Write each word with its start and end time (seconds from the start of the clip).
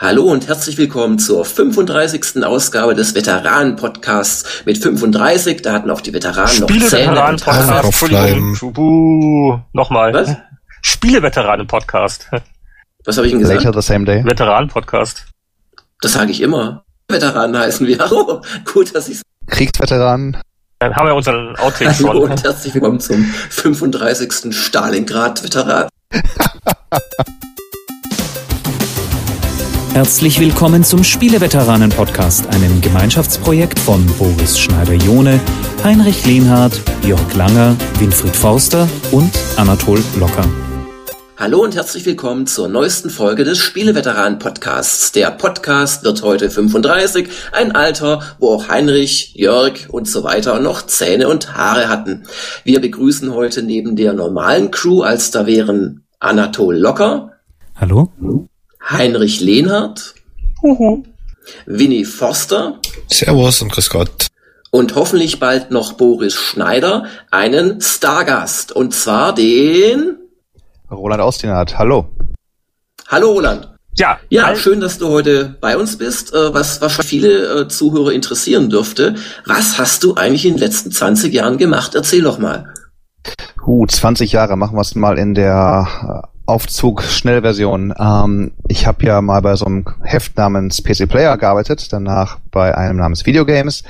Hallo 0.00 0.30
und 0.30 0.46
herzlich 0.46 0.78
willkommen 0.78 1.18
zur 1.18 1.44
35. 1.44 2.44
Ausgabe 2.44 2.94
des 2.94 3.16
Veteranen-Podcasts. 3.16 4.62
Mit 4.64 4.78
35, 4.78 5.60
da 5.62 5.72
hatten 5.72 5.90
auch 5.90 6.00
die 6.00 6.14
Veteranen 6.14 6.60
noch 6.60 6.68
Zähne 6.68 7.10
Veteranen 7.10 7.40
Podcast. 7.40 7.84
Entschuldigung. 7.84 9.64
Nochmal. 9.72 10.14
Was? 10.14 10.36
Spiele-Veteranen-Podcast. 10.82 12.28
Was 13.04 13.16
habe 13.16 13.26
ich 13.26 13.32
denn 13.32 13.40
gesagt? 13.40 13.64
Later 13.64 13.82
the 13.82 13.84
same 13.84 14.04
day. 14.04 14.24
Veteranen-Podcast. 14.24 15.26
Das 16.00 16.12
sage 16.12 16.30
ich 16.30 16.42
immer. 16.42 16.84
Veteranen 17.08 17.58
heißen 17.58 17.84
wir. 17.84 17.98
Oh, 18.12 18.40
gut, 18.72 18.94
dass 18.94 19.08
ich 19.08 19.20
Kriegsveteranen. 19.48 20.36
Dann 20.78 20.94
haben 20.94 21.08
wir 21.08 21.14
unseren 21.16 21.56
Outtake 21.56 21.92
schon. 21.92 22.10
Hallo 22.10 22.20
und 22.20 22.44
herzlich 22.44 22.72
willkommen 22.72 23.00
zum 23.00 23.24
35. 23.24 24.54
Stalingrad-Veteran. 24.56 25.88
Herzlich 29.94 30.38
willkommen 30.38 30.84
zum 30.84 31.02
Spieleveteranen-Podcast, 31.02 32.46
einem 32.48 32.80
Gemeinschaftsprojekt 32.80 33.78
von 33.78 34.06
Boris 34.18 34.58
Schneider-Jone, 34.58 35.40
Heinrich 35.82 36.24
Lehnhardt, 36.24 36.80
Jörg 37.04 37.34
Langer, 37.34 37.74
Winfried 37.98 38.36
Forster 38.36 38.88
und 39.10 39.30
Anatol 39.56 39.98
Locker. 40.18 40.44
Hallo 41.36 41.62
und 41.62 41.74
herzlich 41.74 42.04
willkommen 42.04 42.46
zur 42.46 42.68
neuesten 42.68 43.10
Folge 43.10 43.44
des 43.44 43.58
Spieleveteranen-Podcasts. 43.58 45.12
Der 45.12 45.30
Podcast 45.30 46.04
wird 46.04 46.22
heute 46.22 46.50
35, 46.50 47.28
ein 47.52 47.72
Alter, 47.72 48.22
wo 48.38 48.50
auch 48.54 48.68
Heinrich, 48.68 49.34
Jörg 49.34 49.88
und 49.88 50.06
so 50.06 50.22
weiter 50.22 50.60
noch 50.60 50.86
Zähne 50.86 51.28
und 51.28 51.54
Haare 51.54 51.88
hatten. 51.88 52.24
Wir 52.62 52.80
begrüßen 52.80 53.32
heute 53.34 53.62
neben 53.62 53.96
der 53.96 54.12
normalen 54.12 54.70
Crew, 54.70 55.02
als 55.02 55.30
da 55.30 55.46
wären 55.46 56.04
Anatol 56.20 56.76
Locker. 56.76 57.32
Hallo. 57.74 58.12
Heinrich 58.90 59.40
Lehnhardt, 59.40 60.14
Uhu. 60.62 61.02
Winnie 61.66 62.06
Forster 62.06 62.78
Servus 63.08 63.60
und 63.60 63.70
grüß 63.70 63.90
Gott. 63.90 64.28
und 64.70 64.94
hoffentlich 64.94 65.38
bald 65.38 65.70
noch 65.70 65.92
Boris 65.92 66.34
Schneider, 66.34 67.04
einen 67.30 67.82
Stargast. 67.82 68.72
Und 68.72 68.94
zwar 68.94 69.34
den... 69.34 70.16
Roland 70.90 71.20
Austinat, 71.20 71.78
hallo. 71.78 72.08
Hallo 73.08 73.32
Roland. 73.32 73.68
Ja, 73.96 74.18
Ja, 74.30 74.56
schön, 74.56 74.80
dass 74.80 74.96
du 74.96 75.08
heute 75.08 75.56
bei 75.60 75.76
uns 75.76 75.98
bist. 75.98 76.32
Äh, 76.32 76.54
Was 76.54 76.80
wahrscheinlich 76.80 77.10
viele 77.10 77.60
äh, 77.60 77.68
Zuhörer 77.68 78.12
interessieren 78.12 78.70
dürfte. 78.70 79.16
Was 79.44 79.78
hast 79.78 80.02
du 80.02 80.14
eigentlich 80.14 80.46
in 80.46 80.54
den 80.54 80.60
letzten 80.60 80.92
20 80.92 81.34
Jahren 81.34 81.58
gemacht? 81.58 81.94
Erzähl 81.94 82.22
doch 82.22 82.38
mal. 82.38 82.72
Uh, 83.66 83.86
20 83.86 84.32
Jahre, 84.32 84.56
machen 84.56 84.76
wir 84.76 84.80
es 84.80 84.94
mal 84.94 85.18
in 85.18 85.34
der 85.34 86.30
äh, 86.48 86.52
Aufzug-Schnellversion. 86.52 87.94
Ähm, 87.98 88.52
ich 88.68 88.86
habe 88.86 89.04
ja 89.06 89.20
mal 89.20 89.42
bei 89.42 89.54
so 89.56 89.66
einem 89.66 89.84
Heft 90.02 90.36
namens 90.36 90.82
PC 90.82 91.08
Player 91.08 91.36
gearbeitet, 91.36 91.92
danach 91.92 92.38
bei 92.50 92.76
einem 92.76 92.98
namens 92.98 93.26
Videogames, 93.26 93.84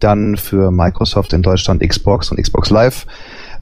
dann 0.00 0.36
für 0.36 0.70
Microsoft 0.70 1.32
in 1.32 1.42
Deutschland 1.42 1.82
Xbox 1.86 2.30
und 2.30 2.40
Xbox 2.40 2.70
Live 2.70 3.06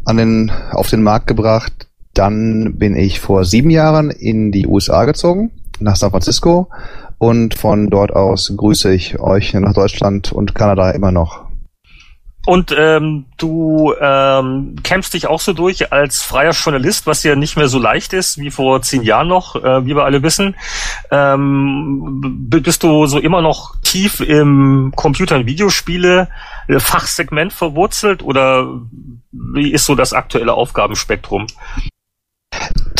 an 0.05 0.17
den, 0.17 0.53
auf 0.73 0.89
den 0.89 1.03
Markt 1.03 1.27
gebracht. 1.27 1.89
Dann 2.15 2.77
bin 2.77 2.95
ich 2.95 3.21
vor 3.21 3.45
sieben 3.45 3.71
Jahren 3.71 4.11
in 4.11 4.53
die 4.53 4.67
USA 4.67 5.07
gezogen, 5.07 5.51
nach 5.81 5.97
San 5.97 6.11
Francisco 6.11 6.69
und 7.19 7.55
von 7.55 7.89
dort 7.89 8.13
aus 8.13 8.53
grüße 8.55 8.93
ich 8.93 9.19
euch 9.21 9.55
nach 9.55 9.73
Deutschland 9.73 10.33
und 10.33 10.55
Kanada 10.55 10.91
immer 10.91 11.13
noch. 11.13 11.52
Und 12.45 12.75
ähm, 12.77 13.27
du 13.37 13.95
ähm, 14.01 14.77
kämpfst 14.83 15.15
dich 15.15 15.29
auch 15.29 15.41
so 15.41 15.53
durch 15.53 15.93
als 15.93 16.23
freier 16.23 16.53
Journalist, 16.53 17.07
was 17.07 17.23
ja 17.23 17.37
nicht 17.37 17.57
mehr 17.57 17.69
so 17.69 17.79
leicht 17.79 18.13
ist 18.13 18.39
wie 18.39 18.51
vor 18.51 18.83
zehn 18.83 19.03
Jahren 19.03 19.29
noch, 19.29 19.55
äh, 19.55 19.87
wie 19.87 19.95
wir 19.95 20.05
alle 20.05 20.23
wissen. 20.25 20.57
Ähm, 21.13 22.49
bist 22.49 22.83
du 22.83 23.07
so 23.07 23.19
immer 23.19 23.43
noch 23.43 23.77
tief 23.83 24.21
im 24.21 24.93
Computer- 24.97 25.37
und 25.37 25.47
Videospiele 25.47 26.29
äh, 26.67 26.81
verwurzelt 26.81 28.23
oder 28.25 28.81
wie 29.31 29.73
ist 29.73 29.87
so 29.87 29.95
das 29.95 30.13
aktuelle 30.13 30.55
Aufgabenspektrum? 30.55 31.47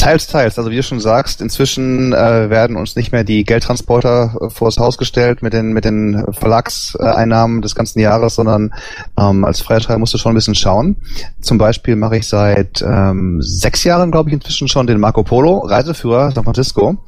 Teils, 0.03 0.27
teils. 0.27 0.59
Also 0.59 0.69
wie 0.73 0.75
du 0.75 0.83
schon 0.83 0.99
sagst, 0.99 1.41
inzwischen 1.41 2.13
äh, 2.13 2.51
werden 2.51 2.77
uns 2.77 2.97
nicht 2.97 3.13
mehr 3.13 3.23
die 3.23 3.45
Geldtransporter 3.45 4.37
äh, 4.41 4.51
vors 4.51 4.77
Haus 4.79 4.99
gestellt 4.99 5.43
mit 5.43 5.53
den 5.53 5.73
mit 5.73 5.85
den 5.85 6.25
Verlagseinnahmen 6.33 7.63
des 7.63 7.77
ganzen 7.77 8.01
Jahres, 8.01 8.35
sondern 8.35 8.75
ähm, 9.17 9.45
als 9.45 9.61
Freischreiber 9.61 10.01
musst 10.01 10.13
du 10.13 10.19
schon 10.19 10.33
ein 10.33 10.35
bisschen 10.35 10.57
schauen. 10.57 10.97
Zum 11.41 11.57
Beispiel 11.57 11.95
mache 11.95 12.17
ich 12.17 12.27
seit 12.27 12.83
ähm, 12.83 13.41
sechs 13.43 13.85
Jahren, 13.85 14.11
glaube 14.11 14.29
ich, 14.31 14.35
inzwischen 14.35 14.67
schon 14.67 14.89
den 14.89 14.99
Marco 14.99 15.23
Polo 15.23 15.59
Reiseführer 15.59 16.33
San 16.33 16.43
Francisco. 16.43 16.99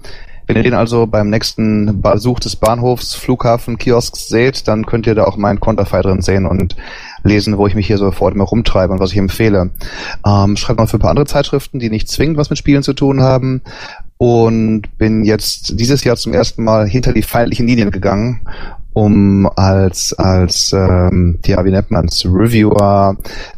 Wenn 0.47 0.57
ihr 0.57 0.63
den 0.63 0.75
also 0.75 1.09
beim 1.09 1.31
nächsten 1.31 2.01
Besuch 2.01 2.39
des 2.39 2.55
Bahnhofs, 2.55 3.15
Flughafen, 3.15 3.77
Kiosks 3.77 4.29
seht, 4.29 4.69
dann 4.69 4.87
könnt 4.87 5.09
ihr 5.09 5.17
da 5.17 5.25
auch 5.25 5.37
meinen 5.37 5.59
Konterfei 5.59 6.01
drin 6.01 6.23
sehen 6.23 6.47
und 6.47 6.77
lesen, 7.25 7.59
wo 7.59 7.67
ich 7.67 7.75
mich 7.75 7.87
hier 7.87 7.99
sofort 7.99 8.35
immer 8.35 8.45
rumtreibe 8.45 8.93
und 8.93 9.01
was 9.01 9.13
ich 9.13 9.19
empfehle. 9.19 9.71
Ähm, 10.25 10.57
schreibe 10.57 10.83
noch 10.83 10.89
für 10.89 10.99
ein 10.99 11.01
paar 11.01 11.11
andere 11.11 11.27
Zeitschriften, 11.27 11.79
die 11.79 11.91
nicht 11.91 12.09
zwingend 12.09 12.37
was 12.37 12.51
mit 12.51 12.59
Spielen 12.59 12.83
zu 12.83 12.93
tun 12.93 13.21
haben 13.21 13.63
und 14.19 14.83
bin 14.99 15.25
jetzt 15.25 15.81
dieses 15.81 16.05
Jahr 16.05 16.17
zum 16.17 16.33
ersten 16.33 16.63
Mal 16.63 16.87
hinter 16.87 17.13
die 17.13 17.23
feindlichen 17.23 17.67
Linien 17.67 17.91
gegangen, 17.91 18.43
um 18.93 19.49
als 19.57 20.13
als 20.13 20.73
ähm, 20.73 21.41
ja 21.45 21.65
wie 21.65 21.71
nennt 21.71 21.91
man's 21.91 22.25
Reviewer 22.25 23.17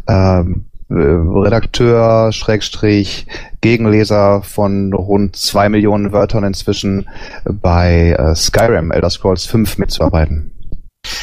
ähm, 0.08 0.64
äh, 0.88 0.94
Redakteur, 0.94 2.32
Schrägstrich, 2.32 3.26
Gegenleser 3.60 4.42
von 4.42 4.92
rund 4.92 5.34
zwei 5.34 5.68
Millionen 5.68 6.12
Wörtern 6.12 6.44
inzwischen 6.44 7.08
bei 7.44 8.14
äh, 8.16 8.34
Skyrim, 8.36 8.92
Elder 8.92 9.10
Scrolls 9.10 9.46
5 9.46 9.78
mitzuarbeiten. 9.78 10.52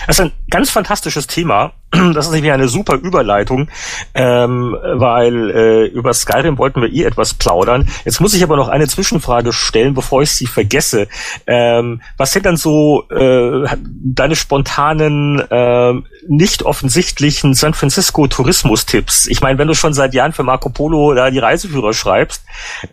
Das 0.08 0.20
ist 0.20 0.26
ein 0.26 0.32
ganz 0.50 0.70
fantastisches 0.70 1.28
Thema. 1.28 1.74
Das 2.14 2.28
ist 2.28 2.34
nämlich 2.34 2.52
eine 2.52 2.68
super 2.68 2.96
Überleitung, 2.96 3.70
ähm, 4.14 4.76
weil 4.82 5.50
äh, 5.52 5.86
über 5.86 6.14
Skyrim 6.14 6.58
wollten 6.58 6.82
wir 6.82 6.92
eh 6.92 7.04
etwas 7.04 7.34
plaudern. 7.34 7.88
Jetzt 8.06 8.20
muss 8.20 8.34
ich 8.34 8.44
aber 8.44 8.56
noch 8.56 8.68
eine 8.68 8.88
Zwischenfrage 8.88 9.54
stellen, 9.54 9.94
bevor 9.94 10.22
ich 10.22 10.32
sie 10.32 10.48
vergesse. 10.48 11.08
Ähm, 11.46 12.02
was 12.18 12.32
sind 12.32 12.46
dann 12.46 12.58
so 12.58 13.08
äh, 13.10 13.68
deine 13.86 14.36
spontanen, 14.36 15.40
äh, 15.40 15.94
nicht 16.28 16.64
offensichtlichen 16.64 17.54
San 17.54 17.74
Francisco 17.74 18.28
Tourismus-Tipps? 18.28 19.28
Ich 19.28 19.42
meine, 19.42 19.60
wenn 19.60 19.68
du 19.68 19.76
schon 19.76 19.94
seit 19.94 20.14
Jahren 20.14 20.34
für 20.34 20.44
Marco 20.44 20.70
Polo 20.70 21.14
da 21.14 21.30
die 21.30 21.40
Reiseführer 21.40 21.94
schreibst, 21.94 22.44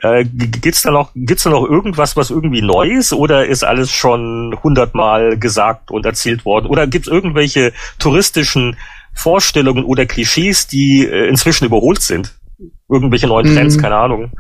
äh, 0.03 0.25
gibt's 0.25 0.83
da 0.83 0.91
noch 0.91 1.11
gibt's 1.15 1.45
da 1.45 1.51
noch 1.51 1.65
irgendwas, 1.65 2.17
was 2.17 2.31
irgendwie 2.31 2.63
neu 2.63 2.89
ist, 2.89 3.13
oder 3.13 3.47
ist 3.47 3.65
alles 3.65 3.91
schon 3.91 4.57
hundertmal 4.63 5.39
gesagt 5.39 5.91
und 5.91 6.05
erzählt 6.05 6.45
worden? 6.45 6.67
Oder 6.67 6.87
gibt's 6.87 7.09
irgendwelche 7.09 7.73
touristischen 7.99 8.77
Vorstellungen 9.15 9.85
oder 9.85 10.07
Klischees, 10.07 10.67
die 10.67 11.07
äh, 11.07 11.29
inzwischen 11.29 11.65
überholt 11.67 12.03
sind? 12.03 12.35
Irgendwelche 12.89 13.27
neuen 13.27 13.55
Trends, 13.55 13.77
Mhm. 13.77 13.81
keine 13.81 13.97
Ahnung. 13.97 14.33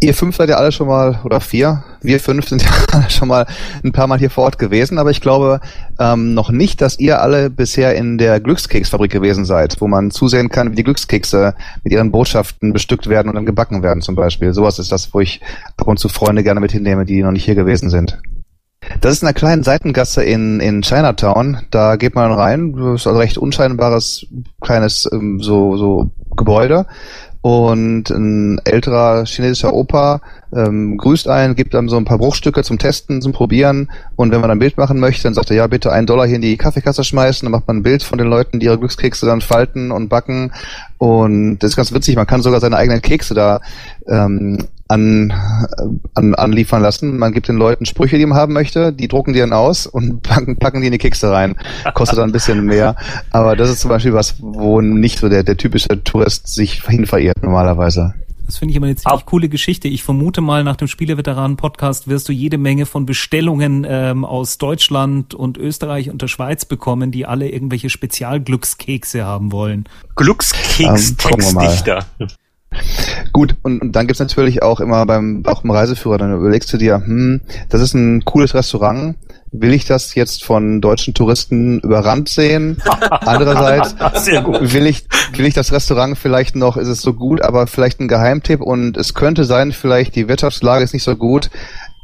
Ihr 0.00 0.14
fünf 0.14 0.36
seid 0.36 0.48
ja 0.48 0.56
alle 0.56 0.72
schon 0.72 0.86
mal, 0.88 1.20
oder 1.24 1.40
vier, 1.40 1.82
wir 2.02 2.20
fünf 2.20 2.48
sind 2.48 2.62
ja 2.64 2.70
alle 2.92 3.10
schon 3.10 3.28
mal 3.28 3.46
ein 3.82 3.92
paar 3.92 4.06
Mal 4.06 4.18
hier 4.18 4.30
vor 4.30 4.44
Ort 4.44 4.58
gewesen, 4.58 4.98
aber 4.98 5.10
ich 5.10 5.20
glaube 5.20 5.60
ähm, 5.98 6.34
noch 6.34 6.50
nicht, 6.50 6.80
dass 6.80 6.98
ihr 6.98 7.20
alle 7.20 7.50
bisher 7.50 7.94
in 7.94 8.16
der 8.18 8.40
Glückskeksfabrik 8.40 9.10
gewesen 9.10 9.44
seid, 9.44 9.80
wo 9.80 9.88
man 9.88 10.10
zusehen 10.10 10.48
kann, 10.50 10.70
wie 10.70 10.76
die 10.76 10.84
Glückskekse 10.84 11.54
mit 11.82 11.92
ihren 11.92 12.10
Botschaften 12.12 12.72
bestückt 12.72 13.08
werden 13.08 13.28
und 13.28 13.34
dann 13.34 13.46
gebacken 13.46 13.82
werden 13.82 14.02
zum 14.02 14.14
Beispiel. 14.14 14.52
Sowas 14.52 14.78
ist 14.78 14.92
das, 14.92 15.12
wo 15.12 15.20
ich 15.20 15.40
ab 15.76 15.88
und 15.88 15.98
zu 15.98 16.08
Freunde 16.08 16.42
gerne 16.42 16.60
mit 16.60 16.72
hinnehme, 16.72 17.04
die 17.04 17.22
noch 17.22 17.32
nicht 17.32 17.44
hier 17.44 17.54
gewesen 17.54 17.90
sind. 17.90 18.18
Das 19.00 19.12
ist 19.12 19.22
in 19.22 19.28
einer 19.28 19.34
kleinen 19.34 19.62
Seitengasse 19.62 20.22
in, 20.24 20.60
in 20.60 20.82
Chinatown. 20.82 21.58
Da 21.70 21.96
geht 21.96 22.14
man 22.14 22.32
rein. 22.32 22.72
Das 22.72 23.02
ist 23.02 23.06
also 23.06 23.18
recht 23.18 23.38
unscheinbares 23.38 24.26
kleines 24.60 25.08
ähm, 25.12 25.40
so, 25.40 25.76
so 25.76 26.10
Gebäude. 26.36 26.86
Und 27.46 28.10
ein 28.10 28.60
älterer 28.64 29.24
chinesischer 29.24 29.72
Opa 29.72 30.20
ähm, 30.52 30.96
grüßt 30.96 31.28
einen, 31.28 31.54
gibt 31.54 31.76
einem 31.76 31.88
so 31.88 31.96
ein 31.96 32.04
paar 32.04 32.18
Bruchstücke 32.18 32.64
zum 32.64 32.76
Testen, 32.76 33.22
zum 33.22 33.32
Probieren. 33.32 33.88
Und 34.16 34.32
wenn 34.32 34.40
man 34.40 34.50
ein 34.50 34.58
Bild 34.58 34.78
machen 34.78 34.98
möchte, 34.98 35.22
dann 35.24 35.34
sagt 35.34 35.50
er, 35.50 35.56
ja, 35.56 35.66
bitte 35.68 35.92
einen 35.92 36.08
Dollar 36.08 36.26
hier 36.26 36.36
in 36.36 36.42
die 36.42 36.56
Kaffeekasse 36.56 37.04
schmeißen. 37.04 37.46
Dann 37.46 37.52
macht 37.52 37.68
man 37.68 37.76
ein 37.76 37.82
Bild 37.84 38.02
von 38.02 38.18
den 38.18 38.26
Leuten, 38.26 38.58
die 38.58 38.66
ihre 38.66 38.78
Glückskekse 38.78 39.26
dann 39.26 39.42
falten 39.42 39.92
und 39.92 40.08
backen. 40.08 40.50
Und 40.98 41.58
das 41.60 41.70
ist 41.70 41.76
ganz 41.76 41.92
witzig. 41.92 42.16
Man 42.16 42.26
kann 42.26 42.42
sogar 42.42 42.58
seine 42.58 42.76
eigenen 42.76 43.00
Kekse 43.00 43.34
da 43.34 43.60
ähm, 44.08 44.66
an, 44.88 45.32
an, 46.14 46.34
anliefern 46.34 46.82
lassen. 46.82 47.18
Man 47.18 47.32
gibt 47.32 47.48
den 47.48 47.56
Leuten 47.56 47.86
Sprüche, 47.86 48.18
die 48.18 48.26
man 48.26 48.38
haben 48.38 48.52
möchte, 48.52 48.92
die 48.92 49.08
drucken 49.08 49.32
die 49.32 49.40
dann 49.40 49.52
aus 49.52 49.86
und 49.86 50.22
packen, 50.22 50.56
packen 50.56 50.80
die 50.80 50.86
in 50.86 50.92
die 50.92 50.98
Kekse 50.98 51.30
rein. 51.30 51.56
Kostet 51.94 52.18
dann 52.18 52.30
ein 52.30 52.32
bisschen 52.32 52.64
mehr. 52.64 52.96
Aber 53.30 53.56
das 53.56 53.70
ist 53.70 53.80
zum 53.80 53.88
Beispiel 53.90 54.12
was, 54.12 54.36
wo 54.38 54.80
nicht 54.80 55.18
so 55.18 55.28
der, 55.28 55.42
der 55.42 55.56
typische 55.56 56.02
Tourist 56.04 56.48
sich 56.48 56.84
hin 56.84 57.06
verirrt 57.06 57.42
normalerweise. 57.42 58.14
Das 58.46 58.58
finde 58.58 58.70
ich 58.70 58.76
immer 58.76 58.86
eine 58.86 58.94
ziemlich 58.94 59.12
Ab- 59.12 59.26
coole 59.26 59.48
Geschichte. 59.48 59.88
Ich 59.88 60.04
vermute 60.04 60.40
mal, 60.40 60.62
nach 60.62 60.76
dem 60.76 60.86
Spieleveteranen-Podcast 60.86 62.06
wirst 62.06 62.28
du 62.28 62.32
jede 62.32 62.58
Menge 62.58 62.86
von 62.86 63.04
Bestellungen 63.04 63.84
ähm, 63.88 64.24
aus 64.24 64.56
Deutschland 64.58 65.34
und 65.34 65.58
Österreich 65.58 66.10
und 66.10 66.22
der 66.22 66.28
Schweiz 66.28 66.64
bekommen, 66.64 67.10
die 67.10 67.26
alle 67.26 67.48
irgendwelche 67.50 67.90
Spezialglückskekse 67.90 69.24
haben 69.24 69.50
wollen. 69.50 69.88
Ähm, 70.78 71.16
Gut, 73.32 73.56
und, 73.62 73.82
und 73.82 73.92
dann 73.92 74.06
gibt's 74.06 74.20
natürlich 74.20 74.62
auch 74.62 74.80
immer 74.80 75.04
beim 75.06 75.42
auch 75.46 75.64
im 75.64 75.70
Reiseführer, 75.70 76.18
dann 76.18 76.34
überlegst 76.34 76.72
du 76.72 76.76
dir, 76.76 77.02
hm, 77.04 77.40
das 77.68 77.80
ist 77.80 77.94
ein 77.94 78.24
cooles 78.24 78.54
Restaurant, 78.54 79.16
will 79.52 79.72
ich 79.72 79.84
das 79.84 80.14
jetzt 80.14 80.44
von 80.44 80.80
deutschen 80.80 81.14
Touristen 81.14 81.80
überrannt 81.80 82.28
sehen? 82.28 82.82
Andererseits 83.10 83.94
will 84.34 84.86
ich 84.86 85.06
will 85.32 85.46
ich 85.46 85.54
das 85.54 85.72
Restaurant 85.72 86.18
vielleicht 86.18 86.56
noch, 86.56 86.76
ist 86.76 86.88
es 86.88 87.00
so 87.00 87.12
gut, 87.12 87.42
aber 87.42 87.66
vielleicht 87.66 88.00
ein 88.00 88.08
Geheimtipp 88.08 88.60
und 88.60 88.96
es 88.96 89.14
könnte 89.14 89.44
sein, 89.44 89.72
vielleicht 89.72 90.14
die 90.14 90.28
Wirtschaftslage 90.28 90.84
ist 90.84 90.92
nicht 90.92 91.04
so 91.04 91.16
gut 91.16 91.50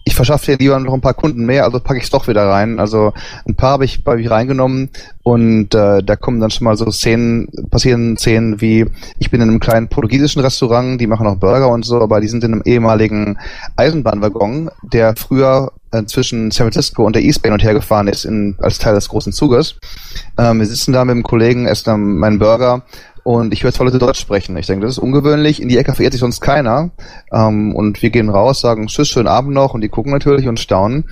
ich 0.05 0.15
verschaffe 0.15 0.53
dir 0.53 0.59
lieber 0.59 0.79
noch 0.81 0.95
ein 0.95 1.01
paar 1.01 1.15
Kunden 1.15 1.45
mehr, 1.45 1.65
also 1.65 1.79
packe 1.79 1.99
ich 1.99 2.05
es 2.05 2.11
doch 2.11 2.27
wieder 2.27 2.49
rein. 2.49 2.81
Also 2.81 3.13
ein 3.47 3.55
paar 3.55 3.73
habe 3.73 3.85
ich, 3.85 4.03
hab 4.05 4.19
ich 4.19 4.31
reingenommen 4.31 4.91
und 5.23 5.75
äh, 5.75 6.03
da 6.03 6.17
kommen 6.17 6.41
dann 6.41 6.51
schon 6.51 6.65
mal 6.65 6.77
so 6.77 6.91
Szenen, 6.91 7.49
passieren 7.71 8.17
Szenen 8.17 8.61
wie, 8.61 8.87
ich 9.19 9.31
bin 9.31 9.41
in 9.41 9.49
einem 9.49 9.61
kleinen 9.61 9.89
portugiesischen 9.89 10.43
Restaurant, 10.43 11.01
die 11.01 11.07
machen 11.07 11.27
auch 11.27 11.37
Burger 11.37 11.69
und 11.69 11.85
so, 11.85 12.01
aber 12.01 12.21
die 12.21 12.29
sind 12.29 12.43
in 12.43 12.53
einem 12.53 12.63
ehemaligen 12.65 13.39
Eisenbahnwaggon, 13.77 14.71
der 14.83 15.15
früher 15.17 15.73
äh, 15.93 16.05
zwischen 16.05 16.51
San 16.51 16.67
Francisco 16.67 17.05
und 17.07 17.15
der 17.15 17.23
East 17.23 17.43
Bay 17.43 17.53
und 17.53 17.63
her 17.63 17.75
gefahren 17.75 18.09
ist 18.09 18.25
in, 18.25 18.57
als 18.59 18.79
Teil 18.79 18.95
des 18.95 19.09
großen 19.09 19.33
Zuges. 19.33 19.77
Ähm, 20.37 20.59
wir 20.59 20.67
sitzen 20.67 20.93
da 20.93 21.05
mit 21.05 21.15
dem 21.15 21.23
Kollegen, 21.23 21.67
essen 21.67 21.85
dann 21.87 22.17
meinen 22.17 22.39
Burger 22.41 22.83
und 23.25 23.53
ich 23.53 23.63
höre 23.63 23.73
zwei 23.73 23.85
Leute 23.85 23.99
Deutsch 23.99 24.21
sprechen. 24.21 24.57
Ich 24.57 24.67
denke, 24.67 24.85
das 24.87 24.97
ist 24.97 25.03
ungewöhnlich. 25.03 25.63
In 25.63 25.69
die 25.69 25.79
Ecke 25.79 25.95
verirrt 25.95 26.13
sich 26.13 26.21
sonst 26.21 26.41
keiner. 26.41 26.91
Ähm, 27.33 27.75
und 27.75 28.03
wir 28.03 28.11
gehen 28.11 28.29
raus, 28.29 28.61
sagen 28.61 28.89
Tschüss, 28.89 29.09
schönen 29.09 29.29
Abend 29.29 29.55
noch 29.55 29.75
und 29.75 29.81
die 29.81 29.89
gucken 29.89 30.13
natürlich 30.13 30.49
und 30.49 30.59
staunen. 30.59 31.05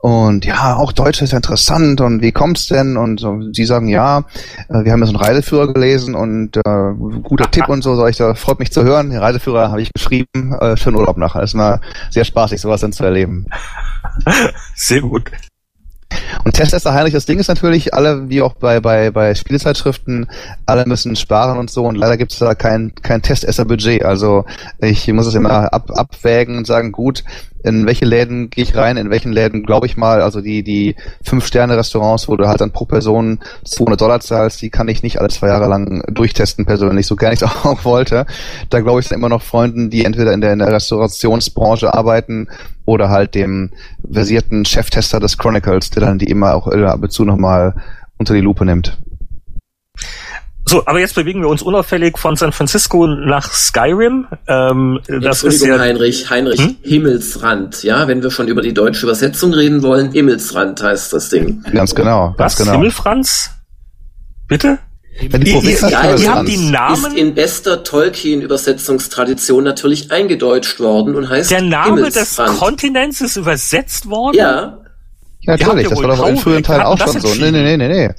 Und 0.00 0.44
ja, 0.44 0.76
auch 0.76 0.90
Deutsch 0.90 1.22
ist 1.22 1.30
ja 1.30 1.38
interessant 1.38 2.00
und 2.00 2.22
wie 2.22 2.32
kommt's 2.32 2.66
denn? 2.66 2.96
Und 2.96 3.20
so, 3.20 3.40
sie 3.52 3.64
sagen, 3.64 3.86
ja, 3.86 4.24
äh, 4.68 4.84
wir 4.84 4.90
haben 4.90 5.00
ja 5.00 5.06
so 5.06 5.12
einen 5.12 5.24
Reiseführer 5.24 5.72
gelesen 5.72 6.16
und 6.16 6.56
äh, 6.56 6.92
guter 7.22 7.48
Tipp 7.48 7.68
und 7.68 7.82
so, 7.82 7.94
sag 7.94 8.10
ich, 8.10 8.16
da 8.16 8.34
freut 8.34 8.58
mich 8.58 8.72
zu 8.72 8.82
hören. 8.82 9.10
Den 9.10 9.20
Reiseführer 9.20 9.70
habe 9.70 9.80
ich 9.80 9.92
geschrieben, 9.92 10.54
äh, 10.60 10.76
schönen 10.76 10.96
Urlaub 10.96 11.18
nachher. 11.18 11.44
Ist 11.44 11.54
mal 11.54 11.80
sehr 12.10 12.24
spaßig, 12.24 12.60
sowas 12.60 12.80
dann 12.80 12.92
zu 12.92 13.04
erleben. 13.04 13.46
Sehr 14.74 15.00
gut. 15.00 15.30
Und 16.44 16.54
Testester 16.54 16.94
Heinrich, 16.94 17.12
das 17.12 17.26
Ding 17.26 17.38
ist 17.38 17.48
natürlich, 17.48 17.94
alle, 17.94 18.28
wie 18.28 18.42
auch 18.42 18.54
bei, 18.54 18.80
bei, 18.80 19.10
bei 19.10 19.34
Spielezeitschriften, 19.34 20.26
alle 20.66 20.86
müssen 20.86 21.16
sparen 21.16 21.58
und 21.58 21.70
so 21.70 21.84
und 21.84 21.96
leider 21.96 22.16
gibt 22.16 22.32
es 22.32 22.38
da 22.38 22.54
kein, 22.54 22.92
kein 23.02 23.22
Testesser-Budget. 23.22 24.04
Also 24.04 24.44
ich 24.80 25.06
muss 25.12 25.26
es 25.26 25.34
immer 25.34 25.72
ab, 25.72 25.90
abwägen 25.94 26.56
und 26.56 26.66
sagen, 26.66 26.92
gut, 26.92 27.24
in 27.64 27.86
welche 27.86 28.04
Läden 28.04 28.50
gehe 28.50 28.64
ich 28.64 28.76
rein, 28.76 28.96
in 28.96 29.10
welchen 29.10 29.32
Läden 29.32 29.64
glaube 29.64 29.86
ich 29.86 29.96
mal, 29.96 30.20
also 30.20 30.40
die, 30.40 30.62
die 30.62 30.96
Fünf-Sterne-Restaurants, 31.22 32.28
wo 32.28 32.36
du 32.36 32.48
halt 32.48 32.60
dann 32.60 32.72
pro 32.72 32.84
Person 32.84 33.38
200 33.64 34.00
Dollar 34.00 34.20
zahlst, 34.20 34.60
die 34.62 34.70
kann 34.70 34.88
ich 34.88 35.02
nicht 35.02 35.20
alle 35.20 35.28
zwei 35.28 35.48
Jahre 35.48 35.68
lang 35.68 36.02
durchtesten 36.12 36.66
persönlich, 36.66 37.06
so 37.06 37.16
gerne 37.16 37.34
ich 37.34 37.42
es 37.42 37.48
auch 37.64 37.84
wollte. 37.84 38.26
Da 38.70 38.80
glaube 38.80 39.00
ich, 39.00 39.08
sind 39.08 39.16
immer 39.16 39.28
noch 39.28 39.42
Freunden, 39.42 39.90
die 39.90 40.04
entweder 40.04 40.32
in 40.32 40.40
der, 40.40 40.52
in 40.52 40.58
der 40.58 40.72
Restaurationsbranche 40.72 41.94
arbeiten 41.94 42.48
oder 42.84 43.08
halt 43.08 43.34
dem 43.34 43.70
versierten 44.10 44.64
Cheftester 44.64 45.20
des 45.20 45.38
Chronicles, 45.38 45.90
der 45.90 46.02
dann 46.02 46.18
die 46.18 46.30
immer 46.30 46.54
auch 46.54 46.66
ab 46.66 47.02
und 47.02 47.12
zu 47.12 47.24
nochmal 47.24 47.74
unter 48.18 48.34
die 48.34 48.40
Lupe 48.40 48.64
nimmt. 48.64 48.98
So, 50.64 50.86
aber 50.86 51.00
jetzt 51.00 51.16
bewegen 51.16 51.40
wir 51.40 51.48
uns 51.48 51.60
unauffällig 51.60 52.18
von 52.18 52.36
San 52.36 52.52
Francisco 52.52 53.06
nach 53.06 53.52
Skyrim. 53.52 54.28
Ähm, 54.46 55.00
das 55.20 55.42
ist 55.42 55.64
ja 55.64 55.78
Heinrich, 55.78 56.30
Heinrich, 56.30 56.60
hm? 56.60 56.76
Himmelsrand. 56.82 57.82
Ja, 57.82 58.06
wenn 58.06 58.22
wir 58.22 58.30
schon 58.30 58.46
über 58.46 58.62
die 58.62 58.72
deutsche 58.72 59.04
Übersetzung 59.06 59.52
reden 59.52 59.82
wollen, 59.82 60.12
Himmelsrand 60.12 60.80
heißt 60.80 61.12
das 61.12 61.30
Ding. 61.30 61.64
Ganz 61.72 61.94
genau. 61.94 62.34
Was? 62.36 62.56
Ganz 62.56 62.56
genau. 62.56 62.72
Himmelfranz? 62.72 63.50
Bitte? 64.46 64.78
Ja, 65.30 65.38
die 65.38 65.60
die, 65.60 65.70
ist, 65.70 65.82
ja, 65.82 66.16
die 66.16 66.28
haben 66.28 66.46
die 66.46 66.70
Namen 66.70 67.12
ist 67.12 67.18
in 67.18 67.34
bester 67.34 67.84
Tolkien-Übersetzungstradition 67.84 69.62
natürlich 69.62 70.10
eingedeutscht 70.10 70.80
worden 70.80 71.14
und 71.14 71.28
heißt 71.28 71.50
Der 71.50 71.62
Name 71.62 72.10
des 72.10 72.36
Kontinents 72.58 73.20
ist 73.20 73.36
übersetzt 73.36 74.08
worden? 74.08 74.36
Ja. 74.36 74.78
Ja, 75.44 75.56
natürlich, 75.56 75.88
das 75.88 76.00
war 76.00 76.16
doch 76.16 76.28
in 76.28 76.36
früheren 76.36 76.62
Teilen 76.62 76.82
auch 76.82 76.96
schon 76.98 77.20
so. 77.20 77.34
Nee, 77.34 77.50
nee, 77.50 77.64
nee, 77.64 77.76
nee, 77.76 77.88
nee. 77.88 78.10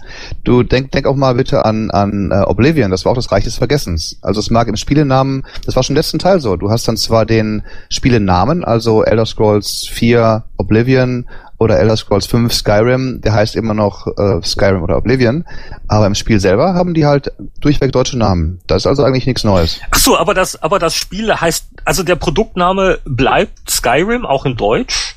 Du 0.44 0.62
denk, 0.62 0.92
denk 0.92 1.06
auch 1.06 1.16
mal 1.16 1.34
bitte 1.36 1.64
an, 1.64 1.90
an 1.90 2.34
uh, 2.34 2.50
Oblivion, 2.50 2.92
das 2.92 3.06
war 3.06 3.14
auch 3.14 3.16
das 3.16 3.32
Reich 3.32 3.46
des 3.46 3.56
Vergessens. 3.56 4.18
Also 4.22 4.42
es 4.42 4.50
mag 4.50 4.68
im 4.68 4.76
Spielenamen, 4.76 5.44
das 5.66 5.78
war 5.78 5.84
schon 5.84 5.94
im 5.94 5.98
letzten 5.98 6.20
Teil 6.20 6.42
so. 6.42 6.58
Du 6.58 6.70
hast 6.70 6.86
dann 6.86 6.98
zwar 6.98 7.26
den 7.26 7.64
Spielenamen, 7.88 8.66
also 8.66 9.06
Elder 9.06 9.26
Scrolls 9.26 9.88
4 9.90 10.44
Oblivion 10.58 11.26
oder 11.64 11.80
Elder 11.80 11.98
Scrolls 11.98 12.26
5 12.26 12.54
Skyrim, 12.54 13.22
der 13.22 13.34
heißt 13.34 13.56
immer 13.56 13.74
noch 13.74 14.08
äh, 14.08 14.42
Skyrim 14.44 14.84
oder 14.84 14.98
Oblivion, 14.98 15.46
aber 15.88 16.06
im 16.06 16.16
Spiel 16.16 16.40
selber 16.40 16.74
haben 16.74 16.94
die 16.94 17.06
halt 17.06 17.32
durchweg 17.60 17.92
deutsche 17.92 18.18
Namen. 18.18 18.60
Das 18.68 18.84
ist 18.84 18.88
also 18.88 19.04
eigentlich 19.04 19.26
nichts 19.26 19.44
Neues. 19.44 19.80
Ach 19.92 19.98
so, 19.98 20.18
aber 20.18 20.34
das, 20.34 20.62
aber 20.62 20.80
das 20.80 20.96
Spiel 20.96 21.34
heißt, 21.34 21.66
also 21.86 22.04
der 22.04 22.16
Produktname 22.16 23.00
bleibt 23.06 23.70
Skyrim, 23.70 24.26
auch 24.26 24.46
in 24.46 24.56
Deutsch? 24.56 25.16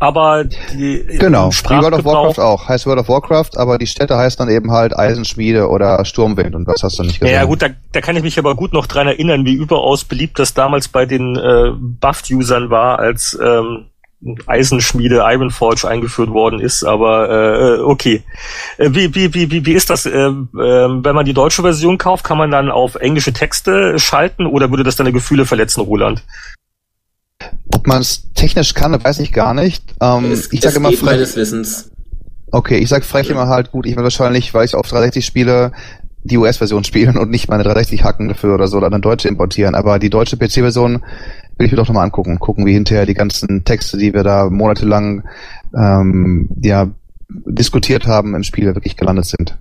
aber 0.00 0.44
die 0.44 1.04
genau 1.18 1.50
wie 1.50 1.70
World 1.70 1.94
of 1.94 2.04
Warcraft 2.04 2.42
auch 2.42 2.68
heißt 2.68 2.86
World 2.86 3.00
of 3.00 3.08
Warcraft, 3.08 3.56
aber 3.56 3.78
die 3.78 3.86
Städte 3.86 4.16
heißt 4.16 4.38
dann 4.38 4.48
eben 4.48 4.70
halt 4.70 4.96
Eisenschmiede 4.96 5.68
oder 5.68 6.04
Sturmwind 6.04 6.54
und 6.54 6.66
was 6.66 6.82
hast 6.82 6.98
du 6.98 7.02
nicht 7.02 7.20
gesehen? 7.20 7.34
Ja, 7.34 7.44
gut, 7.44 7.62
da, 7.62 7.68
da 7.92 8.00
kann 8.00 8.16
ich 8.16 8.22
mich 8.22 8.38
aber 8.38 8.54
gut 8.54 8.72
noch 8.72 8.86
dran 8.86 9.06
erinnern, 9.06 9.44
wie 9.44 9.54
überaus 9.54 10.04
beliebt 10.04 10.38
das 10.38 10.54
damals 10.54 10.88
bei 10.88 11.06
den 11.06 11.36
äh, 11.36 11.72
Buffed-Usern 11.76 12.70
war, 12.70 12.98
als 12.98 13.38
ähm, 13.42 13.86
Eisenschmiede 14.46 15.22
Ironforge 15.24 15.86
eingeführt 15.88 16.30
worden 16.30 16.58
ist, 16.58 16.82
aber 16.82 17.78
äh, 17.78 17.80
okay. 17.80 18.24
Äh, 18.76 18.90
wie, 18.90 19.14
wie, 19.14 19.32
wie, 19.32 19.50
wie, 19.50 19.64
wie 19.64 19.72
ist 19.72 19.90
das? 19.90 20.06
Äh, 20.06 20.10
äh, 20.10 20.32
wenn 20.54 21.14
man 21.14 21.24
die 21.24 21.34
deutsche 21.34 21.62
Version 21.62 21.98
kauft, 21.98 22.24
kann 22.24 22.36
man 22.36 22.50
dann 22.50 22.70
auf 22.70 22.96
englische 22.96 23.32
Texte 23.32 23.98
schalten 23.98 24.46
oder 24.46 24.70
würde 24.70 24.82
das 24.82 24.96
deine 24.96 25.12
Gefühle 25.12 25.46
verletzen, 25.46 25.82
Roland? 25.82 26.24
Ob 27.72 27.86
man 27.86 28.00
es 28.00 28.32
technisch 28.34 28.74
kann, 28.74 28.92
weiß 29.02 29.20
ich 29.20 29.32
gar 29.32 29.54
nicht. 29.54 29.84
Ähm, 30.00 30.32
es, 30.32 30.52
ich 30.52 30.60
sage 30.62 30.76
immer 30.76 30.90
frech. 30.90 31.02
Meines 31.02 31.36
Wissens. 31.36 31.90
Okay, 32.50 32.78
ich 32.78 32.88
sag 32.88 33.04
frech 33.04 33.30
immer 33.30 33.46
halt, 33.46 33.70
gut, 33.70 33.86
ich 33.86 33.94
will 33.96 34.02
wahrscheinlich, 34.02 34.52
weil 34.52 34.64
ich 34.64 34.74
auf 34.74 34.88
360 34.88 35.24
spiele, 35.24 35.72
die 36.24 36.38
US-Version 36.38 36.82
spielen 36.82 37.16
und 37.16 37.30
nicht 37.30 37.48
meine 37.48 37.62
360 37.62 38.02
hacken 38.02 38.28
dafür 38.28 38.54
oder 38.54 38.66
so 38.66 38.78
oder 38.78 38.88
eine 38.88 39.00
deutsche 39.00 39.28
importieren. 39.28 39.76
Aber 39.76 39.98
die 39.98 40.10
deutsche 40.10 40.36
PC-Version 40.36 41.04
will 41.58 41.66
ich 41.66 41.72
mir 41.72 41.76
doch 41.76 41.88
nochmal 41.88 42.04
angucken. 42.04 42.38
Gucken, 42.38 42.66
wie 42.66 42.72
hinterher 42.72 43.06
die 43.06 43.14
ganzen 43.14 43.64
Texte, 43.64 43.98
die 43.98 44.14
wir 44.14 44.22
da 44.22 44.48
monatelang 44.48 45.24
ähm, 45.76 46.48
ja, 46.62 46.90
diskutiert 47.28 48.06
haben, 48.06 48.34
im 48.34 48.42
Spiel 48.42 48.74
wirklich 48.74 48.96
gelandet 48.96 49.26
sind. 49.26 49.58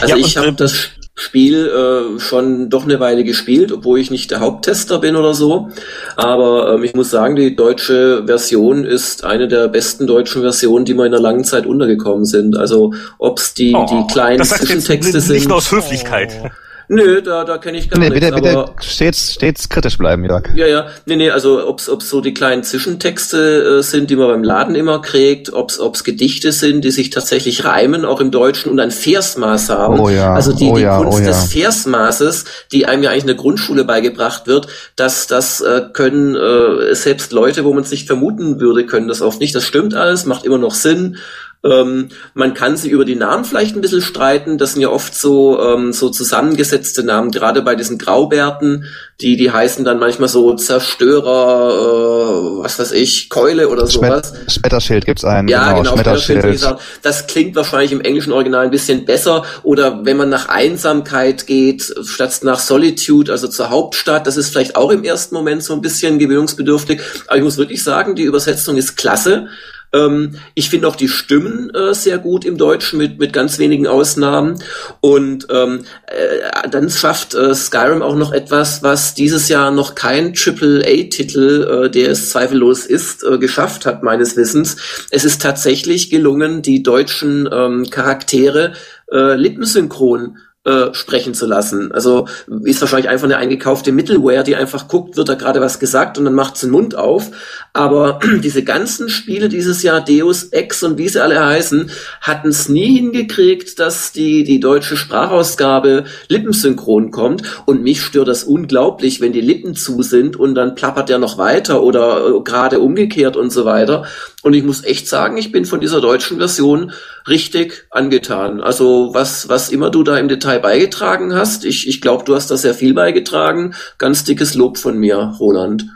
Also 0.00 0.16
ja, 0.16 0.20
ich 0.20 0.36
habe 0.36 0.52
das 0.52 0.90
Spiel 1.14 1.66
äh, 1.66 2.20
schon 2.20 2.70
doch 2.70 2.84
eine 2.84 3.00
Weile 3.00 3.24
gespielt, 3.24 3.72
obwohl 3.72 3.98
ich 3.98 4.10
nicht 4.10 4.30
der 4.30 4.40
Haupttester 4.40 5.00
bin 5.00 5.16
oder 5.16 5.34
so. 5.34 5.68
Aber 6.16 6.74
ähm, 6.74 6.84
ich 6.84 6.94
muss 6.94 7.10
sagen, 7.10 7.34
die 7.34 7.56
deutsche 7.56 8.24
Version 8.26 8.84
ist 8.84 9.24
eine 9.24 9.48
der 9.48 9.68
besten 9.68 10.06
deutschen 10.06 10.42
Versionen, 10.42 10.84
die 10.84 10.94
mir 10.94 11.06
in 11.06 11.14
einer 11.14 11.22
langen 11.22 11.44
Zeit 11.44 11.66
untergekommen 11.66 12.24
sind. 12.24 12.56
Also 12.56 12.94
ob's 13.18 13.54
die, 13.54 13.74
oh, 13.74 13.86
die 13.90 14.12
kleinen 14.12 14.44
Zwischentexte 14.44 15.20
sind. 15.20 15.34
Nicht 15.34 15.48
nur 15.48 15.56
aus 15.56 15.72
Höflichkeit. 15.72 16.40
Oh. 16.44 16.48
Nö, 16.90 17.20
da, 17.20 17.44
da 17.44 17.58
kenne 17.58 17.76
ich 17.76 17.90
gar 17.90 17.98
nee, 17.98 18.08
nichts. 18.08 18.24
Bitte, 18.24 18.40
bitte 18.40 18.72
stets, 18.80 19.34
stets 19.34 19.68
kritisch 19.68 19.98
bleiben, 19.98 20.24
Jörg. 20.24 20.48
Ja, 20.54 20.66
ja. 20.66 20.86
Nee, 21.04 21.16
nee, 21.16 21.30
also 21.30 21.68
ob's, 21.68 21.86
ob's 21.86 22.08
so 22.08 22.22
die 22.22 22.32
kleinen 22.32 22.62
Zwischentexte 22.62 23.78
äh, 23.78 23.82
sind, 23.82 24.08
die 24.08 24.16
man 24.16 24.28
beim 24.28 24.42
Laden 24.42 24.74
immer 24.74 25.02
kriegt, 25.02 25.52
ob's, 25.52 25.78
ob's 25.78 26.02
Gedichte 26.02 26.50
sind, 26.50 26.82
die 26.82 26.90
sich 26.90 27.10
tatsächlich 27.10 27.66
reimen, 27.66 28.06
auch 28.06 28.20
im 28.20 28.30
Deutschen 28.30 28.72
und 28.72 28.80
ein 28.80 28.90
Versmaß 28.90 29.68
haben. 29.68 30.00
Oh 30.00 30.08
ja, 30.08 30.32
also 30.32 30.54
die, 30.54 30.70
oh 30.70 30.76
die 30.76 30.82
ja, 30.82 30.96
Kunst 30.96 31.18
oh 31.18 31.20
ja. 31.20 31.26
des 31.26 31.52
Versmaßes, 31.52 32.44
die 32.72 32.86
einem 32.86 33.02
ja 33.02 33.10
eigentlich 33.10 33.24
in 33.24 33.28
der 33.28 33.36
Grundschule 33.36 33.84
beigebracht 33.84 34.46
wird, 34.46 34.68
dass 34.96 35.26
das 35.26 35.60
äh, 35.60 35.82
können 35.92 36.36
äh, 36.36 36.94
selbst 36.94 37.32
Leute, 37.32 37.64
wo 37.64 37.74
man 37.74 37.82
es 37.82 37.90
nicht 37.90 38.06
vermuten 38.06 38.60
würde, 38.60 38.86
können 38.86 39.08
das 39.08 39.20
oft 39.20 39.40
nicht. 39.40 39.54
Das 39.54 39.66
stimmt 39.66 39.94
alles, 39.94 40.24
macht 40.24 40.46
immer 40.46 40.58
noch 40.58 40.74
Sinn. 40.74 41.18
Ähm, 41.64 42.10
man 42.34 42.54
kann 42.54 42.76
sich 42.76 42.92
über 42.92 43.04
die 43.04 43.16
Namen 43.16 43.44
vielleicht 43.44 43.74
ein 43.74 43.80
bisschen 43.80 44.00
streiten. 44.00 44.58
Das 44.58 44.74
sind 44.74 44.82
ja 44.82 44.90
oft 44.90 45.12
so, 45.12 45.60
ähm, 45.60 45.92
so 45.92 46.08
zusammengesetzte 46.08 47.02
Namen, 47.02 47.32
gerade 47.32 47.62
bei 47.62 47.74
diesen 47.74 47.98
Graubärten, 47.98 48.84
die, 49.20 49.36
die 49.36 49.50
heißen 49.50 49.84
dann 49.84 49.98
manchmal 49.98 50.28
so 50.28 50.54
Zerstörer, 50.54 52.60
äh, 52.60 52.62
was 52.62 52.78
weiß 52.78 52.92
ich, 52.92 53.28
Keule 53.28 53.68
oder 53.68 53.88
sowas. 53.88 54.32
Schmetterschild 54.46 55.04
gibt's 55.04 55.24
einen. 55.24 55.48
Ja, 55.48 55.72
genau, 55.72 55.80
genau 55.80 55.94
Schmetterschild. 55.94 56.76
Das 57.02 57.26
klingt 57.26 57.56
wahrscheinlich 57.56 57.90
im 57.90 58.02
englischen 58.02 58.32
Original 58.32 58.64
ein 58.64 58.70
bisschen 58.70 59.04
besser. 59.04 59.42
Oder 59.64 60.04
wenn 60.04 60.16
man 60.16 60.28
nach 60.28 60.48
Einsamkeit 60.48 61.48
geht, 61.48 61.92
statt 62.04 62.38
nach 62.42 62.60
Solitude, 62.60 63.32
also 63.32 63.48
zur 63.48 63.70
Hauptstadt, 63.70 64.28
das 64.28 64.36
ist 64.36 64.50
vielleicht 64.50 64.76
auch 64.76 64.90
im 64.90 65.02
ersten 65.02 65.34
Moment 65.34 65.64
so 65.64 65.74
ein 65.74 65.80
bisschen 65.80 66.20
gewöhnungsbedürftig. 66.20 67.00
Aber 67.26 67.36
ich 67.36 67.42
muss 67.42 67.56
wirklich 67.56 67.82
sagen, 67.82 68.14
die 68.14 68.22
Übersetzung 68.22 68.76
ist 68.76 68.96
klasse. 68.96 69.48
Ähm, 69.92 70.36
ich 70.54 70.70
finde 70.70 70.88
auch 70.88 70.96
die 70.96 71.08
Stimmen 71.08 71.70
äh, 71.74 71.94
sehr 71.94 72.18
gut 72.18 72.44
im 72.44 72.58
Deutschen 72.58 72.98
mit, 72.98 73.18
mit 73.18 73.32
ganz 73.32 73.58
wenigen 73.58 73.86
Ausnahmen. 73.86 74.62
Und 75.00 75.46
ähm, 75.50 75.84
äh, 76.06 76.68
dann 76.68 76.90
schafft 76.90 77.34
äh, 77.34 77.54
Skyrim 77.54 78.02
auch 78.02 78.16
noch 78.16 78.32
etwas, 78.32 78.82
was 78.82 79.14
dieses 79.14 79.48
Jahr 79.48 79.70
noch 79.70 79.94
kein 79.94 80.34
AAA-Titel, 80.34 81.86
äh, 81.86 81.90
der 81.90 82.10
es 82.10 82.30
zweifellos 82.30 82.86
ist, 82.86 83.24
äh, 83.24 83.38
geschafft 83.38 83.86
hat, 83.86 84.02
meines 84.02 84.36
Wissens. 84.36 84.76
Es 85.10 85.24
ist 85.24 85.42
tatsächlich 85.42 86.10
gelungen, 86.10 86.62
die 86.62 86.82
deutschen 86.82 87.48
ähm, 87.50 87.88
Charaktere 87.90 88.72
äh, 89.10 89.34
lippensynchron 89.34 90.36
äh, 90.64 90.92
sprechen 90.92 91.34
zu 91.34 91.46
lassen. 91.46 91.92
Also 91.92 92.26
ist 92.64 92.80
wahrscheinlich 92.80 93.08
einfach 93.08 93.24
eine 93.24 93.38
eingekaufte 93.38 93.92
Middleware, 93.92 94.44
die 94.44 94.56
einfach 94.56 94.88
guckt, 94.88 95.16
wird 95.16 95.28
da 95.28 95.34
gerade 95.34 95.60
was 95.60 95.78
gesagt 95.78 96.18
und 96.18 96.24
dann 96.24 96.34
macht 96.34 96.60
den 96.62 96.70
Mund 96.70 96.94
auf. 96.94 97.30
Aber 97.72 98.18
diese 98.42 98.64
ganzen 98.64 99.08
Spiele 99.08 99.48
dieses 99.48 99.82
Jahr, 99.82 100.04
Deus 100.04 100.44
Ex 100.44 100.82
und 100.82 100.98
wie 100.98 101.08
sie 101.08 101.22
alle 101.22 101.44
heißen, 101.44 101.90
hatten 102.20 102.48
es 102.48 102.68
nie 102.68 102.96
hingekriegt, 102.96 103.78
dass 103.78 104.12
die, 104.12 104.44
die 104.44 104.60
deutsche 104.60 104.96
Sprachausgabe 104.96 106.04
lippensynchron 106.28 107.12
kommt. 107.12 107.42
Und 107.64 107.82
mich 107.82 108.02
stört 108.02 108.28
das 108.28 108.44
unglaublich, 108.44 109.20
wenn 109.20 109.32
die 109.32 109.40
Lippen 109.40 109.74
zu 109.74 110.02
sind 110.02 110.36
und 110.36 110.54
dann 110.54 110.74
plappert 110.74 111.08
der 111.08 111.18
noch 111.18 111.38
weiter 111.38 111.82
oder 111.82 112.26
äh, 112.26 112.40
gerade 112.42 112.80
umgekehrt 112.80 113.36
und 113.36 113.50
so 113.50 113.64
weiter. 113.64 114.04
Und 114.42 114.54
ich 114.54 114.64
muss 114.64 114.84
echt 114.84 115.08
sagen, 115.08 115.36
ich 115.36 115.50
bin 115.50 115.64
von 115.64 115.80
dieser 115.80 116.00
deutschen 116.00 116.38
Version 116.38 116.92
richtig 117.28 117.86
angetan. 117.90 118.60
Also 118.60 119.10
was, 119.12 119.48
was 119.48 119.70
immer 119.70 119.90
du 119.90 120.02
da 120.02 120.18
im 120.18 120.28
Detail 120.28 120.60
beigetragen 120.60 121.34
hast, 121.34 121.64
ich, 121.64 121.88
ich 121.88 122.00
glaube, 122.00 122.24
du 122.24 122.34
hast 122.34 122.50
da 122.50 122.56
sehr 122.56 122.74
viel 122.74 122.94
beigetragen. 122.94 123.74
Ganz 123.98 124.24
dickes 124.24 124.54
Lob 124.54 124.78
von 124.78 124.98
mir, 124.98 125.34
Roland. 125.38 125.86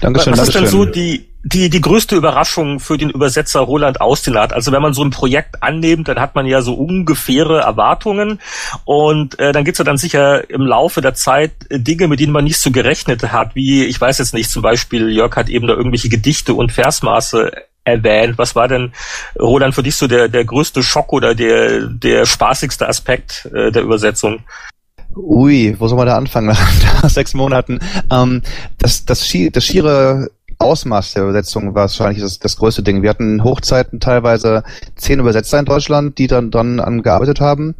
Dankeschön, 0.00 0.36
was 0.36 0.48
ist 0.48 0.54
denn 0.54 0.66
so 0.66 0.84
die, 0.84 1.28
die, 1.42 1.68
die 1.68 1.80
größte 1.80 2.16
Überraschung 2.16 2.80
für 2.80 2.96
den 2.96 3.10
Übersetzer 3.10 3.60
Roland 3.60 4.00
Austinat? 4.00 4.52
Also 4.52 4.72
wenn 4.72 4.82
man 4.82 4.94
so 4.94 5.02
ein 5.02 5.10
Projekt 5.10 5.62
annimmt, 5.62 6.08
dann 6.08 6.20
hat 6.20 6.34
man 6.34 6.46
ja 6.46 6.62
so 6.62 6.74
ungefähre 6.74 7.60
Erwartungen 7.60 8.40
und 8.84 9.38
äh, 9.38 9.52
dann 9.52 9.64
gibt's 9.64 9.78
ja 9.78 9.84
dann 9.84 9.98
sicher 9.98 10.48
im 10.48 10.62
Laufe 10.62 11.00
der 11.00 11.14
Zeit 11.14 11.52
Dinge, 11.70 12.08
mit 12.08 12.20
denen 12.20 12.32
man 12.32 12.44
nicht 12.44 12.58
so 12.58 12.70
gerechnet 12.70 13.32
hat, 13.32 13.54
wie, 13.54 13.84
ich 13.84 14.00
weiß 14.00 14.18
jetzt 14.18 14.34
nicht, 14.34 14.50
zum 14.50 14.62
Beispiel 14.62 15.10
Jörg 15.10 15.36
hat 15.36 15.48
eben 15.48 15.66
da 15.66 15.74
irgendwelche 15.74 16.08
Gedichte 16.08 16.54
und 16.54 16.72
Versmaße 16.72 17.52
erwähnt. 17.84 18.38
Was 18.38 18.56
war 18.56 18.68
denn, 18.68 18.92
Roland, 19.38 19.74
für 19.74 19.82
dich 19.82 19.96
so 19.96 20.06
der, 20.06 20.28
der 20.28 20.44
größte 20.44 20.82
Schock 20.82 21.12
oder 21.12 21.34
der, 21.34 21.86
der 21.86 22.26
spaßigste 22.26 22.88
Aspekt 22.88 23.48
äh, 23.54 23.70
der 23.70 23.82
Übersetzung? 23.82 24.40
Ui, 25.14 25.76
wo 25.78 25.86
soll 25.86 25.98
man 25.98 26.06
da 26.06 26.16
anfangen 26.16 26.48
nach 26.48 27.08
sechs 27.08 27.34
Monaten? 27.34 27.78
Ähm, 28.10 28.42
das, 28.78 29.04
das, 29.04 29.26
schi 29.26 29.50
das 29.50 29.64
schiere 29.64 30.28
Ausmaß 30.58 31.14
der 31.14 31.24
Übersetzung 31.24 31.74
war 31.74 31.82
wahrscheinlich 31.82 32.22
das, 32.22 32.38
das 32.38 32.56
größte 32.56 32.82
Ding. 32.82 33.02
Wir 33.02 33.10
hatten 33.10 33.44
Hochzeiten 33.44 34.00
teilweise 34.00 34.62
zehn 34.96 35.20
Übersetzer 35.20 35.58
in 35.58 35.64
Deutschland, 35.64 36.18
die 36.18 36.26
dann 36.26 36.50
dran 36.50 36.80
angearbeitet 36.80 37.40
haben. 37.40 37.74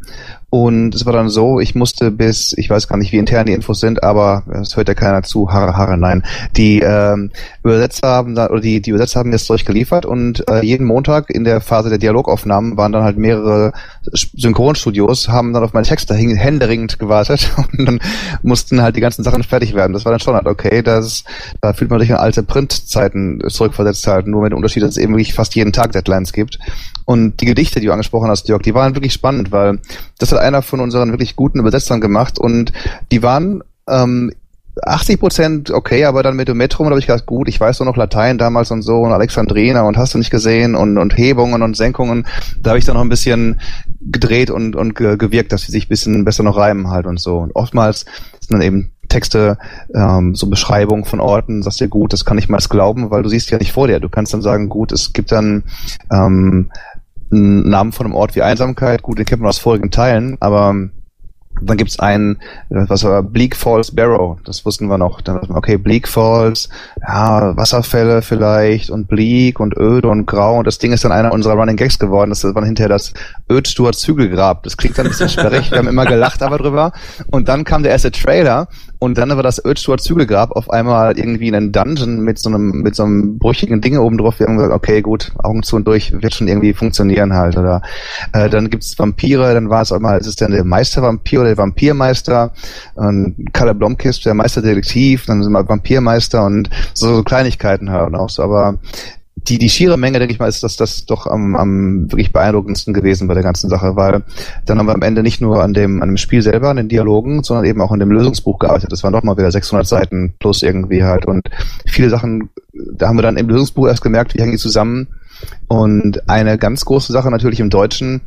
Und 0.55 0.95
es 0.95 1.05
war 1.05 1.11
dann 1.11 1.27
so, 1.27 1.59
ich 1.59 1.75
musste 1.75 2.11
bis, 2.11 2.53
ich 2.57 2.69
weiß 2.69 2.87
gar 2.87 2.95
nicht, 2.95 3.11
wie 3.11 3.17
intern 3.17 3.45
die 3.45 3.51
Infos 3.51 3.81
sind, 3.81 4.03
aber 4.03 4.43
es 4.61 4.77
hört 4.77 4.87
ja 4.87 4.93
keiner 4.93 5.21
zu, 5.21 5.51
Haare, 5.51 5.75
Haare, 5.75 5.97
nein. 5.97 6.23
Die 6.55 6.79
ähm, 6.79 7.31
Übersetzer 7.61 8.07
haben 8.07 8.35
da, 8.35 8.49
oder 8.49 8.61
die, 8.61 8.79
die 8.79 8.91
Übersetzer 8.91 9.19
haben 9.19 9.31
das 9.31 9.47
durchgeliefert 9.47 10.05
und 10.05 10.49
äh, 10.49 10.63
jeden 10.63 10.87
Montag 10.87 11.29
in 11.29 11.43
der 11.43 11.59
Phase 11.59 11.89
der 11.89 11.97
Dialogaufnahmen 11.97 12.77
waren 12.77 12.93
dann 12.93 13.03
halt 13.03 13.17
mehrere 13.17 13.73
Synchronstudios, 14.13 15.27
haben 15.27 15.51
dann 15.51 15.61
auf 15.61 15.73
meine 15.73 15.85
Texte 15.85 16.13
händeringend 16.13 16.99
gewartet 16.99 17.51
und 17.77 17.85
dann 17.85 17.99
mussten 18.41 18.81
halt 18.81 18.95
die 18.95 19.01
ganzen 19.01 19.25
Sachen 19.25 19.43
fertig 19.43 19.75
werden. 19.75 19.91
Das 19.91 20.05
war 20.05 20.13
dann 20.13 20.21
schon 20.21 20.35
halt 20.35 20.47
okay, 20.47 20.81
das, 20.81 21.25
da 21.59 21.73
fühlt 21.73 21.91
man 21.91 21.99
sich 21.99 22.13
an 22.13 22.19
alte 22.19 22.43
Printzeiten 22.43 23.43
zurückversetzt 23.45 24.07
halt, 24.07 24.27
nur 24.27 24.43
mit 24.43 24.53
dem 24.53 24.57
Unterschied, 24.57 24.83
dass 24.83 24.91
es 24.91 24.97
eben 24.97 25.15
wirklich 25.15 25.33
fast 25.33 25.53
jeden 25.53 25.73
Tag 25.73 25.91
Deadlines 25.91 26.31
gibt. 26.31 26.59
Und 27.05 27.39
die 27.39 27.45
Gedichte, 27.45 27.79
die 27.79 27.85
du 27.85 27.91
angesprochen 27.91 28.29
hast, 28.29 28.47
Jörg, 28.47 28.63
die 28.63 28.73
waren 28.73 28.95
wirklich 28.95 29.13
spannend, 29.13 29.51
weil 29.51 29.79
das 30.17 30.31
hat 30.31 30.39
einer 30.45 30.61
von 30.61 30.79
unseren 30.79 31.11
wirklich 31.11 31.35
guten 31.35 31.59
Übersetzern 31.59 32.01
gemacht 32.01 32.39
und 32.39 32.71
die 33.11 33.23
waren 33.23 33.63
ähm, 33.89 34.31
80 34.83 35.19
Prozent 35.19 35.71
okay, 35.71 36.05
aber 36.05 36.21
dann 36.21 36.35
mit 36.35 36.47
dem 36.47 36.57
Metrum 36.57 36.87
habe 36.87 36.99
ich 36.99 37.07
gedacht, 37.07 37.25
gut, 37.25 37.47
ich 37.47 37.59
weiß 37.59 37.77
doch 37.77 37.85
noch 37.85 37.95
Latein 37.95 38.37
damals 38.37 38.71
und 38.71 38.81
so 38.81 38.99
und 38.99 39.13
Alexandrina 39.13 39.83
und 39.83 39.97
hast 39.97 40.13
du 40.13 40.17
nicht 40.17 40.31
gesehen 40.31 40.75
und, 40.75 40.97
und 40.97 41.17
Hebungen 41.17 41.61
und 41.61 41.77
Senkungen. 41.77 42.25
Da 42.61 42.71
habe 42.71 42.79
ich 42.79 42.85
dann 42.85 42.95
noch 42.95 43.01
ein 43.01 43.09
bisschen 43.09 43.61
gedreht 44.01 44.49
und, 44.49 44.75
und 44.75 44.95
gewirkt, 44.95 45.51
dass 45.51 45.63
sie 45.63 45.71
sich 45.71 45.85
ein 45.85 45.89
bisschen 45.89 46.25
besser 46.25 46.43
noch 46.43 46.57
reimen 46.57 46.89
halt 46.89 47.05
und 47.05 47.19
so. 47.19 47.37
Und 47.37 47.55
oftmals 47.55 48.05
sind 48.39 48.51
dann 48.51 48.61
eben 48.61 48.91
Texte, 49.07 49.57
ähm, 49.93 50.35
so 50.35 50.47
Beschreibungen 50.47 51.05
von 51.05 51.19
Orten, 51.19 51.63
sagst 51.63 51.79
dir, 51.79 51.87
gut, 51.87 52.11
das 52.11 52.25
kann 52.25 52.37
ich 52.37 52.49
mal 52.49 52.57
glauben, 52.57 53.11
weil 53.11 53.23
du 53.23 53.29
siehst 53.29 53.49
ja 53.51 53.57
nicht 53.57 53.71
vor 53.71 53.87
dir. 53.87 53.99
Du 53.99 54.09
kannst 54.09 54.33
dann 54.33 54.41
sagen, 54.41 54.67
gut, 54.67 54.91
es 54.91 55.13
gibt 55.13 55.31
dann 55.31 55.63
ähm, 56.11 56.69
einen 57.31 57.69
Namen 57.69 57.91
von 57.91 58.05
einem 58.05 58.15
Ort 58.15 58.35
wie 58.35 58.41
Einsamkeit, 58.41 59.01
gut, 59.01 59.19
den 59.19 59.25
kennt 59.25 59.41
man 59.41 59.49
aus 59.49 59.57
vorigen 59.57 59.91
Teilen, 59.91 60.37
aber 60.39 60.75
dann 61.61 61.77
gibt's 61.77 61.99
einen, 61.99 62.37
was 62.69 63.03
war 63.03 63.23
Bleak 63.23 63.55
Falls 63.55 63.95
Barrow, 63.95 64.37
das 64.43 64.65
wussten 64.65 64.87
wir 64.87 64.97
noch. 64.97 65.21
Dann 65.21 65.39
okay, 65.49 65.77
Bleak 65.77 66.07
Falls, 66.07 66.69
ja, 67.01 67.55
Wasserfälle 67.55 68.21
vielleicht 68.21 68.89
und 68.89 69.07
Bleak 69.07 69.59
und 69.59 69.77
öde 69.77 70.09
und 70.09 70.25
grau 70.25 70.57
und 70.59 70.67
das 70.67 70.79
Ding 70.79 70.91
ist 70.91 71.03
dann 71.03 71.11
einer 71.11 71.31
unserer 71.31 71.53
Running 71.53 71.77
Gags 71.77 71.99
geworden. 71.99 72.29
Das 72.29 72.43
war 72.43 72.65
hinterher 72.65 72.89
das 72.89 73.13
Ödstuart 73.49 73.95
Zügelgrab. 73.95 74.63
Das 74.63 74.77
klingt 74.77 74.97
dann 74.97 75.05
ein 75.05 75.09
bisschen 75.09 75.29
sperrig, 75.29 75.71
wir 75.71 75.77
haben 75.77 75.87
immer 75.87 76.05
gelacht 76.05 76.43
aber 76.43 76.57
drüber. 76.57 76.91
Und 77.31 77.47
dann 77.47 77.63
kam 77.63 77.83
der 77.83 77.91
erste 77.91 78.11
Trailer 78.11 78.67
und 78.99 79.17
dann 79.17 79.29
war 79.29 79.43
das 79.43 79.63
Ödstuart 79.63 80.01
Zügelgrab 80.01 80.51
auf 80.51 80.69
einmal 80.69 81.17
irgendwie 81.17 81.47
in 81.47 81.55
einem 81.55 81.71
Dungeon 81.71 82.21
mit 82.21 82.39
so 82.39 82.49
einem, 82.49 82.81
mit 82.81 82.95
so 82.95 83.03
einem 83.03 83.37
brüchigen 83.37 83.81
Ding 83.81 83.97
oben 83.97 84.17
drauf. 84.17 84.39
Wir 84.39 84.47
haben 84.47 84.57
gesagt, 84.57 84.73
okay, 84.73 85.01
gut, 85.01 85.31
Augen 85.43 85.63
zu 85.63 85.75
und 85.75 85.85
durch, 85.85 86.13
wird 86.13 86.33
schon 86.33 86.47
irgendwie 86.47 86.73
funktionieren 86.73 87.33
halt. 87.33 87.57
Oder 87.57 87.81
äh, 88.33 88.49
dann 88.49 88.69
gibt's 88.69 88.97
Vampire, 88.97 89.53
dann 89.53 89.69
war 89.69 89.81
es 89.81 89.91
auch 89.91 89.99
mal, 89.99 90.17
ist 90.17 90.27
es 90.27 90.35
dann 90.35 90.51
der 90.51 90.63
Meistervampir 90.63 91.41
oder 91.41 91.49
der 91.49 91.57
Vampirmeister, 91.57 92.53
und 92.95 93.53
Kalle 93.53 93.75
Blomkist, 93.75 94.25
der 94.25 94.33
Meisterdetektiv, 94.33 95.25
dann 95.25 95.43
sind 95.43 95.51
wir 95.51 95.67
Vampirmeister 95.67 96.45
und 96.45 96.69
so, 96.93 97.15
so 97.15 97.23
Kleinigkeiten 97.23 97.91
halt 97.91 98.13
auch 98.15 98.29
so. 98.29 98.43
Aber 98.43 98.79
die, 99.47 99.57
die 99.57 99.69
schiere 99.69 99.97
Menge, 99.97 100.19
denke 100.19 100.33
ich 100.33 100.39
mal, 100.39 100.47
ist 100.47 100.63
das, 100.63 100.75
das 100.75 101.05
doch 101.05 101.27
am, 101.27 101.55
am 101.55 102.11
wirklich 102.11 102.33
beeindruckendsten 102.33 102.93
gewesen 102.93 103.27
bei 103.27 103.33
der 103.33 103.43
ganzen 103.43 103.69
Sache, 103.69 103.95
weil 103.95 104.23
dann 104.65 104.79
haben 104.79 104.87
wir 104.87 104.95
am 104.95 105.01
Ende 105.01 105.21
nicht 105.21 105.41
nur 105.41 105.63
an 105.63 105.73
dem, 105.73 106.01
an 106.01 106.09
dem 106.09 106.17
Spiel 106.17 106.41
selber, 106.41 106.69
an 106.69 106.77
den 106.77 106.89
Dialogen, 106.89 107.43
sondern 107.43 107.65
eben 107.65 107.81
auch 107.81 107.91
an 107.91 107.99
dem 107.99 108.11
Lösungsbuch 108.11 108.59
gearbeitet. 108.59 108.91
Das 108.91 109.03
waren 109.03 109.13
doch 109.13 109.23
mal 109.23 109.37
wieder 109.37 109.51
600 109.51 109.85
Seiten 109.85 110.33
plus 110.39 110.63
irgendwie 110.63 111.03
halt 111.03 111.25
und 111.25 111.47
viele 111.85 112.09
Sachen, 112.09 112.49
da 112.93 113.07
haben 113.07 113.17
wir 113.17 113.23
dann 113.23 113.37
im 113.37 113.47
Lösungsbuch 113.47 113.87
erst 113.87 114.01
gemerkt, 114.01 114.33
wie 114.33 114.41
hängen 114.41 114.53
die 114.53 114.57
zusammen 114.57 115.07
und 115.67 116.29
eine 116.29 116.57
ganz 116.57 116.85
große 116.85 117.11
Sache 117.11 117.29
natürlich 117.29 117.59
im 117.59 117.69
Deutschen, 117.69 118.21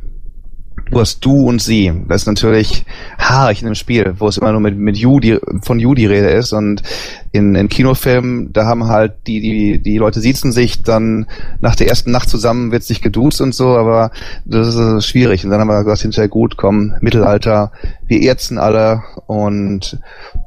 du 0.89 0.99
hast 0.99 1.23
du 1.25 1.47
und 1.47 1.61
sie. 1.61 1.91
Das 2.07 2.23
ist 2.23 2.27
natürlich 2.27 2.85
haarig 3.17 3.61
in 3.61 3.67
dem 3.67 3.75
Spiel, 3.75 4.15
wo 4.17 4.27
es 4.27 4.37
immer 4.37 4.51
nur 4.51 4.61
mit, 4.61 4.77
mit 4.77 4.97
die, 4.97 5.39
von 5.61 5.77
die 5.77 6.05
Rede 6.05 6.29
ist. 6.29 6.53
Und 6.53 6.83
in, 7.31 7.55
in 7.55 7.69
Kinofilmen, 7.69 8.53
da 8.53 8.65
haben 8.65 8.87
halt 8.87 9.13
die, 9.27 9.41
die, 9.41 9.79
die 9.79 9.97
Leute 9.97 10.19
siezen 10.21 10.51
sich 10.51 10.83
dann 10.83 11.27
nach 11.61 11.75
der 11.75 11.87
ersten 11.87 12.11
Nacht 12.11 12.29
zusammen, 12.29 12.71
wird 12.71 12.83
sich 12.83 13.01
geduzt 13.01 13.41
und 13.41 13.53
so, 13.53 13.77
aber 13.77 14.11
das 14.45 14.75
ist 14.75 15.05
schwierig. 15.05 15.43
Und 15.43 15.51
dann 15.51 15.59
haben 15.59 15.67
wir 15.67 15.83
gesagt, 15.83 16.01
hinterher 16.01 16.29
gut, 16.29 16.57
komm, 16.57 16.93
Mittelalter, 17.01 17.71
wir 18.07 18.21
erzen 18.21 18.57
alle 18.57 19.03
und 19.27 19.99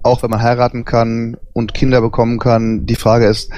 auch 0.03 0.23
wenn 0.23 0.31
man 0.31 0.43
heiraten 0.43 0.85
kann 0.85 1.37
und 1.53 1.75
Kinder 1.75 2.01
bekommen 2.01 2.39
kann, 2.39 2.87
die 2.87 2.97
Frage 2.97 3.27
ist, 3.27 3.51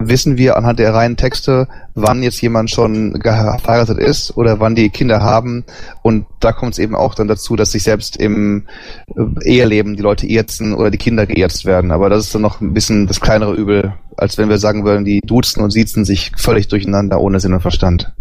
wissen 0.00 0.38
wir 0.38 0.56
anhand 0.56 0.78
der 0.78 0.94
reinen 0.94 1.16
Texte, 1.16 1.68
wann 1.94 2.22
jetzt 2.22 2.40
jemand 2.40 2.70
schon 2.70 3.20
verheiratet 3.22 3.98
ist 3.98 4.36
oder 4.36 4.58
wann 4.58 4.74
die 4.74 4.88
Kinder 4.88 5.20
haben. 5.20 5.64
Und 6.02 6.26
da 6.40 6.52
kommt 6.52 6.72
es 6.72 6.78
eben 6.78 6.96
auch 6.96 7.14
dann 7.14 7.28
dazu, 7.28 7.54
dass 7.54 7.72
sich 7.72 7.82
selbst 7.82 8.16
im 8.16 8.66
äh, 9.14 9.44
Eheleben 9.44 9.96
die 9.96 10.02
Leute 10.02 10.26
erzen 10.28 10.74
oder 10.74 10.90
die 10.90 10.98
Kinder 10.98 11.26
geerzt 11.26 11.66
werden. 11.66 11.92
Aber 11.92 12.08
das 12.08 12.24
ist 12.24 12.34
dann 12.34 12.42
noch 12.42 12.60
ein 12.60 12.72
bisschen 12.72 13.06
das 13.06 13.20
kleinere 13.20 13.54
Übel, 13.54 13.92
als 14.16 14.38
wenn 14.38 14.48
wir 14.48 14.58
sagen 14.58 14.84
würden, 14.84 15.04
die 15.04 15.20
duzen 15.20 15.62
und 15.62 15.70
siezen 15.70 16.04
sich 16.04 16.32
völlig 16.36 16.68
durcheinander 16.68 17.20
ohne 17.20 17.38
Sinn 17.38 17.52
und 17.52 17.60
Verstand. 17.60 18.12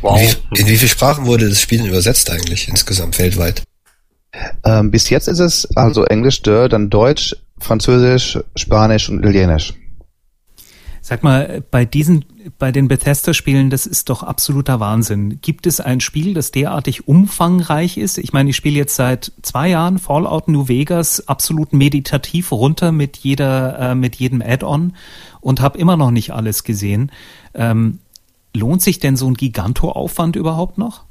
Wow. 0.00 0.20
In 0.20 0.28
wie, 0.28 0.60
in 0.60 0.66
wie 0.66 0.76
viele 0.76 0.88
Sprachen 0.88 1.26
wurde 1.26 1.48
das 1.48 1.60
Spiel 1.60 1.86
übersetzt 1.86 2.30
eigentlich 2.30 2.68
insgesamt 2.68 3.18
weltweit? 3.18 3.62
Ähm, 4.64 4.90
bis 4.90 5.10
jetzt 5.10 5.28
ist 5.28 5.38
es 5.38 5.76
also 5.76 6.04
Englisch, 6.04 6.42
dann 6.42 6.90
Deutsch, 6.90 7.36
Französisch, 7.58 8.38
Spanisch 8.56 9.08
und 9.08 9.20
Italienisch. 9.20 9.74
Sag 11.06 11.22
mal, 11.22 11.62
bei 11.70 11.84
diesen, 11.84 12.24
bei 12.58 12.72
den 12.72 12.88
Bethesda-Spielen, 12.88 13.68
das 13.68 13.84
ist 13.84 14.08
doch 14.08 14.22
absoluter 14.22 14.80
Wahnsinn. 14.80 15.38
Gibt 15.42 15.66
es 15.66 15.78
ein 15.78 16.00
Spiel, 16.00 16.32
das 16.32 16.50
derartig 16.50 17.06
umfangreich 17.06 17.98
ist? 17.98 18.16
Ich 18.16 18.32
meine, 18.32 18.48
ich 18.48 18.56
spiele 18.56 18.78
jetzt 18.78 18.96
seit 18.96 19.30
zwei 19.42 19.68
Jahren 19.68 19.98
Fallout 19.98 20.48
New 20.48 20.66
Vegas 20.66 21.28
absolut 21.28 21.74
meditativ 21.74 22.52
runter 22.52 22.90
mit 22.90 23.18
jeder, 23.18 23.78
äh, 23.78 23.94
mit 23.94 24.16
jedem 24.16 24.40
Add-on 24.40 24.94
und 25.42 25.60
habe 25.60 25.76
immer 25.76 25.98
noch 25.98 26.10
nicht 26.10 26.32
alles 26.32 26.64
gesehen. 26.64 27.12
Ähm, 27.52 27.98
lohnt 28.54 28.80
sich 28.80 28.98
denn 28.98 29.18
so 29.18 29.26
ein 29.26 29.34
Giganto-Aufwand 29.34 30.36
überhaupt 30.36 30.78
noch? 30.78 31.04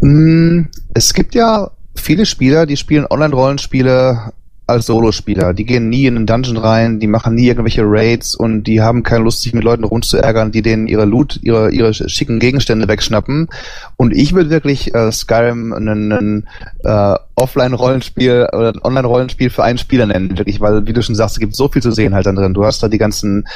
Mm, 0.00 0.62
es 0.94 1.14
gibt 1.14 1.36
ja 1.36 1.70
viele 1.94 2.26
Spieler, 2.26 2.66
die 2.66 2.76
spielen 2.76 3.06
Online-Rollenspiele 3.08 4.32
als 4.68 4.86
Solospieler. 4.86 5.54
Die 5.54 5.64
gehen 5.64 5.88
nie 5.88 6.06
in 6.06 6.16
einen 6.16 6.26
Dungeon 6.26 6.58
rein, 6.58 7.00
die 7.00 7.06
machen 7.06 7.34
nie 7.34 7.46
irgendwelche 7.46 7.82
Raids 7.84 8.34
und 8.34 8.64
die 8.64 8.82
haben 8.82 9.02
keine 9.02 9.24
Lust, 9.24 9.42
sich 9.42 9.54
mit 9.54 9.64
Leuten 9.64 9.84
rumzuärgern, 9.84 10.52
die 10.52 10.62
denen 10.62 10.86
ihre 10.86 11.06
Loot, 11.06 11.40
ihre, 11.42 11.70
ihre 11.70 11.94
schicken 11.94 12.38
Gegenstände 12.38 12.86
wegschnappen. 12.86 13.48
Und 13.96 14.14
ich 14.14 14.34
würde 14.34 14.50
wirklich 14.50 14.94
äh, 14.94 15.10
Skyrim 15.10 15.72
einen, 15.72 16.46
äh, 16.84 17.14
Offline-Rollenspiel 17.34 18.48
oder 18.52 18.74
Online-Rollenspiel 18.82 19.50
für 19.50 19.64
einen 19.64 19.78
Spieler 19.78 20.06
nennen, 20.06 20.36
wirklich, 20.36 20.60
weil, 20.60 20.86
wie 20.86 20.92
du 20.92 21.02
schon 21.02 21.14
sagst, 21.14 21.36
es 21.36 21.40
gibt 21.40 21.54
so 21.54 21.68
viel 21.68 21.82
zu 21.82 21.92
sehen 21.92 22.14
halt 22.14 22.26
dann 22.26 22.36
drin. 22.36 22.52
Du 22.52 22.64
hast 22.64 22.82
da 22.82 22.88
die 22.88 22.98
ganzen 22.98 23.46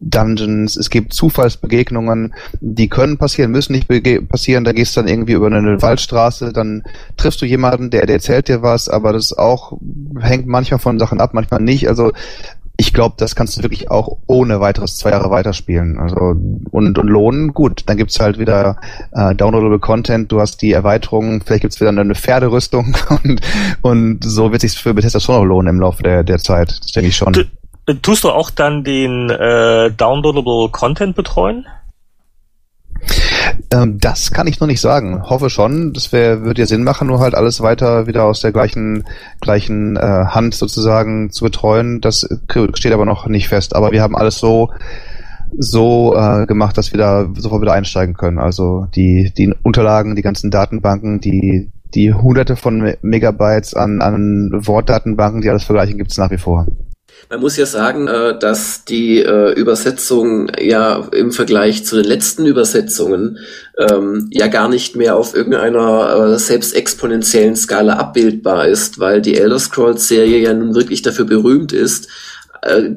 Dungeons, 0.00 0.76
es 0.76 0.90
gibt 0.90 1.12
Zufallsbegegnungen, 1.12 2.34
die 2.60 2.88
können 2.88 3.18
passieren, 3.18 3.50
müssen 3.50 3.72
nicht 3.74 3.88
passieren. 4.28 4.64
Da 4.64 4.72
gehst 4.72 4.96
du 4.96 5.00
dann 5.00 5.08
irgendwie 5.08 5.34
über 5.34 5.46
eine 5.46 5.80
Waldstraße, 5.80 6.52
dann 6.52 6.82
triffst 7.16 7.42
du 7.42 7.46
jemanden, 7.46 7.90
der, 7.90 8.06
der 8.06 8.16
erzählt 8.16 8.48
dir 8.48 8.62
was, 8.62 8.88
aber 8.88 9.12
das 9.12 9.36
auch 9.36 9.78
hängt 10.18 10.46
manchmal 10.46 10.80
von 10.80 10.98
Sachen 10.98 11.20
ab, 11.20 11.30
manchmal 11.34 11.60
nicht. 11.60 11.88
Also 11.88 12.12
ich 12.80 12.94
glaube, 12.94 13.16
das 13.18 13.36
kannst 13.36 13.58
du 13.58 13.62
wirklich 13.62 13.90
auch 13.90 14.16
ohne 14.26 14.60
weiteres 14.60 14.96
zwei 14.96 15.10
Jahre 15.10 15.30
weiterspielen. 15.30 15.98
Also 15.98 16.34
und, 16.70 16.98
und 16.98 17.06
lohnen, 17.06 17.52
gut, 17.52 17.82
dann 17.84 17.98
gibt's 17.98 18.18
halt 18.20 18.38
wieder 18.38 18.78
äh, 19.12 19.34
downloadable 19.34 19.80
Content, 19.80 20.32
du 20.32 20.40
hast 20.40 20.62
die 20.62 20.72
Erweiterung, 20.72 21.42
vielleicht 21.44 21.60
gibt's 21.60 21.78
wieder 21.78 21.90
eine 21.90 22.14
Pferderüstung 22.14 22.96
und, 23.22 23.42
und 23.82 24.24
so 24.24 24.50
wird 24.50 24.62
sich 24.62 24.78
für 24.78 24.94
Bethesda 24.94 25.20
schon 25.20 25.34
noch 25.34 25.44
lohnen 25.44 25.74
im 25.74 25.80
Laufe 25.80 26.02
der, 26.02 26.24
der 26.24 26.38
Zeit. 26.38 26.80
Denke 26.96 27.10
ich 27.10 27.16
schon. 27.16 27.34
Du, 27.34 27.44
tust 27.94 28.24
du 28.24 28.30
auch 28.30 28.50
dann 28.50 28.84
den 28.84 29.30
äh, 29.30 29.90
downloadable 29.90 30.68
Content 30.70 31.16
betreuen? 31.16 31.66
Ähm, 33.72 33.98
das 34.00 34.32
kann 34.32 34.46
ich 34.46 34.60
noch 34.60 34.66
nicht 34.66 34.80
sagen. 34.80 35.22
Hoffe 35.28 35.50
schon. 35.50 35.92
Das 35.92 36.12
wär, 36.12 36.42
würde 36.42 36.62
ja 36.62 36.66
Sinn 36.66 36.84
machen, 36.84 37.08
nur 37.08 37.20
halt 37.20 37.34
alles 37.34 37.60
weiter 37.60 38.06
wieder 38.06 38.24
aus 38.24 38.40
der 38.40 38.52
gleichen, 38.52 39.04
gleichen 39.40 39.96
äh, 39.96 40.00
Hand 40.00 40.54
sozusagen 40.54 41.30
zu 41.30 41.44
betreuen. 41.44 42.00
Das 42.00 42.28
steht 42.74 42.92
aber 42.92 43.04
noch 43.04 43.26
nicht 43.26 43.48
fest. 43.48 43.74
Aber 43.74 43.92
wir 43.92 44.02
haben 44.02 44.16
alles 44.16 44.38
so 44.38 44.70
so 45.58 46.14
äh, 46.14 46.46
gemacht, 46.46 46.78
dass 46.78 46.92
wir 46.92 46.98
da 46.98 47.28
sofort 47.36 47.62
wieder 47.62 47.72
einsteigen 47.72 48.14
können. 48.14 48.38
Also 48.38 48.86
die, 48.94 49.32
die 49.36 49.52
Unterlagen, 49.62 50.14
die 50.14 50.22
ganzen 50.22 50.50
Datenbanken, 50.50 51.20
die, 51.20 51.70
die 51.94 52.12
hunderte 52.12 52.56
von 52.56 52.94
Megabytes 53.02 53.74
an, 53.74 54.00
an 54.00 54.50
Wortdatenbanken, 54.52 55.40
die 55.40 55.50
alles 55.50 55.64
vergleichen, 55.64 55.98
gibt 55.98 56.12
es 56.12 56.18
nach 56.18 56.30
wie 56.30 56.38
vor. 56.38 56.66
Man 57.30 57.38
muss 57.38 57.56
ja 57.56 57.64
sagen, 57.64 58.08
äh, 58.08 58.36
dass 58.36 58.84
die 58.84 59.22
äh, 59.22 59.52
Übersetzung 59.52 60.50
ja 60.60 61.08
im 61.12 61.30
Vergleich 61.30 61.86
zu 61.86 61.94
den 61.94 62.04
letzten 62.04 62.44
Übersetzungen 62.44 63.38
ähm, 63.78 64.28
ja 64.32 64.48
gar 64.48 64.68
nicht 64.68 64.96
mehr 64.96 65.14
auf 65.14 65.36
irgendeiner 65.36 66.32
äh, 66.32 66.38
selbst 66.40 66.74
exponentiellen 66.74 67.54
Skala 67.54 67.98
abbildbar 67.98 68.66
ist, 68.66 68.98
weil 68.98 69.22
die 69.22 69.38
Elder 69.38 69.60
Scrolls 69.60 70.08
Serie 70.08 70.38
ja 70.38 70.52
nun 70.52 70.74
wirklich 70.74 71.02
dafür 71.02 71.24
berühmt 71.24 71.72
ist, 71.72 72.08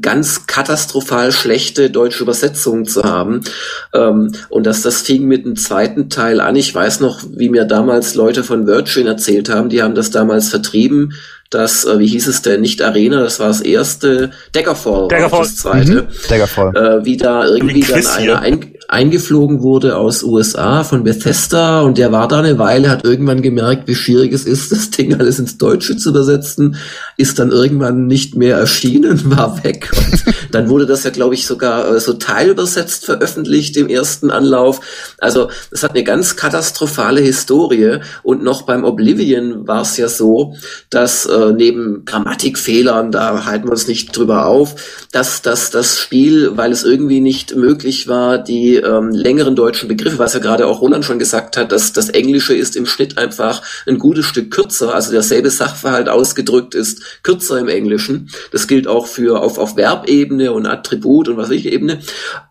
ganz 0.02 0.46
katastrophal 0.46 1.32
schlechte 1.32 1.90
deutsche 1.90 2.22
Übersetzungen 2.22 2.86
zu 2.86 3.04
haben. 3.04 3.46
Ähm, 3.94 4.34
und 4.50 4.66
dass 4.66 4.82
das 4.82 5.04
fing 5.04 5.26
mit 5.26 5.46
dem 5.46 5.56
zweiten 5.56 6.10
Teil 6.10 6.42
an. 6.42 6.58
Ich 6.58 6.76
weiß 6.76 7.00
noch, 7.00 7.22
wie 7.30 7.48
mir 7.48 7.64
damals 7.64 8.14
Leute 8.14 8.44
von 8.44 8.68
Virgin 8.68 9.08
erzählt 9.08 9.48
haben, 9.48 9.70
die 9.70 9.82
haben 9.82 9.96
das 9.96 10.12
damals 10.12 10.50
vertrieben 10.50 11.14
das, 11.54 11.86
äh, 11.86 12.00
wie 12.00 12.08
hieß 12.08 12.28
es 12.28 12.42
denn, 12.42 12.62
nicht 12.62 12.82
Arena, 12.82 13.22
das 13.22 13.40
war 13.40 13.48
das 13.48 13.62
erste, 13.62 14.32
Daggerfall, 14.52 15.08
Daggerfall. 15.08 15.40
war 15.40 15.46
das 15.46 15.56
zweite. 15.56 15.94
Mhm. 16.04 16.08
Daggerfall. 16.30 16.76
Äh, 16.76 17.06
wie 17.06 17.18
da 17.18 17.46
irgendwie 17.46 17.82
dann 17.82 18.06
einer 18.08 18.40
ein, 18.40 18.74
eingeflogen 18.94 19.64
wurde 19.64 19.98
aus 19.98 20.22
USA 20.22 20.84
von 20.84 21.04
Bethesda 21.04 21.82
und 21.82 21.98
der 21.98 22.12
war 22.12 22.28
da 22.28 22.40
eine 22.40 22.60
Weile, 22.60 22.92
hat 22.92 23.04
irgendwann 23.04 23.42
gemerkt, 23.42 23.88
wie 23.88 23.96
schwierig 23.96 24.32
es 24.32 24.46
ist, 24.46 24.72
das 24.72 24.92
Ding 24.92 25.20
alles 25.20 25.40
ins 25.40 25.58
Deutsche 25.58 25.98
zu 25.98 26.10
übersetzen, 26.10 26.76
ist 27.18 27.40
dann 27.40 27.52
irgendwann 27.52 28.06
nicht 28.06 28.36
mehr 28.36 28.58
erschienen, 28.58 29.20
war 29.36 29.64
weg. 29.64 29.92
Und 29.98 30.24
dann 30.54 30.70
wurde 30.70 30.86
das 30.86 31.04
ja, 31.04 31.10
glaube 31.10 31.34
ich, 31.34 31.48
sogar 31.48 31.96
äh, 31.96 32.00
so 32.00 32.14
teilübersetzt 32.14 33.06
veröffentlicht 33.06 33.76
im 33.78 33.90
ersten 33.90 34.30
Anlauf. 34.30 34.80
Also 35.18 35.50
es 35.72 35.82
hat 35.82 35.92
eine 35.92 36.04
ganz 36.04 36.36
katastrophale 36.36 37.22
Historie 37.22 38.00
und 38.22 38.44
noch 38.44 38.62
beim 38.62 38.84
Oblivion 38.84 39.68
war 39.68 39.82
es 39.82 39.98
ja 39.98 40.08
so, 40.08 40.56
dass 40.92 41.26
äh, 41.26 41.52
neben 41.52 42.06
Grammatikfehlern, 42.06 43.12
da 43.12 43.46
halten 43.46 43.68
wir 43.68 43.72
uns 43.72 43.88
nicht 43.88 44.16
drüber 44.16 44.46
auf, 44.46 44.76
dass, 45.12 45.42
dass 45.42 45.72
das 45.72 46.00
Spiel, 46.00 46.56
weil 46.58 46.72
es 46.72 46.84
irgendwie 46.84 47.22
nicht 47.22 47.56
möglich 47.56 48.08
war, 48.08 48.38
die 48.38 48.83
ähm, 48.84 49.10
längeren 49.12 49.56
deutschen 49.56 49.88
Begriffe, 49.88 50.20
was 50.20 50.34
ja 50.34 50.40
gerade 50.40 50.68
auch 50.68 50.82
Roland 50.82 51.06
schon 51.06 51.20
gesagt 51.20 51.58
hat, 51.58 51.72
dass 51.72 51.94
das 51.94 52.10
Englische 52.10 52.56
ist 52.56 52.76
im 52.76 52.86
Schnitt 52.86 53.18
einfach 53.18 53.62
ein 53.88 54.00
gutes 54.00 54.26
Stück 54.26 54.52
kürzer, 54.52 54.94
also 54.94 55.12
derselbe 55.12 55.50
Sachverhalt 55.50 56.10
ausgedrückt 56.10 56.76
ist 56.76 57.24
kürzer 57.24 57.60
im 57.60 57.68
Englischen. 57.68 58.30
Das 58.52 58.68
gilt 58.68 58.88
auch 58.88 59.08
für 59.08 59.42
auf, 59.42 59.58
auf 59.58 59.76
Verbebene 59.76 60.52
und 60.52 60.66
Attribut 60.66 61.28
und 61.30 61.38
was 61.38 61.50
ich 61.50 61.66
Ebene. 61.66 62.00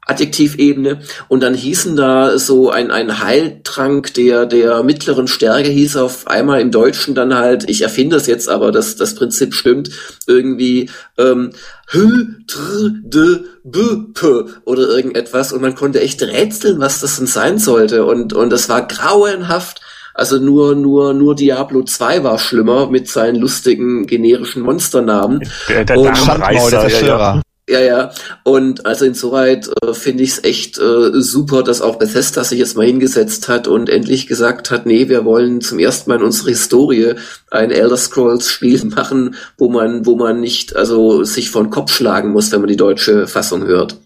Adjektivebene 0.04 1.00
und 1.28 1.42
dann 1.42 1.54
hießen 1.54 1.94
da 1.94 2.36
so 2.36 2.70
ein, 2.70 2.90
ein 2.90 3.20
Heiltrank 3.20 4.12
der, 4.14 4.46
der 4.46 4.82
mittleren 4.82 5.28
Stärke 5.28 5.68
hieß 5.68 5.96
auf 5.96 6.26
einmal 6.26 6.60
im 6.60 6.72
Deutschen 6.72 7.14
dann 7.14 7.34
halt, 7.34 7.70
ich 7.70 7.82
erfinde 7.82 8.16
das 8.16 8.26
jetzt, 8.26 8.48
aber 8.48 8.72
das, 8.72 8.96
das 8.96 9.14
Prinzip 9.14 9.54
stimmt, 9.54 9.90
irgendwie 10.26 10.90
ähm, 11.18 11.50
Hü, 11.88 12.26
tr, 12.48 12.90
d, 13.04 13.44
b, 13.62 13.78
p 14.12 14.44
oder 14.64 14.88
irgendetwas 14.88 15.52
und 15.52 15.62
man 15.62 15.76
konnte 15.76 16.00
echt 16.00 16.20
rätseln, 16.20 16.80
was 16.80 17.00
das 17.00 17.18
denn 17.18 17.26
sein 17.26 17.58
sollte 17.58 18.04
und, 18.04 18.32
und 18.32 18.50
das 18.50 18.68
war 18.68 18.86
grauenhaft. 18.86 19.80
Also 20.14 20.38
nur, 20.38 20.74
nur, 20.74 21.14
nur 21.14 21.34
Diablo 21.34 21.84
2 21.84 22.22
war 22.22 22.38
schlimmer 22.38 22.90
mit 22.90 23.08
seinen 23.08 23.36
lustigen 23.36 24.06
generischen 24.06 24.62
Monsternamen. 24.62 25.48
Der, 25.68 25.84
der 25.86 25.98
und 25.98 26.18
Schandmaul, 26.18 26.70
der 26.70 26.80
Zerstörer. 26.80 27.42
Ja, 27.72 27.80
ja. 27.80 28.10
Und 28.44 28.84
also 28.84 29.06
insoweit 29.06 29.70
äh, 29.82 29.94
finde 29.94 30.24
ich 30.24 30.32
es 30.32 30.44
echt 30.44 30.78
äh, 30.78 31.22
super, 31.22 31.62
dass 31.62 31.80
auch 31.80 31.96
Bethesda 31.96 32.44
sich 32.44 32.58
jetzt 32.58 32.76
mal 32.76 32.84
hingesetzt 32.84 33.48
hat 33.48 33.66
und 33.66 33.88
endlich 33.88 34.26
gesagt 34.26 34.70
hat, 34.70 34.84
nee, 34.84 35.08
wir 35.08 35.24
wollen 35.24 35.62
zum 35.62 35.78
ersten 35.78 36.10
Mal 36.10 36.16
in 36.16 36.22
unserer 36.22 36.50
Historie 36.50 37.14
ein 37.50 37.70
Elder 37.70 37.96
Scrolls 37.96 38.50
Spiel 38.50 38.84
machen, 38.94 39.36
wo 39.56 39.70
man, 39.70 40.04
wo 40.04 40.16
man 40.16 40.38
nicht 40.40 40.76
also 40.76 41.24
sich 41.24 41.50
vor 41.50 41.62
den 41.62 41.70
Kopf 41.70 41.92
schlagen 41.92 42.32
muss, 42.32 42.52
wenn 42.52 42.60
man 42.60 42.68
die 42.68 42.76
deutsche 42.76 43.26
Fassung 43.26 43.64
hört. 43.64 43.96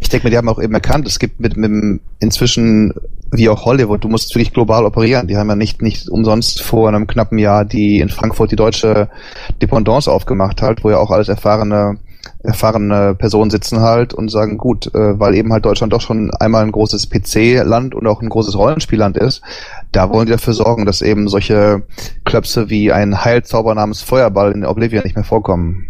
Ich 0.00 0.08
denke 0.08 0.26
mir, 0.26 0.30
die 0.30 0.36
haben 0.36 0.48
auch 0.48 0.60
eben 0.60 0.74
erkannt, 0.74 1.06
es 1.06 1.18
gibt 1.18 1.40
mit, 1.40 1.56
mit 1.56 2.00
inzwischen 2.18 2.92
wie 3.30 3.48
auch 3.48 3.64
Hollywood, 3.64 4.04
du 4.04 4.08
musst 4.08 4.34
wirklich 4.34 4.52
global 4.52 4.84
operieren. 4.84 5.26
Die 5.26 5.36
haben 5.36 5.48
ja 5.48 5.56
nicht, 5.56 5.80
nicht 5.80 6.08
umsonst 6.08 6.60
vor 6.62 6.88
einem 6.88 7.06
knappen 7.06 7.38
Jahr 7.38 7.64
die 7.64 8.00
in 8.00 8.10
Frankfurt 8.10 8.52
die 8.52 8.56
deutsche 8.56 9.08
Dependance 9.62 10.10
aufgemacht 10.10 10.60
halt, 10.60 10.84
wo 10.84 10.90
ja 10.90 10.98
auch 10.98 11.10
alles 11.10 11.28
erfahrene 11.28 11.98
erfahrene 12.44 13.14
Personen 13.14 13.50
sitzen 13.50 13.80
halt 13.80 14.14
und 14.14 14.28
sagen, 14.28 14.58
gut, 14.58 14.92
äh, 14.94 15.18
weil 15.18 15.34
eben 15.34 15.52
halt 15.52 15.64
Deutschland 15.64 15.92
doch 15.92 16.00
schon 16.00 16.30
einmal 16.32 16.62
ein 16.62 16.72
großes 16.72 17.08
PC-Land 17.08 17.94
und 17.94 18.06
auch 18.06 18.20
ein 18.20 18.28
großes 18.28 18.56
Rollenspielland 18.56 19.16
ist, 19.16 19.42
da 19.92 20.10
wollen 20.10 20.26
die 20.26 20.32
dafür 20.32 20.54
sorgen, 20.54 20.84
dass 20.84 21.02
eben 21.02 21.28
solche 21.28 21.82
Klöpse 22.24 22.68
wie 22.70 22.92
ein 22.92 23.24
Heilzauber 23.24 23.74
namens 23.74 24.02
Feuerball 24.02 24.52
in 24.52 24.64
Oblivion 24.64 25.04
nicht 25.04 25.16
mehr 25.16 25.24
vorkommen. 25.24 25.88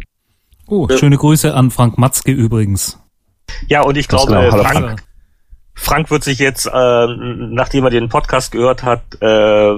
Oh, 0.69 0.89
schöne 0.89 1.17
Grüße 1.17 1.55
an 1.55 1.71
Frank 1.71 1.99
Matzke 1.99 2.33
übrigens. 2.33 3.02
Ja, 3.69 3.83
und 3.83 3.97
ich 3.97 4.09
glaube, 4.09 4.33
genau. 4.33 4.51
Frank, 4.51 4.79
Frank. 4.79 5.03
Frank 5.75 6.11
wird 6.11 6.23
sich 6.23 6.39
jetzt, 6.39 6.67
äh, 6.67 7.07
nachdem 7.07 7.85
er 7.85 7.91
den 7.91 8.09
Podcast 8.09 8.53
gehört 8.53 8.83
hat, 8.83 9.03
äh, 9.21 9.73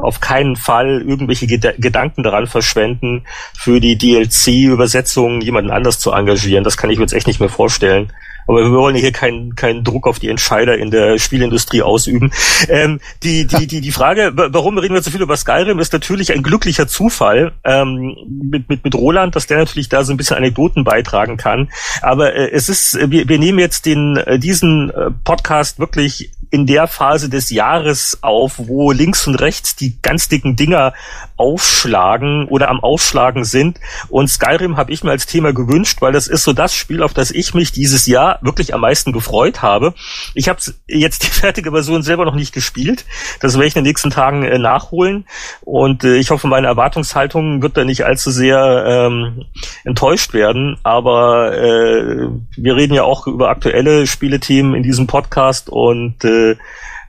auf 0.00 0.20
keinen 0.20 0.56
Fall 0.56 1.02
irgendwelche 1.02 1.46
Ged 1.46 1.74
Gedanken 1.78 2.22
daran 2.22 2.46
verschwenden, 2.46 3.24
für 3.58 3.80
die 3.80 3.96
DLC-Übersetzung 3.96 5.40
jemanden 5.40 5.70
anders 5.70 5.98
zu 5.98 6.12
engagieren. 6.12 6.64
Das 6.64 6.76
kann 6.76 6.90
ich 6.90 6.98
mir 6.98 7.04
jetzt 7.04 7.14
echt 7.14 7.26
nicht 7.26 7.40
mehr 7.40 7.48
vorstellen. 7.48 8.12
Aber 8.48 8.62
wir 8.62 8.72
wollen 8.72 8.96
hier 8.96 9.12
keinen 9.12 9.54
keinen 9.54 9.84
Druck 9.84 10.06
auf 10.06 10.18
die 10.18 10.28
Entscheider 10.28 10.78
in 10.78 10.90
der 10.90 11.18
Spielindustrie 11.18 11.82
ausüben. 11.82 12.32
Ähm, 12.68 13.00
die, 13.22 13.46
die, 13.46 13.66
die, 13.66 13.80
die 13.80 13.92
Frage, 13.92 14.32
warum 14.34 14.78
reden 14.78 14.94
wir 14.94 15.02
so 15.02 15.10
viel 15.10 15.22
über 15.22 15.36
Skyrim, 15.36 15.78
ist 15.78 15.92
natürlich 15.92 16.32
ein 16.32 16.42
glücklicher 16.42 16.88
Zufall 16.88 17.52
ähm, 17.62 18.16
mit, 18.26 18.68
mit, 18.68 18.84
mit 18.84 18.94
Roland, 18.94 19.36
dass 19.36 19.46
der 19.46 19.58
natürlich 19.58 19.88
da 19.88 20.02
so 20.02 20.12
ein 20.12 20.16
bisschen 20.16 20.36
Anekdoten 20.36 20.82
beitragen 20.82 21.36
kann. 21.36 21.68
Aber 22.02 22.34
äh, 22.34 22.50
es 22.50 22.68
ist, 22.68 22.98
wir, 23.10 23.28
wir 23.28 23.38
nehmen 23.38 23.58
jetzt 23.58 23.86
den 23.86 24.16
äh, 24.16 24.38
diesen 24.38 24.90
äh, 24.90 25.10
Podcast 25.24 25.78
wirklich 25.78 26.30
in 26.50 26.66
der 26.66 26.86
Phase 26.86 27.28
des 27.28 27.50
Jahres 27.50 28.18
auf, 28.22 28.54
wo 28.56 28.92
links 28.92 29.26
und 29.26 29.34
rechts 29.34 29.76
die 29.76 30.00
ganz 30.00 30.28
dicken 30.28 30.56
Dinger 30.56 30.94
aufschlagen 31.36 32.48
oder 32.48 32.68
am 32.68 32.80
Aufschlagen 32.80 33.44
sind. 33.44 33.78
Und 34.08 34.28
Skyrim 34.28 34.76
habe 34.76 34.92
ich 34.92 35.04
mir 35.04 35.10
als 35.10 35.26
Thema 35.26 35.52
gewünscht, 35.52 36.00
weil 36.00 36.12
das 36.12 36.26
ist 36.26 36.44
so 36.44 36.52
das 36.52 36.74
Spiel, 36.74 37.02
auf 37.02 37.12
das 37.12 37.30
ich 37.30 37.54
mich 37.54 37.72
dieses 37.72 38.06
Jahr 38.06 38.37
wirklich 38.40 38.74
am 38.74 38.80
meisten 38.80 39.12
gefreut 39.12 39.62
habe. 39.62 39.94
Ich 40.34 40.48
habe 40.48 40.60
jetzt 40.86 41.22
die 41.22 41.30
fertige 41.30 41.70
Version 41.70 42.02
selber 42.02 42.24
noch 42.24 42.34
nicht 42.34 42.52
gespielt. 42.52 43.04
Das 43.40 43.54
werde 43.54 43.66
ich 43.66 43.76
in 43.76 43.84
den 43.84 43.88
nächsten 43.88 44.10
Tagen 44.10 44.42
äh, 44.44 44.58
nachholen. 44.58 45.26
Und 45.60 46.04
äh, 46.04 46.16
ich 46.16 46.30
hoffe, 46.30 46.48
meine 46.48 46.66
Erwartungshaltung 46.66 47.62
wird 47.62 47.76
da 47.76 47.84
nicht 47.84 48.04
allzu 48.04 48.30
sehr 48.30 48.84
ähm, 48.86 49.44
enttäuscht 49.84 50.34
werden. 50.34 50.78
Aber 50.82 51.56
äh, 51.56 52.28
wir 52.56 52.76
reden 52.76 52.94
ja 52.94 53.04
auch 53.04 53.26
über 53.26 53.50
aktuelle 53.50 54.06
Spielethemen 54.06 54.74
in 54.74 54.82
diesem 54.82 55.06
Podcast 55.06 55.68
und 55.68 56.24
äh, 56.24 56.38
äh, 56.48 56.56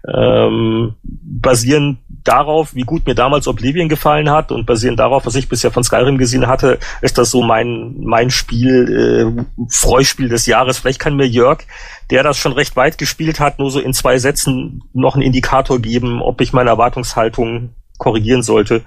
ähm, 0.07 0.95
basieren 1.03 1.99
darauf, 2.23 2.75
wie 2.75 2.83
gut 2.83 3.05
mir 3.05 3.15
damals 3.15 3.47
Oblivion 3.47 3.89
gefallen 3.89 4.29
hat 4.29 4.51
und 4.51 4.65
basierend 4.65 4.99
darauf, 4.99 5.25
was 5.25 5.35
ich 5.35 5.49
bisher 5.49 5.71
von 5.71 5.83
Skyrim 5.83 6.17
gesehen 6.17 6.47
hatte, 6.47 6.79
ist 7.01 7.17
das 7.17 7.31
so 7.31 7.41
mein 7.41 7.95
mein 7.99 8.29
Spiel, 8.29 9.35
äh, 9.37 9.65
Freuspiel 9.69 10.29
des 10.29 10.45
Jahres. 10.45 10.79
Vielleicht 10.79 10.99
kann 10.99 11.15
mir 11.15 11.27
Jörg, 11.27 11.59
der 12.09 12.23
das 12.23 12.37
schon 12.37 12.53
recht 12.53 12.75
weit 12.75 12.97
gespielt 12.97 13.39
hat, 13.39 13.59
nur 13.59 13.71
so 13.71 13.79
in 13.79 13.93
zwei 13.93 14.17
Sätzen 14.17 14.83
noch 14.93 15.15
einen 15.15 15.23
Indikator 15.23 15.79
geben, 15.79 16.21
ob 16.21 16.41
ich 16.41 16.53
meine 16.53 16.69
Erwartungshaltung 16.69 17.73
korrigieren 17.97 18.43
sollte. 18.43 18.83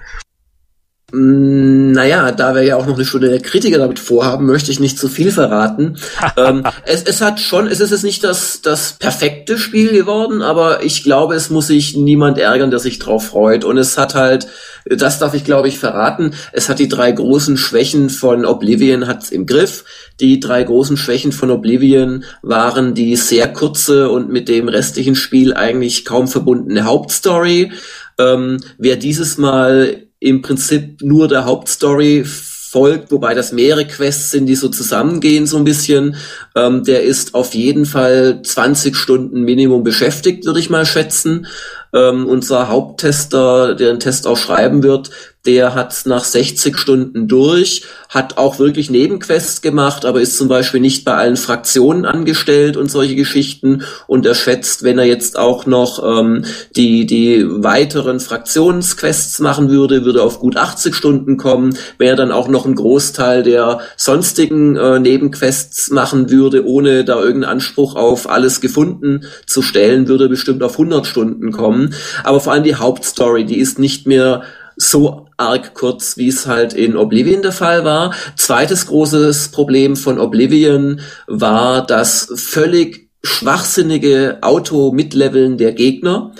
Mm, 1.14 1.92
naja, 1.92 2.32
da 2.32 2.54
wir 2.54 2.62
ja 2.62 2.76
auch 2.76 2.86
noch 2.86 2.94
eine 2.94 3.04
Stunde 3.04 3.28
der 3.28 3.40
Kritiker 3.40 3.76
damit 3.76 3.98
vorhaben, 3.98 4.46
möchte 4.46 4.70
ich 4.70 4.80
nicht 4.80 4.98
zu 4.98 5.08
viel 5.08 5.30
verraten. 5.30 5.98
ähm, 6.38 6.64
es, 6.86 7.02
es 7.02 7.20
hat 7.20 7.38
schon, 7.38 7.66
es 7.66 7.80
ist 7.80 7.90
jetzt 7.90 8.02
nicht 8.02 8.24
das, 8.24 8.62
das 8.62 8.94
perfekte 8.94 9.58
Spiel 9.58 9.92
geworden, 9.92 10.40
aber 10.40 10.82
ich 10.82 11.04
glaube, 11.04 11.34
es 11.34 11.50
muss 11.50 11.66
sich 11.66 11.94
niemand 11.96 12.38
ärgern, 12.38 12.70
der 12.70 12.78
sich 12.78 12.98
drauf 12.98 13.26
freut. 13.26 13.64
Und 13.64 13.76
es 13.76 13.98
hat 13.98 14.14
halt, 14.14 14.46
das 14.86 15.18
darf 15.18 15.34
ich 15.34 15.44
glaube 15.44 15.68
ich 15.68 15.78
verraten, 15.78 16.32
es 16.52 16.70
hat 16.70 16.78
die 16.78 16.88
drei 16.88 17.12
großen 17.12 17.58
Schwächen 17.58 18.08
von 18.08 18.46
Oblivion 18.46 19.06
hat's 19.06 19.28
im 19.28 19.44
Griff. 19.44 19.84
Die 20.18 20.40
drei 20.40 20.62
großen 20.62 20.96
Schwächen 20.96 21.32
von 21.32 21.50
Oblivion 21.50 22.24
waren 22.40 22.94
die 22.94 23.16
sehr 23.16 23.52
kurze 23.52 24.08
und 24.08 24.30
mit 24.30 24.48
dem 24.48 24.68
restlichen 24.68 25.14
Spiel 25.14 25.52
eigentlich 25.52 26.06
kaum 26.06 26.26
verbundene 26.26 26.84
Hauptstory. 26.84 27.72
Ähm, 28.18 28.58
wer 28.78 28.96
dieses 28.96 29.36
Mal 29.36 30.06
im 30.22 30.40
Prinzip 30.40 31.02
nur 31.02 31.28
der 31.28 31.44
Hauptstory 31.44 32.24
folgt, 32.24 33.10
wobei 33.10 33.34
das 33.34 33.52
mehrere 33.52 33.86
Quests 33.86 34.30
sind, 34.30 34.46
die 34.46 34.54
so 34.54 34.68
zusammengehen 34.68 35.46
so 35.46 35.58
ein 35.58 35.64
bisschen. 35.64 36.16
Ähm, 36.56 36.84
der 36.84 37.02
ist 37.02 37.34
auf 37.34 37.54
jeden 37.54 37.84
Fall 37.84 38.40
20 38.42 38.96
Stunden 38.96 39.42
Minimum 39.42 39.82
beschäftigt, 39.82 40.46
würde 40.46 40.60
ich 40.60 40.70
mal 40.70 40.86
schätzen. 40.86 41.46
Ähm, 41.92 42.26
unser 42.26 42.68
Haupttester, 42.68 43.74
der 43.74 43.92
den 43.92 44.00
Test 44.00 44.26
auch 44.26 44.38
schreiben 44.38 44.82
wird, 44.82 45.10
der 45.44 45.74
hat 45.74 46.02
nach 46.04 46.24
60 46.24 46.78
Stunden 46.78 47.26
durch, 47.26 47.82
hat 48.08 48.38
auch 48.38 48.60
wirklich 48.60 48.90
Nebenquests 48.90 49.60
gemacht, 49.60 50.04
aber 50.04 50.20
ist 50.20 50.36
zum 50.36 50.46
Beispiel 50.46 50.80
nicht 50.80 51.04
bei 51.04 51.14
allen 51.14 51.36
Fraktionen 51.36 52.04
angestellt 52.04 52.76
und 52.76 52.90
solche 52.90 53.16
Geschichten. 53.16 53.82
Und 54.06 54.24
er 54.24 54.36
schätzt, 54.36 54.84
wenn 54.84 54.98
er 54.98 55.04
jetzt 55.04 55.36
auch 55.36 55.66
noch 55.66 56.02
ähm, 56.04 56.44
die, 56.76 57.06
die 57.06 57.44
weiteren 57.48 58.20
Fraktionsquests 58.20 59.40
machen 59.40 59.68
würde, 59.68 60.04
würde 60.04 60.20
er 60.20 60.26
auf 60.26 60.38
gut 60.38 60.56
80 60.56 60.94
Stunden 60.94 61.36
kommen. 61.38 61.76
Wenn 61.98 62.08
er 62.08 62.16
dann 62.16 62.30
auch 62.30 62.46
noch 62.46 62.64
einen 62.64 62.76
Großteil 62.76 63.42
der 63.42 63.80
sonstigen 63.96 64.76
äh, 64.76 65.00
Nebenquests 65.00 65.90
machen 65.90 66.30
würde, 66.30 66.64
ohne 66.66 67.04
da 67.04 67.20
irgendeinen 67.20 67.54
Anspruch 67.54 67.96
auf 67.96 68.30
alles 68.30 68.60
gefunden 68.60 69.24
zu 69.46 69.60
stellen, 69.60 70.06
würde 70.06 70.26
er 70.26 70.30
bestimmt 70.30 70.62
auf 70.62 70.72
100 70.72 71.04
Stunden 71.04 71.50
kommen. 71.50 71.94
Aber 72.22 72.38
vor 72.38 72.52
allem 72.52 72.62
die 72.62 72.76
Hauptstory, 72.76 73.44
die 73.44 73.58
ist 73.58 73.80
nicht 73.80 74.06
mehr 74.06 74.42
so 74.76 75.26
arg 75.36 75.74
kurz, 75.74 76.16
wie 76.16 76.28
es 76.28 76.46
halt 76.46 76.72
in 76.72 76.96
Oblivion 76.96 77.42
der 77.42 77.52
Fall 77.52 77.84
war. 77.84 78.14
Zweites 78.36 78.86
großes 78.86 79.48
Problem 79.48 79.96
von 79.96 80.18
Oblivion 80.18 81.00
war 81.26 81.86
das 81.86 82.32
völlig 82.34 83.10
schwachsinnige 83.24 84.38
Auto-Mitleveln 84.40 85.56
der 85.56 85.72
Gegner, 85.72 86.32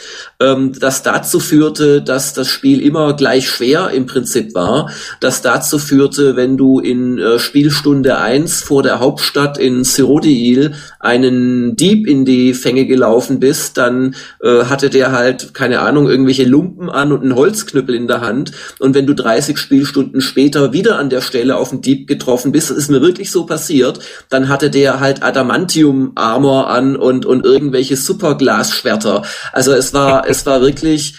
ähm, 0.43 0.73
das 0.79 1.03
dazu 1.03 1.41
führte, 1.41 2.03
dass 2.03 2.33
das 2.33 2.49
Spiel 2.49 2.81
immer 2.81 3.15
gleich 3.15 3.49
schwer 3.49 3.91
im 3.91 4.07
Prinzip 4.07 4.55
war, 4.55 4.91
das 5.21 5.43
dazu 5.43 5.79
führte, 5.79 6.37
wenn 6.37 6.57
du 6.57 6.81
in 6.81 7.19
äh, 7.19 7.39
Spielstunde 7.39 8.19
eins 8.19 8.63
vor 8.63 8.83
der 8.83 9.01
Hauptstadt 9.01 9.59
in 9.59 9.85
Cyrodiil 9.85 10.75
einen 10.99 11.77
Dieb 11.77 12.07
in 12.07 12.25
die 12.25 12.55
Fänge 12.55 12.87
gelaufen 12.87 13.41
bist, 13.41 13.77
dann 13.77 14.15
äh, 14.43 14.65
hatte 14.65 14.91
der 14.91 15.13
halt, 15.13 15.55
keine 15.55 15.81
Ahnung, 15.81 16.09
irgendwelche 16.09 16.45
Lumpen 16.45 16.91
an 16.91 17.13
und 17.13 17.23
einen 17.23 17.35
Holzknüppel 17.35 17.95
in 17.95 18.09
der 18.09 18.21
Hand 18.21 18.53
und 18.79 18.95
wenn 18.95 19.07
du 19.07 19.15
30 19.15 19.59
Spielstunden 19.59 20.21
später 20.21 20.73
wieder 20.73 20.99
an 20.99 21.11
der 21.11 21.21
Stelle 21.21 21.57
auf 21.57 21.73
einen 21.73 21.83
Dieb 21.83 22.07
getroffen 22.09 22.53
bist, 22.53 22.71
das 22.71 22.77
ist 22.77 22.91
mir 22.91 23.03
wirklich 23.03 23.31
so 23.31 23.47
passiert, 23.47 24.01
dann 24.29 24.49
hatte 24.49 24.71
der 24.71 25.01
halt 25.01 25.23
Adamantium-Armor 25.23 26.69
an 26.69 26.97
und, 26.97 27.27
und 27.27 27.45
irgendwelche 27.45 27.97
Superglasschwerter. 27.97 29.23
Also 29.53 29.73
es 29.73 29.95
war, 29.95 30.29
es 30.33 30.45
war 30.47 30.61
wirklich, 30.61 31.15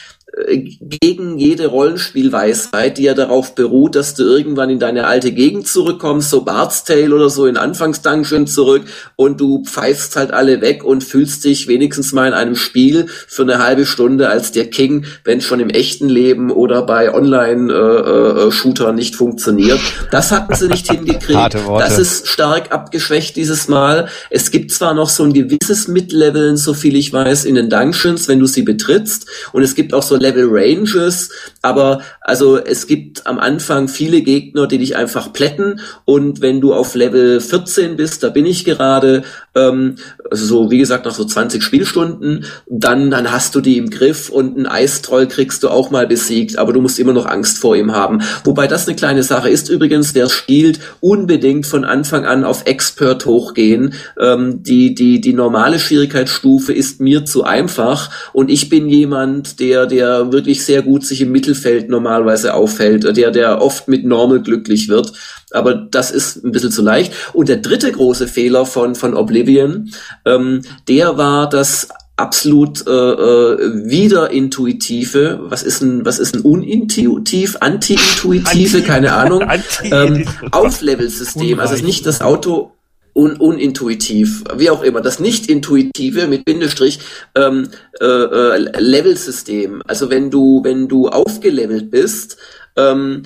gegen 0.47 1.37
jede 1.37 1.67
Rollenspielweisheit, 1.67 2.97
die 2.97 3.03
ja 3.03 3.13
darauf 3.13 3.53
beruht, 3.53 3.95
dass 3.95 4.15
du 4.15 4.23
irgendwann 4.23 4.71
in 4.71 4.79
deine 4.79 5.05
alte 5.05 5.31
Gegend 5.31 5.67
zurückkommst, 5.67 6.31
so 6.31 6.43
Bart's 6.43 6.83
Tale 6.83 7.13
oder 7.13 7.29
so 7.29 7.45
in 7.45 7.55
Anfangsdungeon 7.55 8.47
zurück 8.47 8.81
und 9.15 9.39
du 9.39 9.63
pfeifst 9.63 10.15
halt 10.15 10.31
alle 10.31 10.61
weg 10.61 10.83
und 10.83 11.03
fühlst 11.03 11.45
dich 11.45 11.67
wenigstens 11.67 12.13
mal 12.13 12.27
in 12.27 12.33
einem 12.33 12.55
Spiel 12.55 13.05
für 13.27 13.43
eine 13.43 13.59
halbe 13.59 13.85
Stunde 13.85 14.29
als 14.29 14.51
der 14.51 14.71
King, 14.71 15.05
wenn 15.23 15.39
schon 15.39 15.59
im 15.59 15.69
echten 15.69 16.09
Leben 16.09 16.49
oder 16.49 16.81
bei 16.83 17.13
Online-Shooter 17.13 18.85
äh, 18.87 18.89
äh, 18.89 18.93
nicht 18.93 19.15
funktioniert. 19.15 19.79
Das 20.09 20.31
hatten 20.31 20.55
sie 20.55 20.67
nicht 20.67 20.89
hingekriegt. 20.91 21.53
Das 21.77 21.99
ist 21.99 22.27
stark 22.27 22.71
abgeschwächt 22.71 23.35
dieses 23.35 23.67
Mal. 23.67 24.07
Es 24.31 24.49
gibt 24.49 24.71
zwar 24.71 24.95
noch 24.95 25.09
so 25.09 25.23
ein 25.23 25.33
gewisses 25.33 25.87
Mitleveln, 25.87 26.57
so 26.57 26.73
viel 26.73 26.95
ich 26.95 27.13
weiß, 27.13 27.45
in 27.45 27.53
den 27.53 27.69
Dungeons, 27.69 28.27
wenn 28.27 28.39
du 28.39 28.47
sie 28.47 28.63
betrittst 28.63 29.27
und 29.51 29.61
es 29.61 29.75
gibt 29.75 29.93
auch 29.93 30.01
so 30.01 30.22
Level 30.23 30.47
Ranges, 30.49 31.29
aber 31.61 32.01
also 32.21 32.57
es 32.57 32.87
gibt 32.87 33.27
am 33.27 33.37
Anfang 33.37 33.87
viele 33.87 34.21
Gegner, 34.21 34.67
die 34.67 34.79
dich 34.79 34.95
einfach 34.95 35.31
plätten 35.33 35.81
und 36.05 36.41
wenn 36.41 36.61
du 36.61 36.73
auf 36.73 36.95
Level 36.95 37.39
14 37.39 37.95
bist, 37.95 38.23
da 38.23 38.29
bin 38.29 38.45
ich 38.45 38.65
gerade, 38.65 39.23
ähm, 39.53 39.97
also 40.31 40.45
so 40.45 40.71
wie 40.71 40.79
gesagt 40.79 41.05
nach 41.05 41.13
so 41.13 41.25
20 41.25 41.61
Spielstunden, 41.61 42.45
dann, 42.67 43.11
dann 43.11 43.31
hast 43.31 43.55
du 43.55 43.61
die 43.61 43.77
im 43.77 43.89
Griff 43.89 44.29
und 44.29 44.55
einen 44.55 44.65
Eistroll 44.65 45.27
kriegst 45.27 45.63
du 45.63 45.69
auch 45.69 45.91
mal 45.91 46.07
besiegt, 46.07 46.57
aber 46.57 46.73
du 46.73 46.81
musst 46.81 46.99
immer 46.99 47.13
noch 47.13 47.25
Angst 47.25 47.57
vor 47.57 47.75
ihm 47.75 47.91
haben. 47.91 48.21
Wobei 48.43 48.67
das 48.67 48.87
eine 48.87 48.95
kleine 48.95 49.23
Sache 49.23 49.49
ist 49.49 49.69
übrigens, 49.69 50.15
wer 50.15 50.29
spielt, 50.29 50.79
unbedingt 51.01 51.65
von 51.65 51.83
Anfang 51.83 52.25
an 52.25 52.43
auf 52.43 52.65
Expert 52.65 53.25
hochgehen. 53.25 53.93
Ähm, 54.19 54.63
die, 54.63 54.95
die, 54.95 55.21
die 55.21 55.33
normale 55.33 55.79
Schwierigkeitsstufe 55.79 56.73
ist 56.73 57.01
mir 57.01 57.25
zu 57.25 57.43
einfach 57.43 58.09
und 58.33 58.49
ich 58.49 58.69
bin 58.69 58.89
jemand, 58.89 59.59
der, 59.59 59.85
der 59.85 60.12
wirklich 60.31 60.65
sehr 60.65 60.81
gut 60.81 61.05
sich 61.05 61.21
im 61.21 61.31
Mittelfeld 61.31 61.89
normalerweise 61.89 62.53
aufhält, 62.53 63.17
der, 63.17 63.31
der 63.31 63.61
oft 63.61 63.87
mit 63.87 64.05
Normal 64.05 64.41
glücklich 64.41 64.89
wird. 64.89 65.13
Aber 65.51 65.75
das 65.75 66.11
ist 66.11 66.43
ein 66.43 66.51
bisschen 66.51 66.71
zu 66.71 66.81
leicht. 66.81 67.13
Und 67.33 67.49
der 67.49 67.57
dritte 67.57 67.91
große 67.91 68.27
Fehler 68.27 68.65
von, 68.65 68.95
von 68.95 69.13
Oblivion, 69.13 69.91
ähm, 70.25 70.61
der 70.87 71.17
war 71.17 71.49
das 71.49 71.89
absolut 72.15 72.85
äh, 72.87 72.91
äh, 72.91 73.89
wieder 73.89 74.29
intuitive, 74.29 75.39
was 75.43 75.63
ist 75.63 75.81
ein 75.81 76.05
was 76.05 76.19
ist 76.19 76.35
ein 76.35 76.41
unintuitiv, 76.41 77.57
anti-intuitive, 77.59 78.77
Anti 78.77 78.81
keine 78.83 79.13
Ahnung, 79.13 79.43
ähm, 79.83 80.27
Auflevel-System. 80.51 81.59
Also 81.59 81.73
es 81.73 81.79
ist 81.81 81.85
nicht 81.85 82.05
das 82.05 82.21
Auto 82.21 82.71
un 83.13 83.37
unintuitiv, 83.37 84.43
wie 84.55 84.69
auch 84.69 84.83
immer, 84.83 85.01
das 85.01 85.19
nicht 85.19 85.49
intuitive 85.49 86.27
mit 86.27 86.45
Bindestrich 86.45 86.99
ähm, 87.35 87.69
äh, 87.99 88.05
äh, 88.05 88.57
Level-System. 88.79 89.81
Also 89.87 90.09
wenn 90.09 90.31
du 90.31 90.63
wenn 90.63 90.87
du 90.87 91.09
aufgelevelt 91.09 91.91
bist, 91.91 92.37
ähm, 92.75 93.23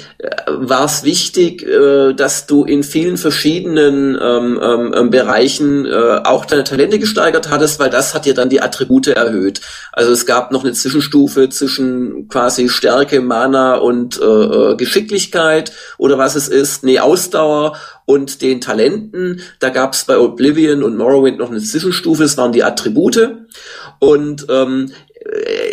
war 0.47 0.85
es 0.85 1.03
wichtig, 1.03 1.63
äh, 1.63 2.13
dass 2.13 2.47
du 2.47 2.65
in 2.65 2.83
vielen 2.83 3.17
verschiedenen 3.17 4.17
ähm, 4.21 4.59
ähm, 4.61 4.93
ähm, 4.95 5.09
Bereichen 5.09 5.85
äh, 5.85 6.21
auch 6.23 6.45
deine 6.45 6.65
Talente 6.65 6.99
gesteigert 6.99 7.49
hattest, 7.49 7.79
weil 7.79 7.89
das 7.89 8.13
hat 8.13 8.25
dir 8.25 8.33
dann 8.33 8.49
die 8.49 8.61
Attribute 8.61 9.07
erhöht. 9.07 9.61
Also 9.93 10.11
es 10.11 10.25
gab 10.25 10.51
noch 10.51 10.63
eine 10.63 10.73
Zwischenstufe 10.73 11.49
zwischen 11.49 12.27
quasi 12.27 12.67
Stärke, 12.67 13.21
Mana 13.21 13.75
und 13.75 14.19
äh, 14.19 14.25
äh 14.25 14.75
Geschicklichkeit 14.75 15.71
oder 15.97 16.17
was 16.17 16.35
es 16.35 16.49
ist, 16.49 16.83
nee, 16.83 16.99
Ausdauer 16.99 17.77
und 18.05 18.41
den 18.41 18.61
Talenten. 18.61 19.41
Da 19.59 19.69
gab 19.69 19.93
es 19.93 20.05
bei 20.05 20.17
Oblivion 20.17 20.83
und 20.83 20.97
Morrowind 20.97 21.39
noch 21.39 21.51
eine 21.51 21.61
Zwischenstufe, 21.61 22.23
das 22.23 22.37
waren 22.37 22.51
die 22.51 22.63
Attribute. 22.63 23.47
Und 23.99 24.45
ähm, 24.49 24.91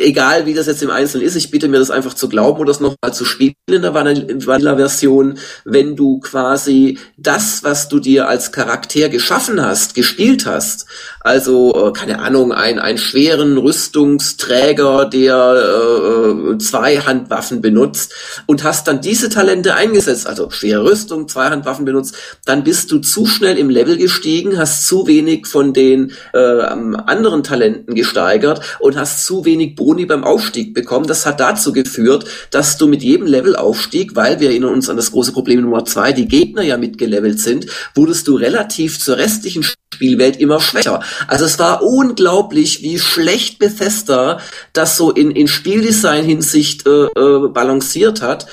egal 0.00 0.46
wie 0.46 0.54
das 0.54 0.66
jetzt 0.66 0.82
im 0.82 0.90
Einzelnen 0.90 1.26
ist, 1.26 1.36
ich 1.36 1.50
bitte 1.50 1.68
mir 1.68 1.78
das 1.78 1.90
einfach 1.90 2.14
zu 2.14 2.28
glauben 2.28 2.60
oder 2.60 2.68
das 2.68 2.80
nochmal 2.80 3.12
zu 3.12 3.24
spielen 3.24 3.54
in 3.66 3.82
der 3.82 3.94
Vanilla-Version, 3.94 5.38
wenn 5.64 5.96
du 5.96 6.20
quasi 6.20 6.98
das, 7.16 7.62
was 7.62 7.88
du 7.88 8.00
dir 8.00 8.28
als 8.28 8.52
Charakter 8.52 9.08
geschaffen 9.08 9.62
hast, 9.62 9.94
gespielt 9.94 10.46
hast, 10.46 10.86
also, 11.24 11.88
äh, 11.88 11.92
keine 11.92 12.18
Ahnung, 12.18 12.52
ein, 12.52 12.78
ein 12.78 12.98
schweren 12.98 13.56
Rüstungsträger, 13.56 15.06
der 15.06 16.54
äh, 16.54 16.58
zwei 16.58 16.98
Handwaffen 16.98 17.62
benutzt 17.62 18.12
und 18.44 18.62
hast 18.62 18.86
dann 18.88 19.00
diese 19.00 19.30
Talente 19.30 19.74
eingesetzt, 19.74 20.26
also 20.26 20.50
schwere 20.50 20.84
Rüstung, 20.84 21.26
zwei 21.26 21.46
Handwaffen 21.46 21.86
benutzt, 21.86 22.14
dann 22.44 22.62
bist 22.62 22.92
du 22.92 22.98
zu 22.98 23.24
schnell 23.24 23.56
im 23.56 23.70
Level 23.70 23.96
gestiegen, 23.96 24.58
hast 24.58 24.86
zu 24.86 25.06
wenig 25.06 25.46
von 25.46 25.72
den 25.72 26.12
äh, 26.34 26.38
anderen 26.38 27.42
Talenten 27.42 27.94
gesteigert 27.94 28.60
und 28.80 28.98
hast 28.98 29.24
zu 29.24 29.46
wenig 29.46 29.76
Boni 29.76 30.04
beim 30.04 30.24
Aufstieg 30.24 30.74
bekommen. 30.74 31.06
Das 31.06 31.24
hat 31.24 31.40
dazu 31.40 31.72
geführt, 31.72 32.26
dass 32.50 32.76
du 32.76 32.86
mit 32.86 33.02
jedem 33.02 33.26
Levelaufstieg, 33.26 34.14
weil 34.14 34.40
wir 34.40 34.50
erinnern 34.50 34.74
uns 34.74 34.90
an 34.90 34.96
das 34.96 35.10
große 35.10 35.32
Problem 35.32 35.62
Nummer 35.62 35.86
zwei, 35.86 36.12
die 36.12 36.28
Gegner 36.28 36.60
ja 36.60 36.76
mitgelevelt 36.76 37.40
sind, 37.40 37.64
wurdest 37.94 38.28
du 38.28 38.36
relativ 38.36 39.00
zur 39.00 39.16
restlichen 39.16 39.62
Spielwelt 39.94 40.36
immer 40.38 40.60
schwächer. 40.60 41.00
Also 41.28 41.44
es 41.44 41.58
war 41.58 41.82
unglaublich, 41.82 42.82
wie 42.82 42.98
schlecht 42.98 43.58
Bethesda 43.58 44.40
das 44.72 44.96
so 44.96 45.10
in, 45.10 45.30
in 45.30 45.48
Spieldesign-Hinsicht 45.48 46.86
äh, 46.86 47.06
äh, 47.06 47.48
balanciert 47.48 48.22
hat. 48.22 48.46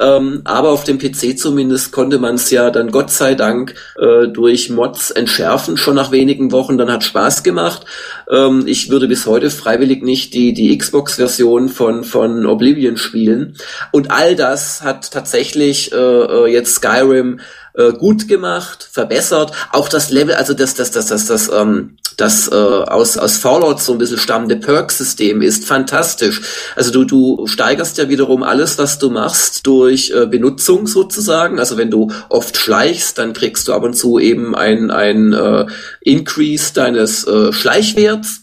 Ähm, 0.00 0.42
aber 0.44 0.70
auf 0.70 0.84
dem 0.84 0.98
PC 0.98 1.36
zumindest 1.38 1.90
konnte 1.90 2.18
man 2.18 2.36
es 2.36 2.50
ja 2.50 2.70
dann 2.70 2.92
Gott 2.92 3.10
sei 3.10 3.34
Dank 3.34 3.74
äh, 3.98 4.28
durch 4.28 4.70
Mods 4.70 5.10
entschärfen, 5.10 5.76
schon 5.76 5.96
nach 5.96 6.12
wenigen 6.12 6.52
Wochen. 6.52 6.78
Dann 6.78 6.90
hat 6.90 7.02
Spaß 7.02 7.42
gemacht. 7.42 7.84
Ähm, 8.30 8.62
ich 8.66 8.90
würde 8.90 9.08
bis 9.08 9.26
heute 9.26 9.50
freiwillig 9.50 10.02
nicht 10.02 10.34
die, 10.34 10.52
die 10.52 10.76
Xbox-Version 10.76 11.68
von, 11.68 12.04
von 12.04 12.46
Oblivion 12.46 12.96
spielen. 12.96 13.56
Und 13.90 14.12
all 14.12 14.36
das 14.36 14.82
hat 14.82 15.10
tatsächlich 15.10 15.92
äh, 15.92 15.96
äh 15.96 16.46
jetzt 16.46 16.76
Skyrim 16.76 17.40
äh, 17.78 17.92
gut 17.92 18.28
gemacht, 18.28 18.88
verbessert. 18.90 19.52
Auch 19.72 19.88
das 19.88 20.10
Level, 20.10 20.34
also 20.34 20.52
das, 20.52 20.74
das, 20.74 20.90
das, 20.90 21.06
das, 21.06 21.26
das, 21.26 21.48
ähm, 21.48 21.96
das 22.16 22.48
äh, 22.48 22.54
aus, 22.54 23.16
aus 23.16 23.38
Fallout 23.38 23.80
so 23.80 23.92
ein 23.92 23.98
bisschen 23.98 24.18
stammende 24.18 24.56
Perk-System 24.56 25.40
ist 25.40 25.64
fantastisch. 25.64 26.42
Also 26.74 26.90
du, 26.90 27.04
du 27.04 27.46
steigerst 27.46 27.96
ja 27.96 28.08
wiederum 28.08 28.42
alles, 28.42 28.78
was 28.78 28.98
du 28.98 29.10
machst, 29.10 29.66
durch 29.66 30.10
äh, 30.10 30.26
Benutzung 30.26 30.88
sozusagen. 30.88 31.60
Also 31.60 31.76
wenn 31.76 31.90
du 31.90 32.10
oft 32.28 32.56
schleichst, 32.56 33.16
dann 33.18 33.32
kriegst 33.32 33.68
du 33.68 33.72
ab 33.72 33.84
und 33.84 33.94
zu 33.94 34.18
eben 34.18 34.56
ein, 34.56 34.90
ein 34.90 35.32
äh, 35.32 35.66
Increase 36.00 36.74
deines 36.74 37.24
äh, 37.26 37.52
Schleichwerts. 37.52 38.40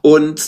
Und 0.00 0.40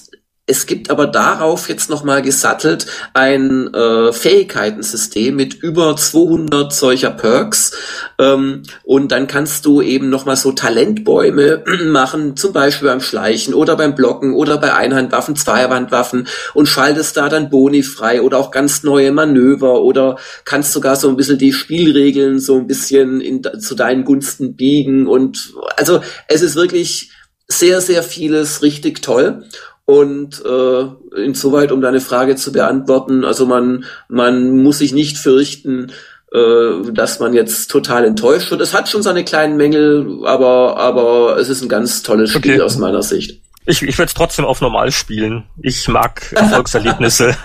es 0.47 0.67
gibt 0.67 0.91
aber 0.91 1.07
darauf 1.07 1.71
jetzt 1.71 1.89
nochmal 1.89 2.21
gesattelt 2.21 2.87
ein 3.15 3.73
äh, 3.73 4.13
Fähigkeitensystem 4.13 5.35
mit 5.35 5.55
über 5.55 5.97
200 5.97 6.71
solcher 6.71 7.13
Perks 7.13 7.73
ähm, 8.19 8.63
und 8.83 9.11
dann 9.11 9.27
kannst 9.27 9.65
du 9.65 9.81
eben 9.81 10.11
nochmal 10.11 10.37
so 10.37 10.53
Talentbäume 10.53 11.65
machen, 11.87 12.37
zum 12.37 12.53
Beispiel 12.53 12.89
beim 12.89 13.01
Schleichen 13.01 13.55
oder 13.55 13.75
beim 13.77 13.95
Blocken 13.95 14.35
oder 14.35 14.59
bei 14.59 14.75
Einhandwaffen, 14.75 15.35
Zweihandwaffen 15.35 16.29
und 16.53 16.67
schaltest 16.67 17.17
da 17.17 17.31
dann 17.31 17.49
Boni 17.49 17.83
frei 17.83 18.21
oder 18.21 18.37
auch 18.37 18.51
ganz 18.51 18.83
neue 18.83 19.13
Manöver 19.13 19.81
oder 19.81 20.19
kannst 20.45 20.73
sogar 20.73 20.97
so 20.97 21.09
ein 21.09 21.17
bisschen 21.17 21.39
die 21.39 21.55
Spielregeln 21.55 22.39
so 22.39 22.59
ein 22.59 22.67
bisschen 22.67 23.23
in, 23.23 23.43
zu 23.61 23.75
deinen 23.75 24.05
Gunsten 24.05 24.57
biegen 24.57 25.07
und 25.07 25.55
also 25.79 26.03
es 26.29 26.43
ist 26.43 26.55
wirklich 26.55 27.13
sehr, 27.49 27.81
sehr 27.81 28.03
vieles 28.03 28.63
richtig 28.63 29.03
toll. 29.03 29.45
Und 29.87 30.43
äh, 30.45 31.23
insoweit, 31.23 31.71
um 31.71 31.83
deine 31.83 32.01
Frage 32.01 32.37
zu 32.37 32.53
beantworten, 32.53 33.25
also 33.25 33.45
man, 33.45 33.85
man 34.09 34.63
muss 34.63 34.79
sich 34.79 34.95
nicht 34.95 35.19
fürchten, 35.19 35.93
äh, 36.33 36.91
dass 36.93 37.21
man 37.21 37.35
jetzt 37.35 37.71
total 37.71 38.05
enttäuscht 38.05 38.51
wird. 38.51 38.63
Es 38.63 38.73
hat 38.73 38.89
schon 38.89 39.03
seine 39.03 39.25
kleinen 39.25 39.57
Mängel, 39.57 40.23
aber, 40.25 40.79
aber 40.79 41.37
es 41.39 41.49
ist 41.49 41.63
ein 41.63 41.69
ganz 41.69 42.03
tolles 42.03 42.31
Spiel 42.31 42.55
okay. 42.55 42.63
aus 42.63 42.79
meiner 42.79 43.03
Sicht. 43.03 43.41
Ich, 43.67 43.83
ich 43.83 43.99
werde 43.99 44.09
es 44.09 44.15
trotzdem 44.15 44.45
auf 44.45 44.61
normal 44.61 44.91
spielen. 44.91 45.45
Ich 45.63 45.87
mag 45.89 46.33
Erfolgserlebnisse. 46.35 47.37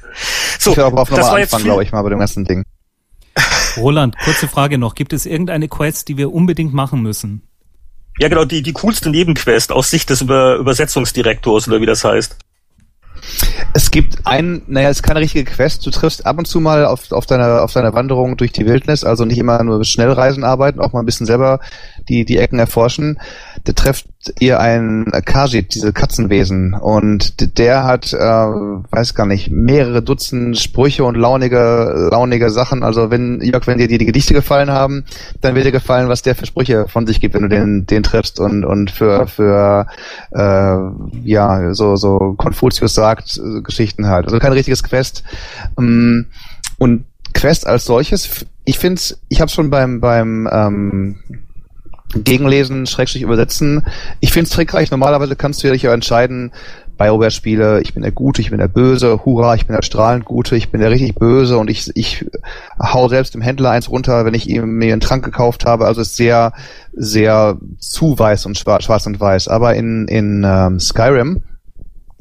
so, 0.58 0.72
ich 0.72 0.76
werde 0.76 0.96
auf 0.96 1.10
normal 1.10 1.42
anfangen, 1.42 1.64
glaube 1.64 1.82
ich 1.82 1.92
mal, 1.92 2.02
bei 2.02 2.10
dem 2.10 2.18
ganzen 2.18 2.44
Ding. 2.44 2.64
Roland, 3.76 4.16
kurze 4.18 4.48
Frage 4.48 4.76
noch. 4.76 4.94
Gibt 4.94 5.12
es 5.12 5.24
irgendeine 5.24 5.68
Quest, 5.68 6.08
die 6.08 6.16
wir 6.16 6.32
unbedingt 6.32 6.74
machen 6.74 7.00
müssen? 7.00 7.42
Ja, 8.18 8.28
genau, 8.28 8.44
die, 8.44 8.62
die 8.62 8.72
coolste 8.72 9.10
Nebenquest 9.10 9.72
aus 9.72 9.90
Sicht 9.90 10.10
des 10.10 10.20
Über 10.20 10.56
Übersetzungsdirektors 10.56 11.68
oder 11.68 11.80
wie 11.80 11.86
das 11.86 12.04
heißt. 12.04 12.36
Es 13.72 13.90
gibt 13.90 14.26
ein, 14.26 14.62
naja, 14.66 14.90
es 14.90 14.98
ist 14.98 15.02
keine 15.02 15.20
richtige 15.20 15.50
Quest. 15.50 15.86
Du 15.86 15.90
triffst 15.90 16.26
ab 16.26 16.38
und 16.38 16.46
zu 16.46 16.60
mal 16.60 16.84
auf, 16.84 17.10
auf 17.12 17.24
deiner 17.24 17.62
auf 17.62 17.72
deiner 17.72 17.94
Wanderung 17.94 18.36
durch 18.36 18.52
die 18.52 18.66
Wildnis, 18.66 19.04
also 19.04 19.24
nicht 19.24 19.38
immer 19.38 19.62
nur 19.62 19.84
Schnellreisen 19.84 20.44
arbeiten, 20.44 20.80
auch 20.80 20.92
mal 20.92 21.00
ein 21.00 21.06
bisschen 21.06 21.26
selber 21.26 21.60
die 22.08 22.24
die 22.24 22.38
Ecken 22.38 22.58
erforschen. 22.58 23.20
Da 23.64 23.72
trefft 23.72 24.06
ihr 24.38 24.60
einen 24.60 25.10
Kajit, 25.10 25.74
diese 25.74 25.92
Katzenwesen, 25.92 26.74
und 26.74 27.58
der 27.58 27.84
hat, 27.84 28.12
äh, 28.12 28.18
weiß 28.18 29.14
gar 29.14 29.26
nicht, 29.26 29.50
mehrere 29.50 30.02
Dutzend 30.02 30.58
Sprüche 30.58 31.04
und 31.04 31.16
launige 31.16 32.08
launige 32.10 32.50
Sachen. 32.50 32.82
Also 32.82 33.10
wenn 33.10 33.40
Jörg, 33.40 33.66
wenn 33.66 33.78
dir 33.78 33.88
die, 33.88 33.98
die 33.98 34.06
Gedichte 34.06 34.34
gefallen 34.34 34.70
haben, 34.70 35.04
dann 35.40 35.54
wird 35.54 35.66
dir 35.66 35.72
gefallen, 35.72 36.08
was 36.08 36.22
der 36.22 36.34
für 36.34 36.46
Sprüche 36.46 36.86
von 36.88 37.06
sich 37.06 37.20
gibt, 37.20 37.34
wenn 37.34 37.42
du 37.42 37.48
den 37.48 37.86
den 37.86 38.02
triffst 38.02 38.40
und 38.40 38.64
und 38.64 38.90
für 38.90 39.26
für 39.26 39.86
äh, 40.30 40.76
ja 41.24 41.74
so 41.74 41.96
so 41.96 42.34
Konfuzius 42.36 42.94
sagt 42.94 43.40
Geschichten 43.64 44.06
halt. 44.06 44.26
Also 44.26 44.38
kein 44.38 44.52
richtiges 44.52 44.82
Quest. 44.82 45.24
Ähm, 45.78 46.26
und 46.78 47.04
Quest 47.34 47.66
als 47.66 47.84
solches, 47.84 48.46
ich 48.64 48.78
finde 48.78 49.00
ich 49.28 49.40
habe 49.40 49.50
schon 49.50 49.70
beim 49.70 50.00
beim 50.00 50.48
ähm, 50.50 51.16
Gegenlesen, 52.14 52.86
Schrägstrich 52.86 53.22
übersetzen. 53.22 53.84
Ich 54.20 54.32
finde 54.32 54.44
es 54.44 54.50
trickreich. 54.50 54.90
Normalerweise 54.90 55.36
kannst 55.36 55.62
du 55.62 55.70
dich 55.70 55.82
ja 55.82 55.92
entscheiden, 55.92 56.52
BioWare-Spiele, 56.98 57.80
ich 57.80 57.94
bin 57.94 58.02
der 58.02 58.12
Gute, 58.12 58.42
ich 58.42 58.50
bin 58.50 58.58
der 58.58 58.68
Böse, 58.68 59.24
hurra, 59.24 59.54
ich 59.54 59.66
bin 59.66 59.74
der 59.74 59.82
strahlend 59.82 60.24
Gute, 60.24 60.56
ich 60.56 60.70
bin 60.70 60.80
der 60.80 60.90
richtig 60.90 61.14
Böse 61.14 61.58
und 61.58 61.70
ich, 61.70 61.90
ich 61.94 62.24
hau 62.80 63.08
selbst 63.08 63.34
dem 63.34 63.40
Händler 63.40 63.70
eins 63.70 63.90
runter, 63.90 64.24
wenn 64.24 64.34
ich 64.34 64.48
ihm 64.48 64.76
mir 64.76 64.92
einen 64.92 65.00
Trank 65.00 65.24
gekauft 65.24 65.64
habe. 65.64 65.86
Also 65.86 66.00
es 66.00 66.08
ist 66.08 66.16
sehr, 66.16 66.52
sehr 66.92 67.58
zu 67.78 68.18
weiß 68.18 68.46
und 68.46 68.58
schwarz, 68.58 68.84
schwarz 68.84 69.06
und 69.06 69.18
weiß. 69.18 69.48
Aber 69.48 69.74
in, 69.74 70.06
in 70.06 70.44
ähm, 70.46 70.78
Skyrim 70.78 71.42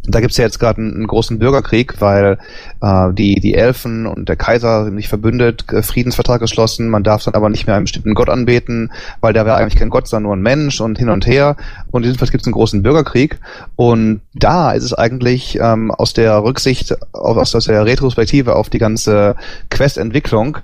da 0.04 0.20
gibt's 0.20 0.38
ja 0.38 0.46
jetzt 0.46 0.60
gerade 0.60 0.82
einen, 0.82 0.96
einen, 0.96 1.08
großen 1.08 1.38
Bürgerkrieg, 1.38 2.02
weil 2.02 2.40
äh, 2.82 3.14
die, 3.14 3.40
die 3.40 3.54
Elfen 3.54 4.08
und 4.08 4.30
der 4.30 4.36
Kaiser 4.36 4.86
sind 4.86 4.96
nicht 4.96 5.10
verbündet, 5.10 5.66
äh, 5.72 5.84
Friedensvertrag 5.84 6.40
geschlossen, 6.40 6.90
man 6.90 7.04
darf 7.04 7.24
dann 7.24 7.36
aber 7.36 7.50
nicht 7.50 7.68
mehr 7.68 7.76
einen 7.76 7.86
bestimmten 7.86 8.16
Gott 8.16 8.30
anbeten, 8.30 8.92
weil 9.20 9.34
der 9.34 9.46
wäre 9.46 9.58
eigentlich 9.58 9.78
kein 9.78 9.90
Gott, 9.90 10.08
sondern 10.08 10.24
nur 10.24 10.36
ein 10.36 10.42
Mensch 10.42 10.82
und 10.82 10.98
hin 10.98 11.10
und 11.10 11.28
her. 11.28 11.56
Und 11.92 12.04
jedenfalls 12.04 12.32
gibt's 12.32 12.48
einen 12.48 12.54
großen 12.54 12.82
Bürgerkrieg. 12.82 13.40
Und 13.76 14.22
da 14.34 14.72
ist 14.72 14.84
es 14.84 14.94
eigentlich 14.94 15.60
ähm, 15.62 15.92
aus 15.92 16.14
der 16.14 16.44
Rücksicht, 16.44 16.96
aus, 17.12 17.54
aus 17.54 17.66
der 17.66 17.86
Retrospektive 17.86 18.56
auf 18.56 18.70
die 18.70 18.80
ganze 18.80 19.36
Questentwicklung 19.70 20.58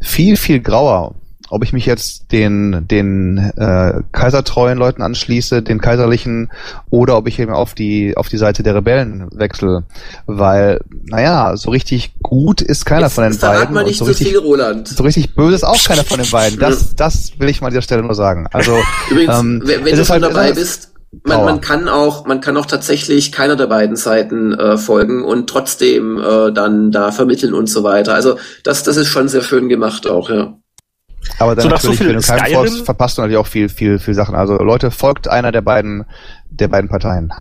viel, 0.00 0.36
viel 0.36 0.60
grauer 0.60 1.14
ob 1.52 1.62
ich 1.62 1.74
mich 1.74 1.84
jetzt 1.84 2.32
den, 2.32 2.88
den 2.88 3.36
äh, 3.36 4.00
kaisertreuen 4.10 4.78
Leuten 4.78 5.02
anschließe, 5.02 5.60
den 5.60 5.82
kaiserlichen, 5.82 6.50
oder 6.88 7.18
ob 7.18 7.28
ich 7.28 7.38
eben 7.38 7.52
auf 7.52 7.74
die, 7.74 8.16
auf 8.16 8.30
die 8.30 8.38
Seite 8.38 8.62
der 8.62 8.74
Rebellen 8.74 9.28
wechsle. 9.32 9.84
Weil, 10.24 10.80
naja, 11.04 11.54
so 11.58 11.70
richtig 11.70 12.14
gut 12.22 12.62
ist 12.62 12.86
keiner 12.86 13.02
jetzt, 13.02 13.16
von 13.16 13.24
den 13.24 13.38
beiden. 13.38 13.74
Man 13.74 13.84
nicht 13.84 13.98
so, 13.98 14.06
richtig, 14.06 14.28
viel, 14.28 14.38
Roland. 14.38 14.88
so 14.88 15.02
richtig 15.02 15.34
böse 15.34 15.56
ist 15.56 15.64
auch 15.64 15.84
keiner 15.84 16.04
von 16.04 16.20
den 16.20 16.30
beiden. 16.30 16.58
Das, 16.58 16.94
das 16.96 17.32
will 17.38 17.50
ich 17.50 17.60
mal 17.60 17.66
an 17.66 17.72
dieser 17.72 17.82
Stelle 17.82 18.02
nur 18.02 18.14
sagen. 18.14 18.48
Also, 18.50 18.78
Übrigens, 19.10 19.38
ähm, 19.38 19.62
wenn, 19.66 19.84
wenn 19.84 19.96
du 19.96 20.04
schon 20.06 20.22
halt, 20.22 20.34
dabei 20.34 20.52
bist, 20.52 20.94
man, 21.24 21.44
man 21.44 21.60
kann 21.60 21.86
auch, 21.86 22.24
man 22.24 22.40
kann 22.40 22.56
auch 22.56 22.64
tatsächlich 22.64 23.30
keiner 23.30 23.56
der 23.56 23.66
beiden 23.66 23.96
Seiten 23.96 24.54
äh, 24.54 24.78
folgen 24.78 25.22
und 25.22 25.50
trotzdem 25.50 26.16
äh, 26.18 26.50
dann 26.50 26.90
da 26.90 27.12
vermitteln 27.12 27.52
und 27.52 27.66
so 27.66 27.84
weiter. 27.84 28.14
Also 28.14 28.38
das, 28.64 28.84
das 28.84 28.96
ist 28.96 29.08
schon 29.08 29.28
sehr 29.28 29.42
schön 29.42 29.68
gemacht 29.68 30.06
auch, 30.06 30.30
ja. 30.30 30.56
Aber 31.38 31.54
dann 31.54 31.64
so, 31.64 31.68
natürlich, 31.68 31.98
so 31.98 32.06
wenn 32.06 32.16
du 32.16 32.22
keinen 32.22 32.54
folgst, 32.54 32.84
verpasst 32.84 33.18
du 33.18 33.22
natürlich 33.22 33.38
auch 33.38 33.46
viel, 33.46 33.68
viel, 33.68 33.98
viel 33.98 34.14
Sachen. 34.14 34.34
Also 34.34 34.56
Leute, 34.56 34.90
folgt 34.90 35.28
einer 35.28 35.52
der 35.52 35.62
beiden, 35.62 36.04
der 36.50 36.68
beiden 36.68 36.88
Parteien. 36.88 37.32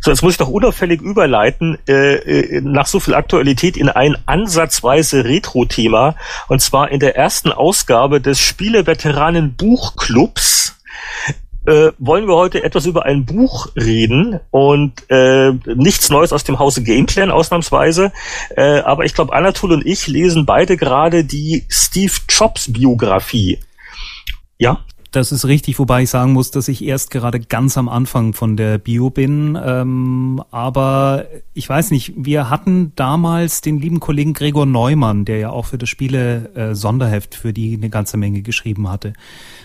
So, 0.00 0.10
jetzt 0.10 0.22
muss 0.22 0.32
ich 0.32 0.38
doch 0.38 0.48
unauffällig 0.48 1.00
überleiten, 1.00 1.78
äh, 1.88 2.14
äh, 2.14 2.60
nach 2.60 2.86
so 2.86 3.00
viel 3.00 3.14
Aktualität 3.14 3.76
in 3.76 3.88
ein 3.88 4.16
ansatzweise 4.26 5.24
Retro-Thema. 5.24 6.16
Und 6.48 6.60
zwar 6.60 6.90
in 6.90 7.00
der 7.00 7.16
ersten 7.16 7.52
Ausgabe 7.52 8.20
des 8.20 8.40
Spieleveteranen 8.40 9.54
Buchclubs 9.54 10.76
äh, 11.66 11.92
wollen 11.98 12.26
wir 12.26 12.34
heute 12.34 12.62
etwas 12.62 12.86
über 12.86 13.04
ein 13.04 13.24
Buch 13.24 13.68
reden 13.76 14.40
und 14.50 14.92
äh, 15.08 15.52
nichts 15.74 16.10
Neues 16.10 16.32
aus 16.32 16.44
dem 16.44 16.58
Hause 16.58 16.82
Gameplan 16.82 17.30
ausnahmsweise. 17.30 18.12
Äh, 18.56 18.80
aber 18.80 19.04
ich 19.04 19.14
glaube, 19.14 19.32
Anatol 19.32 19.72
und 19.72 19.86
ich 19.86 20.06
lesen 20.06 20.46
beide 20.46 20.76
gerade 20.76 21.24
die 21.24 21.64
Steve 21.68 22.12
Jobs 22.28 22.72
Biografie. 22.72 23.58
Ja? 24.58 24.84
Das 25.12 25.30
ist 25.30 25.44
richtig, 25.44 25.78
wobei 25.78 26.04
ich 26.04 26.10
sagen 26.10 26.32
muss, 26.32 26.50
dass 26.52 26.68
ich 26.68 26.82
erst 26.82 27.10
gerade 27.10 27.38
ganz 27.38 27.76
am 27.76 27.90
Anfang 27.90 28.32
von 28.32 28.56
der 28.56 28.78
Bio 28.78 29.10
bin. 29.10 29.58
Ähm, 29.62 30.42
aber 30.50 31.26
ich 31.52 31.68
weiß 31.68 31.90
nicht, 31.90 32.14
wir 32.16 32.48
hatten 32.48 32.92
damals 32.96 33.60
den 33.60 33.78
lieben 33.78 34.00
Kollegen 34.00 34.32
Gregor 34.32 34.64
Neumann, 34.64 35.26
der 35.26 35.36
ja 35.36 35.50
auch 35.50 35.66
für 35.66 35.76
das 35.76 35.90
Spiele 35.90 36.50
äh, 36.54 36.74
Sonderheft 36.74 37.34
für 37.34 37.52
die 37.52 37.74
eine 37.74 37.90
ganze 37.90 38.16
Menge 38.16 38.40
geschrieben 38.40 38.88
hatte. 38.88 39.12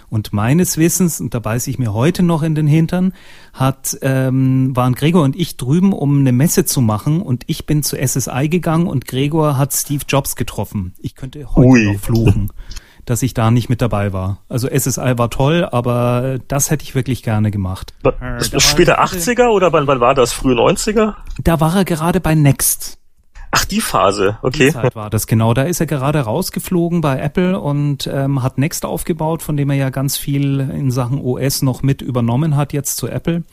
Und 0.10 0.34
meines 0.34 0.78
Wissens, 0.78 1.22
und 1.22 1.34
da 1.34 1.40
beiße 1.40 1.70
ich 1.70 1.80
mir 1.80 1.94
heute 1.94 2.24
noch 2.24 2.44
in 2.44 2.54
den 2.54 2.68
Hintern, 2.68 3.14
hat, 3.54 3.98
ähm, 4.02 4.76
waren 4.76 4.96
Gregor 4.96 5.24
und 5.24 5.38
ich 5.38 5.56
drüben, 5.56 5.94
um 5.94 6.20
eine 6.20 6.34
Messe 6.34 6.66
zu 6.66 6.82
machen 6.82 7.22
und 7.22 7.46
ich 7.48 7.66
bin 7.66 7.84
zu 7.84 7.96
SSI 7.96 8.50
gegangen 8.50 8.88
und 8.88 9.08
Gregor 9.08 9.58
hat 9.58 9.74
Steve 9.74 10.04
Jobs 10.10 10.36
getroffen. 10.36 10.94
Ich 11.00 11.16
könnte 11.16 11.56
heute 11.56 11.68
Ui. 11.70 11.86
noch 11.86 12.00
fluchen, 12.02 12.52
dass 13.08 13.24
ich 13.24 13.34
da 13.34 13.50
nicht 13.52 13.70
mit 13.70 13.82
dabei 13.82 14.14
war. 14.14 14.40
Also 14.50 14.68
SSI 14.68 15.18
war 15.18 15.30
toll, 15.30 15.68
aber 15.72 16.40
das 16.48 16.70
hätte 16.70 16.84
ich 16.84 16.94
wirklich 16.94 17.24
gerne 17.24 17.52
gemacht. 17.52 17.94
Äh, 18.04 18.60
später 18.60 19.02
80er 19.02 19.48
oder 19.48 19.72
wann, 19.74 19.88
wann 19.88 20.00
war 20.00 20.14
das? 20.14 20.34
Frühe 20.34 20.56
90er? 20.56 21.16
Da 21.42 21.60
war 21.60 21.76
er 21.76 21.86
gerade 21.86 22.20
bei 22.20 22.36
Next. 22.36 23.00
Ach, 23.52 23.64
die 23.64 23.80
Phase, 23.80 24.38
okay. 24.42 24.66
Die 24.68 24.74
Zeit 24.74 24.96
war 24.96 25.10
das 25.10 25.26
genau. 25.26 25.54
Da 25.54 25.64
ist 25.64 25.80
er 25.80 25.86
gerade 25.86 26.20
rausgeflogen 26.20 27.00
bei 27.00 27.18
Apple 27.18 27.58
und 27.60 28.06
ähm, 28.12 28.44
hat 28.44 28.58
Next 28.58 28.86
aufgebaut, 28.86 29.42
von 29.42 29.56
dem 29.56 29.70
er 29.70 29.78
ja 29.78 29.90
ganz 29.90 30.18
viel 30.18 30.60
in 30.60 30.92
Sachen 30.92 31.22
OS 31.22 31.62
noch 31.62 31.82
mit 31.82 32.02
übernommen 32.02 32.58
hat 32.58 32.74
jetzt 32.74 32.98
zu 32.98 33.08
Apple. 33.08 33.44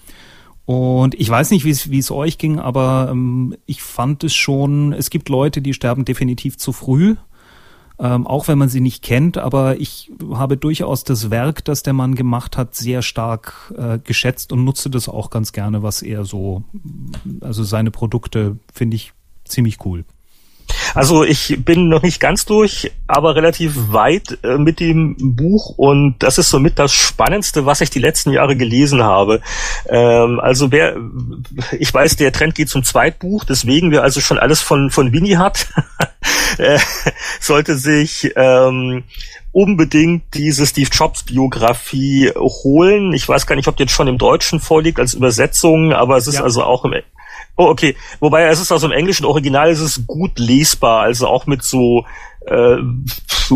Und 0.66 1.14
ich 1.14 1.30
weiß 1.30 1.52
nicht, 1.52 1.64
wie 1.64 1.98
es 1.98 2.10
euch 2.10 2.38
ging, 2.38 2.58
aber 2.58 3.08
ähm, 3.12 3.54
ich 3.66 3.82
fand 3.82 4.24
es 4.24 4.34
schon, 4.34 4.92
es 4.92 5.10
gibt 5.10 5.28
Leute, 5.28 5.62
die 5.62 5.74
sterben 5.74 6.04
definitiv 6.04 6.56
zu 6.56 6.72
früh. 6.72 7.14
Ähm, 8.04 8.26
auch 8.26 8.48
wenn 8.48 8.58
man 8.58 8.68
sie 8.68 8.82
nicht 8.82 9.02
kennt, 9.02 9.38
aber 9.38 9.80
ich 9.80 10.12
habe 10.34 10.58
durchaus 10.58 11.04
das 11.04 11.30
Werk, 11.30 11.64
das 11.64 11.82
der 11.82 11.94
Mann 11.94 12.14
gemacht 12.14 12.58
hat, 12.58 12.74
sehr 12.74 13.00
stark 13.00 13.72
äh, 13.78 13.98
geschätzt 13.98 14.52
und 14.52 14.62
nutze 14.62 14.90
das 14.90 15.08
auch 15.08 15.30
ganz 15.30 15.52
gerne, 15.52 15.82
was 15.82 16.02
er 16.02 16.26
so, 16.26 16.64
also 17.40 17.64
seine 17.64 17.90
Produkte 17.90 18.58
finde 18.70 18.96
ich 18.96 19.14
ziemlich 19.46 19.82
cool. 19.86 20.04
Also 20.94 21.24
ich 21.24 21.56
bin 21.64 21.88
noch 21.88 22.02
nicht 22.02 22.20
ganz 22.20 22.44
durch, 22.44 22.92
aber 23.06 23.34
relativ 23.34 23.72
weit 23.92 24.38
äh, 24.44 24.58
mit 24.58 24.80
dem 24.80 25.16
Buch 25.36 25.74
und 25.76 26.16
das 26.20 26.38
ist 26.38 26.50
somit 26.50 26.78
das 26.78 26.92
Spannendste, 26.92 27.66
was 27.66 27.80
ich 27.80 27.90
die 27.90 27.98
letzten 27.98 28.30
Jahre 28.30 28.56
gelesen 28.56 29.02
habe. 29.02 29.40
Ähm, 29.88 30.40
also 30.40 30.70
wer, 30.70 30.96
ich 31.78 31.92
weiß, 31.92 32.16
der 32.16 32.32
Trend 32.32 32.54
geht 32.54 32.68
zum 32.68 32.84
Zweitbuch, 32.84 33.44
deswegen 33.44 33.90
wer 33.90 34.02
also 34.02 34.20
schon 34.20 34.38
alles 34.38 34.60
von 34.60 34.90
von 34.90 35.12
Winnie 35.12 35.36
hat, 35.36 35.68
äh, 36.58 36.78
sollte 37.40 37.76
sich 37.76 38.32
ähm, 38.36 39.04
unbedingt 39.54 40.34
diese 40.34 40.66
Steve 40.66 40.90
Jobs 40.92 41.22
Biografie 41.22 42.30
holen. 42.34 43.12
Ich 43.12 43.28
weiß 43.28 43.46
gar 43.46 43.54
nicht, 43.54 43.68
ob 43.68 43.76
die 43.76 43.84
jetzt 43.84 43.92
schon 43.92 44.08
im 44.08 44.18
Deutschen 44.18 44.60
vorliegt 44.60 44.98
als 44.98 45.14
Übersetzung, 45.14 45.92
aber 45.92 46.16
es 46.16 46.26
ist 46.26 46.36
ja. 46.36 46.42
also 46.42 46.64
auch 46.64 46.84
im 46.84 46.92
Oh, 47.56 47.66
okay. 47.66 47.96
Wobei 48.20 48.44
es 48.44 48.60
ist 48.60 48.72
also 48.72 48.86
im 48.86 48.92
englischen 48.92 49.26
Original 49.26 49.70
ist 49.70 49.80
es 49.80 50.06
gut 50.06 50.38
lesbar, 50.38 51.02
also 51.02 51.28
auch 51.28 51.46
mit 51.46 51.62
so 51.62 52.04
äh, 52.46 52.76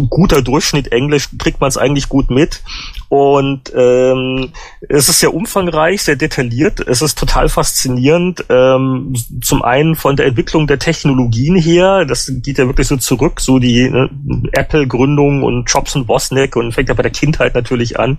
guter 0.09 0.43
Durchschnitt 0.43 0.93
Englisch 0.93 1.29
kriegt 1.39 1.61
man 1.61 1.69
es 1.69 1.77
eigentlich 1.77 2.09
gut 2.09 2.31
mit. 2.31 2.63
Und 3.09 3.73
ähm, 3.75 4.53
es 4.89 5.09
ist 5.09 5.21
sehr 5.21 5.35
umfangreich, 5.35 6.03
sehr 6.03 6.17
detailliert. 6.17 6.81
Es 6.81 7.01
ist 7.01 7.19
total 7.19 7.49
faszinierend. 7.49 8.45
Ähm, 8.51 9.15
zum 9.43 9.63
einen 9.63 9.97
von 9.97 10.17
der 10.17 10.27
Entwicklung 10.27 10.67
der 10.67 10.79
Technologien 10.79 11.57
her, 11.57 12.05
das 12.05 12.31
geht 12.43 12.59
ja 12.59 12.67
wirklich 12.67 12.87
so 12.87 12.97
zurück, 12.99 13.41
so 13.41 13.59
die 13.59 13.89
ne, 13.89 14.11
Apple-Gründung 14.53 15.43
und 15.43 15.71
Jobs 15.71 15.97
und 15.97 16.09
Wozniak 16.09 16.57
und 16.57 16.73
fängt 16.73 16.89
ja 16.89 16.95
bei 16.95 17.03
der 17.03 17.13
Kindheit 17.13 17.55
natürlich 17.55 17.99
an. 17.99 18.19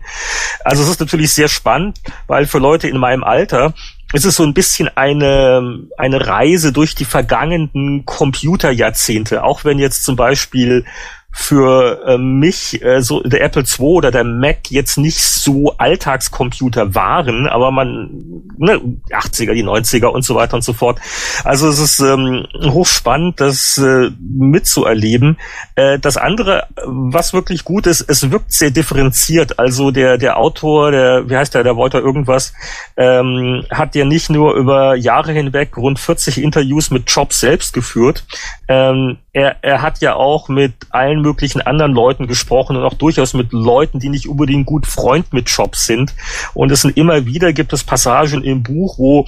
Also 0.63 0.83
es 0.83 0.89
ist 0.89 0.99
natürlich 0.99 1.33
sehr 1.33 1.49
spannend, 1.49 1.99
weil 2.27 2.47
für 2.47 2.59
Leute 2.59 2.87
in 2.87 2.97
meinem 2.97 3.23
Alter 3.23 3.73
es 4.13 4.25
ist 4.25 4.35
so 4.35 4.43
ein 4.43 4.53
bisschen 4.53 4.89
eine, 4.95 5.87
eine 5.97 6.25
Reise 6.25 6.71
durch 6.71 6.95
die 6.95 7.05
vergangenen 7.05 8.05
Computerjahrzehnte, 8.05 9.43
auch 9.43 9.65
wenn 9.65 9.77
jetzt 9.77 10.03
zum 10.03 10.15
Beispiel 10.15 10.85
für 11.31 12.01
äh, 12.05 12.17
mich 12.17 12.81
äh, 12.81 13.01
so 13.01 13.21
der 13.21 13.43
Apple 13.43 13.63
II 13.63 13.85
oder 13.85 14.11
der 14.11 14.23
Mac 14.23 14.71
jetzt 14.71 14.97
nicht 14.97 15.21
so 15.21 15.75
Alltagscomputer 15.77 16.95
waren, 16.95 17.47
aber 17.47 17.71
man 17.71 18.43
ne, 18.57 18.81
80er, 19.09 19.53
die 19.53 19.63
90er 19.63 20.07
und 20.07 20.25
so 20.25 20.35
weiter 20.35 20.55
und 20.55 20.63
so 20.63 20.73
fort. 20.73 20.99
Also 21.43 21.69
es 21.69 21.79
ist 21.79 21.99
ähm, 21.99 22.45
hochspannend, 22.61 23.39
das 23.39 23.77
äh, 23.77 24.09
mitzuerleben. 24.19 25.37
Äh, 25.75 25.99
das 25.99 26.17
andere, 26.17 26.67
was 26.83 27.33
wirklich 27.33 27.63
gut 27.63 27.85
ist, 27.85 28.01
es 28.01 28.31
wirkt 28.31 28.51
sehr 28.51 28.71
differenziert. 28.71 29.59
Also 29.59 29.91
der 29.91 30.17
der 30.17 30.37
Autor, 30.37 30.91
der 30.91 31.29
wie 31.29 31.37
heißt 31.37 31.53
der, 31.53 31.63
der 31.63 31.75
Wolter 31.75 31.99
irgendwas, 31.99 32.53
ähm, 32.97 33.63
hat 33.69 33.95
ja 33.95 34.03
nicht 34.03 34.29
nur 34.29 34.55
über 34.55 34.95
Jahre 34.95 35.31
hinweg 35.31 35.77
rund 35.77 35.99
40 35.99 36.41
Interviews 36.41 36.89
mit 36.89 37.09
Jobs 37.09 37.39
selbst 37.39 37.73
geführt. 37.73 38.25
Ähm, 38.67 39.17
er, 39.39 39.55
er 39.61 39.81
hat 39.81 40.01
ja 40.01 40.15
auch 40.15 40.49
mit 40.49 40.73
allen 40.89 41.21
möglichen 41.21 41.61
anderen 41.61 41.93
Leuten 41.93 42.27
gesprochen 42.27 42.75
und 42.75 42.83
auch 42.83 42.93
durchaus 42.93 43.33
mit 43.33 43.53
Leuten, 43.53 43.99
die 43.99 44.09
nicht 44.09 44.27
unbedingt 44.27 44.65
gut 44.65 44.85
Freund 44.85 45.31
mit 45.31 45.49
Jobs 45.49 45.85
sind. 45.85 46.13
Und 46.53 46.71
es 46.71 46.81
sind 46.81 46.97
immer 46.97 47.25
wieder 47.25 47.53
gibt 47.53 47.71
es 47.71 47.85
Passagen 47.85 48.43
im 48.43 48.63
Buch, 48.63 48.99
wo 48.99 49.25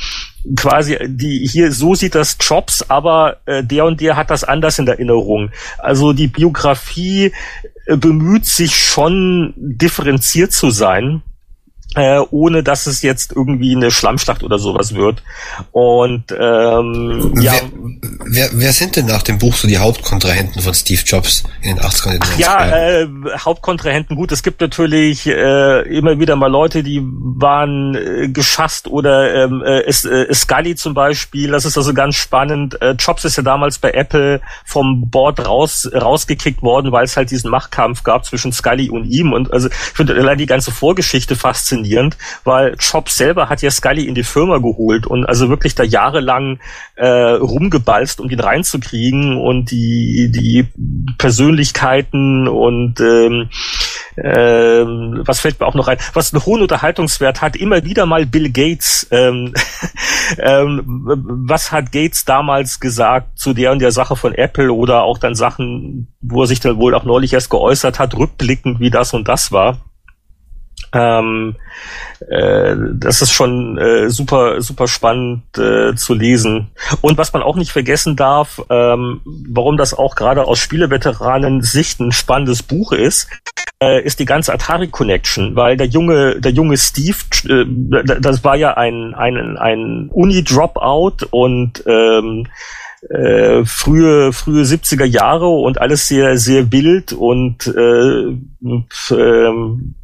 quasi 0.56 0.98
die 1.08 1.48
hier 1.48 1.72
so 1.72 1.96
sieht 1.96 2.16
das 2.16 2.36
Jobs, 2.42 2.90
aber 2.90 3.38
äh, 3.46 3.64
der 3.64 3.86
und 3.86 4.02
der 4.02 4.18
hat 4.18 4.30
das 4.30 4.44
anders 4.44 4.80
in 4.80 4.88
Erinnerung. 4.88 5.52
Also 5.78 6.12
die 6.12 6.28
Biografie 6.28 7.32
äh, 7.86 7.96
bemüht 7.96 8.46
sich 8.46 8.76
schon 8.76 9.54
differenziert 9.56 10.52
zu 10.52 10.72
sein 10.72 11.22
äh, 11.96 12.20
ohne 12.32 12.64
dass 12.64 12.88
es 12.88 13.02
jetzt 13.02 13.34
irgendwie 13.34 13.76
eine 13.76 13.92
Schlammschlacht 13.92 14.44
oder 14.44 14.58
sowas 14.60 14.96
wird. 14.96 15.24
Und 15.72 16.24
ähm, 16.32 17.34
ja. 17.42 17.52
Wer, 17.52 17.62
wer, 18.26 18.50
wer 18.54 18.74
sind 18.74 18.96
denn 18.96 19.08
nach 19.08 19.24
dem 19.24 19.40
Buch 19.40 19.56
so 19.56 19.68
die 19.68 19.78
Hauptkontrahenten 19.78 20.62
von 20.62 20.74
Steve 20.74 21.02
Jobs 21.06 21.44
in 21.62 21.76
den 21.76 21.84
80ern? 21.84 22.20
Ach 22.22 22.38
ja, 22.38 22.70
äh, 22.70 23.08
Hauptkontrahenten, 23.38 24.16
gut, 24.16 24.32
es 24.32 24.42
gibt 24.42 24.62
natürlich 24.62 25.28
äh, 25.28 25.82
immer 25.82 26.18
wieder 26.18 26.38
mal 26.38 26.48
Leute, 26.48 26.82
die 26.82 27.02
waren 27.04 27.96
äh, 27.96 28.30
geschasst 28.30 28.88
oder 28.88 29.44
ähm, 29.44 29.62
äh, 29.62 29.82
äh, 29.82 30.34
Scully 30.34 30.76
zum 30.76 30.94
Beispiel, 30.94 31.52
das 31.52 31.66
ist 31.66 31.78
also 31.78 31.94
ganz 31.94 32.16
spannend. 32.16 32.82
Äh, 32.82 32.92
Jobs 32.92 33.26
ist 33.26 33.36
ja 33.36 33.44
damals 33.44 33.80
bei 33.80 33.92
Apple 33.92 34.40
vom 34.66 35.10
Board 35.10 35.46
raus 35.46 35.90
rausgekickt 35.94 36.62
worden, 36.62 36.94
weil 36.94 37.04
es 37.04 37.18
halt 37.18 37.32
diesen 37.32 37.52
Machtkampf 37.52 38.04
gab 38.04 38.26
zwischen 38.26 38.54
Scully 38.54 38.90
und 38.90 39.06
ihm. 39.06 39.34
Und 39.34 39.52
also 39.52 39.68
ich 39.68 39.76
finde 39.76 40.16
allein 40.16 40.38
die 40.38 40.46
ganze 40.46 40.72
Vorgeschichte 40.72 41.36
faszinierend 41.36 41.81
faszinierend, 41.82 42.18
weil 42.44 42.76
Jobs 42.80 43.18
selber 43.18 43.50
hat 43.50 43.62
ja 43.62 43.72
Scully 43.72 44.08
in 44.08 44.16
die 44.16 44.24
Firma 44.24 44.58
geholt 44.58 45.08
und 45.08 45.26
also 45.26 45.50
wirklich 45.50 45.76
da 45.76 45.84
jahrelang 45.84 46.60
äh, 46.96 47.08
rumgebalzt, 47.08 48.20
um 48.20 48.30
den 48.30 48.40
reinzukriegen 48.40 49.38
und 49.38 49.72
die, 49.72 50.32
die 50.32 50.68
Persönlichkeiten 51.18 52.48
und 52.48 53.00
ähm, 53.00 53.50
ähm, 54.18 55.22
was 55.26 55.40
fällt 55.40 55.60
mir 55.60 55.66
auch 55.66 55.74
noch 55.74 55.88
ein, 55.88 55.98
was 56.14 56.34
einen 56.34 56.46
hohen 56.46 56.62
Unterhaltungswert 56.62 57.42
hat, 57.42 57.56
immer 57.56 57.84
wieder 57.84 58.06
mal 58.06 58.26
Bill 58.26 58.52
Gates. 58.52 59.08
Ähm, 59.12 59.54
ähm, 60.38 60.84
was 61.48 61.72
hat 61.72 61.92
Gates 61.92 62.26
damals 62.26 62.80
gesagt 62.80 63.40
zu 63.40 63.54
der 63.54 63.72
und 63.72 63.80
der 63.80 63.92
Sache 63.92 64.16
von 64.16 64.34
Apple 64.34 64.74
oder 64.74 65.04
auch 65.04 65.18
dann 65.18 65.36
Sachen, 65.36 66.14
wo 66.22 66.42
er 66.44 66.48
sich 66.48 66.60
dann 66.60 66.78
wohl 66.78 66.94
auch 66.94 67.06
neulich 67.06 67.34
erst 67.34 67.50
geäußert 67.50 68.00
hat, 68.00 68.16
rückblickend, 68.16 68.80
wie 68.80 68.90
das 68.90 69.14
und 69.14 69.28
das 69.28 69.52
war. 69.52 69.80
Ähm, 70.94 71.56
äh, 72.30 72.76
das 72.94 73.22
ist 73.22 73.32
schon 73.32 73.78
äh, 73.78 74.10
super, 74.10 74.62
super 74.62 74.88
spannend 74.88 75.44
äh, 75.58 75.96
zu 75.96 76.14
lesen. 76.14 76.72
Und 77.02 77.18
was 77.18 77.34
man 77.34 77.44
auch 77.44 77.56
nicht 77.56 77.72
vergessen 77.72 78.16
darf, 78.16 78.62
ähm, 78.70 79.22
warum 79.26 79.78
das 79.78 79.94
auch 79.94 80.16
gerade 80.16 80.46
aus 80.46 80.60
Spieleveteranen 80.60 81.62
Sicht 81.62 82.00
ein 82.00 82.12
spannendes 82.12 82.64
Buch 82.64 82.92
ist, 82.92 83.28
äh, 83.82 84.04
ist 84.04 84.20
die 84.20 84.26
ganze 84.26 84.54
Atari 84.54 84.90
Connection, 84.90 85.56
weil 85.56 85.76
der 85.76 85.88
junge, 85.88 86.40
der 86.40 86.52
junge 86.52 86.78
Steve, 86.78 87.18
äh, 87.48 87.66
das 88.20 88.44
war 88.44 88.56
ja 88.56 88.76
ein, 88.76 89.16
ein, 89.16 89.58
ein 89.58 90.10
Uni-Dropout 90.12 91.28
und 91.32 91.84
ähm, 91.88 92.48
äh, 93.10 93.66
frühe 93.66 94.32
frühe 94.32 94.64
70er 94.64 95.06
Jahre 95.06 95.48
und 95.48 95.82
alles 95.82 96.08
sehr 96.08 96.38
sehr 96.38 96.72
wild 96.72 97.14
und 97.14 97.68
äh, 97.68 98.38
ähm, 99.12 99.96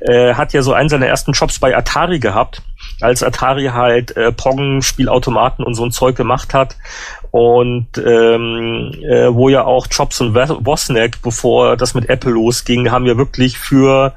äh, 0.00 0.34
hat 0.34 0.52
ja 0.52 0.62
so 0.62 0.74
einen 0.74 0.90
seiner 0.90 1.06
ersten 1.06 1.32
Jobs 1.32 1.58
bei 1.58 1.76
Atari 1.76 2.18
gehabt, 2.18 2.62
als 3.00 3.22
Atari 3.22 3.66
halt 3.72 4.16
äh, 4.16 4.32
Pong 4.32 4.82
Spielautomaten 4.82 5.64
und 5.64 5.74
so 5.74 5.84
ein 5.84 5.92
Zeug 5.92 6.16
gemacht 6.16 6.52
hat 6.52 6.76
und 7.30 7.88
ähm, 7.98 8.92
äh, 9.02 9.32
wo 9.34 9.48
ja 9.48 9.64
auch 9.64 9.86
Jobs 9.90 10.20
und 10.20 10.34
Wozniak, 10.34 11.22
bevor 11.22 11.76
das 11.76 11.94
mit 11.94 12.08
Apple 12.08 12.32
losging, 12.32 12.90
haben 12.90 13.06
ja 13.06 13.16
wirklich 13.16 13.58
für 13.58 14.14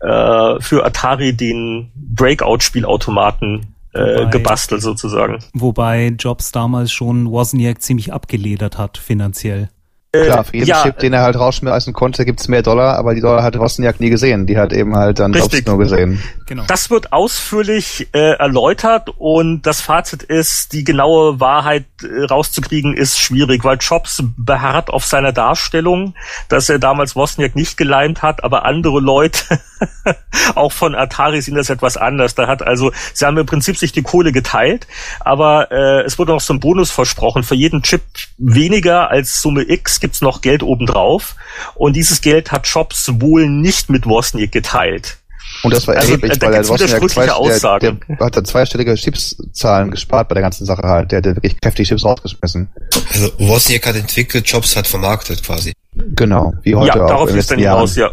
äh, 0.00 0.60
für 0.60 0.84
Atari 0.84 1.32
den 1.32 1.90
Breakout-Spielautomaten 1.94 3.71
wobei, 3.92 4.26
gebastelt 4.26 4.82
sozusagen. 4.82 5.38
Wobei 5.52 6.14
Jobs 6.18 6.52
damals 6.52 6.92
schon 6.92 7.30
Wozniak 7.30 7.82
ziemlich 7.82 8.12
abgeledert 8.12 8.78
hat 8.78 8.98
finanziell. 8.98 9.70
Klar, 10.14 10.44
für 10.44 10.56
jeden 10.56 10.68
ja, 10.68 10.82
Chip, 10.82 10.98
den 10.98 11.14
er 11.14 11.22
halt 11.22 11.36
rausschmeißen 11.36 11.94
konnte, 11.94 12.26
gibt's 12.26 12.46
mehr 12.46 12.60
Dollar, 12.60 12.98
aber 12.98 13.14
die 13.14 13.22
Dollar 13.22 13.42
hat 13.42 13.58
Wozniak 13.58 13.98
nie 13.98 14.10
gesehen. 14.10 14.46
Die 14.46 14.58
hat 14.58 14.74
eben 14.74 14.94
halt 14.94 15.18
dann 15.18 15.32
Jobs 15.32 15.64
nur 15.64 15.78
gesehen. 15.78 16.22
Genau. 16.44 16.64
Das 16.66 16.90
wird 16.90 17.14
ausführlich 17.14 18.08
äh, 18.12 18.32
erläutert 18.34 19.08
und 19.16 19.62
das 19.62 19.80
Fazit 19.80 20.22
ist, 20.22 20.74
die 20.74 20.84
genaue 20.84 21.40
Wahrheit 21.40 21.86
äh, 22.02 22.24
rauszukriegen 22.24 22.94
ist 22.94 23.18
schwierig, 23.20 23.64
weil 23.64 23.78
Jobs 23.80 24.22
beharrt 24.36 24.90
auf 24.90 25.06
seiner 25.06 25.32
Darstellung, 25.32 26.14
dass 26.50 26.68
er 26.68 26.78
damals 26.78 27.16
Wozniak 27.16 27.56
nicht 27.56 27.78
geleint 27.78 28.20
hat, 28.20 28.44
aber 28.44 28.66
andere 28.66 29.00
Leute 29.00 29.60
auch 30.54 30.72
von 30.72 30.94
Atari 30.94 31.40
sehen 31.40 31.54
das 31.54 31.70
etwas 31.70 31.96
anders. 31.96 32.34
Da 32.34 32.48
hat 32.48 32.62
also, 32.62 32.92
sie 33.14 33.24
haben 33.24 33.38
im 33.38 33.46
Prinzip 33.46 33.78
sich 33.78 33.92
die 33.92 34.02
Kohle 34.02 34.32
geteilt, 34.32 34.86
aber 35.20 35.72
äh, 35.72 36.02
es 36.02 36.18
wurde 36.18 36.32
noch 36.32 36.42
so 36.42 36.52
ein 36.52 36.60
Bonus 36.60 36.90
versprochen. 36.90 37.44
Für 37.44 37.54
jeden 37.54 37.82
Chip 37.82 38.02
weniger 38.36 39.10
als 39.10 39.40
Summe 39.40 39.62
X 39.66 40.01
gibt's 40.02 40.20
noch 40.20 40.42
Geld 40.42 40.62
obendrauf. 40.62 41.36
Und 41.74 41.94
dieses 41.94 42.20
Geld 42.20 42.52
hat 42.52 42.66
Jobs 42.66 43.10
wohl 43.20 43.48
nicht 43.48 43.88
mit 43.88 44.06
Wozniak 44.06 44.52
geteilt. 44.52 45.16
Und 45.62 45.72
das 45.74 45.86
war 45.86 45.96
also, 45.96 46.08
erheblich, 46.08 46.40
weil 46.40 46.52
der 46.52 46.68
Wozniak 46.68 47.10
zwei, 47.10 47.78
der, 47.78 47.92
der 47.92 48.18
hat 48.20 48.36
da 48.36 48.44
zweistellige 48.44 48.94
Chipszahlen 48.94 49.90
gespart 49.90 50.28
bei 50.28 50.34
der 50.34 50.42
ganzen 50.42 50.66
Sache 50.66 50.82
halt. 50.82 51.12
Der 51.12 51.18
hat 51.18 51.24
wirklich 51.24 51.60
kräftig 51.60 51.88
Chips 51.88 52.04
rausgeschmissen. 52.04 52.68
Also 53.12 53.30
Wozniak 53.38 53.86
hat 53.86 53.96
entwickelt, 53.96 54.46
Jobs 54.46 54.76
hat 54.76 54.86
vermarktet 54.86 55.42
quasi. 55.42 55.72
Genau, 55.94 56.54
wie 56.62 56.74
heute 56.74 56.98
ja, 56.98 57.04
auch. 57.04 57.08
Darauf 57.08 57.30
ist 57.34 57.50
dann 57.50 57.58
hinaus, 57.58 57.96
ja. 57.96 58.10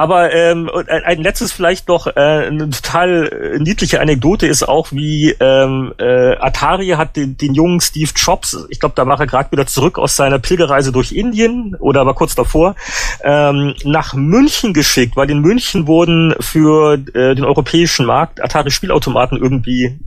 Aber 0.00 0.32
ähm, 0.32 0.70
ein, 0.88 1.22
letztes 1.22 1.52
vielleicht 1.52 1.88
noch, 1.88 2.06
äh, 2.06 2.12
eine 2.14 2.70
total 2.70 3.58
niedliche 3.60 4.00
Anekdote 4.00 4.46
ist 4.46 4.66
auch, 4.66 4.92
wie 4.92 5.36
ähm, 5.38 5.92
äh, 5.98 6.36
Atari 6.38 6.88
hat 6.96 7.16
den, 7.16 7.36
den 7.36 7.52
jungen 7.52 7.82
Steve 7.82 8.10
Jobs, 8.16 8.56
ich 8.70 8.80
glaube, 8.80 8.94
da 8.96 9.06
war 9.06 9.20
er 9.20 9.26
gerade 9.26 9.52
wieder 9.52 9.66
zurück 9.66 9.98
aus 9.98 10.16
seiner 10.16 10.38
Pilgerreise 10.38 10.90
durch 10.90 11.12
Indien 11.12 11.76
oder 11.78 12.06
war 12.06 12.14
kurz 12.14 12.34
davor, 12.34 12.76
ähm, 13.22 13.74
nach 13.84 14.14
München 14.14 14.72
geschickt, 14.72 15.16
weil 15.16 15.28
in 15.28 15.40
München 15.40 15.86
wurden 15.86 16.34
für 16.40 16.94
äh, 16.94 17.34
den 17.34 17.44
europäischen 17.44 18.06
Markt 18.06 18.42
Atari-Spielautomaten 18.42 19.36
irgendwie 19.36 19.98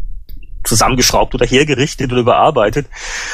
zusammengeschraubt 0.63 1.33
oder 1.35 1.45
hergerichtet 1.45 2.11
oder 2.11 2.21
überarbeitet. 2.21 2.87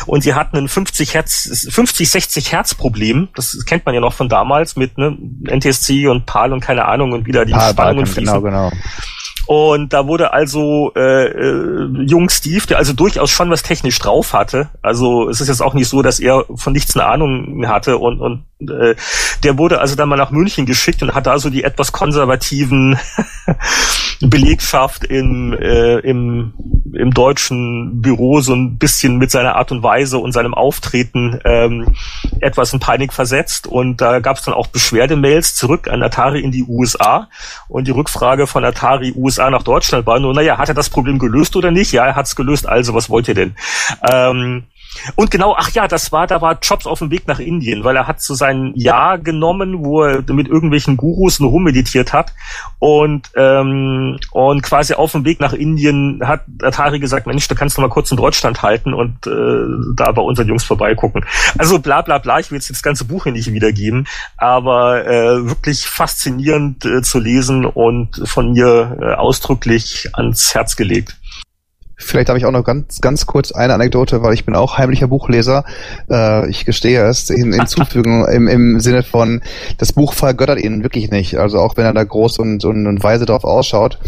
Und 0.05 0.21
sie 0.23 0.33
hatten 0.33 0.57
ein 0.57 0.67
50 0.67 1.13
Hertz, 1.13 1.67
50, 1.71 2.09
60 2.09 2.51
Hertz 2.51 2.75
Problem. 2.75 3.29
Das 3.35 3.57
kennt 3.65 3.85
man 3.85 3.95
ja 3.95 4.01
noch 4.01 4.13
von 4.13 4.29
damals 4.29 4.75
mit 4.75 4.97
ne, 4.97 5.17
NTSC 5.43 6.07
und 6.07 6.25
PAL 6.25 6.53
und 6.53 6.61
keine 6.61 6.85
Ahnung 6.85 7.11
und 7.13 7.25
wieder 7.25 7.45
die 7.45 7.53
Ah, 7.53 7.69
Spannungen 7.69 8.05
Balkan, 8.05 8.13
fließen. 8.13 8.43
genau, 8.43 8.69
genau. 8.69 8.71
Und 9.47 9.93
da 9.93 10.05
wurde 10.05 10.31
also 10.31 10.91
äh, 10.95 11.25
äh, 11.25 12.05
Jung 12.05 12.29
Steve, 12.29 12.67
der 12.67 12.77
also 12.77 12.93
durchaus 12.93 13.31
schon 13.31 13.49
was 13.49 13.63
technisch 13.63 13.97
drauf 13.97 14.33
hatte. 14.33 14.69
Also 14.83 15.27
es 15.27 15.41
ist 15.41 15.47
jetzt 15.47 15.61
auch 15.61 15.73
nicht 15.73 15.87
so, 15.87 16.03
dass 16.03 16.19
er 16.19 16.45
von 16.55 16.71
nichts 16.71 16.95
eine 16.95 17.07
Ahnung 17.07 17.67
hatte 17.67 17.97
und, 17.97 18.19
und 18.21 18.43
äh, 18.59 18.95
der 19.43 19.57
wurde 19.57 19.79
also 19.79 19.95
dann 19.95 20.09
mal 20.09 20.17
nach 20.17 20.31
München 20.31 20.65
geschickt 20.65 21.01
und 21.01 21.13
hat 21.13 21.27
da 21.27 21.39
so 21.39 21.49
die 21.49 21.63
etwas 21.63 21.91
konservativen 21.91 22.97
Belegschaft 24.21 25.05
im, 25.05 25.53
äh, 25.53 25.99
im, 25.99 26.53
im 26.93 27.13
deutschen 27.13 28.01
Büro 28.01 28.41
so 28.41 28.53
ein 28.53 28.77
bisschen 28.77 29.17
mit 29.17 29.31
seiner 29.31 29.55
Art 29.55 29.71
und 29.71 29.81
Weise 29.81 30.17
und 30.17 30.33
seinem 30.33 30.53
Auftreten 30.53 31.39
ähm, 31.45 31.95
etwas 32.41 32.73
in 32.73 32.79
Panik 32.79 33.13
versetzt. 33.13 33.65
Und 33.65 34.01
da 34.01 34.19
gab 34.19 34.37
es 34.37 34.43
dann 34.43 34.53
auch 34.53 34.67
Beschwerdemails 34.67 35.55
zurück 35.55 35.87
an 35.87 36.03
Atari 36.03 36.41
in 36.41 36.51
die 36.51 36.63
USA. 36.63 37.29
Und 37.69 37.87
die 37.87 37.91
Rückfrage 37.91 38.45
von 38.45 38.65
Atari 38.65 39.13
USA 39.15 39.49
nach 39.49 39.63
Deutschland 39.63 40.05
war 40.05 40.19
nur, 40.19 40.33
naja, 40.33 40.57
hat 40.57 40.67
er 40.67 40.75
das 40.75 40.89
Problem 40.89 41.17
gelöst 41.17 41.55
oder 41.55 41.71
nicht? 41.71 41.93
Ja, 41.93 42.05
er 42.05 42.15
hat 42.15 42.25
es 42.25 42.35
gelöst, 42.35 42.67
also 42.67 42.93
was 42.93 43.09
wollt 43.09 43.29
ihr 43.29 43.35
denn? 43.35 43.55
Ähm, 44.11 44.65
und 45.15 45.31
genau, 45.31 45.55
ach 45.57 45.71
ja, 45.71 45.87
das 45.87 46.11
war, 46.11 46.27
da 46.27 46.41
war 46.41 46.57
Jobs 46.61 46.87
auf 46.87 46.99
dem 46.99 47.11
Weg 47.11 47.27
nach 47.27 47.39
Indien, 47.39 47.83
weil 47.83 47.95
er 47.95 48.07
hat 48.07 48.21
so 48.21 48.33
sein 48.33 48.73
Jahr 48.75 49.17
genommen, 49.17 49.83
wo 49.83 50.03
er 50.03 50.23
mit 50.33 50.47
irgendwelchen 50.47 50.97
Gurus 50.97 51.39
nur 51.39 51.51
rummeditiert 51.51 52.11
hat 52.13 52.33
und 52.79 53.29
ähm, 53.35 54.19
und 54.31 54.61
quasi 54.63 54.93
auf 54.93 55.11
dem 55.11 55.25
Weg 55.25 55.39
nach 55.39 55.53
Indien 55.53 56.21
hat 56.25 56.41
Atari 56.61 56.99
gesagt, 56.99 57.27
Mensch, 57.27 57.47
du 57.47 57.55
kannst 57.55 57.77
noch 57.77 57.83
mal 57.83 57.93
kurz 57.93 58.11
in 58.11 58.17
Deutschland 58.17 58.61
halten 58.63 58.93
und 58.93 59.27
äh, 59.27 59.93
da 59.95 60.11
bei 60.11 60.21
unseren 60.21 60.47
Jungs 60.47 60.63
vorbeigucken. 60.63 61.25
Also 61.57 61.79
bla 61.79 62.01
bla 62.01 62.17
bla, 62.17 62.39
ich 62.39 62.51
will 62.51 62.57
jetzt 62.57 62.69
das 62.69 62.83
ganze 62.83 63.05
Buch 63.05 63.23
hier 63.23 63.33
nicht 63.33 63.53
wiedergeben, 63.53 64.07
aber 64.37 65.05
äh, 65.05 65.47
wirklich 65.47 65.87
faszinierend 65.87 66.85
äh, 66.85 67.01
zu 67.01 67.19
lesen 67.19 67.65
und 67.65 68.21
von 68.27 68.53
mir 68.53 68.97
äh, 69.01 69.13
ausdrücklich 69.13 70.09
ans 70.13 70.53
Herz 70.53 70.75
gelegt. 70.75 71.18
Vielleicht 72.01 72.29
habe 72.29 72.39
ich 72.39 72.45
auch 72.45 72.51
noch 72.51 72.63
ganz, 72.63 73.01
ganz 73.01 73.25
kurz 73.25 73.51
eine 73.51 73.73
Anekdote, 73.73 74.23
weil 74.23 74.33
ich 74.33 74.45
bin 74.45 74.55
auch 74.55 74.77
heimlicher 74.77 75.09
Buchleser. 75.09 75.65
Äh, 76.09 76.49
ich 76.49 76.65
gestehe 76.65 77.03
es 77.05 77.27
hin, 77.27 77.51
hinzufügen 77.57 78.25
im, 78.25 78.47
im 78.47 78.79
Sinne 78.79 79.03
von, 79.03 79.41
das 79.77 79.91
Buch 79.91 80.13
vergöttert 80.13 80.61
ihn 80.61 80.81
wirklich 80.81 81.11
nicht. 81.11 81.37
Also 81.37 81.59
auch 81.59 81.75
wenn 81.75 81.85
er 81.85 81.93
da 81.93 82.03
groß 82.03 82.39
und, 82.39 82.63
und, 82.63 82.87
und 82.87 83.03
weise 83.03 83.25
drauf 83.25 83.43
ausschaut. 83.43 83.99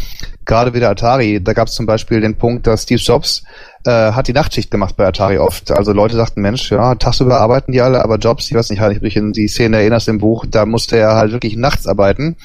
Gerade 0.46 0.74
wieder 0.74 0.90
Atari, 0.90 1.44
da 1.44 1.54
gab 1.54 1.68
es 1.68 1.76
zum 1.76 1.86
Beispiel 1.86 2.22
den 2.22 2.38
Punkt, 2.38 2.66
dass 2.66 2.84
Steve 2.84 3.00
Jobs 3.00 3.44
äh, 3.86 4.12
hat 4.12 4.28
die 4.28 4.34
Nachtschicht 4.34 4.72
gemacht 4.72 4.96
bei 4.96 5.06
Atari 5.06 5.38
oft. 5.38 5.72
Also 5.72 5.92
Leute 5.92 6.16
sagten, 6.16 6.42
Mensch, 6.42 6.72
ja, 6.72 6.96
tagsüber 6.96 7.40
arbeiten 7.40 7.74
die 7.74 7.82
alle, 7.82 8.04
aber 8.04 8.18
Jobs, 8.18 8.50
ich 8.50 8.56
weiß 8.56 8.70
nicht, 8.70 8.82
ich 8.82 9.02
mich 9.02 9.18
in 9.18 9.34
die 9.34 9.48
Szene 9.48 9.78
erinnerst 9.78 10.08
im 10.08 10.18
Buch, 10.18 10.46
da 10.50 10.66
musste 10.66 10.98
er 10.98 11.16
halt 11.16 11.32
wirklich 11.32 11.58
nachts 11.58 11.88
arbeiten. 11.88 12.38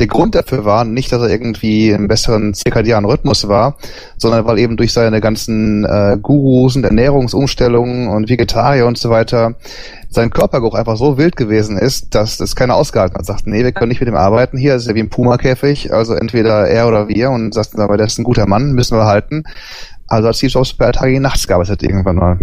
Der 0.00 0.06
Grund 0.08 0.34
dafür 0.34 0.64
war 0.64 0.84
nicht, 0.84 1.12
dass 1.12 1.22
er 1.22 1.30
irgendwie 1.30 1.90
im 1.90 2.08
besseren 2.08 2.52
zirkadianen 2.52 3.08
Rhythmus 3.08 3.46
war, 3.48 3.76
sondern 4.16 4.44
weil 4.44 4.58
eben 4.58 4.76
durch 4.76 4.92
seine 4.92 5.20
ganzen 5.20 5.84
äh, 5.84 6.18
Gurus 6.20 6.74
und 6.74 6.84
Ernährungsumstellungen 6.84 8.08
und 8.08 8.28
Vegetarier 8.28 8.86
und 8.86 8.98
so 8.98 9.10
weiter 9.10 9.54
sein 10.14 10.30
Körpergeruch 10.30 10.74
einfach 10.74 10.96
so 10.96 11.18
wild 11.18 11.36
gewesen 11.36 11.76
ist, 11.76 12.14
dass 12.14 12.36
das 12.36 12.56
keiner 12.56 12.76
ausgehalten 12.76 13.18
hat. 13.18 13.26
Sagt, 13.26 13.46
nee, 13.46 13.64
wir 13.64 13.72
können 13.72 13.88
nicht 13.88 14.00
mit 14.00 14.08
ihm 14.08 14.16
arbeiten 14.16 14.56
hier, 14.56 14.76
ist 14.76 14.86
ja 14.86 14.94
wie 14.94 15.00
ein 15.00 15.10
Puma-Käfig, 15.10 15.92
also 15.92 16.14
entweder 16.14 16.66
er 16.68 16.88
oder 16.88 17.08
wir 17.08 17.30
und 17.30 17.52
sagt, 17.52 17.78
aber 17.78 17.96
der 17.96 18.06
ist 18.06 18.18
ein 18.18 18.24
guter 18.24 18.46
Mann, 18.46 18.72
müssen 18.72 18.96
wir 18.96 19.06
halten. 19.06 19.44
Also 20.06 20.28
hat 20.28 20.36
Steve 20.36 20.52
Jobs 20.52 20.72
bei 20.74 20.86
Atari 20.88 21.18
nachts 21.18 21.46
gearbeitet 21.46 21.82
irgendwann 21.82 22.16
mal. 22.16 22.38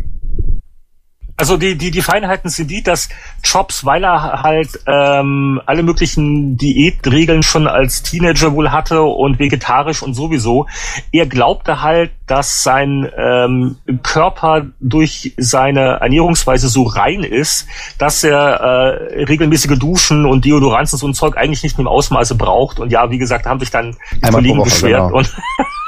Also 1.38 1.58
die, 1.58 1.76
die, 1.76 1.92
die 1.92 2.02
Feinheiten 2.02 2.50
sind 2.50 2.70
die, 2.70 2.84
dass 2.84 3.10
Jobs, 3.44 3.86
weil 3.86 4.04
er 4.04 4.44
halt 4.44 4.70
ähm, 4.88 5.62
alle 5.66 5.84
möglichen 5.84 6.58
Diätregeln 6.58 7.44
schon 7.44 7.68
als 7.68 8.04
Teenager 8.04 8.54
wohl 8.54 8.72
hatte 8.72 9.02
und 9.02 9.40
vegetarisch 9.40 10.04
und 10.04 10.14
sowieso, 10.14 10.68
er 11.12 11.26
glaubte 11.26 11.82
halt, 11.82 12.12
dass 12.28 12.64
sein 12.64 13.10
ähm, 13.18 13.78
Körper 14.04 14.68
durch 14.80 15.34
seine 15.38 16.00
Ernährungsweise 16.02 16.70
so 16.70 16.84
rein 16.84 17.24
ist, 17.24 17.68
dass 17.98 18.24
er 18.24 18.38
äh, 18.38 19.24
regelmäßige 19.24 19.78
Duschen 19.78 20.26
und 20.26 20.46
Deodoranz 20.46 20.94
und 20.94 21.00
so 21.00 21.08
ein 21.08 21.14
Zeug 21.14 21.38
eigentlich 21.38 21.64
nicht 21.64 21.78
im 21.80 21.88
Ausmaße 21.88 22.36
braucht. 22.36 22.80
Und 22.80 22.92
ja, 22.92 23.10
wie 23.10 23.18
gesagt, 23.18 23.46
haben 23.46 23.60
sich 23.60 23.72
dann 23.72 23.98
die 24.12 24.24
Einmal 24.24 24.42
Kollegen 24.42 24.60
Woche, 24.60 24.70
beschwert 24.70 25.08
genau. 25.08 25.18
und 25.18 25.36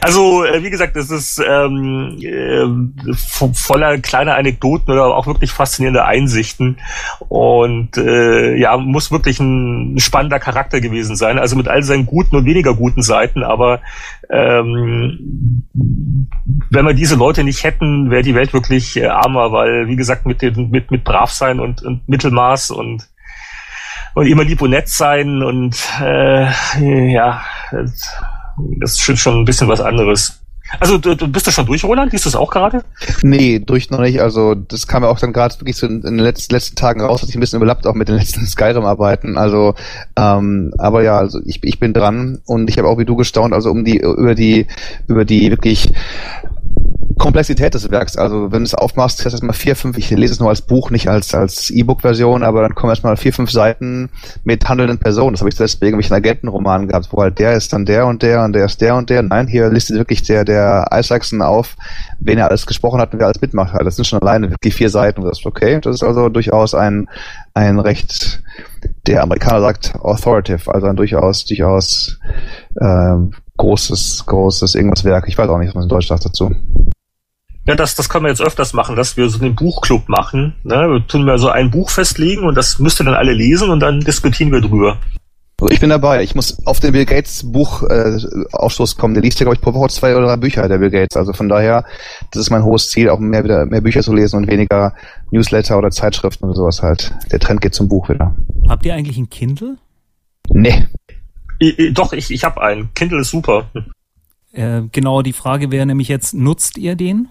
Also, 0.00 0.44
äh, 0.44 0.62
wie 0.62 0.70
gesagt, 0.70 0.96
es 0.96 1.10
ist 1.10 1.38
ähm, 1.38 2.18
äh, 2.20 2.64
vo- 3.12 3.54
voller 3.54 3.98
kleiner 3.98 4.36
Anekdoten 4.36 4.92
oder 4.92 5.06
auch 5.06 5.26
wirklich 5.26 5.52
faszinierende 5.52 6.04
Einsichten. 6.04 6.78
Und 7.28 7.96
äh, 7.96 8.56
ja, 8.56 8.76
muss 8.76 9.10
wirklich 9.10 9.40
ein 9.40 9.98
spannender 9.98 10.38
Charakter 10.38 10.80
gewesen 10.80 11.16
sein. 11.16 11.38
Also 11.38 11.56
mit 11.56 11.68
all 11.68 11.82
seinen 11.82 12.06
guten 12.06 12.36
und 12.36 12.44
weniger 12.44 12.74
guten 12.74 13.02
Seiten, 13.02 13.42
aber 13.42 13.80
ähm, 14.30 15.64
wenn 16.70 16.86
wir 16.86 16.94
diese 16.94 17.16
Leute 17.16 17.44
nicht 17.44 17.64
hätten, 17.64 18.10
wäre 18.10 18.22
die 18.22 18.34
Welt 18.34 18.52
wirklich 18.52 18.96
äh, 18.96 19.06
armer, 19.06 19.52
weil, 19.52 19.88
wie 19.88 19.96
gesagt, 19.96 20.26
mit 20.26 20.42
den, 20.42 20.70
mit, 20.70 20.90
mit 20.90 21.04
brav 21.04 21.30
sein 21.30 21.60
und, 21.60 21.82
und 21.82 22.08
Mittelmaß 22.08 22.70
und 22.70 23.08
und 24.16 24.28
immer 24.28 24.44
lieb 24.44 24.62
und 24.62 24.70
nett 24.70 24.88
sein 24.88 25.42
und 25.42 25.76
äh, 26.00 26.46
ja, 27.12 27.42
das, 28.80 28.92
ist 28.92 29.18
schon- 29.18 29.40
ein 29.40 29.44
bisschen 29.44 29.68
was 29.68 29.80
anderes. 29.80 30.40
Also 30.80 30.96
du, 30.96 31.14
du 31.14 31.28
bist 31.28 31.46
du 31.46 31.50
schon 31.50 31.66
durch, 31.66 31.84
Roland? 31.84 32.10
Liest 32.12 32.24
du 32.24 32.30
es 32.30 32.34
auch 32.34 32.50
gerade? 32.50 32.82
Nee, 33.22 33.58
durch 33.58 33.90
noch 33.90 34.00
nicht. 34.00 34.20
Also 34.22 34.54
das 34.54 34.86
kam 34.86 35.02
ja 35.02 35.10
auch 35.10 35.18
dann 35.20 35.34
gerade 35.34 35.54
wirklich 35.60 35.76
so 35.76 35.86
in, 35.86 35.96
in 35.96 36.16
den 36.16 36.24
letzten, 36.24 36.54
letzten 36.54 36.74
Tagen 36.74 37.02
raus, 37.02 37.20
hat 37.20 37.26
sich 37.26 37.36
ein 37.36 37.40
bisschen 37.40 37.58
überlappt 37.58 37.86
auch 37.86 37.94
mit 37.94 38.08
den 38.08 38.16
letzten 38.16 38.46
Skyrim-Arbeiten. 38.46 39.36
Also, 39.36 39.74
ähm, 40.16 40.72
aber 40.78 41.02
ja, 41.02 41.18
also 41.18 41.40
ich, 41.44 41.62
ich 41.62 41.78
bin 41.78 41.92
dran 41.92 42.40
und 42.46 42.70
ich 42.70 42.78
habe 42.78 42.88
auch 42.88 42.98
wie 42.98 43.04
du 43.04 43.14
gestaunt, 43.14 43.52
also 43.52 43.70
um 43.70 43.84
die 43.84 43.98
über 43.98 44.34
die 44.34 44.66
über 45.06 45.24
die 45.26 45.50
wirklich 45.50 45.92
Komplexität 47.24 47.72
des 47.72 47.90
Werks. 47.90 48.18
Also 48.18 48.52
wenn 48.52 48.58
du 48.58 48.64
es 48.64 48.74
aufmachst, 48.74 49.20
ist 49.20 49.32
erstmal 49.32 49.54
vier, 49.54 49.76
fünf, 49.76 49.96
ich 49.96 50.10
lese 50.10 50.34
es 50.34 50.40
nur 50.40 50.50
als 50.50 50.60
Buch, 50.60 50.90
nicht 50.90 51.08
als, 51.08 51.34
als 51.34 51.70
E-Book-Version, 51.70 52.42
aber 52.42 52.60
dann 52.60 52.74
kommen 52.74 52.90
erstmal 52.90 53.16
vier, 53.16 53.32
fünf 53.32 53.50
Seiten 53.50 54.10
mit 54.44 54.68
handelnden 54.68 54.98
Personen. 54.98 55.32
Das 55.32 55.40
habe 55.40 55.48
ich 55.48 55.56
zuletzt 55.56 55.80
bei 55.80 55.86
irgendwelchen 55.86 56.14
Agentenromanen 56.14 56.86
gehabt, 56.86 57.08
wo 57.12 57.22
halt 57.22 57.38
der 57.38 57.54
ist 57.54 57.72
dann 57.72 57.86
der 57.86 58.06
und 58.06 58.22
der 58.22 58.44
und 58.44 58.52
der 58.52 58.66
ist 58.66 58.78
der 58.82 58.94
und 58.94 59.08
der. 59.08 59.22
Nein, 59.22 59.46
hier 59.46 59.70
listet 59.70 59.96
wirklich 59.96 60.22
der, 60.22 60.44
der 60.44 60.86
Isaacson 60.92 61.40
auf, 61.40 61.76
wen 62.20 62.36
er 62.36 62.50
alles 62.50 62.66
gesprochen 62.66 63.00
hat 63.00 63.14
und 63.14 63.20
wer 63.20 63.26
alles 63.28 63.40
mitmacht 63.40 63.72
hat. 63.72 63.86
Das 63.86 63.96
sind 63.96 64.04
schon 64.04 64.20
alleine 64.20 64.50
wirklich 64.50 64.74
vier 64.74 64.90
Seiten. 64.90 65.22
Das 65.22 65.38
ist 65.38 65.46
okay. 65.46 65.80
Das 65.80 65.94
ist 65.94 66.02
also 66.02 66.28
durchaus 66.28 66.74
ein, 66.74 67.08
ein 67.54 67.78
recht, 67.78 68.42
der 69.06 69.22
Amerikaner 69.22 69.62
sagt 69.62 69.94
authoritative, 69.94 70.74
also 70.74 70.88
ein 70.88 70.96
durchaus, 70.96 71.46
durchaus 71.46 72.18
äh, 72.78 73.16
großes, 73.56 74.24
großes 74.26 74.74
irgendwas 74.74 75.04
Werk. 75.04 75.26
Ich 75.26 75.38
weiß 75.38 75.48
auch 75.48 75.56
nicht, 75.56 75.68
was 75.68 75.74
man 75.74 75.84
in 75.84 75.88
Deutsch 75.88 76.08
sagt 76.08 76.26
dazu. 76.26 76.54
Ja, 77.66 77.74
das, 77.74 77.94
das 77.94 78.08
können 78.08 78.24
wir 78.24 78.30
jetzt 78.30 78.42
öfters 78.42 78.74
machen, 78.74 78.94
dass 78.94 79.16
wir 79.16 79.28
so 79.28 79.42
einen 79.42 79.54
Buchclub 79.54 80.08
machen. 80.08 80.54
Ne? 80.64 80.74
Wir 80.74 81.06
tun 81.06 81.24
mal 81.24 81.38
so 81.38 81.48
ein 81.48 81.70
Buch 81.70 81.88
festlegen 81.88 82.44
und 82.44 82.56
das 82.56 82.78
müsst 82.78 83.00
ihr 83.00 83.04
dann 83.04 83.14
alle 83.14 83.32
lesen 83.32 83.70
und 83.70 83.80
dann 83.80 84.00
diskutieren 84.00 84.52
wir 84.52 84.60
drüber. 84.60 84.98
Also 85.60 85.72
ich 85.72 85.80
bin 85.80 85.88
dabei. 85.88 86.22
Ich 86.22 86.34
muss 86.34 86.66
auf 86.66 86.80
den 86.80 86.92
Bill 86.92 87.06
Gates 87.06 87.50
Buch 87.50 87.82
äh, 87.84 88.18
Ausstoß 88.52 88.96
kommen. 88.96 89.14
Der 89.14 89.22
liest 89.22 89.40
ja, 89.40 89.44
glaube 89.44 89.54
ich, 89.54 89.62
pro 89.62 89.72
Woche 89.72 89.88
zwei 89.88 90.14
oder 90.14 90.26
drei 90.26 90.36
Bücher, 90.36 90.68
der 90.68 90.78
Bill 90.78 90.90
Gates. 90.90 91.16
Also 91.16 91.32
von 91.32 91.48
daher, 91.48 91.84
das 92.32 92.42
ist 92.42 92.50
mein 92.50 92.64
hohes 92.64 92.90
Ziel, 92.90 93.08
auch 93.08 93.18
mehr 93.18 93.44
wieder 93.44 93.64
mehr 93.64 93.80
Bücher 93.80 94.02
zu 94.02 94.12
lesen 94.12 94.36
und 94.36 94.50
weniger 94.50 94.94
Newsletter 95.30 95.78
oder 95.78 95.90
Zeitschriften 95.90 96.44
oder 96.44 96.54
sowas 96.54 96.82
halt. 96.82 97.14
Der 97.32 97.38
Trend 97.38 97.62
geht 97.62 97.74
zum 97.74 97.88
Buch 97.88 98.10
wieder. 98.10 98.34
Habt 98.68 98.84
ihr 98.84 98.94
eigentlich 98.94 99.16
ein 99.16 99.30
Kindle? 99.30 99.78
Nee. 100.50 100.86
I, 101.62 101.74
I, 101.78 101.92
doch, 101.94 102.12
ich, 102.12 102.30
ich 102.30 102.44
habe 102.44 102.60
einen. 102.60 102.92
Kindle 102.92 103.20
ist 103.20 103.30
super. 103.30 103.70
Äh, 104.52 104.82
genau, 104.92 105.22
die 105.22 105.32
Frage 105.32 105.70
wäre 105.70 105.86
nämlich 105.86 106.08
jetzt, 106.08 106.34
nutzt 106.34 106.76
ihr 106.76 106.94
den? 106.94 107.28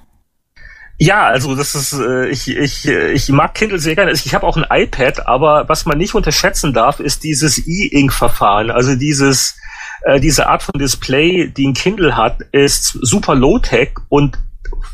Ja, 1.03 1.25
also 1.25 1.53
das 1.53 1.75
ist, 1.75 1.91
äh, 1.91 2.29
ich, 2.29 2.47
ich, 2.47 2.87
ich 2.87 3.27
mag 3.27 3.55
Kindle 3.55 3.77
sehr 3.77 3.93
gerne. 3.93 4.13
Ich 4.13 4.33
habe 4.33 4.47
auch 4.47 4.55
ein 4.55 4.65
iPad, 4.69 5.27
aber 5.27 5.67
was 5.67 5.85
man 5.85 5.97
nicht 5.97 6.15
unterschätzen 6.15 6.71
darf, 6.71 7.01
ist 7.01 7.25
dieses 7.25 7.57
E-Ink-Verfahren. 7.67 8.71
Also 8.71 8.95
dieses, 8.95 9.57
äh, 10.03 10.21
diese 10.21 10.47
Art 10.47 10.63
von 10.63 10.79
Display, 10.79 11.49
die 11.49 11.67
ein 11.67 11.73
Kindle 11.73 12.15
hat, 12.15 12.37
ist 12.53 12.97
super 13.01 13.35
low-tech 13.35 13.89
und 14.07 14.39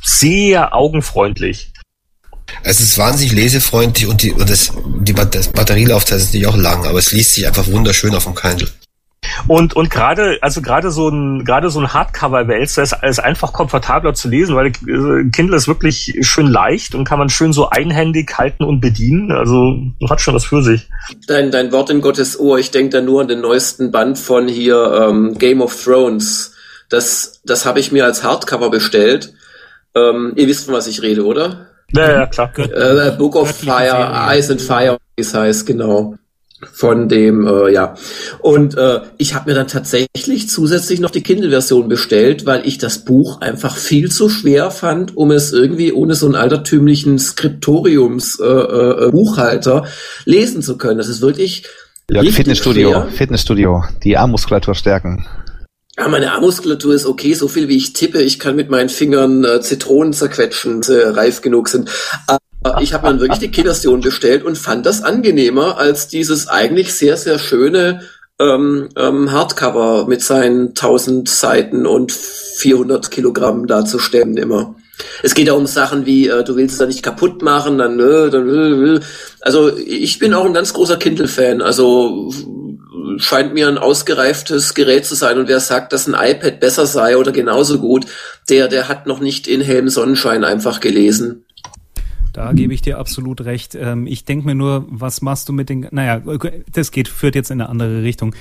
sehr 0.02 0.74
augenfreundlich. 0.74 1.74
Es 2.64 2.82
ist 2.82 2.98
wahnsinnig 2.98 3.34
lesefreundlich 3.34 4.08
und 4.08 4.24
die, 4.24 4.32
und 4.32 4.50
das, 4.50 4.74
die 5.02 5.14
Batterielaufzeit 5.14 6.18
ist 6.18 6.26
natürlich 6.30 6.48
auch 6.48 6.58
lang, 6.58 6.88
aber 6.88 6.98
es 6.98 7.12
liest 7.12 7.36
sich 7.36 7.46
einfach 7.46 7.68
wunderschön 7.68 8.16
auf 8.16 8.24
dem 8.24 8.34
Kindle. 8.34 8.68
Und, 9.48 9.76
und 9.76 9.90
gerade, 9.90 10.38
also 10.42 10.62
gerade 10.62 10.92
so 10.92 11.10
ein, 11.10 11.46
gerade 11.46 11.70
so 11.70 11.80
ein 11.80 11.94
Hardcover-Wälzer 11.94 12.84
ist, 12.84 12.96
ist 13.02 13.20
einfach 13.20 13.54
komfortabler 13.54 14.14
zu 14.14 14.30
lesen, 14.30 14.56
weil 14.56 14.68
äh, 14.68 15.30
Kindle 15.32 15.56
ist 15.56 15.68
wirklich 15.68 16.14
schön 16.22 16.48
leicht 16.48 16.96
und 16.96 17.04
kann 17.04 17.20
man 17.20 17.30
schön 17.30 17.54
so 17.54 17.70
einhändig 17.70 18.38
halten 18.38 18.64
und 18.64 18.80
bedienen. 18.82 19.32
Also 19.32 19.76
hat 20.10 20.22
schon 20.22 20.36
was 20.36 20.46
für 20.46 20.62
sich. 20.62 20.90
Dein, 21.28 21.52
dein 21.52 21.72
Wort 21.72 21.90
in 21.90 22.02
Gottes 22.02 22.40
Ohr, 22.40 22.60
ich 22.60 22.72
denke 22.72 22.98
da 22.98 23.02
nur 23.02 23.22
an 23.22 23.28
den 23.28 23.42
neuesten 23.42 23.92
Band 23.92 24.20
von 24.20 24.48
hier 24.48 25.08
ähm, 25.10 25.38
Game 25.38 25.62
of 25.62 25.84
Thrones. 25.84 26.54
Das, 26.90 27.42
das 27.44 27.66
habe 27.66 27.80
ich 27.80 27.92
mir 27.92 28.06
als 28.06 28.24
Hardcover 28.24 28.70
bestellt. 28.70 29.34
Ähm, 29.96 30.34
ihr 30.36 30.48
wisst, 30.48 30.66
von 30.66 30.76
was 30.76 30.88
ich 30.88 31.02
rede, 31.02 31.26
oder? 31.26 31.68
Ja, 31.92 32.12
ja, 32.12 32.26
klar. 32.28 32.52
Äh, 32.58 33.12
Book 33.18 33.36
of 33.36 33.52
Fire, 33.52 34.12
Ice 34.38 34.52
and 34.52 34.62
Fire, 34.62 34.98
wie 35.16 35.22
es 35.22 35.34
heißt, 35.34 35.66
genau 35.66 36.16
von 36.72 37.08
dem, 37.08 37.48
äh, 37.48 37.72
ja. 37.72 37.96
Und 38.40 38.76
äh, 38.78 39.00
ich 39.18 39.34
habe 39.34 39.50
mir 39.50 39.56
dann 39.56 39.68
tatsächlich 39.68 40.50
zusätzlich 40.50 41.00
noch 41.00 41.12
die 41.12 41.24
Kindle-Version 41.24 41.88
bestellt, 41.88 42.46
weil 42.46 42.68
ich 42.68 42.78
das 42.78 43.06
Buch 43.06 43.40
einfach 43.42 43.78
viel 43.78 44.12
zu 44.12 44.28
schwer 44.30 44.70
fand, 44.72 45.16
um 45.16 45.32
es 45.32 45.54
irgendwie 45.54 45.94
ohne 45.94 46.16
so 46.16 46.26
einen 46.26 46.36
altertümlichen 46.36 47.18
Skriptoriums-Buchhalter 47.20 49.84
äh, 49.84 49.88
äh, 49.88 49.92
lesen 50.26 50.62
zu 50.62 50.78
können. 50.78 50.98
Das 50.98 51.08
ist 51.08 51.22
wirklich. 51.22 51.64
Ja, 52.12 52.22
Fitnessstudio, 52.24 52.90
schwer. 52.90 53.08
Fitnessstudio, 53.12 53.86
die 54.04 54.18
Armmuskulatur 54.18 54.76
stärken. 54.76 55.26
Ja, 55.98 56.08
meine 56.08 56.32
Armmuskulatur 56.32 56.94
ist 56.96 57.06
okay, 57.06 57.34
so 57.34 57.50
viel 57.50 57.68
wie 57.68 57.78
ich 57.78 57.94
tippe. 57.94 58.22
Ich 58.22 58.40
kann 58.40 58.56
mit 58.56 58.70
meinen 58.70 58.90
Fingern 58.90 59.44
äh, 59.44 59.62
Zitronen 59.62 60.14
zerquetschen, 60.14 60.82
äh, 60.84 61.08
reif 61.10 61.42
genug 61.42 61.68
sind. 61.68 61.90
Ich 62.82 62.94
habe 62.94 63.08
dann 63.08 63.20
wirklich 63.20 63.40
die 63.40 63.52
Kinderstation 63.52 64.02
bestellt 64.02 64.44
und 64.44 64.58
fand 64.58 64.86
das 64.86 65.02
angenehmer 65.02 65.78
als 65.78 66.08
dieses 66.08 66.48
eigentlich 66.48 66.94
sehr, 66.94 67.16
sehr 67.16 67.40
schöne 67.40 68.02
ähm, 68.40 68.90
ähm, 68.98 69.32
Hardcover 69.32 70.08
mit 70.08 70.22
seinen 70.22 70.70
1000 70.70 71.28
Seiten 71.30 71.86
und 71.86 72.12
400 72.12 73.12
Kilogramm 73.12 73.68
da 73.68 73.86
zu 73.86 74.00
stemmen 74.00 74.38
immer. 74.38 74.76
Es 75.24 75.34
geht 75.34 75.48
ja 75.48 75.54
um 75.54 75.66
Sachen 75.66 76.06
wie, 76.06 76.28
äh, 76.28 76.44
du 76.44 76.56
willst 76.58 76.74
es 76.74 76.80
da 76.80 76.86
nicht 76.86 77.04
kaputt 77.04 77.42
machen, 77.42 77.78
dann, 77.78 78.00
äh, 78.00 78.30
dann 78.30 78.50
äh, 78.50 78.96
äh. 78.96 79.00
also 79.42 79.76
ich 79.78 80.20
bin 80.20 80.34
auch 80.34 80.46
ein 80.46 80.54
ganz 80.54 80.74
großer 80.74 80.98
Kindle-Fan, 80.98 81.62
also 81.62 82.32
scheint 83.18 83.54
mir 83.54 83.68
ein 83.68 83.78
ausgereiftes 83.78 84.74
Gerät 84.74 85.06
zu 85.06 85.16
sein 85.16 85.38
und 85.38 85.48
wer 85.48 85.60
sagt, 85.60 85.94
dass 85.94 86.08
ein 86.08 86.16
iPad 86.16 86.60
besser 86.60 86.86
sei 86.86 87.18
oder 87.18 87.32
genauso 87.32 87.80
gut, 87.80 88.06
der, 88.50 88.68
der 88.68 88.88
hat 88.88 89.08
noch 89.08 89.20
nicht 89.20 89.48
in 89.48 89.62
hellem 89.62 89.90
Sonnenschein 89.90 90.44
einfach 90.44 90.80
gelesen. 90.80 91.46
Da 92.40 92.54
gebe 92.54 92.74
ich 92.74 92.82
dir 92.82 93.00
absolut 93.00 93.42
recht. 93.42 93.76
Ähm, 93.76 94.08
ich 94.08 94.24
denke 94.24 94.46
mir 94.46 94.56
nur, 94.56 94.86
was 94.90 95.22
machst 95.22 95.50
du 95.50 95.54
mit 95.54 95.68
den, 95.68 95.88
naja, 95.92 96.22
das 96.72 96.92
geht, 96.92 97.10
führt 97.10 97.36
jetzt 97.36 97.52
in 97.52 97.60
eine 97.60 97.70
andere 97.70 98.02
Richtung. 98.02 98.34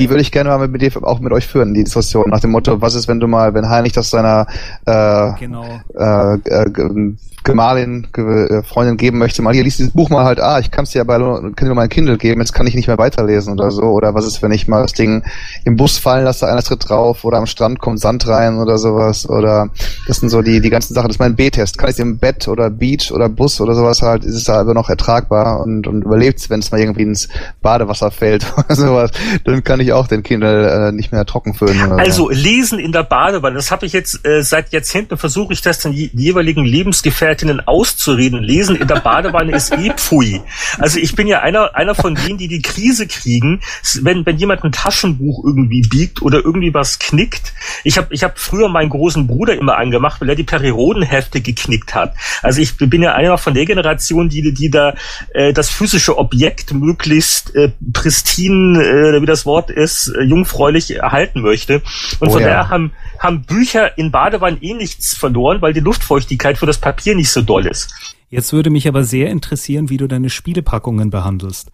Die 0.00 0.10
würde 0.10 0.20
ich 0.20 0.32
gerne 0.32 0.50
mal 0.50 0.66
mit 0.66 0.82
dir 0.82 0.90
auch 1.04 1.20
mit 1.20 1.32
euch 1.32 1.46
führen, 1.46 1.72
die 1.72 1.84
Diskussion 1.84 2.28
nach 2.28 2.40
dem 2.40 2.50
Motto, 2.50 2.80
was 2.80 2.96
ist, 2.96 3.06
wenn 3.06 3.20
du 3.20 3.28
mal, 3.28 3.54
wenn 3.54 3.68
Heinrich 3.68 3.92
das 3.92 4.10
seiner 4.10 4.48
äh, 4.84 5.32
genau. 5.38 5.64
äh, 5.94 6.34
äh, 6.34 7.14
Gemahlin, 7.46 8.06
äh, 8.16 8.62
Freundin 8.62 8.96
geben 8.96 9.18
möchte, 9.18 9.40
mal 9.40 9.54
hier 9.54 9.62
liest 9.62 9.78
dieses 9.78 9.92
Buch 9.92 10.10
mal 10.10 10.24
halt, 10.24 10.40
ah, 10.40 10.58
ich 10.58 10.70
kann 10.70 10.84
es 10.84 10.90
dir 10.90 10.98
ja 10.98 11.04
bei 11.04 11.16
kann 11.16 11.68
dir 11.68 11.74
mal 11.74 11.82
ein 11.82 11.88
Kindle 11.88 12.18
geben, 12.18 12.40
jetzt 12.40 12.52
kann 12.52 12.66
ich 12.66 12.74
nicht 12.74 12.88
mehr 12.88 12.98
weiterlesen 12.98 13.52
oder 13.52 13.70
so. 13.70 13.82
Oder 13.82 14.14
was 14.14 14.26
ist, 14.26 14.42
wenn 14.42 14.50
ich 14.50 14.66
mal 14.66 14.82
das 14.82 14.92
Ding 14.92 15.22
im 15.64 15.76
Bus 15.76 15.98
fallen 15.98 16.24
lasse, 16.24 16.48
einer 16.48 16.62
tritt 16.62 16.88
drauf 16.88 17.24
oder 17.24 17.38
am 17.38 17.46
Strand 17.46 17.78
kommt 17.78 18.00
Sand 18.00 18.26
rein 18.26 18.58
oder 18.58 18.78
sowas. 18.78 19.28
Oder 19.28 19.70
das 20.06 20.18
sind 20.18 20.28
so 20.28 20.42
die, 20.42 20.60
die 20.60 20.70
ganzen 20.70 20.94
Sachen. 20.94 21.08
Das 21.08 21.16
ist 21.16 21.20
mein 21.20 21.36
B-Test. 21.36 21.78
Kann 21.78 21.90
ich 21.90 21.98
im 21.98 22.18
Bett 22.18 22.48
oder 22.48 22.68
Beach 22.68 23.12
oder 23.12 23.28
Bus 23.28 23.60
oder 23.60 23.74
sowas 23.74 24.02
halt, 24.02 24.24
ist 24.24 24.34
es 24.34 24.44
da 24.44 24.60
aber 24.60 24.74
noch 24.74 24.90
ertragbar 24.90 25.60
und, 25.60 25.86
und 25.86 26.02
überlebt 26.02 26.50
wenn 26.50 26.60
es 26.60 26.70
mal 26.70 26.80
irgendwie 26.80 27.02
ins 27.02 27.28
Badewasser 27.62 28.10
fällt 28.10 28.46
oder 28.56 28.74
sowas, 28.74 29.10
dann 29.44 29.62
kann 29.62 29.80
ich 29.80 29.92
auch 29.92 30.08
den 30.08 30.22
Kindle 30.22 30.88
äh, 30.88 30.92
nicht 30.92 31.12
mehr 31.12 31.24
trocken 31.24 31.54
füllen. 31.54 31.92
also 31.92 32.24
so. 32.24 32.30
lesen 32.30 32.78
in 32.78 32.92
der 32.92 33.04
Badewanne, 33.04 33.56
das 33.56 33.70
habe 33.70 33.86
ich 33.86 33.92
jetzt 33.92 34.26
äh, 34.26 34.42
seit 34.42 34.72
Jahrzehnten 34.72 35.16
versuche 35.16 35.52
ich 35.52 35.62
das 35.62 35.78
den 35.78 35.92
jeweiligen 35.92 36.64
Lebensgefährten 36.64 37.35
Lebensgefährtinnen 37.36 37.66
auszureden. 37.66 38.42
Lesen 38.42 38.76
in 38.76 38.88
der 38.88 39.00
Badewanne 39.00 39.54
ist 39.54 39.72
eh 39.72 39.92
pfui. 39.92 40.42
Also 40.78 40.98
ich 40.98 41.14
bin 41.14 41.26
ja 41.26 41.40
einer, 41.40 41.74
einer 41.74 41.94
von 41.94 42.14
denen, 42.14 42.38
die 42.38 42.48
die 42.48 42.62
Krise 42.62 43.06
kriegen, 43.06 43.60
wenn, 44.00 44.24
wenn 44.26 44.38
jemand 44.38 44.64
ein 44.64 44.72
Taschenbuch 44.72 45.44
irgendwie 45.44 45.82
biegt 45.82 46.22
oder 46.22 46.38
irgendwie 46.38 46.72
was 46.74 46.98
knickt. 46.98 47.52
Ich 47.84 47.98
habe 47.98 48.08
ich 48.10 48.24
hab 48.24 48.38
früher 48.38 48.68
meinen 48.68 48.90
großen 48.90 49.26
Bruder 49.26 49.54
immer 49.54 49.76
angemacht, 49.76 50.20
weil 50.20 50.30
er 50.30 50.34
die 50.34 50.44
Periodenhefte 50.44 51.40
geknickt 51.40 51.94
hat. 51.94 52.14
Also 52.42 52.60
ich 52.60 52.76
bin 52.76 53.02
ja 53.02 53.14
einer 53.14 53.38
von 53.38 53.54
der 53.54 53.66
Generation, 53.66 54.28
die, 54.28 54.54
die 54.54 54.70
da 54.70 54.94
äh, 55.34 55.52
das 55.52 55.70
physische 55.70 56.18
Objekt 56.18 56.72
möglichst 56.72 57.54
äh, 57.54 57.72
pristin, 57.92 58.76
äh, 58.76 59.20
wie 59.20 59.26
das 59.26 59.46
Wort 59.46 59.70
ist, 59.70 60.08
äh, 60.08 60.22
jungfräulich 60.22 60.96
erhalten 60.96 61.42
möchte. 61.42 61.82
Und 62.20 62.28
oh, 62.28 62.32
von 62.32 62.42
ja. 62.42 62.48
daher 62.48 62.70
haben, 62.70 62.92
haben 63.18 63.42
Bücher 63.42 63.96
in 63.98 64.10
Badewannen 64.10 64.58
eh 64.62 64.74
nichts 64.74 65.16
verloren, 65.16 65.60
weil 65.60 65.72
die 65.72 65.80
Luftfeuchtigkeit 65.80 66.58
für 66.58 66.66
das 66.66 66.78
Papier 66.78 67.14
nicht 67.16 67.25
so 67.30 67.42
doll 67.42 67.66
ist. 67.66 67.92
Jetzt 68.28 68.52
würde 68.52 68.70
mich 68.70 68.88
aber 68.88 69.04
sehr 69.04 69.30
interessieren, 69.30 69.88
wie 69.88 69.96
du 69.96 70.06
deine 70.06 70.30
Spielepackungen 70.30 71.10
behandelst. 71.10 71.70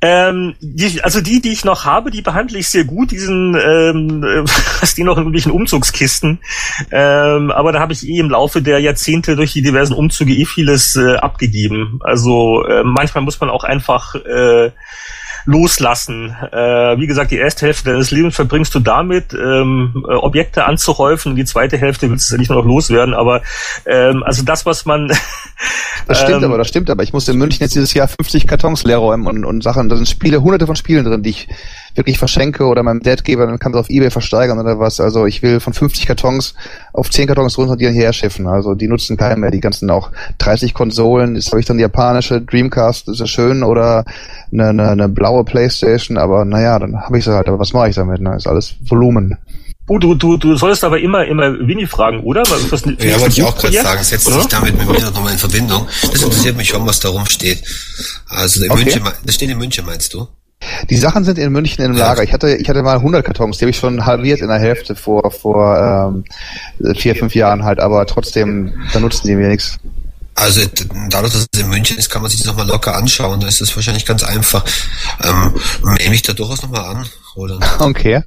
Ähm, 0.00 0.54
die, 0.60 1.02
also 1.02 1.20
die, 1.20 1.40
die 1.40 1.52
ich 1.52 1.64
noch 1.64 1.84
habe, 1.84 2.10
die 2.10 2.22
behandle 2.22 2.58
ich 2.58 2.68
sehr 2.68 2.84
gut. 2.84 3.10
Diesen, 3.10 3.54
ähm, 3.54 4.22
was 4.80 4.94
die 4.94 5.04
noch 5.04 5.16
in 5.16 5.24
irgendwelchen 5.24 5.52
Umzugskisten. 5.52 6.40
Ähm, 6.90 7.50
aber 7.50 7.72
da 7.72 7.80
habe 7.80 7.92
ich 7.92 8.06
eh 8.06 8.18
im 8.18 8.30
Laufe 8.30 8.62
der 8.62 8.80
Jahrzehnte 8.80 9.36
durch 9.36 9.52
die 9.52 9.62
diversen 9.62 9.94
Umzüge 9.94 10.34
eh 10.34 10.44
vieles 10.44 10.96
äh, 10.96 11.16
abgegeben. 11.16 12.00
Also 12.02 12.64
äh, 12.64 12.84
manchmal 12.84 13.24
muss 13.24 13.40
man 13.40 13.50
auch 13.50 13.64
einfach 13.64 14.14
äh, 14.14 14.70
loslassen. 15.44 16.34
Äh, 16.52 16.98
wie 16.98 17.06
gesagt, 17.06 17.30
die 17.30 17.38
erste 17.38 17.66
Hälfte 17.66 17.90
deines 17.90 18.10
Lebens 18.10 18.34
verbringst 18.34 18.74
du 18.74 18.80
damit, 18.80 19.34
ähm, 19.34 20.04
äh, 20.08 20.14
Objekte 20.14 20.64
anzuhäufen. 20.64 21.36
Die 21.36 21.44
zweite 21.44 21.76
Hälfte 21.76 22.10
willst 22.10 22.30
du 22.30 22.34
ja 22.34 22.38
nicht 22.38 22.50
nur 22.50 22.58
noch 22.58 22.66
loswerden. 22.66 23.14
Aber 23.14 23.42
ähm, 23.86 24.22
also 24.22 24.42
das, 24.42 24.66
was 24.66 24.84
man 24.84 25.12
Das 26.06 26.20
stimmt 26.20 26.42
ähm, 26.42 26.44
aber, 26.44 26.58
das 26.58 26.68
stimmt 26.68 26.90
aber. 26.90 27.02
Ich 27.02 27.12
musste 27.12 27.32
in 27.32 27.38
München 27.38 27.60
jetzt 27.60 27.74
dieses 27.74 27.94
Jahr 27.94 28.08
50 28.08 28.46
Kartons 28.46 28.84
leer 28.84 28.98
räumen 28.98 29.26
und, 29.26 29.44
und 29.44 29.62
Sachen. 29.62 29.88
Da 29.88 29.96
sind 29.96 30.08
Spiele, 30.08 30.42
hunderte 30.42 30.66
von 30.66 30.76
Spielen 30.76 31.04
drin, 31.04 31.22
die 31.22 31.30
ich 31.30 31.48
wirklich 31.94 32.18
verschenke 32.18 32.64
oder 32.64 32.82
meinem 32.82 33.00
Dad 33.00 33.24
gebe, 33.24 33.46
dann 33.46 33.58
kann 33.58 33.72
es 33.72 33.78
auf 33.78 33.90
Ebay 33.90 34.10
versteigern 34.10 34.58
oder 34.58 34.78
was. 34.78 35.00
Also 35.00 35.26
ich 35.26 35.42
will 35.42 35.60
von 35.60 35.72
50 35.72 36.06
Kartons 36.06 36.54
auf 36.92 37.10
10 37.10 37.26
Kartons 37.26 37.56
runter 37.56 37.76
die 37.76 37.84
hierher 37.84 38.12
schiffen. 38.12 38.46
Also 38.46 38.74
die 38.74 38.88
nutzen 38.88 39.16
keinen 39.16 39.40
mehr. 39.40 39.50
Die 39.50 39.60
ganzen 39.60 39.90
auch 39.90 40.10
30 40.38 40.74
Konsolen. 40.74 41.36
Ist 41.36 41.50
habe 41.50 41.60
ich 41.60 41.66
dann 41.66 41.78
die 41.78 41.82
japanische 41.82 42.40
Dreamcast, 42.40 43.08
ist 43.08 43.20
ja 43.20 43.26
schön 43.26 43.62
oder 43.62 44.04
eine, 44.52 44.68
eine, 44.68 44.90
eine 44.90 45.08
blaue 45.08 45.44
Playstation. 45.44 46.18
Aber 46.18 46.44
naja, 46.44 46.78
dann 46.78 47.00
habe 47.00 47.18
ich 47.18 47.24
sie 47.24 47.34
halt. 47.34 47.48
Aber 47.48 47.58
was 47.58 47.72
mache 47.72 47.88
ich 47.90 47.94
damit? 47.94 48.20
Ne? 48.20 48.36
Ist 48.36 48.46
alles 48.46 48.74
Volumen. 48.88 49.38
Oh, 49.86 49.98
du, 49.98 50.14
du, 50.14 50.38
du 50.38 50.56
solltest 50.56 50.82
aber 50.82 50.98
immer, 50.98 51.26
immer 51.26 51.58
Winnie 51.58 51.86
fragen, 51.86 52.20
oder? 52.20 52.40
Was, 52.48 52.72
was, 52.72 52.84
ja, 52.84 53.20
wollte 53.20 53.34
ich 53.34 53.42
auch 53.42 53.56
gerade 53.56 53.74
sagen. 53.74 54.02
Setzt 54.02 54.24
sich 54.24 54.46
damit 54.46 54.78
mit 54.78 54.88
mir 54.88 54.98
nochmal 55.10 55.32
in 55.32 55.38
Verbindung. 55.38 55.86
Das 56.00 56.22
interessiert 56.22 56.56
mich 56.56 56.68
schon, 56.68 56.86
was 56.86 57.00
da 57.00 57.10
rumsteht. 57.10 57.62
Also 58.28 58.64
in 58.64 58.70
okay. 58.70 58.84
München, 58.84 59.02
das 59.26 59.34
steht 59.34 59.50
in 59.50 59.58
München, 59.58 59.84
meinst 59.84 60.14
du? 60.14 60.26
Die 60.90 60.96
Sachen 60.96 61.24
sind 61.24 61.38
in 61.38 61.52
München 61.52 61.84
im 61.84 61.92
Lager. 61.92 62.22
Ich 62.22 62.32
hatte, 62.32 62.56
ich 62.56 62.68
hatte 62.68 62.82
mal 62.82 62.96
100 62.96 63.24
Kartons, 63.24 63.58
die 63.58 63.64
habe 63.64 63.70
ich 63.70 63.76
schon 63.76 64.06
halbiert 64.06 64.40
in 64.40 64.48
der 64.48 64.58
Hälfte 64.58 64.94
vor, 64.94 65.30
vor 65.30 66.22
ähm, 66.80 66.94
vier, 66.96 67.14
fünf 67.16 67.34
Jahren 67.34 67.64
halt, 67.64 67.80
aber 67.80 68.06
trotzdem, 68.06 68.72
da 68.92 69.00
nutzen 69.00 69.26
die 69.26 69.34
mir 69.34 69.48
nichts. 69.48 69.78
Also 70.36 70.62
dadurch, 71.10 71.32
dass 71.32 71.46
es 71.52 71.60
in 71.60 71.68
München 71.68 71.96
ist, 71.96 72.10
kann 72.10 72.20
man 72.20 72.30
sich 72.30 72.40
das 72.40 72.48
nochmal 72.48 72.66
locker 72.66 72.96
anschauen. 72.96 73.38
Da 73.38 73.46
ist 73.46 73.60
es 73.60 73.74
wahrschehlich 73.76 74.04
ganz 74.04 74.24
einfach. 74.24 74.64
Ähm, 75.22 75.54
nehme 75.98 76.14
ich 76.14 76.22
da 76.22 76.32
durchaus 76.32 76.62
nochmal 76.62 76.84
an, 76.84 77.06
Roland. 77.36 77.64
Okay. 77.78 78.22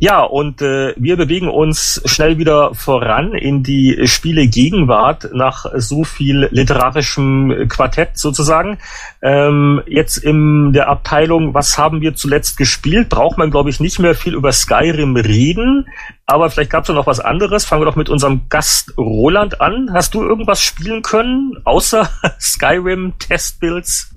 Ja, 0.00 0.22
und 0.22 0.62
äh, 0.62 0.94
wir 0.96 1.16
bewegen 1.16 1.48
uns 1.48 2.00
schnell 2.04 2.38
wieder 2.38 2.72
voran 2.72 3.32
in 3.32 3.64
die 3.64 4.06
Spiele 4.06 4.46
Gegenwart 4.46 5.30
nach 5.32 5.66
so 5.74 6.04
viel 6.04 6.48
literarischem 6.52 7.66
Quartett 7.68 8.16
sozusagen. 8.16 8.78
Ähm, 9.22 9.82
jetzt 9.86 10.18
in 10.18 10.72
der 10.72 10.88
Abteilung, 10.88 11.52
was 11.52 11.78
haben 11.78 12.00
wir 12.00 12.14
zuletzt 12.14 12.56
gespielt, 12.56 13.08
braucht 13.08 13.38
man, 13.38 13.50
glaube 13.50 13.70
ich, 13.70 13.80
nicht 13.80 13.98
mehr 13.98 14.14
viel 14.14 14.34
über 14.34 14.52
Skyrim 14.52 15.16
reden. 15.16 15.88
Aber 16.26 16.48
vielleicht 16.50 16.70
gab 16.70 16.84
es 16.84 16.90
noch 16.90 17.08
was 17.08 17.18
anderes. 17.18 17.64
Fangen 17.64 17.82
wir 17.82 17.86
doch 17.86 17.96
mit 17.96 18.08
unserem 18.08 18.42
Gast 18.48 18.96
Roland 18.96 19.60
an. 19.60 19.90
Hast 19.92 20.14
du 20.14 20.22
irgendwas 20.22 20.60
spielen 20.60 21.02
können, 21.02 21.56
außer 21.64 22.08
Skyrim 22.38 23.14
Testbuilds? 23.18 24.14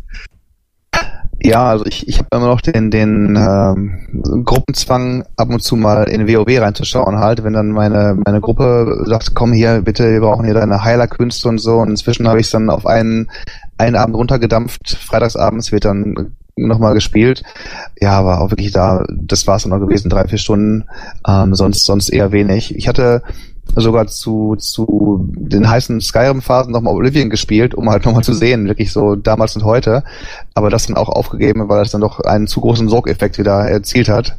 Ja, 1.44 1.70
also 1.70 1.86
ich, 1.86 2.08
ich 2.08 2.20
habe 2.20 2.28
immer 2.32 2.48
noch 2.48 2.62
den, 2.62 2.92
den 2.92 3.36
ähm, 3.36 4.44
Gruppenzwang, 4.46 5.26
ab 5.38 5.50
und 5.50 5.64
zu 5.64 5.76
mal 5.76 6.04
in 6.04 6.28
WoW 6.28 6.62
reinzuschauen 6.62 7.18
halt, 7.18 7.44
wenn 7.44 7.54
dann 7.54 7.72
meine, 7.72 8.16
meine 8.26 8.42
Gruppe 8.42 9.04
sagt, 9.06 9.34
komm 9.34 9.52
hier, 9.52 9.82
bitte, 9.82 10.12
wir 10.12 10.20
brauchen 10.20 10.46
hier 10.46 10.54
deine 10.54 10.84
Heilerkünste 10.84 11.50
und 11.50 11.58
so. 11.58 11.78
Und 11.78 11.90
inzwischen 11.90 12.28
habe 12.28 12.40
ich 12.40 12.46
es 12.46 12.52
dann 12.52 12.70
auf 12.70 12.86
einen, 12.86 13.32
einen 13.80 13.96
Abend 13.96 14.16
runtergedampft, 14.16 14.98
freitagsabends 15.02 15.72
wird 15.72 15.86
dann 15.86 16.36
nochmal 16.56 16.94
gespielt. 16.94 17.42
Ja, 18.00 18.20
aber 18.20 18.42
auch 18.42 18.52
wirklich 18.52 18.72
da, 18.72 19.04
das 19.10 19.48
war 19.48 19.56
es 19.56 19.64
dann 19.64 19.72
noch 19.72 19.80
gewesen, 19.80 20.10
drei, 20.10 20.28
vier 20.28 20.38
Stunden, 20.38 20.86
ähm, 21.28 21.56
sonst, 21.56 21.86
sonst 21.86 22.10
eher 22.10 22.32
wenig. 22.32 22.76
Ich 22.76 22.88
hatte 22.88 23.24
sogar 23.76 24.08
zu, 24.08 24.56
zu 24.58 25.30
den 25.36 25.70
heißen 25.70 26.02
Skyrim-Phasen 26.02 26.72
nochmal 26.72 26.94
Oblivion 26.94 27.30
gespielt, 27.30 27.74
um 27.74 27.90
halt 27.90 28.06
nochmal 28.06 28.24
zu 28.24 28.34
sehen, 28.34 28.68
wirklich 28.68 28.92
so 28.92 29.16
damals 29.16 29.56
und 29.56 29.64
heute. 29.64 30.04
Aber 30.54 30.70
das 30.70 30.88
dann 30.88 30.98
auch 30.98 31.10
aufgegeben, 31.10 31.70
weil 31.70 31.82
es 31.82 31.92
dann 31.92 32.02
doch 32.02 32.20
einen 32.20 32.48
zu 32.48 32.62
großen 32.62 32.90
Sogeffekt 32.90 33.38
wieder 33.38 33.70
erzielt 33.70 34.10
hat. 34.10 34.36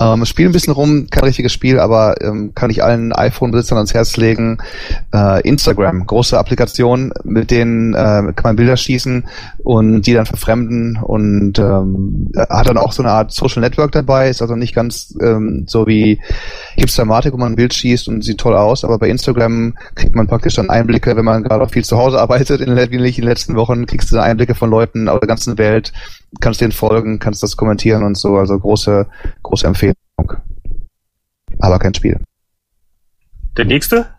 Ähm, 0.00 0.24
Spiel 0.24 0.46
ein 0.46 0.52
bisschen 0.52 0.72
rum, 0.72 1.08
kein 1.10 1.24
richtiges 1.24 1.52
Spiel, 1.52 1.80
aber 1.80 2.20
ähm, 2.20 2.52
kann 2.54 2.70
ich 2.70 2.84
allen 2.84 3.12
iPhone-Besitzern 3.12 3.78
ans 3.78 3.94
Herz 3.94 4.16
legen. 4.16 4.58
Äh, 5.12 5.40
Instagram, 5.48 6.06
große 6.06 6.38
Applikation, 6.38 7.12
mit 7.24 7.50
denen 7.50 7.94
äh, 7.94 8.32
kann 8.34 8.42
man 8.42 8.56
Bilder 8.56 8.76
schießen 8.76 9.24
und 9.64 10.02
die 10.02 10.14
dann 10.14 10.26
verfremden 10.26 10.98
und 11.02 11.58
ähm, 11.58 12.30
hat 12.36 12.68
dann 12.68 12.78
auch 12.78 12.92
so 12.92 13.02
eine 13.02 13.12
Art 13.12 13.32
Social 13.32 13.62
Network 13.62 13.92
dabei, 13.92 14.28
ist 14.28 14.42
also 14.42 14.56
nicht 14.56 14.74
ganz 14.74 15.14
ähm, 15.20 15.64
so 15.66 15.86
wie 15.86 16.20
Hipstermatic, 16.76 17.32
wo 17.32 17.38
man 17.38 17.52
ein 17.52 17.56
Bild 17.56 17.74
schießt 17.74 18.08
und 18.08 18.22
sieht 18.22 18.38
toll 18.38 18.54
aus, 18.54 18.75
aber 18.84 18.98
bei 18.98 19.08
Instagram 19.08 19.74
kriegt 19.94 20.14
man 20.14 20.26
praktisch 20.26 20.54
dann 20.54 20.70
Einblicke, 20.70 21.16
wenn 21.16 21.24
man 21.24 21.42
gerade 21.42 21.64
auch 21.64 21.70
viel 21.70 21.84
zu 21.84 21.96
Hause 21.96 22.20
arbeitet 22.20 22.60
in 22.60 22.74
den, 22.74 22.78
in 22.78 23.00
den 23.00 23.24
letzten 23.24 23.56
Wochen, 23.56 23.86
kriegst 23.86 24.10
du 24.10 24.16
dann 24.16 24.24
Einblicke 24.24 24.54
von 24.54 24.70
Leuten 24.70 25.08
aus 25.08 25.20
der 25.20 25.28
ganzen 25.28 25.58
Welt, 25.58 25.92
kannst 26.40 26.60
denen 26.60 26.72
folgen, 26.72 27.18
kannst 27.18 27.42
das 27.42 27.56
kommentieren 27.56 28.02
und 28.02 28.16
so, 28.16 28.36
also 28.36 28.58
große, 28.58 29.06
große 29.42 29.66
Empfehlung. 29.66 29.96
Aber 31.58 31.78
kein 31.78 31.94
Spiel. 31.94 32.20
Der 33.56 33.64
nächste? 33.64 34.15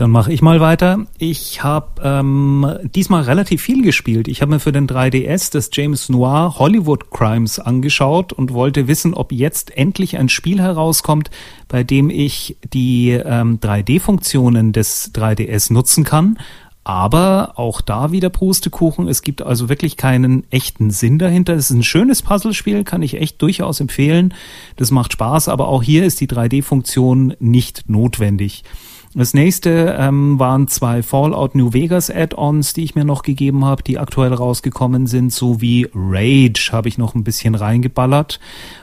Dann 0.00 0.12
mache 0.12 0.32
ich 0.32 0.40
mal 0.40 0.60
weiter. 0.60 1.04
Ich 1.18 1.62
habe 1.62 2.00
ähm, 2.02 2.66
diesmal 2.94 3.20
relativ 3.24 3.60
viel 3.60 3.82
gespielt. 3.82 4.28
Ich 4.28 4.40
habe 4.40 4.52
mir 4.52 4.58
für 4.58 4.72
den 4.72 4.88
3DS 4.88 5.52
das 5.52 5.68
James 5.74 6.08
Noir 6.08 6.54
Hollywood 6.58 7.10
Crimes 7.10 7.58
angeschaut 7.58 8.32
und 8.32 8.54
wollte 8.54 8.88
wissen, 8.88 9.12
ob 9.12 9.30
jetzt 9.30 9.76
endlich 9.76 10.16
ein 10.16 10.30
Spiel 10.30 10.62
herauskommt, 10.62 11.30
bei 11.68 11.84
dem 11.84 12.08
ich 12.08 12.56
die 12.72 13.10
ähm, 13.10 13.60
3D-Funktionen 13.60 14.72
des 14.72 15.12
3DS 15.12 15.70
nutzen 15.70 16.04
kann. 16.04 16.38
Aber 16.82 17.58
auch 17.58 17.82
da 17.82 18.10
wieder 18.10 18.30
Pustekuchen. 18.30 19.06
Es 19.06 19.20
gibt 19.20 19.42
also 19.42 19.68
wirklich 19.68 19.98
keinen 19.98 20.50
echten 20.50 20.90
Sinn 20.90 21.18
dahinter. 21.18 21.52
Es 21.52 21.70
ist 21.70 21.76
ein 21.76 21.82
schönes 21.82 22.22
Puzzlespiel, 22.22 22.84
kann 22.84 23.02
ich 23.02 23.20
echt 23.20 23.42
durchaus 23.42 23.80
empfehlen. 23.80 24.32
Das 24.76 24.90
macht 24.92 25.12
Spaß, 25.12 25.50
aber 25.50 25.68
auch 25.68 25.82
hier 25.82 26.06
ist 26.06 26.22
die 26.22 26.26
3D-Funktion 26.26 27.34
nicht 27.38 27.90
notwendig. 27.90 28.64
Das 29.12 29.34
nächste 29.34 29.96
ähm, 29.98 30.38
waren 30.38 30.68
zwei 30.68 31.02
Fallout 31.02 31.56
New 31.56 31.72
Vegas 31.72 32.10
Add-ons, 32.10 32.74
die 32.74 32.84
ich 32.84 32.94
mir 32.94 33.04
noch 33.04 33.22
gegeben 33.22 33.64
habe, 33.64 33.82
die 33.82 33.98
aktuell 33.98 34.32
rausgekommen 34.32 35.08
sind, 35.08 35.32
sowie 35.32 35.88
Rage 35.92 36.70
habe 36.70 36.88
ich 36.88 36.96
noch 36.96 37.16
ein 37.16 37.24
bisschen 37.24 37.56
reingeballert. 37.56 38.38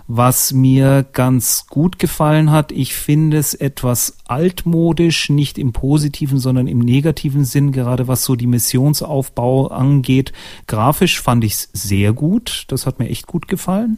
Was 0.10 0.54
mir 0.54 1.06
ganz 1.12 1.68
gut 1.68 2.00
gefallen 2.00 2.50
hat, 2.50 2.72
ich 2.72 2.94
finde 2.94 3.38
es 3.38 3.54
etwas 3.54 4.18
altmodisch, 4.26 5.30
nicht 5.30 5.58
im 5.58 5.74
positiven, 5.74 6.40
sondern 6.40 6.68
im 6.68 6.80
negativen 6.80 7.44
Sinn, 7.44 7.74
gerade 7.74 8.08
was 8.08 8.24
so 8.24 8.38
die 8.38 8.48
Missionsaufbau 8.48 9.68
angeht. 9.68 10.32
Grafisch 10.66 11.22
fand 11.22 11.44
ich 11.44 11.54
es 11.54 11.70
sehr 11.74 12.14
gut, 12.14 12.64
das 12.70 12.86
hat 12.86 13.00
mir 13.00 13.10
echt 13.10 13.28
gut 13.28 13.50
gefallen. 13.50 13.98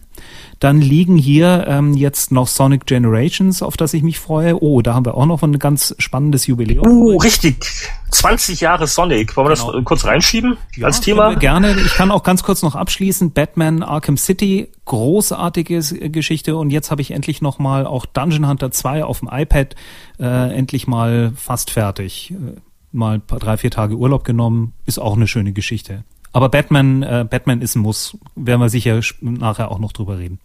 Dann 0.59 0.81
liegen 0.81 1.15
hier 1.15 1.65
ähm, 1.67 1.93
jetzt 1.93 2.31
noch 2.31 2.47
Sonic 2.47 2.85
Generations, 2.87 3.61
auf 3.61 3.77
das 3.77 3.93
ich 3.93 4.01
mich 4.01 4.19
freue. 4.19 4.61
Oh, 4.61 4.81
da 4.81 4.95
haben 4.95 5.05
wir 5.05 5.15
auch 5.15 5.27
noch 5.27 5.43
ein 5.43 5.59
ganz 5.59 5.95
spannendes 5.99 6.47
Jubiläum. 6.47 6.85
Oh, 6.87 7.17
richtig. 7.17 7.63
20 8.11 8.59
Jahre 8.59 8.87
Sonic. 8.87 9.37
Wollen 9.37 9.49
wir 9.49 9.55
genau. 9.55 9.71
das 9.73 9.85
kurz 9.85 10.05
reinschieben 10.05 10.57
ja, 10.75 10.87
als 10.87 11.01
Thema? 11.01 11.35
Gerne. 11.35 11.75
Ich 11.79 11.93
kann 11.93 12.11
auch 12.11 12.23
ganz 12.23 12.43
kurz 12.43 12.61
noch 12.63 12.75
abschließen. 12.75 13.31
Batman 13.31 13.83
Arkham 13.83 14.17
City, 14.17 14.69
großartige 14.89 16.09
Geschichte. 16.09 16.57
Und 16.57 16.71
jetzt 16.71 16.91
habe 16.91 17.01
ich 17.01 17.11
endlich 17.11 17.41
noch 17.41 17.59
mal 17.59 17.85
auch 17.85 18.05
Dungeon 18.05 18.47
Hunter 18.47 18.71
2 18.71 19.03
auf 19.05 19.19
dem 19.19 19.29
iPad 19.31 19.75
äh, 20.19 20.53
endlich 20.53 20.87
mal 20.87 21.31
fast 21.35 21.71
fertig. 21.71 22.31
Äh, 22.31 22.59
mal 22.91 23.21
drei, 23.27 23.55
vier 23.55 23.71
Tage 23.71 23.95
Urlaub 23.95 24.23
genommen. 24.23 24.73
Ist 24.85 24.99
auch 24.99 25.15
eine 25.15 25.27
schöne 25.27 25.53
Geschichte. 25.53 26.03
Aber 26.33 26.49
Batman, 26.49 27.03
äh, 27.03 27.25
Batman 27.29 27.61
ist 27.61 27.75
ein 27.75 27.81
Muss. 27.81 28.17
Werden 28.35 28.59
wir 28.59 28.69
sicher 28.69 28.99
nachher 29.21 29.71
auch 29.71 29.79
noch 29.79 29.93
drüber 29.93 30.17
reden. 30.17 30.39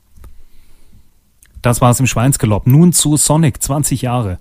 Das 1.63 1.81
war 1.81 1.91
es 1.91 2.01
im 2.01 2.07
Schweinsgalopp. 2.07 2.67
Nun 2.67 2.93
zu 2.93 3.17
Sonic, 3.17 3.63
20 3.63 4.03
Jahre. 4.03 4.41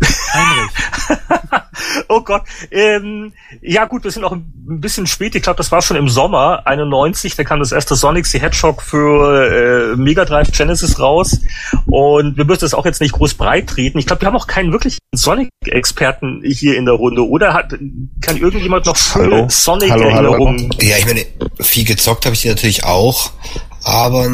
Heinrich. 0.02 0.72
Oh 2.08 2.20
Gott. 2.20 2.42
Ähm, 2.70 3.32
ja 3.60 3.84
gut, 3.84 4.04
wir 4.04 4.10
sind 4.10 4.24
auch 4.24 4.32
ein 4.32 4.80
bisschen 4.80 5.06
spät. 5.06 5.34
Ich 5.34 5.42
glaube, 5.42 5.56
das 5.56 5.72
war 5.72 5.82
schon 5.82 5.96
im 5.96 6.08
Sommer 6.08 6.66
91. 6.66 7.36
Da 7.36 7.44
kam 7.44 7.60
das 7.60 7.72
erste 7.72 7.94
Sonic 7.94 8.26
the 8.26 8.40
Hedgehog 8.40 8.82
für 8.82 9.92
äh, 9.92 9.96
Mega 9.96 10.24
Drive 10.24 10.52
Genesis 10.52 10.98
raus. 10.98 11.40
Und 11.86 12.36
wir 12.36 12.44
müssen 12.44 12.60
das 12.60 12.74
auch 12.74 12.84
jetzt 12.84 13.00
nicht 13.00 13.12
groß 13.12 13.34
breit 13.34 13.68
treten. 13.68 13.98
Ich 13.98 14.06
glaube, 14.06 14.22
wir 14.22 14.26
haben 14.26 14.36
auch 14.36 14.46
keinen 14.46 14.72
wirklichen 14.72 14.98
Sonic-Experten 15.14 16.42
hier 16.44 16.76
in 16.76 16.84
der 16.84 16.94
Runde. 16.94 17.26
Oder 17.26 17.54
hat, 17.54 17.74
kann 18.20 18.36
irgendjemand 18.36 18.86
noch 18.86 18.96
schöne 18.96 19.48
Sonic-Erinnerungen? 19.48 20.70
Ja, 20.80 20.96
ich 20.98 21.06
meine, 21.06 21.24
viel 21.60 21.84
gezockt 21.84 22.24
habe 22.24 22.34
ich 22.34 22.42
die 22.42 22.48
natürlich 22.48 22.84
auch. 22.84 23.32
Aber 23.84 24.24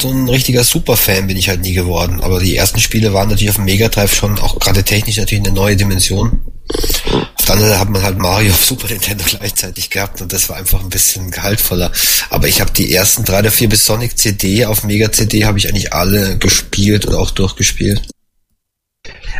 so 0.00 0.10
ein 0.10 0.28
richtiger 0.28 0.64
Superfan 0.64 1.26
bin 1.26 1.36
ich 1.36 1.48
halt 1.48 1.60
nie 1.60 1.74
geworden. 1.74 2.20
Aber 2.22 2.40
die 2.40 2.56
ersten 2.56 2.80
Spiele 2.80 3.12
waren 3.12 3.28
natürlich 3.28 3.50
auf 3.50 3.56
dem 3.56 3.66
Mega 3.66 3.88
Drive 3.88 4.14
schon 4.14 4.38
auch 4.38 4.58
gerade 4.58 4.82
technisch 4.84 5.18
natürlich 5.18 5.44
eine 5.44 5.54
neue 5.54 5.76
Dimension. 5.76 6.40
Auf 6.68 7.44
der 7.44 7.54
anderen 7.54 7.70
Seite 7.70 7.80
hat 7.80 7.90
man 7.90 8.02
halt 8.02 8.18
Mario 8.18 8.52
auf 8.52 8.64
Super 8.64 8.88
Nintendo 8.88 9.24
gleichzeitig 9.24 9.90
gehabt 9.90 10.20
und 10.20 10.32
das 10.32 10.48
war 10.48 10.56
einfach 10.56 10.80
ein 10.80 10.88
bisschen 10.88 11.30
gehaltvoller. 11.30 11.92
Aber 12.30 12.48
ich 12.48 12.60
habe 12.60 12.72
die 12.72 12.92
ersten 12.92 13.24
drei 13.24 13.40
oder 13.40 13.50
vier 13.50 13.68
bis 13.68 13.84
Sonic 13.84 14.18
CD 14.18 14.64
auf 14.64 14.82
Mega 14.82 15.12
CD 15.12 15.44
habe 15.44 15.58
ich 15.58 15.68
eigentlich 15.68 15.92
alle 15.92 16.38
gespielt 16.38 17.06
und 17.06 17.14
auch 17.14 17.30
durchgespielt. 17.30 18.02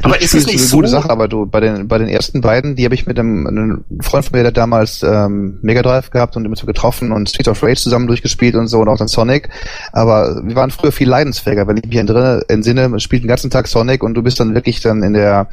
Aber 0.03 0.21
ist 0.21 0.35
es 0.35 0.47
nicht 0.47 0.59
eine 0.59 0.67
so? 0.67 0.77
gute 0.77 0.89
Sache, 0.89 1.11
aber 1.11 1.29
du, 1.29 1.47
bei 1.47 1.61
den, 1.61 1.89
bei 1.89 1.99
den 1.99 2.09
ersten 2.09 2.41
beiden, 2.41 2.77
die 2.77 2.85
habe 2.85 2.95
ich 2.95 3.07
mit 3.07 3.19
einem, 3.19 3.47
einem 3.47 3.85
Freund 4.01 4.25
von 4.25 4.37
mir, 4.37 4.43
der 4.43 4.53
damals 4.53 5.03
ähm, 5.03 5.59
Mega 5.63 5.83
Drive 5.83 6.11
gehabt 6.11 6.37
und 6.37 6.45
immer 6.45 6.57
so 6.57 6.67
getroffen 6.67 7.13
und 7.13 7.29
Street 7.29 7.49
of 7.49 7.63
Rage 7.63 7.81
zusammen 7.81 8.07
durchgespielt 8.07 8.55
und 8.55 8.69
so 8.69 8.81
und 8.81 8.89
auch 8.89 8.99
dann 8.99 9.09
Sonic. 9.09 9.49
Aber 9.93 10.43
wir 10.45 10.55
waren 10.55 10.71
früher 10.71 10.93
viel 10.93 11.09
leidensfähiger. 11.09 11.67
Wenn 11.67 11.77
ich 11.77 11.87
mich 11.87 11.97
entsinne, 11.97 13.01
spielt 13.01 13.23
den 13.23 13.29
ganzen 13.29 13.51
Tag 13.51 13.69
Sonic 13.69 14.03
und 14.03 14.15
du 14.15 14.23
bist 14.23 14.41
dann 14.41 14.55
wirklich 14.55 14.81
dann 14.81 15.03
in 15.03 15.15
der 15.15 15.49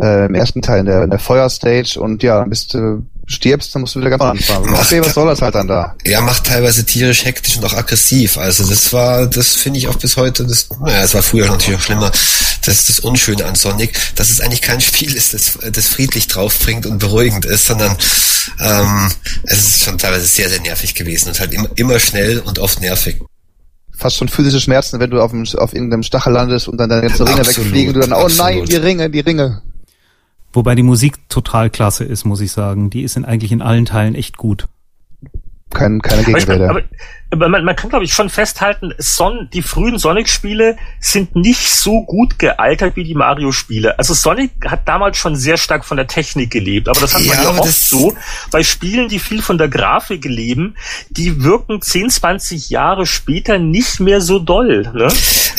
äh, 0.00 0.26
im 0.26 0.34
ersten 0.34 0.62
Teil 0.62 0.80
in 0.80 0.86
der, 0.86 1.04
in 1.04 1.10
der 1.10 1.18
Feuerstage 1.18 1.98
und 1.98 2.22
ja, 2.22 2.44
bist 2.44 2.74
äh, 2.74 2.98
stirbst, 3.28 3.74
dann 3.74 3.82
musst 3.82 3.94
du 3.94 4.00
wieder 4.00 4.10
ganz 4.10 4.22
anfangen. 4.22 4.70
Macht, 4.70 4.86
okay, 4.86 5.00
was 5.02 5.14
soll 5.14 5.28
das 5.28 5.42
halt 5.42 5.54
dann 5.54 5.68
da? 5.68 5.94
Ja, 6.04 6.20
macht 6.22 6.44
teilweise 6.44 6.84
tierisch 6.84 7.24
hektisch 7.24 7.56
und 7.56 7.64
auch 7.64 7.74
aggressiv. 7.74 8.38
Also 8.38 8.66
das 8.66 8.92
war, 8.92 9.26
das 9.26 9.54
finde 9.54 9.78
ich 9.78 9.88
auch 9.88 9.96
bis 9.96 10.16
heute, 10.16 10.46
das, 10.46 10.68
naja, 10.80 11.02
es 11.02 11.14
war 11.14 11.22
früher 11.22 11.46
natürlich 11.46 11.78
auch 11.78 11.84
schlimmer. 11.84 12.10
Das 12.64 12.78
ist 12.78 12.88
das 12.88 13.00
Unschöne 13.00 13.44
an 13.44 13.54
Sonic, 13.54 13.92
dass 14.16 14.30
es 14.30 14.40
eigentlich 14.40 14.62
kein 14.62 14.80
Spiel 14.80 15.14
ist, 15.14 15.34
das, 15.34 15.58
das 15.70 15.88
friedlich 15.88 16.26
draufbringt 16.26 16.86
und 16.86 16.98
beruhigend 16.98 17.44
ist, 17.44 17.66
sondern 17.66 17.96
ähm, 18.60 19.10
es 19.44 19.60
ist 19.60 19.84
schon 19.84 19.98
teilweise 19.98 20.26
sehr, 20.26 20.48
sehr 20.48 20.60
nervig 20.60 20.94
gewesen 20.94 21.28
und 21.28 21.38
halt 21.38 21.52
immer, 21.52 21.68
immer 21.76 22.00
schnell 22.00 22.40
und 22.40 22.58
oft 22.58 22.80
nervig 22.80 23.20
fast 23.98 24.16
schon 24.16 24.28
physische 24.28 24.60
Schmerzen, 24.60 25.00
wenn 25.00 25.10
du 25.10 25.20
auf, 25.20 25.32
dem, 25.32 25.44
auf 25.56 25.74
irgendeinem 25.74 26.04
Stachel 26.04 26.32
landest 26.32 26.68
und 26.68 26.78
dann 26.78 26.88
deine 26.88 27.02
ganze 27.02 27.26
Ringe 27.26 27.40
absolut, 27.40 27.66
wegfliegen 27.66 27.88
und 27.88 27.94
du 27.94 28.00
dann, 28.00 28.12
oh 28.12 28.26
absolut. 28.26 28.38
nein, 28.38 28.64
die 28.64 28.76
Ringe, 28.76 29.10
die 29.10 29.20
Ringe. 29.20 29.62
Wobei 30.52 30.74
die 30.74 30.82
Musik 30.82 31.28
total 31.28 31.70
klasse 31.70 32.04
ist, 32.04 32.24
muss 32.24 32.40
ich 32.40 32.52
sagen. 32.52 32.90
Die 32.90 33.02
ist 33.02 33.16
in, 33.16 33.24
eigentlich 33.24 33.52
in 33.52 33.62
allen 33.62 33.84
Teilen 33.84 34.14
echt 34.14 34.36
gut. 34.36 34.68
Kein, 35.70 36.00
keine 36.00 36.24
Gegenrede. 36.24 36.70
Aber, 36.70 36.80
aber 36.80 37.27
man, 37.36 37.64
man 37.64 37.76
kann, 37.76 37.90
glaube 37.90 38.04
ich, 38.04 38.14
schon 38.14 38.30
festhalten, 38.30 38.94
Son, 38.98 39.48
die 39.52 39.60
frühen 39.60 39.98
Sonic-Spiele 39.98 40.76
sind 40.98 41.36
nicht 41.36 41.68
so 41.68 42.02
gut 42.02 42.38
gealtert 42.38 42.96
wie 42.96 43.04
die 43.04 43.14
Mario-Spiele. 43.14 43.98
Also 43.98 44.14
Sonic 44.14 44.50
hat 44.64 44.88
damals 44.88 45.18
schon 45.18 45.36
sehr 45.36 45.58
stark 45.58 45.84
von 45.84 45.98
der 45.98 46.06
Technik 46.06 46.50
gelebt, 46.50 46.88
aber 46.88 47.00
das 47.00 47.14
hat 47.14 47.20
ja, 47.20 47.34
man 47.34 47.56
ja 47.56 47.62
oft 47.62 47.72
so. 47.72 48.14
Bei 48.50 48.62
Spielen, 48.62 49.08
die 49.08 49.18
viel 49.18 49.42
von 49.42 49.58
der 49.58 49.68
Grafik 49.68 50.24
leben, 50.24 50.74
die 51.10 51.42
wirken 51.42 51.82
10, 51.82 52.08
20 52.10 52.70
Jahre 52.70 53.06
später 53.06 53.58
nicht 53.58 54.00
mehr 54.00 54.22
so 54.22 54.38
doll. 54.38 54.90
Ne? 54.94 55.08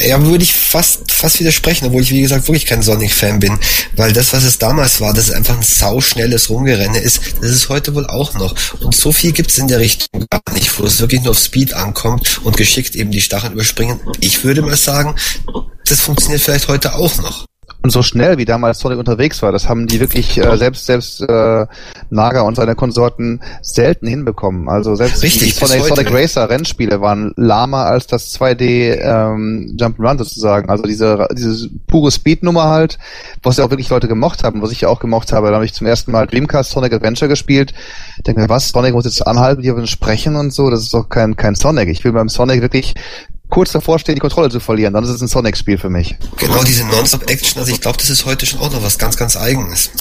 Ja, 0.08 0.24
würde 0.26 0.44
ich 0.44 0.54
fast, 0.54 1.12
fast 1.12 1.40
widersprechen, 1.40 1.86
obwohl 1.86 2.02
ich, 2.02 2.12
wie 2.12 2.22
gesagt, 2.22 2.48
wirklich 2.48 2.66
kein 2.66 2.82
Sonic-Fan 2.82 3.40
bin. 3.40 3.60
Weil 3.96 4.12
das, 4.14 4.34
was 4.34 4.44
es 4.44 4.58
damals 4.58 5.02
war, 5.02 5.14
das 5.14 5.30
ist 5.30 5.36
einfach 5.36 5.56
ein 5.56 5.62
sauschnelles 5.62 6.50
Rumgerenne 6.50 6.98
ist, 7.00 7.36
das 7.42 7.52
ist 7.52 7.70
heute 7.70 7.94
wohl 7.94 8.08
auch 8.08 8.34
noch. 8.34 8.56
Und 8.80 8.96
so 8.96 9.12
viel 9.12 9.34
gibt's 9.34 9.58
in 9.60 9.68
der 9.68 9.80
Richtung 9.80 10.26
gar 10.30 10.54
nicht, 10.54 10.80
wo 10.80 10.86
es 10.86 11.00
wirklich 11.00 11.22
nur 11.22 11.32
auf 11.32 11.40
Speed 11.40 11.59
Speed 11.60 11.74
ankommt 11.74 12.40
und 12.46 12.56
geschickt 12.56 12.96
eben 12.96 13.12
die 13.12 13.20
Stacheln 13.20 13.52
überspringen. 13.52 14.00
Ich 14.22 14.46
würde 14.46 14.62
mal 14.62 14.78
sagen, 14.78 15.16
das 15.86 16.00
funktioniert 16.00 16.42
vielleicht 16.42 16.70
heute 16.70 16.96
auch 16.96 17.18
noch. 17.18 17.49
Und 17.90 17.94
so 17.94 18.04
schnell 18.04 18.38
wie 18.38 18.46
damals 18.46 18.78
Sonic 18.78 19.00
unterwegs 19.00 19.42
war, 19.42 19.52
das 19.52 19.68
haben 19.68 19.88
die 19.88 20.00
wirklich 20.00 20.38
äh, 20.38 20.58
selbst 20.58 20.86
selbst 20.86 21.22
äh, 21.22 21.66
Naga 22.12 22.42
und 22.42 22.54
seine 22.54 22.76
Konsorten 22.76 23.42
selten 23.64 24.06
hinbekommen. 24.06 24.70
Also 24.70 24.94
selbst 24.94 25.24
Richtig, 25.24 25.56
die 25.56 25.66
Sonic, 25.66 25.86
Sonic 25.86 26.14
Racer 26.14 26.48
Rennspiele 26.48 27.02
waren 27.02 27.34
lahmer 27.36 27.88
als 27.88 28.06
das 28.06 28.32
2D 28.40 29.00
ähm, 29.02 29.76
Jump'n'Run 29.76 30.20
sozusagen. 30.20 30.70
Also 30.70 30.84
diese 30.84 31.28
diese 31.32 31.68
pure 31.88 32.12
Speed-Nummer 32.12 32.66
halt, 32.66 33.00
was 33.42 33.58
ja 33.58 33.66
auch 33.66 33.72
wirklich 33.72 33.90
Leute 33.90 34.08
gemocht 34.08 34.44
haben, 34.44 34.62
was 34.62 34.72
ich 34.72 34.82
ja 34.82 34.90
auch 34.90 35.00
gemocht 35.00 35.34
habe. 35.34 35.48
Da 35.48 35.56
habe 35.56 35.66
ich 35.66 35.74
zum 35.74 35.88
ersten 35.88 36.12
Mal 36.12 36.28
Dreamcast 36.28 36.70
Sonic 36.70 36.94
Adventure 36.94 37.28
gespielt. 37.28 37.74
Denke 38.28 38.42
mir, 38.42 38.50
was, 38.50 38.70
Sonic 38.70 38.94
muss 38.94 39.06
jetzt 39.06 39.26
anhalten, 39.26 39.64
wollen 39.64 39.88
sprechen 39.88 40.36
und 40.36 40.54
so, 40.54 40.70
das 40.70 40.82
ist 40.82 40.94
doch 40.94 41.10
kein 41.10 41.36
kein 41.36 41.56
Sonic. 41.56 41.90
Ich 41.90 42.04
will 42.04 42.12
beim 42.12 42.30
Sonic 42.30 42.62
wirklich 42.62 42.94
kurz 43.50 43.72
davor 43.72 44.00
stehen, 44.00 44.16
die 44.16 44.22
Kontrolle 44.22 44.50
zu 44.50 44.60
verlieren. 44.60 44.94
Dann 44.94 45.04
ist 45.04 45.10
es 45.10 45.22
ein 45.22 45.28
Sonic-Spiel 45.28 45.78
für 45.78 45.90
mich. 45.90 46.16
Genau 46.38 46.64
diese 46.64 46.86
Non-Stop-Action, 46.86 47.60
also 47.60 47.72
ich 47.72 47.82
glaube, 47.82 47.98
das 47.98 48.10
ist 48.10 48.26
heute 48.26 48.46
schon 48.46 48.60
auch 48.60 48.72
noch 48.72 48.84
was 48.84 48.98
ganz, 48.98 49.18
ganz 49.18 49.36
Eigenes. 49.36 49.92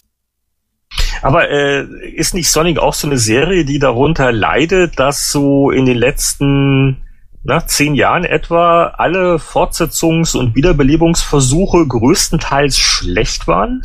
Aber 1.23 1.51
äh, 1.51 1.85
ist 2.15 2.35
nicht 2.35 2.51
Sonic 2.51 2.79
auch 2.79 2.95
so 2.95 3.07
eine 3.07 3.19
Serie, 3.19 3.65
die 3.65 3.79
darunter 3.79 4.33
leidet, 4.33 4.99
dass 4.99 5.31
so 5.31 5.71
in 5.71 5.87
den 5.87 5.97
letzten 5.97 7.03
nach 7.45 7.67
zehn 7.67 7.95
Jahren 7.95 8.25
etwa 8.25 8.95
alle 8.99 9.37
Fortsetzungs- 9.37 10.37
und 10.37 10.55
Wiederbelebungsversuche 10.55 11.87
größtenteils 11.87 12.77
schlecht 12.77 13.47
waren? 13.47 13.85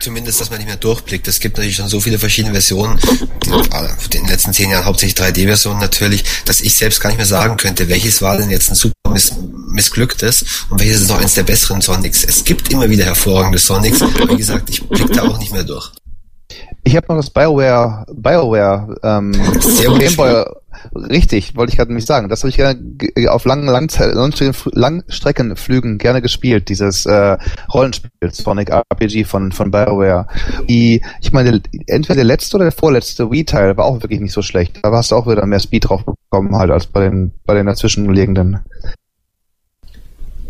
Zumindest, 0.00 0.40
dass 0.40 0.50
man 0.50 0.58
nicht 0.58 0.68
mehr 0.68 0.76
durchblickt. 0.76 1.26
Es 1.26 1.40
gibt 1.40 1.56
natürlich 1.56 1.76
schon 1.76 1.88
so 1.88 2.00
viele 2.00 2.18
verschiedene 2.18 2.52
Versionen, 2.52 2.98
die, 3.44 3.50
in 3.50 4.10
den 4.10 4.28
letzten 4.28 4.52
zehn 4.52 4.70
Jahren 4.70 4.84
hauptsächlich 4.84 5.18
3D-Versionen 5.18 5.80
natürlich, 5.80 6.24
dass 6.44 6.60
ich 6.60 6.74
selbst 6.74 7.00
gar 7.00 7.08
nicht 7.10 7.18
mehr 7.18 7.26
sagen 7.26 7.56
könnte, 7.56 7.88
welches 7.88 8.22
war 8.22 8.36
denn 8.36 8.50
jetzt 8.50 8.70
ein 8.70 8.76
super 8.76 8.94
miss 9.10 9.34
missglücktes 9.72 10.66
und 10.68 10.80
welches 10.80 11.02
ist 11.02 11.10
noch 11.10 11.20
eins 11.20 11.34
der 11.34 11.44
besseren 11.44 11.80
Sonics. 11.80 12.24
Es 12.24 12.44
gibt 12.44 12.72
immer 12.72 12.90
wieder 12.90 13.04
hervorragende 13.04 13.58
Sonics, 13.58 14.02
aber 14.02 14.28
wie 14.32 14.36
gesagt, 14.36 14.68
ich 14.68 14.86
blicke 14.86 15.12
da 15.12 15.22
auch 15.22 15.38
nicht 15.38 15.52
mehr 15.52 15.64
durch. 15.64 15.92
Ich 16.82 16.96
habe 16.96 17.06
noch 17.08 17.16
das 17.16 17.30
BioWare, 17.30 18.06
BioWare 18.12 18.96
ähm, 19.02 19.32
Gameboy 19.32 20.44
Richtig, 20.94 21.56
wollte 21.56 21.70
ich 21.70 21.76
gerade 21.76 21.90
nämlich 21.90 22.06
sagen. 22.06 22.28
Das 22.28 22.42
habe 22.42 22.50
ich 22.50 22.56
gerne 22.56 22.80
auf 23.28 23.44
langen 23.44 23.66
Langstreckenflügen 23.66 25.98
gerne 25.98 26.22
gespielt, 26.22 26.68
dieses 26.68 27.06
äh, 27.06 27.36
Rollenspiel 27.72 28.10
Sonic 28.32 28.70
RPG 28.70 29.24
von 29.24 29.52
von 29.52 29.70
BioWare. 29.70 30.26
Die, 30.68 31.02
ich 31.20 31.32
meine, 31.32 31.60
entweder 31.86 32.16
der 32.16 32.24
letzte 32.24 32.56
oder 32.56 32.66
der 32.66 32.72
vorletzte 32.72 33.30
Wii-Teil 33.30 33.76
war 33.76 33.84
auch 33.84 34.02
wirklich 34.02 34.20
nicht 34.20 34.32
so 34.32 34.42
schlecht. 34.42 34.80
Da 34.82 34.92
hast 34.92 35.10
du 35.10 35.16
auch 35.16 35.26
wieder 35.26 35.46
mehr 35.46 35.60
Speed 35.60 35.88
drauf 35.88 36.04
bekommen 36.04 36.56
halt 36.56 36.70
als 36.70 36.86
bei 36.86 37.00
den 37.00 37.32
bei 37.44 37.54
den 37.54 37.66
dazwischenliegenden. 37.66 38.60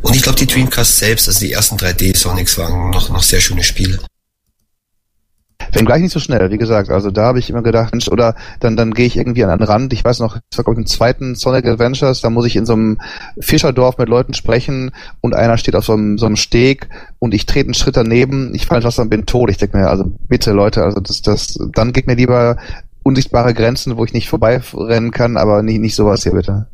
Und 0.02 0.16
ich 0.16 0.22
glaube, 0.22 0.38
die 0.38 0.46
Dreamcast 0.46 0.98
selbst, 0.98 1.28
also 1.28 1.40
die 1.40 1.52
ersten 1.52 1.76
3D 1.76 2.16
Sonics 2.16 2.56
waren 2.56 2.90
noch 2.90 3.10
noch 3.10 3.22
sehr 3.22 3.40
schöne 3.40 3.62
Spiele. 3.62 3.98
Wenn 5.72 5.84
gleich 5.84 6.02
nicht 6.02 6.12
so 6.12 6.20
schnell, 6.20 6.50
wie 6.50 6.58
gesagt. 6.58 6.90
Also 6.90 7.10
da 7.10 7.24
habe 7.24 7.38
ich 7.38 7.50
immer 7.50 7.62
gedacht, 7.62 7.94
oder 8.10 8.34
dann, 8.60 8.76
dann 8.76 8.92
gehe 8.92 9.06
ich 9.06 9.16
irgendwie 9.16 9.44
an 9.44 9.58
den 9.58 9.66
Rand. 9.66 9.92
Ich 9.92 10.04
weiß 10.04 10.20
noch, 10.20 10.36
ich 10.50 10.58
war, 10.58 10.64
glaube 10.64 10.80
ich, 10.80 10.84
im 10.84 10.86
zweiten 10.86 11.34
Sonic 11.34 11.66
Adventures, 11.66 12.20
da 12.20 12.30
muss 12.30 12.46
ich 12.46 12.56
in 12.56 12.66
so 12.66 12.72
einem 12.72 12.98
Fischerdorf 13.40 13.98
mit 13.98 14.08
Leuten 14.08 14.34
sprechen 14.34 14.92
und 15.20 15.34
einer 15.34 15.58
steht 15.58 15.76
auf 15.76 15.84
so 15.84 15.92
einem, 15.92 16.18
so 16.18 16.26
einem 16.26 16.36
Steg 16.36 16.88
und 17.18 17.34
ich 17.34 17.46
trete 17.46 17.66
einen 17.66 17.74
Schritt 17.74 17.96
daneben, 17.96 18.54
ich 18.54 18.66
falle 18.66 18.82
fast 18.82 18.98
und 18.98 19.10
bin 19.10 19.26
tot. 19.26 19.50
Ich 19.50 19.58
denke 19.58 19.76
mir, 19.76 19.88
also 19.88 20.04
bitte 20.28 20.52
Leute, 20.52 20.82
also 20.82 21.00
das, 21.00 21.22
das, 21.22 21.58
dann 21.72 21.92
geht 21.92 22.06
mir 22.06 22.14
lieber 22.14 22.56
unsichtbare 23.02 23.54
Grenzen, 23.54 23.96
wo 23.96 24.04
ich 24.04 24.12
nicht 24.12 24.28
vorbeirennen 24.28 25.10
kann, 25.10 25.36
aber 25.36 25.62
nicht, 25.62 25.80
nicht 25.80 25.94
sowas 25.94 26.22
hier 26.22 26.32
bitte. 26.32 26.66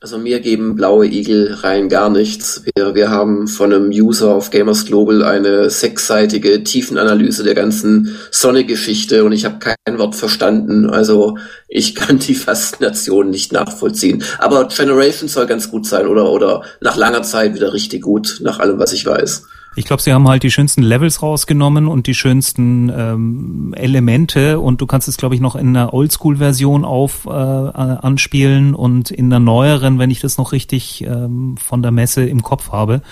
Also 0.00 0.16
mir 0.16 0.38
geben 0.38 0.76
blaue 0.76 1.06
Igel 1.06 1.54
rein 1.54 1.88
gar 1.88 2.08
nichts. 2.08 2.62
Wir, 2.76 2.94
wir 2.94 3.10
haben 3.10 3.48
von 3.48 3.72
einem 3.72 3.90
User 3.90 4.32
auf 4.32 4.50
Gamers 4.50 4.86
Global 4.86 5.24
eine 5.24 5.70
sechsseitige 5.70 6.62
Tiefenanalyse 6.62 7.42
der 7.42 7.56
ganzen 7.56 8.16
Sonic-Geschichte 8.30 9.24
und 9.24 9.32
ich 9.32 9.44
habe 9.44 9.58
kein 9.58 9.98
Wort 9.98 10.14
verstanden. 10.14 10.88
Also 10.88 11.36
ich 11.66 11.96
kann 11.96 12.20
die 12.20 12.34
Faszination 12.36 13.30
nicht 13.30 13.52
nachvollziehen. 13.52 14.22
Aber 14.38 14.68
Generation 14.68 15.28
soll 15.28 15.46
ganz 15.46 15.68
gut 15.68 15.84
sein 15.84 16.06
oder, 16.06 16.30
oder 16.30 16.62
nach 16.80 16.96
langer 16.96 17.24
Zeit 17.24 17.54
wieder 17.54 17.72
richtig 17.72 18.02
gut, 18.02 18.38
nach 18.40 18.60
allem, 18.60 18.78
was 18.78 18.92
ich 18.92 19.04
weiß. 19.04 19.46
Ich 19.76 19.84
glaube, 19.84 20.02
sie 20.02 20.12
haben 20.12 20.26
halt 20.26 20.42
die 20.42 20.50
schönsten 20.50 20.82
Levels 20.82 21.22
rausgenommen 21.22 21.86
und 21.86 22.06
die 22.06 22.14
schönsten 22.14 22.90
ähm, 22.94 23.74
Elemente 23.76 24.58
und 24.58 24.80
du 24.80 24.86
kannst 24.86 25.06
es, 25.06 25.16
glaube 25.16 25.34
ich, 25.34 25.40
noch 25.40 25.54
in 25.54 25.68
einer 25.68 25.94
Oldschool-Version 25.94 26.84
auf 26.84 27.26
äh, 27.26 27.30
anspielen 27.30 28.74
und 28.74 29.10
in 29.10 29.30
der 29.30 29.38
neueren, 29.38 29.98
wenn 29.98 30.10
ich 30.10 30.20
das 30.20 30.36
noch 30.36 30.52
richtig 30.52 31.04
ähm, 31.04 31.56
von 31.58 31.82
der 31.82 31.92
Messe 31.92 32.24
im 32.26 32.42
Kopf 32.42 32.72
habe. 32.72 33.02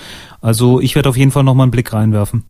Also 0.40 0.80
ich 0.80 0.96
werde 0.96 1.08
auf 1.08 1.16
jeden 1.16 1.30
Fall 1.30 1.44
noch 1.44 1.54
mal 1.54 1.64
einen 1.64 1.70
Blick 1.70 1.92
reinwerfen. 1.92 2.44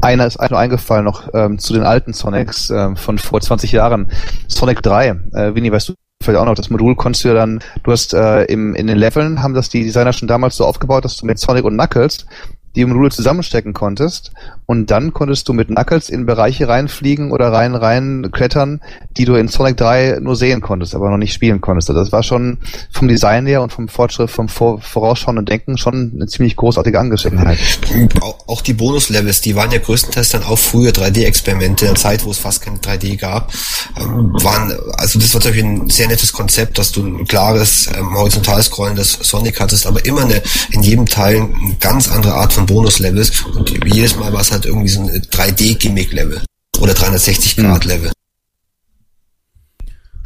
Einer 0.00 0.26
ist 0.26 0.40
nur 0.40 0.58
eingefallen 0.58 1.04
noch 1.04 1.28
ähm, 1.34 1.58
zu 1.58 1.72
den 1.72 1.82
alten 1.82 2.12
Sonics 2.12 2.70
ähm, 2.70 2.96
von 2.96 3.18
vor 3.18 3.40
20 3.40 3.72
Jahren. 3.72 4.10
Sonic 4.48 4.82
3. 4.82 5.08
Äh, 5.32 5.54
Winnie, 5.54 5.70
weißt 5.70 5.90
du 5.90 5.94
vielleicht 6.22 6.40
auch 6.40 6.46
noch, 6.46 6.54
das 6.54 6.70
Modul 6.70 6.94
konntest 6.94 7.24
du 7.24 7.28
ja 7.28 7.34
dann, 7.34 7.60
du 7.82 7.92
hast 7.92 8.14
äh, 8.14 8.44
im, 8.44 8.74
in 8.74 8.86
den 8.86 8.98
Leveln, 8.98 9.42
haben 9.42 9.54
das 9.54 9.68
die 9.68 9.84
Designer 9.84 10.12
schon 10.12 10.28
damals 10.28 10.56
so 10.56 10.64
aufgebaut, 10.64 11.04
dass 11.04 11.16
du 11.16 11.26
mit 11.26 11.38
Sonic 11.38 11.64
und 11.64 11.74
Knuckles 11.74 12.26
die 12.74 12.84
Module 12.84 13.10
zusammenstecken 13.10 13.72
konntest 13.72 14.32
und 14.66 14.90
dann 14.90 15.12
konntest 15.12 15.48
du 15.48 15.52
mit 15.52 15.68
Knuckles 15.68 16.08
in 16.08 16.24
Bereiche 16.24 16.68
reinfliegen 16.68 17.30
oder 17.30 17.52
rein 17.52 17.74
rein 17.74 18.30
klettern, 18.32 18.80
die 19.16 19.24
du 19.24 19.34
in 19.34 19.48
Sonic 19.48 19.76
3 19.76 20.18
nur 20.20 20.36
sehen 20.36 20.60
konntest, 20.60 20.94
aber 20.94 21.10
noch 21.10 21.18
nicht 21.18 21.34
spielen 21.34 21.60
konntest. 21.60 21.90
Also 21.90 22.00
das 22.00 22.12
war 22.12 22.22
schon 22.22 22.58
vom 22.90 23.08
Design 23.08 23.46
her 23.46 23.62
und 23.62 23.72
vom 23.72 23.88
Fortschritt, 23.88 24.30
vom 24.30 24.48
Vor 24.48 24.80
vorausschauenden 24.80 25.44
Denken 25.44 25.76
schon 25.76 26.12
eine 26.14 26.26
ziemlich 26.26 26.56
großartige 26.56 26.98
Angelegenheit. 26.98 27.58
Auch 28.46 28.62
die 28.62 28.72
Bonuslevels, 28.72 29.40
die 29.40 29.54
waren 29.56 29.70
ja 29.70 29.78
größtenteils 29.78 30.30
dann 30.30 30.44
auch 30.44 30.58
frühe 30.58 30.90
3D-Experimente 30.90 31.84
in 31.84 31.90
einer 31.90 31.98
Zeit, 31.98 32.24
wo 32.24 32.30
es 32.30 32.38
fast 32.38 32.62
kein 32.62 32.78
3D 32.78 33.18
gab, 33.18 33.52
ähm, 34.00 34.32
waren, 34.42 34.72
also 34.96 35.18
das 35.18 35.34
war 35.34 35.40
natürlich 35.40 35.64
ein 35.64 35.90
sehr 35.90 36.08
nettes 36.08 36.32
Konzept, 36.32 36.78
dass 36.78 36.92
du 36.92 37.04
ein 37.04 37.26
klares, 37.26 37.88
ähm, 37.94 38.14
horizontal 38.14 38.62
scrollendes 38.62 39.18
Sonic 39.20 39.60
hattest, 39.60 39.86
aber 39.86 40.04
immer 40.04 40.22
eine, 40.22 40.42
in 40.70 40.82
jedem 40.82 41.06
Teil 41.06 41.36
eine 41.36 41.76
ganz 41.78 42.10
andere 42.10 42.34
Art 42.34 42.52
von 42.52 42.61
Bonuslevels 42.66 43.42
und 43.42 43.70
jedes 43.86 44.16
Mal 44.16 44.32
war 44.32 44.40
es 44.40 44.52
halt 44.52 44.66
irgendwie 44.66 44.88
so 44.88 45.00
ein 45.00 45.08
3D-Gimmick-Level 45.08 46.42
oder 46.80 46.92
360-Grad-Level. 46.92 48.12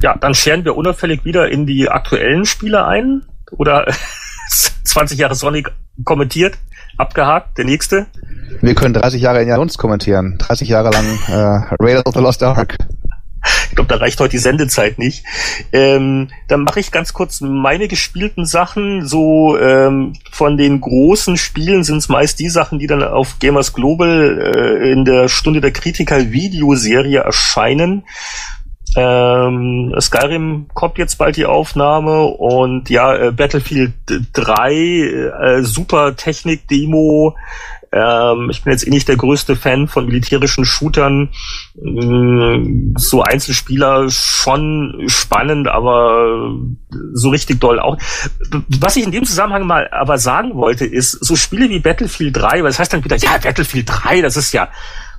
Ja, 0.03 0.17
dann 0.17 0.35
scheren 0.35 0.65
wir 0.65 0.77
unauffällig 0.77 1.25
wieder 1.25 1.49
in 1.51 1.67
die 1.67 1.89
aktuellen 1.89 2.45
Spiele 2.45 2.87
ein. 2.87 3.25
Oder 3.53 3.87
20 4.85 5.19
Jahre 5.19 5.35
Sonic 5.35 5.71
kommentiert, 6.05 6.59
abgehakt, 6.97 7.59
der 7.59 7.65
nächste. 7.65 8.07
Wir 8.61 8.75
können 8.75 8.95
30 8.95 9.21
Jahre 9.21 9.43
in 9.43 9.51
uns 9.53 9.79
kommentieren. 9.79 10.39
30 10.39 10.69
Jahre 10.69 10.91
lang 10.91 11.07
äh, 11.29 11.75
Raiders 11.83 12.07
of 12.07 12.15
the 12.15 12.21
Lost 12.21 12.43
Ark. 12.43 12.77
Ich 13.71 13.75
glaube, 13.77 13.89
da 13.89 13.97
reicht 13.97 14.21
heute 14.21 14.33
die 14.33 14.39
Sendezeit 14.39 14.99
nicht. 14.99 15.25
Ähm, 15.73 16.29
dann 16.49 16.63
mache 16.63 16.81
ich 16.81 16.91
ganz 16.91 17.13
kurz 17.13 17.41
meine 17.41 17.89
gespielten 17.89 18.47
Sachen. 18.47 19.07
So 19.07 19.59
ähm, 19.59 20.15
von 20.31 20.57
den 20.57 20.81
großen 20.81 21.37
Spielen 21.37 21.85
sind 21.85 21.99
es 21.99 22.09
meist 22.09 22.39
die 22.39 22.49
Sachen, 22.49 22.79
die 22.79 22.87
dann 22.87 23.03
auf 23.03 23.39
Gamers 23.39 23.73
Global 23.73 24.55
äh, 24.57 24.93
in 24.93 25.05
der 25.05 25.29
Stunde 25.29 25.61
der 25.61 25.73
Kritiker 25.73 26.33
Videoserie 26.33 27.21
erscheinen. 27.21 28.05
Ähm, 28.97 29.95
Skyrim 30.01 30.69
kommt 30.73 30.97
jetzt 30.97 31.17
bald 31.17 31.37
die 31.37 31.45
Aufnahme 31.45 32.25
und 32.25 32.89
ja, 32.89 33.15
äh, 33.15 33.31
Battlefield 33.31 33.93
3, 34.33 34.73
äh, 34.73 35.63
super 35.63 36.17
Technik-Demo, 36.17 37.37
ähm, 37.93 38.49
ich 38.51 38.63
bin 38.63 38.73
jetzt 38.73 38.87
eh 38.87 38.91
nicht 38.91 39.09
der 39.09 39.17
größte 39.17 39.57
Fan 39.57 39.89
von 39.89 40.07
militärischen 40.07 40.65
Shootern. 40.65 41.31
Mm, 41.75 42.95
so 42.97 43.23
Einzelspieler 43.23 44.11
schon 44.11 45.05
spannend, 45.07 45.69
aber 45.69 46.55
so 47.13 47.31
richtig 47.31 47.61
doll 47.61 47.79
auch. 47.79 47.99
Was 48.81 48.97
ich 48.97 49.05
in 49.05 49.13
dem 49.13 49.25
Zusammenhang 49.25 49.67
mal 49.67 49.89
aber 49.91 50.19
sagen 50.19 50.55
wollte, 50.55 50.85
ist, 50.85 51.13
so 51.13 51.37
Spiele 51.37 51.69
wie 51.71 51.81
Battlefield 51.81 52.37
3, 52.37 52.63
weil 52.63 52.63
das 52.65 52.79
heißt 52.79 52.93
dann 52.93 53.05
wieder, 53.05 53.17
ja, 53.17 53.39
Battlefield 53.43 53.89
3, 53.89 54.23
das 54.23 54.37
ist 54.37 54.53
ja 54.53 54.69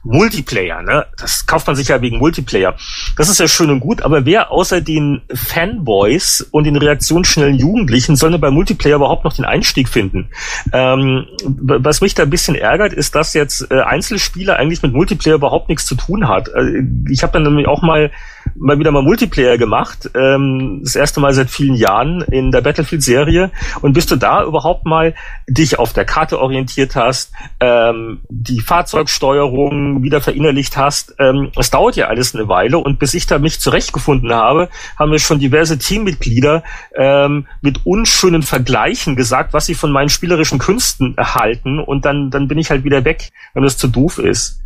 Multiplayer, 0.08 0.82
ne? 0.82 1.05
Das 1.18 1.45
kauft 1.45 1.68
man 1.68 1.76
sich 1.76 1.89
ja 1.89 2.01
wegen 2.01 2.18
Multiplayer. 2.18 2.76
Das 3.18 3.30
ist 3.30 3.39
ja 3.39 3.47
schön 3.47 3.70
und 3.70 3.80
gut, 3.80 4.01
aber 4.01 4.26
wer 4.26 4.51
außer 4.51 4.82
den 4.82 5.22
Fanboys 5.34 6.47
und 6.51 6.64
den 6.64 6.78
reaktionsschnellen 6.78 7.55
Jugendlichen 7.55 8.16
soll 8.16 8.32
denn 8.32 8.41
bei 8.41 8.51
Multiplayer 8.51 8.95
überhaupt 8.95 9.26
noch 9.26 9.34
den 9.34 9.45
Einstieg 9.45 9.89
finden? 9.89 10.30
Ähm, 10.72 11.26
was 11.43 12.01
mich 12.01 12.16
da 12.16 12.24
ein 12.24 12.30
bisschen 12.30 12.55
ärgert, 12.55 12.93
ist, 12.93 13.16
dass 13.16 13.34
jetzt 13.34 13.70
äh, 13.72 13.82
Einzelspieler 13.82 14.58
eigentlich 14.58 14.82
mit 14.82 14.93
Multiplayer 14.93 15.36
überhaupt 15.36 15.70
nichts 15.70 15.86
zu 15.86 15.95
tun 15.95 16.28
hat. 16.28 16.49
Äh, 16.49 16.84
ich 17.10 17.24
habe 17.24 17.34
dann 17.34 17.43
nämlich 17.43 17.68
auch 17.68 17.82
mal 17.82 18.12
mal 18.56 18.80
wieder 18.80 18.91
mal 18.91 19.02
Multiplayer 19.02 19.58
gemacht, 19.58 20.10
ähm, 20.16 20.82
das 20.84 20.95
erste 20.95 21.20
Mal 21.20 21.34
seit 21.34 21.50
vielen 21.50 21.76
Jahren 21.76 22.22
in 22.22 22.52
der 22.52 22.62
Battlefield-Serie. 22.62 23.52
Und 23.82 23.93
bis 23.93 24.06
du 24.06 24.16
da 24.16 24.43
überhaupt 24.43 24.86
mal 24.86 25.16
dich 25.48 25.80
auf 25.80 25.93
der 25.93 26.06
Karte 26.06 26.39
orientiert 26.39 26.95
hast, 26.95 27.32
ähm, 27.60 28.20
die 28.30 28.62
Fahrzeugsteuerung 28.62 30.04
wieder 30.04 30.22
verinnerlicht 30.22 30.78
hast, 30.78 31.16
ähm, 31.20 31.52
es 31.58 31.70
dauert 31.70 31.95
ja 31.95 32.08
alles 32.08 32.36
eine 32.36 32.48
Weile. 32.48 32.78
Und 32.78 33.00
bis 33.00 33.14
ich 33.14 33.28
da 33.28 33.39
mich 33.39 33.60
zurechtgefunden 33.60 34.34
habe, 34.34 34.70
haben 34.98 35.12
mir 35.12 35.20
schon 35.20 35.39
diverse 35.39 35.78
Teammitglieder 35.78 36.64
ähm, 36.95 37.48
mit 37.62 37.86
unschönen 37.86 38.43
Vergleichen 38.43 39.16
gesagt, 39.16 39.54
was 39.54 39.66
sie 39.66 39.76
von 39.76 39.91
meinen 39.91 40.10
spielerischen 40.10 40.60
Künsten 40.60 41.18
erhalten. 41.18 41.80
Und 41.80 42.06
dann, 42.06 42.30
dann 42.30 42.48
bin 42.48 42.58
ich 42.58 42.70
halt 42.70 42.84
wieder 42.84 43.06
weg, 43.06 43.30
wenn 43.54 43.64
das 43.64 43.78
zu 43.78 43.88
doof 43.88 44.18
ist. 44.18 44.62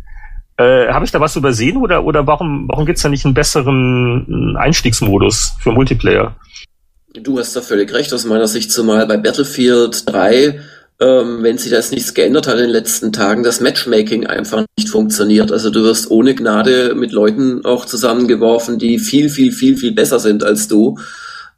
Äh, 0.56 0.88
Habe 0.88 1.04
ich 1.04 1.10
da 1.10 1.20
was 1.20 1.36
übersehen 1.36 1.78
oder, 1.78 2.04
oder 2.04 2.26
warum, 2.26 2.68
warum 2.68 2.86
gibt's 2.86 3.02
da 3.02 3.08
nicht 3.08 3.24
einen 3.24 3.34
besseren 3.34 4.56
Einstiegsmodus 4.58 5.54
für 5.60 5.72
Multiplayer? 5.72 6.36
Du 7.14 7.38
hast 7.38 7.54
da 7.54 7.60
völlig 7.60 7.92
recht 7.92 8.12
aus 8.12 8.24
meiner 8.24 8.48
Sicht, 8.48 8.72
zumal 8.72 9.06
bei 9.06 9.16
Battlefield 9.16 10.08
3, 10.10 10.60
ähm, 11.00 11.42
wenn 11.42 11.58
sich 11.58 11.70
das 11.70 11.90
nichts 11.90 12.14
geändert 12.14 12.46
hat 12.46 12.54
in 12.54 12.64
den 12.64 12.70
letzten 12.70 13.12
Tagen, 13.12 13.42
das 13.42 13.60
Matchmaking 13.60 14.26
einfach 14.26 14.64
nicht 14.78 14.88
funktioniert. 14.88 15.52
Also 15.52 15.70
du 15.70 15.82
wirst 15.82 16.10
ohne 16.10 16.34
Gnade 16.34 16.94
mit 16.94 17.12
Leuten 17.12 17.64
auch 17.64 17.84
zusammengeworfen, 17.84 18.78
die 18.78 18.98
viel, 18.98 19.28
viel, 19.28 19.52
viel, 19.52 19.76
viel 19.76 19.92
besser 19.92 20.20
sind 20.20 20.44
als 20.44 20.68
du. 20.68 20.98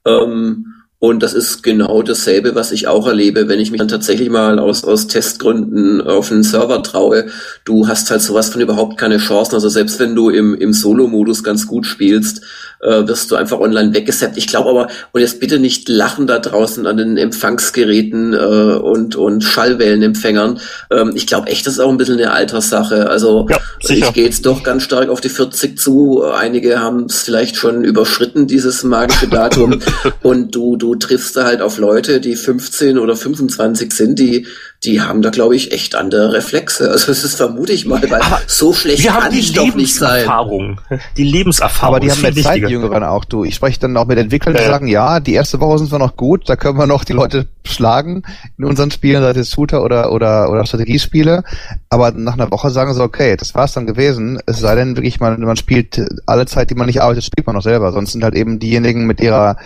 Ähm, 0.05 0.74
Und 1.05 1.23
das 1.23 1.35
ist 1.35 1.63
genau 1.63 2.01
dasselbe, 2.01 2.55
was 2.55 2.73
ich 2.73 2.89
auch 2.89 3.07
erlebe, 3.07 3.47
wenn 3.47 3.61
ich 3.61 3.71
mich 3.71 3.79
dann 3.79 3.89
tatsächlich 3.89 4.31
mal 4.31 4.59
aus, 4.59 4.85
aus 4.85 5.07
Testgründen 5.07 6.01
auf 6.01 6.33
einen 6.33 6.43
Server 6.43 6.83
traue. 6.83 7.27
Du 7.67 7.89
hast 7.89 8.11
halt 8.11 8.23
sowas 8.23 8.49
von 8.49 8.63
überhaupt 8.63 8.97
keine 8.97 9.19
Chancen. 9.19 9.55
Also 9.55 9.69
selbst 9.69 10.01
wenn 10.01 10.15
du 10.15 10.31
im, 10.31 10.55
im 10.55 10.73
Solo-Modus 10.73 11.45
ganz 11.45 11.67
gut 11.67 11.85
spielst, 11.85 12.41
äh, 12.81 13.07
wirst 13.07 13.31
du 13.31 13.37
einfach 13.37 13.61
online 13.61 13.93
weggesappt. 13.93 14.39
Ich 14.39 14.47
glaube 14.47 14.71
aber, 14.71 14.89
und 15.13 15.21
jetzt 15.21 15.41
bitte 15.41 15.59
nicht 15.59 15.91
lachen 15.91 16.27
da 16.27 16.39
draußen 16.39 16.87
an 16.87 16.97
den 16.97 17.19
Empfangsgeräten 17.19 18.33
äh, 18.33 18.37
und, 18.37 19.15
und 19.15 19.43
Schallwellenempfängern. 19.43 20.59
Ähm, 20.91 21.13
ich 21.15 21.27
glaube 21.27 21.49
echt, 21.49 21.67
das 21.67 21.75
ist 21.75 21.81
auch 21.81 21.91
ein 21.91 21.99
bisschen 21.99 22.19
eine 22.19 22.33
Alterssache. 22.33 23.11
Also 23.11 23.47
ja, 23.51 23.59
ich 23.81 24.13
gehe 24.15 24.25
jetzt 24.25 24.47
doch 24.47 24.63
ganz 24.63 24.85
stark 24.85 25.11
auf 25.11 25.21
die 25.21 25.29
40 25.29 25.79
zu. 25.79 26.25
Einige 26.25 26.81
haben 26.81 27.05
es 27.05 27.23
vielleicht 27.23 27.57
schon 27.57 27.85
überschritten, 27.85 28.47
dieses 28.47 28.85
magische 28.85 29.29
Datum. 29.29 29.81
und 30.23 30.55
du, 30.55 30.77
du 30.77 30.94
triffst 30.99 31.37
da 31.37 31.45
halt 31.45 31.61
auf 31.61 31.79
Leute, 31.79 32.21
die 32.21 32.37
15 32.37 32.99
oder 32.99 33.17
25 33.17 33.93
sind, 33.93 34.19
die 34.19 34.47
die 34.85 35.01
haben 35.01 35.23
da, 35.23 35.31
glaube 35.31 35.57
ich, 35.57 35.73
echt 35.73 35.95
andere 35.95 36.33
Reflexe. 36.33 36.91
Also 36.91 37.07
das 37.07 37.25
ist 37.25 37.37
vermute 37.37 37.73
ich 37.73 37.87
mal, 37.87 38.03
weil 38.03 38.21
aber 38.21 38.41
so 38.47 38.73
schlecht 38.73 39.05
wir 39.05 39.11
kann 39.11 39.33
ich 39.33 39.53
doch 39.53 39.75
nicht 39.75 39.95
sein. 39.95 40.79
Die 41.17 41.25
Lebenserfahrung. 41.25 41.97
Aber 41.97 42.01
die 42.01 42.11
haben 42.11 42.21
mehr 42.21 42.35
Zeit, 42.35 42.63
die 42.63 42.73
Jüngeren 42.73 43.03
auch, 43.03 43.25
du. 43.25 43.45
Ich 43.45 43.55
spreche 43.55 43.81
dann 43.81 43.97
auch 43.97 44.07
mit 44.07 44.19
Entwicklern, 44.19 44.55
die 44.55 44.63
äh. 44.63 44.69
sagen, 44.69 44.87
ja, 44.87 45.21
die 45.21 45.35
erste 45.35 45.61
Woche 45.61 45.79
sind 45.79 45.93
wir 45.93 45.99
noch 45.99 46.17
gut, 46.17 46.49
da 46.49 46.57
können 46.57 46.79
wir 46.79 46.87
noch 46.87 47.05
die 47.05 47.13
Leute 47.13 47.47
schlagen 47.65 48.23
in 48.59 48.65
unseren 48.65 48.91
Spielen, 48.91 49.23
sei 49.23 49.31
es 49.31 49.51
Shooter 49.51 49.83
oder, 49.83 50.13
oder, 50.13 50.51
oder 50.51 50.67
Strategiespiele. 50.67 51.43
Aber 51.89 52.11
nach 52.13 52.35
einer 52.35 52.51
Woche 52.51 52.71
sagen 52.71 52.93
sie, 52.93 53.03
okay, 53.03 53.37
das 53.37 53.55
war's 53.55 53.73
dann 53.73 53.87
gewesen. 53.87 54.39
Es 54.47 54.59
sei 54.59 54.75
denn 54.75 54.97
wirklich, 54.97 55.21
man, 55.21 55.41
man 55.41 55.57
spielt 55.57 56.05
alle 56.27 56.47
Zeit, 56.47 56.71
die 56.71 56.75
man 56.75 56.87
nicht 56.87 57.01
arbeitet, 57.01 57.25
spielt 57.25 57.47
man 57.47 57.57
noch 57.57 57.63
selber. 57.63 57.93
Sonst 57.93 58.13
sind 58.13 58.25
halt 58.25 58.35
eben 58.35 58.59
diejenigen 58.59 59.07
mit 59.07 59.21
ihrer 59.21 59.57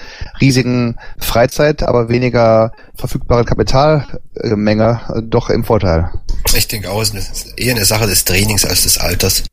riesigen 0.40 0.96
Freizeit, 1.18 1.82
aber 1.82 2.08
weniger 2.08 2.72
verfügbare 2.94 3.44
Kapitalmenge 3.44 5.00
doch 5.22 5.50
im 5.50 5.64
Vorteil. 5.64 6.10
Ich 6.56 6.68
denke 6.68 6.90
auch, 6.90 7.02
es 7.02 7.10
ist 7.10 7.58
eher 7.58 7.74
eine 7.74 7.84
Sache 7.84 8.06
des 8.06 8.24
Trainings 8.24 8.64
als 8.64 8.82
des 8.82 8.98
Alters. 8.98 9.44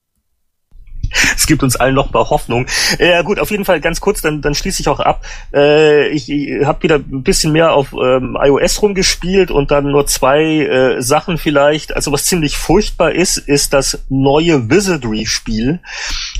es 1.35 1.47
gibt 1.47 1.63
uns 1.63 1.75
allen 1.75 1.95
noch 1.95 2.11
mal 2.11 2.29
Hoffnung. 2.29 2.65
Ja 2.99 3.21
gut, 3.21 3.39
auf 3.39 3.51
jeden 3.51 3.65
Fall 3.65 3.81
ganz 3.81 4.01
kurz, 4.01 4.21
dann, 4.21 4.41
dann 4.41 4.55
schließe 4.55 4.81
ich 4.81 4.87
auch 4.87 4.99
ab. 4.99 5.25
Äh, 5.53 6.09
ich 6.09 6.29
ich 6.29 6.65
habe 6.65 6.83
wieder 6.83 6.95
ein 6.95 7.23
bisschen 7.23 7.51
mehr 7.51 7.73
auf 7.73 7.93
ähm, 7.93 8.37
iOS 8.41 8.81
rumgespielt 8.81 9.51
und 9.51 9.71
dann 9.71 9.91
nur 9.91 10.07
zwei 10.07 10.43
äh, 10.43 11.01
Sachen 11.01 11.37
vielleicht. 11.37 11.95
Also 11.95 12.11
was 12.11 12.25
ziemlich 12.25 12.57
furchtbar 12.57 13.11
ist, 13.11 13.37
ist 13.37 13.73
das 13.73 13.99
neue 14.09 14.69
Wizardry-Spiel. 14.69 15.79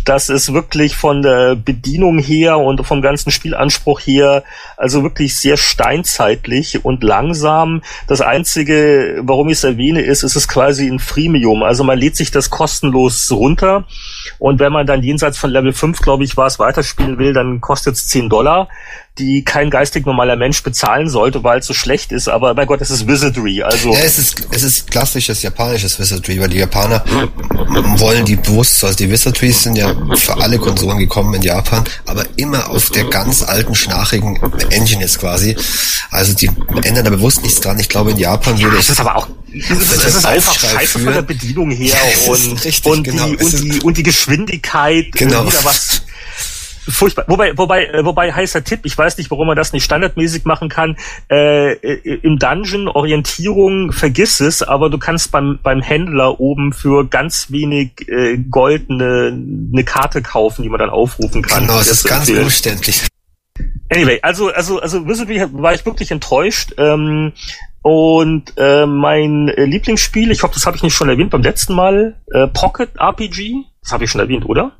Das 0.05 0.29
ist 0.29 0.53
wirklich 0.53 0.95
von 0.95 1.23
der 1.23 1.55
Bedienung 1.55 2.19
her 2.19 2.59
und 2.59 2.85
vom 2.85 3.01
ganzen 3.01 3.31
Spielanspruch 3.31 3.99
her, 4.01 4.43
also 4.77 5.01
wirklich 5.01 5.35
sehr 5.35 5.57
steinzeitlich 5.57 6.85
und 6.85 7.03
langsam. 7.03 7.81
Das 8.07 8.21
Einzige, 8.21 9.19
warum 9.23 9.49
ich 9.49 9.57
es 9.57 9.63
erwähne, 9.63 10.01
ist, 10.01 10.23
es 10.23 10.35
ist 10.35 10.47
quasi 10.47 10.87
ein 10.87 10.99
Freemium. 10.99 11.63
Also 11.63 11.83
man 11.83 11.97
lädt 11.97 12.15
sich 12.15 12.29
das 12.29 12.51
kostenlos 12.51 13.31
runter 13.31 13.85
und 14.37 14.59
wenn 14.59 14.71
man 14.71 14.85
dann 14.85 15.01
jenseits 15.01 15.39
von 15.39 15.49
Level 15.49 15.73
5, 15.73 15.99
glaube 16.01 16.23
ich, 16.23 16.37
war 16.37 16.45
es, 16.45 16.59
weiterspielen 16.59 17.17
will, 17.17 17.33
dann 17.33 17.59
kostet 17.59 17.95
es 17.95 18.07
10 18.07 18.29
Dollar 18.29 18.69
die 19.17 19.43
kein 19.43 19.69
geistig 19.69 20.05
normaler 20.05 20.35
Mensch 20.35 20.61
bezahlen 20.61 21.09
sollte, 21.09 21.43
weil 21.43 21.59
es 21.59 21.65
so 21.65 21.73
schlecht 21.73 22.11
ist. 22.11 22.27
Aber 22.27 22.53
bei 22.53 22.65
Gott, 22.65 22.81
es 22.81 22.89
ist 22.89 23.07
Wizardry. 23.07 23.63
Also 23.63 23.93
ja, 23.93 23.99
es 23.99 24.19
ist 24.19 24.47
es 24.51 24.63
ist 24.63 24.91
klassisches 24.91 25.41
japanisches 25.41 25.97
Wizardry, 25.99 26.39
weil 26.41 26.49
die 26.49 26.57
Japaner 26.57 27.03
wollen 27.97 28.25
die 28.25 28.35
bewusst, 28.35 28.83
also 28.83 28.95
die 28.95 29.09
Wizardries 29.09 29.63
sind 29.63 29.77
ja 29.77 29.95
für 30.15 30.35
alle 30.41 30.59
Konsolen 30.59 30.97
gekommen 30.97 31.33
in 31.35 31.41
Japan, 31.41 31.83
aber 32.05 32.25
immer 32.35 32.69
auf 32.69 32.89
der 32.89 33.05
ganz 33.05 33.41
alten 33.43 33.73
schnarchigen 33.73 34.37
Engine 34.69 35.01
jetzt 35.01 35.19
quasi. 35.19 35.55
Also 36.11 36.33
die 36.33 36.49
ändern 36.83 37.05
da 37.05 37.09
bewusst 37.09 37.41
nichts 37.41 37.61
dran. 37.61 37.79
Ich 37.79 37.87
glaube 37.87 38.11
in 38.11 38.17
Japan 38.17 38.59
würde 38.59 38.77
es. 38.77 38.87
Das 38.87 38.99
ist 38.99 38.99
aber 38.99 39.15
auch 39.15 39.27
das 39.69 39.79
ist, 39.79 40.03
das 40.03 40.15
ist 40.15 40.25
einfach 40.25 40.53
scheiße 40.53 40.99
von 40.99 41.13
der 41.13 41.21
Bedienung 41.21 41.71
her 41.71 41.95
ja, 42.25 42.31
und, 42.31 42.65
richtig, 42.65 42.91
und, 42.91 43.03
genau. 43.03 43.27
die, 43.27 43.37
und, 43.37 43.63
die, 43.63 43.81
und 43.81 43.97
die 43.97 44.03
Geschwindigkeit 44.03 45.13
genau. 45.13 45.45
wieder 45.47 45.63
was 45.63 46.01
furchtbar. 46.87 47.25
Wobei, 47.27 47.57
wobei, 47.57 47.85
äh, 47.85 48.05
wobei 48.05 48.31
heißer 48.31 48.63
Tipp, 48.63 48.81
ich 48.83 48.97
weiß 48.97 49.17
nicht, 49.17 49.31
warum 49.31 49.47
man 49.47 49.55
das 49.55 49.73
nicht 49.73 49.83
standardmäßig 49.83 50.45
machen 50.45 50.69
kann. 50.69 50.97
Äh, 51.29 51.73
äh, 51.73 52.19
Im 52.21 52.39
Dungeon 52.39 52.87
Orientierung 52.87 53.91
vergiss 53.91 54.39
es, 54.39 54.63
aber 54.63 54.89
du 54.89 54.97
kannst 54.97 55.31
beim 55.31 55.59
beim 55.61 55.81
Händler 55.81 56.39
oben 56.39 56.73
für 56.73 57.05
ganz 57.07 57.51
wenig 57.51 58.07
äh, 58.07 58.37
Gold 58.37 58.89
eine, 58.89 59.37
eine 59.73 59.83
Karte 59.83 60.21
kaufen, 60.21 60.63
die 60.63 60.69
man 60.69 60.79
dann 60.79 60.89
aufrufen 60.89 61.41
kann. 61.41 61.63
Genau, 61.63 61.77
das 61.77 61.89
ist 61.89 62.03
ganz 62.05 62.27
empfehlen. 62.27 62.45
umständlich. 62.45 63.07
Anyway, 63.89 64.19
also 64.21 64.51
also 64.51 64.79
also 64.79 65.07
Wizardry 65.07 65.43
war 65.51 65.73
ich 65.73 65.85
wirklich 65.85 66.11
enttäuscht. 66.11 66.73
Ähm, 66.77 67.33
und 67.81 68.53
äh, 68.57 68.87
mein 68.87 69.45
Lieblingsspiel, 69.45 70.31
ich 70.31 70.41
hoffe, 70.41 70.55
das 70.55 70.65
habe 70.65 70.75
ich 70.75 70.81
nicht 70.81 70.95
schon 70.95 71.07
erwähnt 71.07 71.29
beim 71.29 71.43
letzten 71.43 71.75
Mal, 71.75 72.19
äh, 72.33 72.47
Pocket 72.47 72.89
RPG. 72.97 73.63
Das 73.83 73.91
habe 73.91 74.05
ich 74.05 74.09
schon 74.09 74.21
erwähnt, 74.21 74.45
oder? 74.49 74.71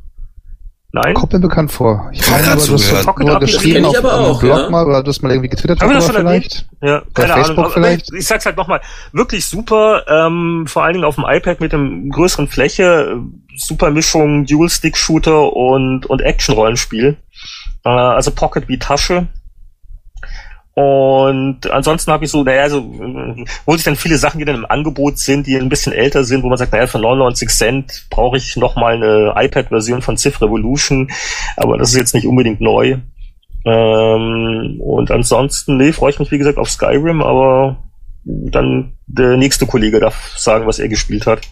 Nein? 0.96 1.14
Kommt 1.14 1.34
mir 1.34 1.40
bekannt 1.40 1.74
vor. 1.74 2.10
Ich 2.14 2.22
keine 2.22 2.54
aber 2.54 2.66
du 2.66 2.74
hast 2.74 3.20
nur 3.20 3.40
geschrieben 3.42 3.84
auf 3.84 3.98
aber 3.98 4.14
auch, 4.14 4.40
Blog 4.40 4.60
ja? 4.60 4.70
mal 4.70 4.86
oder 4.86 5.04
du 5.04 5.10
hast 5.10 5.22
mal 5.22 5.30
irgendwie 5.30 5.50
getwittert 5.50 5.82
Haben 5.82 5.90
wir 5.90 5.96
das 5.96 6.06
schon 6.06 6.16
vielleicht? 6.16 6.66
Ja, 6.82 7.02
keine 7.14 7.34
Ahnung. 7.34 7.46
Facebook 7.48 7.74
vielleicht? 7.74 8.14
Ich 8.14 8.26
sag's 8.26 8.46
halt 8.46 8.56
nochmal, 8.56 8.80
wirklich 9.12 9.46
super, 9.46 10.06
ähm, 10.08 10.64
vor 10.68 10.86
allen 10.86 10.94
Dingen 10.94 11.04
auf 11.04 11.16
dem 11.16 11.26
iPad 11.28 11.60
mit 11.60 11.74
einem 11.74 12.10
größeren 12.12 12.48
Fläche, 12.48 13.18
super 13.58 13.92
Mischung 13.92 14.46
Dual-Stick-Shooter 14.46 15.52
und, 15.52 16.06
und 16.06 16.22
Action-Rollenspiel. 16.22 17.18
Äh, 17.84 17.90
also 17.90 18.32
Pocket 18.32 18.70
wie 18.70 18.80
Tasche. 18.80 19.28
Und 20.76 21.72
ansonsten 21.72 22.12
habe 22.12 22.26
ich 22.26 22.32
so, 22.32 22.44
naja, 22.44 22.70
so, 22.70 22.84
wo 23.66 23.74
sich 23.76 23.86
dann 23.86 23.96
viele 23.96 24.18
Sachen, 24.18 24.40
die 24.40 24.46
dann 24.46 24.58
im 24.58 24.66
Angebot 24.70 25.18
sind, 25.18 25.48
die 25.48 25.56
ein 25.56 25.70
bisschen 25.70 25.94
älter 25.94 26.26
sind, 26.26 26.44
wo 26.44 26.50
man 26.50 26.58
sagt, 26.58 26.74
naja, 26.74 26.86
für 26.86 27.00
99 27.00 27.48
Cent 27.50 28.08
brauche 28.10 28.36
ich 28.36 28.58
noch 28.58 28.76
mal 28.76 28.96
eine 28.96 29.34
iPad-Version 29.38 30.02
von 30.02 30.18
Civ 30.18 30.42
Revolution, 30.42 31.10
aber 31.56 31.78
das 31.78 31.92
ist 31.92 31.98
jetzt 31.98 32.14
nicht 32.14 32.28
unbedingt 32.28 32.60
neu. 32.60 32.98
Ähm, 33.64 34.82
und 34.82 35.12
ansonsten, 35.12 35.78
nee, 35.78 35.94
freue 35.94 36.12
ich 36.12 36.20
mich 36.20 36.32
wie 36.32 36.38
gesagt 36.38 36.58
auf 36.58 36.70
Skyrim, 36.70 37.22
aber 37.22 37.78
dann 38.26 38.98
der 39.08 39.38
nächste 39.38 39.66
Kollege 39.66 40.02
darf 40.02 40.38
sagen, 40.38 40.68
was 40.68 40.80
er 40.80 40.90
gespielt 40.90 41.26
hat. 41.26 41.48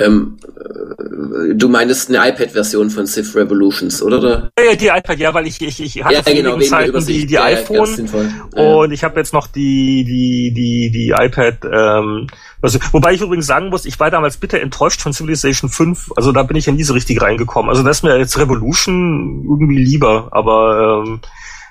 Ähm, 0.00 0.38
äh, 0.44 1.54
du 1.54 1.68
meinst 1.68 2.08
eine 2.08 2.30
iPad-Version 2.30 2.90
von 2.90 3.06
Civ 3.06 3.34
Revolutions, 3.34 4.00
oder? 4.02 4.50
Ja, 4.58 4.74
die 4.76 4.86
iPad, 4.86 5.18
ja, 5.18 5.34
weil 5.34 5.46
ich, 5.46 5.60
ich, 5.60 5.80
ich 5.80 6.04
hatte 6.04 6.14
ja, 6.14 6.22
vor 6.22 6.32
genau, 6.32 6.58
Zeiten 6.60 7.06
die, 7.06 7.26
die 7.26 7.34
ja, 7.34 7.44
iPhone 7.44 8.08
und 8.54 8.92
ich 8.92 9.02
habe 9.02 9.18
jetzt 9.18 9.32
noch 9.32 9.48
die, 9.48 10.04
die, 10.04 10.52
die, 10.54 10.90
die 10.92 11.14
iPad, 11.16 11.64
ähm, 11.64 12.28
also, 12.60 12.78
wobei 12.92 13.14
ich 13.14 13.20
übrigens 13.20 13.46
sagen 13.46 13.70
muss, 13.70 13.84
ich 13.84 13.98
war 13.98 14.10
damals 14.10 14.36
bitter 14.36 14.60
enttäuscht 14.60 15.00
von 15.00 15.12
Civilization 15.12 15.70
5, 15.70 16.12
also 16.16 16.32
da 16.32 16.42
bin 16.44 16.56
ich 16.56 16.66
ja 16.66 16.72
nie 16.72 16.84
so 16.84 16.94
richtig 16.94 17.20
reingekommen. 17.20 17.68
Also 17.68 17.82
das 17.82 17.98
ist 17.98 18.02
mir 18.02 18.18
jetzt 18.18 18.38
Revolution 18.38 19.44
irgendwie 19.48 19.78
lieber, 19.78 20.28
aber 20.30 21.02
ähm, 21.04 21.20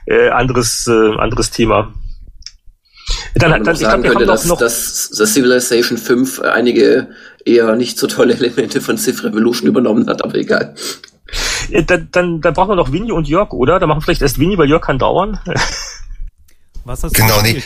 äh, 0.05 0.29
anderes, 0.29 0.87
äh, 0.87 1.15
anderes 1.17 1.51
Thema. 1.51 1.93
Dann, 3.37 3.63
dann, 3.63 3.73
ich 3.73 3.79
glaube, 3.79 4.03
wir 4.03 4.09
könnte, 4.11 4.25
dass, 4.25 4.45
noch, 4.45 4.57
dass, 4.57 5.09
dass 5.09 5.33
Civilization 5.33 5.97
5 5.97 6.41
einige 6.41 7.07
eher 7.45 7.75
nicht 7.75 7.97
so 7.97 8.07
tolle 8.07 8.33
Elemente 8.37 8.81
von 8.81 8.97
Civ 8.97 9.23
Revolution 9.23 9.67
übernommen 9.67 10.07
hat, 10.07 10.23
aber 10.23 10.35
egal. 10.35 10.75
Dann, 11.85 12.07
dann, 12.11 12.41
dann 12.41 12.53
brauchen 12.53 12.69
wir 12.69 12.75
noch 12.75 12.91
Winnie 12.91 13.11
und 13.11 13.27
Jörg, 13.27 13.51
oder? 13.51 13.79
Da 13.79 13.87
machen 13.87 13.99
wir 13.99 14.03
vielleicht 14.03 14.21
erst 14.21 14.39
Winnie, 14.39 14.57
weil 14.57 14.69
Jörg 14.69 14.81
kann 14.81 14.99
dauern. 14.99 15.39
Was 16.85 17.03
hast 17.03 17.17
du 17.17 17.21
genau, 17.21 17.41
nee. 17.41 17.61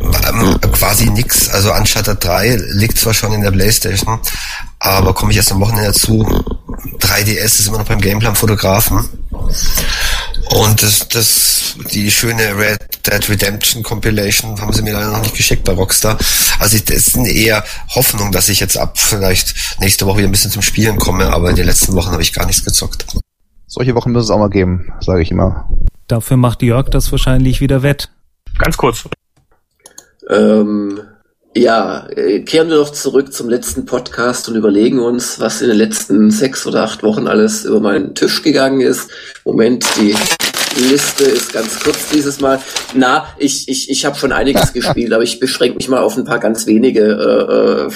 Ähm, 0.00 0.60
quasi 0.72 1.10
nix. 1.10 1.48
Also 1.48 1.72
Uncharted 1.72 2.22
3 2.22 2.60
liegt 2.74 2.96
zwar 2.96 3.12
schon 3.12 3.32
in 3.32 3.42
der 3.42 3.50
Playstation, 3.50 4.20
aber 4.78 5.14
komme 5.14 5.32
ich 5.32 5.38
erst 5.38 5.50
am 5.50 5.60
Wochenende 5.60 5.88
dazu. 5.88 6.24
3DS 7.00 7.44
ist 7.44 7.66
immer 7.66 7.78
noch 7.78 7.86
beim 7.86 8.00
Gameplan 8.00 8.36
Fotografen. 8.36 9.08
Und 10.50 10.82
das, 10.82 11.08
das, 11.08 11.74
die 11.92 12.10
schöne 12.10 12.56
Red 12.56 12.78
Dead 13.06 13.28
Redemption 13.28 13.82
Compilation 13.82 14.60
haben 14.60 14.72
sie 14.72 14.82
mir 14.82 14.92
leider 14.92 15.10
noch 15.10 15.22
nicht 15.22 15.36
geschickt 15.36 15.64
bei 15.64 15.72
Rockstar. 15.72 16.18
Also 16.58 16.76
ich, 16.76 16.84
das 16.84 17.08
ist 17.08 17.16
eher 17.16 17.64
Hoffnung, 17.94 18.32
dass 18.32 18.48
ich 18.48 18.60
jetzt 18.60 18.76
ab 18.76 18.98
vielleicht 18.98 19.54
nächste 19.80 20.06
Woche 20.06 20.18
wieder 20.18 20.28
ein 20.28 20.32
bisschen 20.32 20.50
zum 20.50 20.62
Spielen 20.62 20.98
komme, 20.98 21.32
aber 21.32 21.50
in 21.50 21.56
den 21.56 21.66
letzten 21.66 21.94
Wochen 21.94 22.10
habe 22.10 22.22
ich 22.22 22.32
gar 22.32 22.46
nichts 22.46 22.64
gezockt. 22.64 23.06
Solche 23.66 23.94
Wochen 23.94 24.12
muss 24.12 24.24
es 24.24 24.30
auch 24.30 24.38
mal 24.38 24.50
geben, 24.50 24.92
sage 25.00 25.22
ich 25.22 25.30
immer. 25.30 25.68
Dafür 26.08 26.36
macht 26.36 26.62
Jörg 26.62 26.90
das 26.90 27.10
wahrscheinlich 27.10 27.60
wieder 27.60 27.82
wett. 27.82 28.10
Ganz 28.58 28.76
kurz. 28.76 29.08
Ähm, 30.28 31.00
ja, 31.54 32.06
äh, 32.08 32.40
kehren 32.40 32.68
wir 32.68 32.76
doch 32.76 32.90
zurück 32.90 33.32
zum 33.32 33.48
letzten 33.48 33.84
Podcast 33.84 34.48
und 34.48 34.56
überlegen 34.56 34.98
uns, 34.98 35.38
was 35.38 35.60
in 35.60 35.68
den 35.68 35.76
letzten 35.76 36.30
sechs 36.30 36.66
oder 36.66 36.82
acht 36.82 37.02
Wochen 37.02 37.26
alles 37.26 37.64
über 37.64 37.80
meinen 37.80 38.14
Tisch 38.14 38.42
gegangen 38.42 38.80
ist. 38.80 39.10
Moment, 39.44 39.84
die 40.00 40.14
Liste 40.80 41.24
ist 41.24 41.52
ganz 41.52 41.80
kurz 41.80 42.08
dieses 42.10 42.40
Mal. 42.40 42.60
Na, 42.94 43.26
ich, 43.38 43.68
ich, 43.68 43.90
ich 43.90 44.04
habe 44.06 44.16
schon 44.18 44.32
einiges 44.32 44.72
gespielt, 44.72 45.12
aber 45.12 45.22
ich 45.22 45.40
beschränke 45.40 45.76
mich 45.76 45.88
mal 45.88 46.00
auf 46.00 46.16
ein 46.16 46.24
paar 46.24 46.38
ganz 46.38 46.66
wenige. 46.66 47.90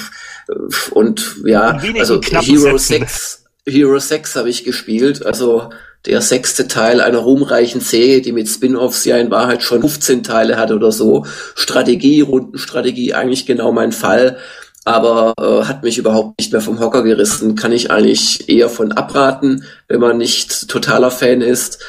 Äh, 0.47 0.51
äh, 0.51 0.55
und 0.91 1.37
ja, 1.45 1.79
also 1.97 2.21
Hero 2.21 2.77
6 2.77 3.46
Hero 3.67 3.99
6 3.99 4.35
habe 4.35 4.49
ich 4.49 4.63
gespielt, 4.63 5.25
also 5.25 5.69
der 6.05 6.21
sechste 6.21 6.67
Teil 6.67 7.01
einer 7.01 7.17
ruhmreichen 7.19 7.81
Serie, 7.81 8.21
die 8.21 8.31
mit 8.31 8.47
Spin-offs 8.47 9.03
ja 9.03 9.17
in 9.17 9.29
Wahrheit 9.29 9.61
schon 9.61 9.81
15 9.81 10.23
Teile 10.23 10.57
hat 10.57 10.71
oder 10.71 10.91
so. 10.91 11.25
Strategie, 11.55 12.21
Rundenstrategie, 12.21 13.13
eigentlich 13.13 13.45
genau 13.45 13.73
mein 13.73 13.91
Fall, 13.91 14.37
aber 14.85 15.33
äh, 15.37 15.65
hat 15.65 15.83
mich 15.83 15.97
überhaupt 15.97 16.39
nicht 16.39 16.53
mehr 16.53 16.61
vom 16.61 16.79
Hocker 16.79 17.03
gerissen. 17.03 17.55
Kann 17.55 17.73
ich 17.73 17.91
eigentlich 17.91 18.47
eher 18.47 18.69
von 18.69 18.93
abraten, 18.93 19.65
wenn 19.89 19.99
man 19.99 20.17
nicht 20.17 20.69
totaler 20.69 21.11
Fan 21.11 21.41
ist. 21.41 21.79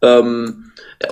Ähm, 0.00 0.64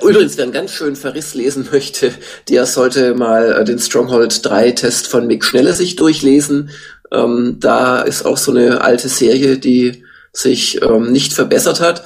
Übrigens, 0.03 0.37
wer 0.37 0.45
einen 0.45 0.53
ganz 0.53 0.73
schönen 0.73 0.97
Verriss 0.97 1.35
lesen 1.35 1.69
möchte, 1.73 2.13
der 2.49 2.67
sollte 2.67 3.15
mal 3.15 3.53
äh, 3.53 3.65
den 3.65 3.79
Stronghold 3.79 4.45
3 4.45 4.73
Test 4.73 5.07
von 5.07 5.27
Mick 5.27 5.45
Schnelle 5.45 5.75
sich 5.75 5.95
durchlesen. 5.95 6.71
Ähm, 7.13 7.57
da 7.61 8.01
ist 8.01 8.25
auch 8.25 8.37
so 8.37 8.51
eine 8.51 8.81
alte 8.81 9.09
Serie, 9.09 9.59
die 9.59 10.05
sich 10.33 10.83
ähm, 10.83 11.13
nicht 11.13 11.33
verbessert 11.33 11.81
hat. 11.81 12.05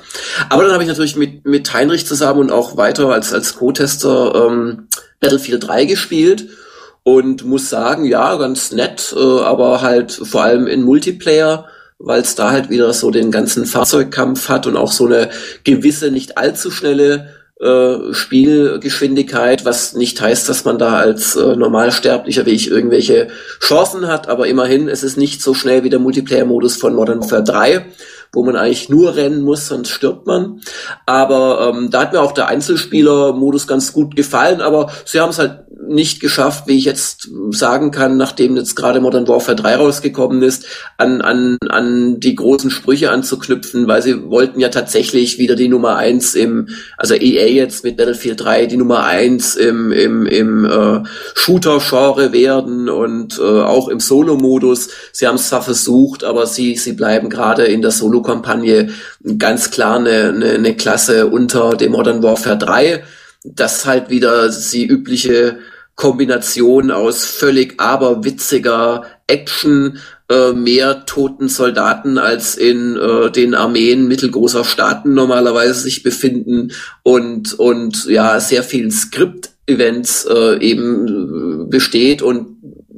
Aber 0.49 0.63
dann 0.63 0.73
habe 0.73 0.83
ich 0.83 0.89
natürlich 0.89 1.17
mit, 1.17 1.45
mit 1.45 1.73
Heinrich 1.73 2.07
zusammen 2.07 2.41
und 2.41 2.53
auch 2.53 2.77
weiter 2.77 3.09
als, 3.09 3.33
als 3.33 3.57
Co-Tester 3.57 4.47
ähm, 4.47 4.89
Battlefield 5.19 5.67
3 5.67 5.85
gespielt 5.87 6.49
und 7.03 7.45
muss 7.45 7.69
sagen, 7.69 8.05
ja, 8.05 8.37
ganz 8.37 8.73
nett, 8.73 9.15
äh, 9.17 9.21
aber 9.21 9.83
halt 9.83 10.13
vor 10.13 10.45
allem 10.45 10.67
in 10.67 10.83
Multiplayer, 10.83 11.67
weil 11.99 12.21
es 12.21 12.35
da 12.35 12.51
halt 12.51 12.71
wieder 12.71 12.93
so 12.93 13.11
den 13.11 13.31
ganzen 13.31 13.67
Fahrzeugkampf 13.67 14.49
hat 14.49 14.67
und 14.67 14.77
auch 14.77 14.93
so 14.93 15.07
eine 15.07 15.31
gewisse, 15.65 16.11
nicht 16.11 16.39
allzu 16.39 16.71
schnelle 16.71 17.40
äh, 17.61 18.15
Spielgeschwindigkeit, 18.15 19.65
was 19.65 19.95
nicht 19.95 20.21
heißt, 20.21 20.49
dass 20.49 20.65
man 20.65 20.79
da 20.79 20.95
als 20.97 21.37
äh, 21.37 21.57
Normalsterblicher 21.57 22.47
wie 22.47 22.53
ich 22.53 22.71
irgendwelche 22.71 23.29
Chancen 23.61 24.09
hat, 24.09 24.29
aber 24.29 24.47
immerhin, 24.47 24.89
es 24.89 25.03
ist 25.03 25.19
nicht 25.19 25.43
so 25.43 25.53
schnell 25.53 25.85
wie 25.85 25.91
der 25.91 25.99
Multiplayer-Modus 25.99 26.77
von 26.77 26.95
Modern 26.95 27.21
Warfare 27.21 27.45
3 27.45 27.87
wo 28.33 28.45
man 28.45 28.57
eigentlich 28.57 28.89
nur 28.89 29.17
rennen 29.17 29.43
muss, 29.43 29.67
sonst 29.67 29.91
stirbt 29.91 30.27
man. 30.27 30.61
Aber 31.07 31.73
ähm, 31.75 31.91
da 31.91 32.03
hat 32.03 32.13
mir 32.13 32.21
auch 32.21 32.33
der 32.33 32.49
Einzelspieler-Modus 32.49 33.67
ganz 33.67 33.93
gut 33.93 34.17
gefallen, 34.17 34.61
aber 34.61 34.91
sie 35.05 35.21
haben 35.21 35.31
es 35.31 35.39
halt 35.39 35.65
nicht 35.91 36.21
geschafft, 36.21 36.67
wie 36.67 36.77
ich 36.79 36.85
jetzt 36.85 37.29
sagen 37.51 37.91
kann, 37.91 38.17
nachdem 38.17 38.57
jetzt 38.57 38.77
gerade 38.77 39.01
Modern 39.01 39.27
Warfare 39.27 39.57
3 39.57 39.77
rausgekommen 39.77 40.43
ist, 40.43 40.67
an, 40.99 41.21
an, 41.21 41.57
an 41.69 42.21
die 42.21 42.35
großen 42.35 42.71
Sprüche 42.71 43.11
anzuknüpfen, 43.11 43.89
weil 43.89 44.01
sie 44.03 44.31
wollten 44.31 44.61
ja 44.61 44.69
tatsächlich 44.69 45.39
wieder 45.39 45.57
die 45.57 45.69
Nummer 45.69 45.97
eins 45.97 46.35
im, 46.35 46.69
also 46.97 47.15
EA 47.15 47.49
jetzt 47.49 47.83
mit 47.83 47.97
Battlefield 47.97 48.41
3 48.41 48.67
die 48.67 48.77
Nummer 48.77 49.05
eins 49.05 49.57
im, 49.57 49.91
im, 49.91 50.27
im 50.27 50.65
äh, 50.65 51.03
Shooter-Genre 51.35 52.33
werden 52.33 52.89
und 52.89 53.39
äh, 53.39 53.43
auch 53.43 53.89
im 53.89 54.01
Solo-Modus. 54.01 54.91
Sie 55.13 55.27
haben 55.27 55.37
es 55.37 55.49
zwar 55.49 55.63
versucht, 55.63 56.25
aber 56.25 56.47
sie, 56.47 56.77
sie 56.77 56.93
bleiben 56.93 57.31
gerade 57.31 57.65
in 57.65 57.83
der 57.83 57.91
Solo-Kampagne 58.21 58.91
ganz 59.39 59.71
klar 59.71 59.99
eine, 59.99 60.29
eine, 60.29 60.51
eine 60.51 60.77
Klasse 60.77 61.27
unter 61.27 61.77
dem 61.77 61.93
Modern 61.93 62.23
Warfare 62.23 62.59
3 62.59 63.03
das 63.43 63.87
halt 63.87 64.11
wieder 64.11 64.51
die 64.51 64.87
übliche 64.87 65.59
Kombination 65.95 66.91
aus 66.91 67.25
völlig 67.25 67.81
aberwitziger 67.81 69.05
Action, 69.27 69.99
äh, 70.29 70.53
mehr 70.53 71.05
toten 71.07 71.49
Soldaten 71.49 72.19
als 72.19 72.57
in 72.57 72.97
äh, 72.97 73.31
den 73.31 73.55
Armeen 73.55 74.09
mittelgroßer 74.09 74.65
Staaten 74.65 75.15
normalerweise 75.15 75.75
sich 75.75 76.03
befinden 76.03 76.73
und 77.03 77.59
und 77.59 78.07
ja 78.07 78.41
sehr 78.41 78.63
vielen 78.63 78.91
Skript-Events 78.91 80.27
äh, 80.27 80.59
eben 80.61 81.69
besteht 81.69 82.23
und 82.23 82.50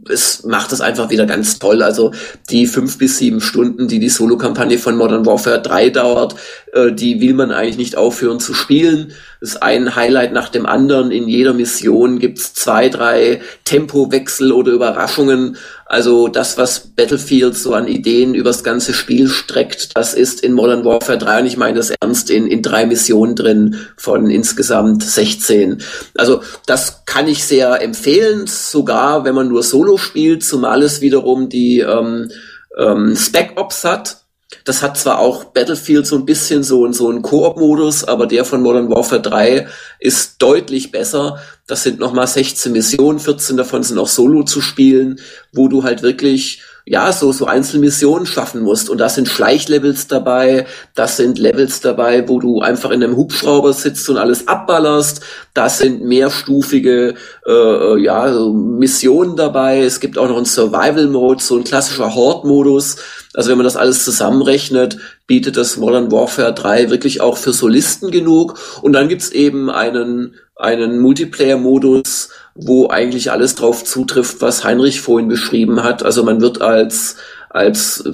es 0.08 0.44
macht 0.44 0.72
es 0.72 0.80
einfach 0.80 1.10
wieder 1.10 1.26
ganz 1.26 1.58
toll. 1.58 1.82
Also 1.82 2.12
die 2.50 2.66
fünf 2.66 2.98
bis 2.98 3.18
sieben 3.18 3.40
Stunden, 3.40 3.88
die 3.88 3.98
die 3.98 4.08
Solo-Kampagne 4.08 4.78
von 4.78 4.96
Modern 4.96 5.26
Warfare 5.26 5.62
3 5.62 5.90
dauert, 5.90 6.34
äh, 6.72 6.92
die 6.92 7.20
will 7.20 7.34
man 7.34 7.52
eigentlich 7.52 7.78
nicht 7.78 7.96
aufhören 7.96 8.40
zu 8.40 8.54
spielen. 8.54 9.12
Ist 9.42 9.60
ein 9.60 9.96
Highlight 9.96 10.32
nach 10.32 10.50
dem 10.50 10.66
anderen. 10.66 11.10
In 11.10 11.26
jeder 11.26 11.52
Mission 11.52 12.20
gibt's 12.20 12.54
zwei, 12.54 12.88
drei 12.88 13.40
Tempowechsel 13.64 14.52
oder 14.52 14.70
Überraschungen. 14.70 15.56
Also 15.84 16.28
das, 16.28 16.58
was 16.58 16.78
Battlefield 16.94 17.56
so 17.56 17.74
an 17.74 17.88
Ideen 17.88 18.36
übers 18.36 18.62
ganze 18.62 18.94
Spiel 18.94 19.28
streckt, 19.28 19.96
das 19.96 20.14
ist 20.14 20.44
in 20.44 20.52
Modern 20.52 20.84
Warfare 20.84 21.18
3, 21.18 21.40
und 21.40 21.46
ich 21.46 21.56
meine 21.56 21.76
das 21.76 21.92
ernst, 22.00 22.30
in, 22.30 22.46
in 22.46 22.62
drei 22.62 22.86
Missionen 22.86 23.34
drin 23.34 23.78
von 23.96 24.30
insgesamt 24.30 25.02
16. 25.02 25.82
Also 26.16 26.42
das 26.66 27.04
kann 27.04 27.26
ich 27.26 27.44
sehr 27.44 27.82
empfehlen, 27.82 28.46
sogar 28.46 29.24
wenn 29.24 29.34
man 29.34 29.48
nur 29.48 29.64
Solo 29.64 29.96
spielt, 29.96 30.44
zumal 30.44 30.84
es 30.84 31.00
wiederum 31.00 31.48
die 31.48 31.80
ähm, 31.80 32.30
ähm, 32.78 33.16
Spec 33.16 33.54
Ops 33.56 33.82
hat 33.82 34.21
das 34.64 34.82
hat 34.82 34.98
zwar 34.98 35.18
auch 35.18 35.44
Battlefield 35.44 36.06
so 36.06 36.16
ein 36.16 36.24
bisschen 36.24 36.62
so, 36.62 36.90
so 36.92 37.08
einen 37.08 37.22
Koop-Modus, 37.22 38.04
aber 38.04 38.26
der 38.26 38.44
von 38.44 38.62
Modern 38.62 38.90
Warfare 38.90 39.20
3 39.20 39.66
ist 40.00 40.40
deutlich 40.40 40.90
besser. 40.90 41.38
Das 41.66 41.82
sind 41.82 41.98
nochmal 41.98 42.26
16 42.26 42.72
Missionen, 42.72 43.18
14 43.18 43.56
davon 43.56 43.82
sind 43.82 43.98
auch 43.98 44.08
Solo 44.08 44.42
zu 44.44 44.60
spielen, 44.60 45.20
wo 45.52 45.68
du 45.68 45.84
halt 45.84 46.02
wirklich 46.02 46.62
ja, 46.84 47.12
so, 47.12 47.30
so 47.32 47.46
Einzelmissionen 47.46 48.26
schaffen 48.26 48.62
musst. 48.62 48.90
Und 48.90 48.98
da 48.98 49.08
sind 49.08 49.28
Schleichlevels 49.28 50.08
dabei, 50.08 50.66
das 50.94 51.16
sind 51.16 51.38
Levels 51.38 51.80
dabei, 51.80 52.28
wo 52.28 52.40
du 52.40 52.60
einfach 52.60 52.90
in 52.90 53.02
einem 53.02 53.16
Hubschrauber 53.16 53.72
sitzt 53.72 54.08
und 54.08 54.18
alles 54.18 54.48
abballerst. 54.48 55.20
Das 55.54 55.78
sind 55.78 56.02
mehrstufige, 56.02 57.14
äh, 57.46 58.02
ja, 58.02 58.32
so 58.32 58.52
Missionen 58.52 59.36
dabei. 59.36 59.80
Es 59.82 60.00
gibt 60.00 60.18
auch 60.18 60.28
noch 60.28 60.36
einen 60.36 60.46
Survival-Mode, 60.46 61.42
so 61.42 61.56
ein 61.56 61.64
klassischer 61.64 62.14
Horde-Modus. 62.14 62.96
Also 63.34 63.50
wenn 63.50 63.58
man 63.58 63.64
das 63.64 63.76
alles 63.76 64.04
zusammenrechnet, 64.04 64.98
bietet 65.26 65.56
das 65.56 65.76
Modern 65.76 66.10
Warfare 66.10 66.52
3 66.52 66.90
wirklich 66.90 67.20
auch 67.20 67.36
für 67.36 67.52
Solisten 67.52 68.10
genug. 68.10 68.58
Und 68.82 68.92
dann 68.92 69.08
gibt's 69.08 69.30
eben 69.30 69.70
einen, 69.70 70.34
einen 70.56 71.00
Multiplayer-Modus, 71.00 72.30
wo 72.54 72.88
eigentlich 72.88 73.30
alles 73.30 73.54
drauf 73.54 73.84
zutrifft, 73.84 74.40
was 74.40 74.64
Heinrich 74.64 75.00
vorhin 75.00 75.28
beschrieben 75.28 75.82
hat. 75.82 76.02
Also 76.02 76.24
man 76.24 76.40
wird 76.40 76.60
als 76.60 77.16
als 77.52 78.04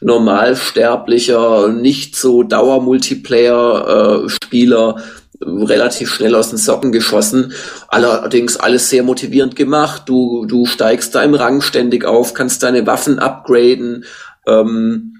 normalsterblicher, 0.00 1.68
nicht 1.68 2.16
so 2.16 2.42
Dauer-Multiplayer-Spieler 2.42 4.96
äh, 4.96 5.44
relativ 5.44 6.12
schnell 6.12 6.34
aus 6.34 6.50
den 6.50 6.58
Socken 6.58 6.90
geschossen. 6.90 7.52
Allerdings 7.88 8.56
alles 8.56 8.88
sehr 8.88 9.02
motivierend 9.02 9.56
gemacht. 9.56 10.04
Du, 10.06 10.46
du 10.46 10.64
steigst 10.64 11.14
da 11.14 11.22
im 11.22 11.34
Rang 11.34 11.60
ständig 11.60 12.06
auf, 12.06 12.32
kannst 12.34 12.62
deine 12.62 12.86
Waffen 12.86 13.18
upgraden. 13.18 14.06
Ähm, 14.46 15.12
äh, 15.14 15.17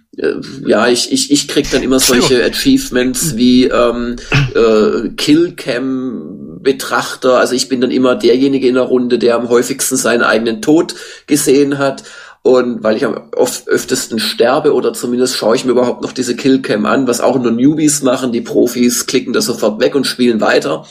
ja, 0.67 0.89
ich, 0.89 1.13
ich, 1.13 1.31
ich 1.31 1.49
krieg 1.49 1.71
dann 1.71 1.83
immer 1.83 2.01
solche 2.01 2.45
Achievements 2.51 3.37
wie 3.37 3.65
ähm, 3.65 4.17
äh, 4.55 5.11
Killcam 5.17 6.59
Betrachter. 6.61 7.39
Also 7.39 7.55
ich 7.55 7.69
bin 7.69 7.81
dann 7.81 7.91
immer 7.91 8.17
derjenige 8.17 8.69
in 8.69 8.75
der 8.75 8.85
Runde, 8.85 9.19
der 9.19 9.37
am 9.37 9.49
häufigsten 9.49 9.97
seinen 9.97 10.23
eigenen 10.23 10.61
Tod 10.61 10.95
gesehen 11.27 11.79
hat. 11.79 12.03
Und 12.43 12.83
weil 12.83 12.97
ich 12.97 13.05
am 13.05 13.31
oft 13.37 13.69
öftesten 13.69 14.19
sterbe 14.19 14.73
oder 14.73 14.95
zumindest 14.95 15.37
schaue 15.37 15.57
ich 15.57 15.65
mir 15.65 15.73
überhaupt 15.73 16.03
noch 16.03 16.13
diese 16.13 16.37
Killcam 16.37 16.87
an, 16.87 17.07
was 17.07 17.21
auch 17.21 17.39
nur 17.39 17.51
Newbies 17.51 18.03
machen, 18.03 18.33
die 18.33 18.41
Profis 18.41 19.07
klicken 19.07 19.33
das 19.33 19.47
sofort 19.47 19.81
weg 19.81 19.95
und 19.95 20.07
spielen 20.07 20.41
weiter. 20.41 20.87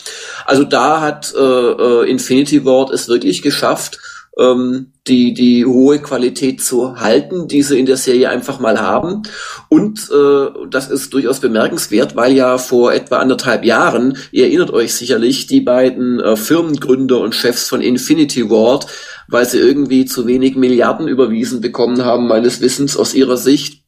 Also 0.46 0.64
da 0.64 1.02
hat 1.02 1.34
äh, 1.36 1.42
äh 1.42 2.10
Infinity 2.10 2.64
Ward 2.66 2.92
es 2.92 3.08
wirklich 3.08 3.42
geschafft, 3.42 4.00
ähm, 4.38 4.94
die, 5.08 5.34
die 5.34 5.66
hohe 5.66 6.00
Qualität 6.00 6.62
zu 6.62 7.00
halten, 7.00 7.48
die 7.48 7.64
sie 7.64 7.80
in 7.80 7.86
der 7.86 7.98
Serie 7.98 8.30
einfach 8.30 8.60
mal 8.60 8.80
haben. 8.80 9.24
Und 9.70 10.10
äh, 10.12 10.68
das 10.70 10.90
ist 10.90 11.14
durchaus 11.14 11.40
bemerkenswert, 11.40 12.16
weil 12.16 12.34
ja 12.34 12.58
vor 12.58 12.94
etwa 12.94 13.18
anderthalb 13.18 13.64
Jahren, 13.64 14.18
ihr 14.32 14.46
erinnert 14.46 14.72
euch 14.72 14.94
sicherlich, 14.94 15.48
die 15.48 15.62
beiden 15.62 16.20
äh, 16.20 16.36
Firmengründer 16.36 17.20
und 17.20 17.36
Chefs 17.36 17.70
von 17.70 17.82
Infinity 17.82 18.50
Ward, 18.50 18.88
weil 19.28 19.46
sie 19.46 19.60
irgendwie 19.60 20.06
zu 20.06 20.28
wenig 20.28 20.56
Milliarden 20.56 21.08
überwiesen 21.08 21.62
bekommen 21.62 22.04
haben, 22.04 22.28
meines 22.28 22.62
Wissens 22.62 22.98
aus 22.98 23.14
ihrer 23.14 23.38
Sicht, 23.38 23.84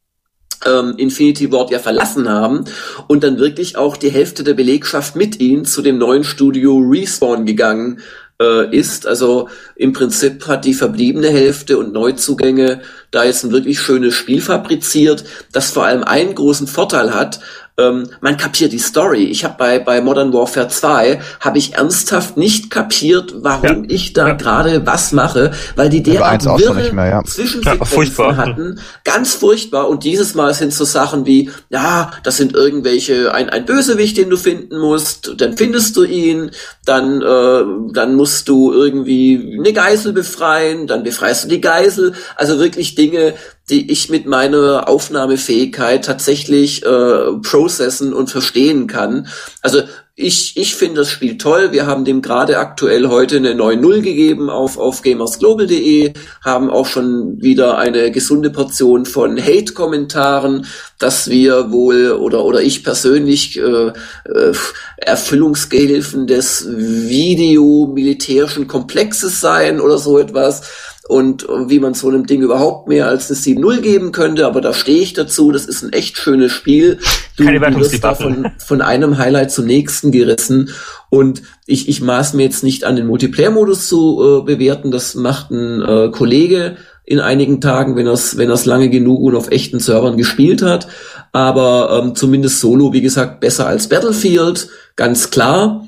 ähm, 0.66 0.96
Infinity 0.98 1.52
Ward 1.52 1.72
ja 1.72 1.80
verlassen 1.80 2.28
haben 2.28 2.66
und 3.08 3.24
dann 3.24 3.40
wirklich 3.40 3.78
auch 3.78 3.96
die 3.96 4.10
Hälfte 4.10 4.44
der 4.44 4.56
Belegschaft 4.56 5.16
mit 5.16 5.40
ihnen 5.40 5.64
zu 5.64 5.82
dem 5.82 5.98
neuen 5.98 6.26
Studio 6.26 6.78
Respawn 6.80 7.46
gegangen 7.46 8.02
äh, 8.42 8.76
ist. 8.76 9.06
Also 9.06 9.50
im 9.76 9.94
Prinzip 9.94 10.48
hat 10.48 10.66
die 10.66 10.74
verbliebene 10.74 11.30
Hälfte 11.30 11.78
und 11.78 11.94
Neuzugänge 11.94 12.82
da 13.12 13.24
jetzt 13.24 13.44
ein 13.44 13.52
wirklich 13.52 13.80
schönes 13.80 14.16
Spiel 14.16 14.42
fabriziert, 14.42 15.24
das 15.52 15.72
vor 15.72 15.86
allem 15.86 16.04
einen 16.04 16.36
großen 16.36 16.68
Vorteil 16.68 17.14
hat, 17.14 17.40
ähm, 17.80 18.10
man 18.22 18.38
kapiert 18.38 18.74
die 18.74 18.80
Story. 18.80 19.24
Ich 19.26 19.44
habe 19.44 19.56
bei, 19.58 19.80
bei 19.80 20.02
Modern 20.02 20.34
Warfare 20.34 20.68
2 20.68 21.20
habe 21.40 21.58
ich 21.58 21.76
ernsthaft 21.76 22.38
nicht 22.38 22.70
kapiert, 22.70 23.34
warum 23.38 23.84
ja. 23.84 23.90
ich 23.90 24.14
da 24.14 24.30
ja. 24.30 24.34
gerade 24.34 24.86
was 24.86 25.12
mache, 25.12 25.52
weil 25.76 25.90
die 25.90 26.04
derart 26.04 26.46
wirre 26.46 26.92
mehr, 26.94 27.08
ja. 27.08 27.24
Zwischensequenzen 27.24 28.26
ja, 28.26 28.38
hatten. 28.38 28.80
Ganz 29.04 29.34
furchtbar. 29.34 29.88
Und 29.90 30.04
dieses 30.04 30.36
Mal 30.36 30.54
sind 30.54 30.74
so 30.74 30.86
Sachen 30.86 31.26
wie, 31.26 31.50
ja, 31.70 32.12
das 32.24 32.38
sind 32.38 32.54
irgendwelche, 32.54 33.34
ein, 33.34 33.50
ein 33.50 33.66
Bösewicht, 33.66 34.18
den 34.18 34.30
du 34.30 34.38
finden 34.38 34.78
musst, 34.78 35.36
dann 35.38 35.58
findest 35.58 35.96
du 35.96 36.04
ihn, 36.04 36.52
dann, 36.86 37.22
äh, 37.22 37.94
dann 37.94 38.16
musst 38.16 38.50
du 38.50 38.74
irgendwie 38.74 39.58
eine 39.58 39.74
Geisel 39.74 40.14
befreien, 40.14 40.88
dann 40.88 41.04
befreist 41.04 41.46
du 41.46 41.48
die 41.48 41.62
Geisel. 41.62 42.14
Also 42.36 42.60
wirklich 42.60 42.96
Dinge, 42.96 43.34
die 43.70 43.92
ich 43.92 44.10
mit 44.10 44.26
meiner 44.26 44.88
Aufnahmefähigkeit 44.88 46.04
tatsächlich 46.04 46.84
äh, 46.86 47.34
processen 47.42 48.14
und 48.14 48.30
verstehen 48.30 48.88
kann. 48.88 49.28
Also 49.62 49.82
ich, 50.22 50.58
ich 50.58 50.76
finde 50.76 50.98
das 50.98 51.12
Spiel 51.12 51.38
toll. 51.38 51.72
Wir 51.72 51.88
haben 51.88 52.04
dem 52.04 52.22
gerade 52.22 52.60
aktuell 52.60 53.08
heute 53.08 53.38
eine 53.38 53.54
9.0 53.54 54.02
gegeben 54.02 54.50
auf, 54.50 54.78
auf 54.78 55.02
gamersglobal.de, 55.02 56.12
haben 56.44 56.70
auch 56.70 56.88
schon 56.88 57.42
wieder 57.42 57.78
eine 57.78 58.12
gesunde 58.12 58.50
Portion 58.50 59.06
von 59.06 59.40
Hate-Kommentaren, 59.42 60.66
dass 60.98 61.30
wir 61.30 61.72
wohl 61.72 62.12
oder, 62.12 62.44
oder 62.44 62.62
ich 62.62 62.84
persönlich 62.84 63.58
äh, 63.60 63.94
äh, 64.26 64.54
Erfüllungsgehilfen 64.98 66.28
des 66.28 66.68
videomilitärischen 66.70 68.68
Komplexes 68.68 69.40
seien 69.40 69.80
oder 69.80 69.98
so 69.98 70.20
etwas 70.20 70.64
und 71.10 71.48
wie 71.66 71.80
man 71.80 71.96
so 71.96 72.08
einem 72.08 72.28
Ding 72.28 72.44
überhaupt 72.44 72.88
mehr 72.88 73.08
als 73.08 73.32
eine 73.32 73.40
7-0 73.40 73.82
geben 73.82 74.12
könnte, 74.12 74.46
aber 74.46 74.62
da 74.62 74.74
stehe 74.74 75.02
ich 75.02 75.14
dazu, 75.14 75.52
das 75.52 75.66
ist 75.66 75.82
ein 75.82 75.92
echt 75.92 76.18
schönes 76.18 76.52
Spiel. 76.52 77.00
Du, 77.36 77.46
Keine 77.46 77.60
du 77.60 77.80
wirst 77.80 78.04
da 78.04 78.14
von, 78.14 78.52
von 78.60 78.84
einem 78.84 79.18
Highlight 79.18 79.50
zum 79.50 79.66
nächsten 79.66 80.12
gerissen. 80.12 80.70
Und 81.10 81.42
ich, 81.66 81.90
ich 81.90 82.02
maß 82.02 82.36
mir 82.36 82.44
jetzt 82.44 82.64
nicht 82.64 82.84
an, 82.84 82.96
den 82.96 83.08
Multiplayer-Modus 83.08 83.88
zu 83.88 84.22
äh, 84.22 84.46
bewerten, 84.46 84.92
das 84.92 85.16
macht 85.16 85.50
ein 85.50 85.82
äh, 85.82 86.12
Kollege 86.12 86.78
in 87.06 87.20
einigen 87.20 87.60
Tagen, 87.60 87.96
wenn 87.96 88.06
er 88.06 88.14
es 88.14 88.38
wenn 88.38 88.52
er's 88.52 88.66
lange 88.66 88.92
genug 88.92 89.22
und 89.22 89.36
auf 89.36 89.50
echten 89.50 89.80
Servern 89.80 90.16
gespielt 90.16 90.62
hat, 90.62 90.88
aber 91.32 92.04
ähm, 92.04 92.14
zumindest 92.14 92.60
Solo, 92.60 92.94
wie 92.94 93.02
gesagt, 93.02 93.40
besser 93.40 93.66
als 93.66 93.90
Battlefield, 93.90 94.70
ganz 94.96 95.32
klar. 95.32 95.88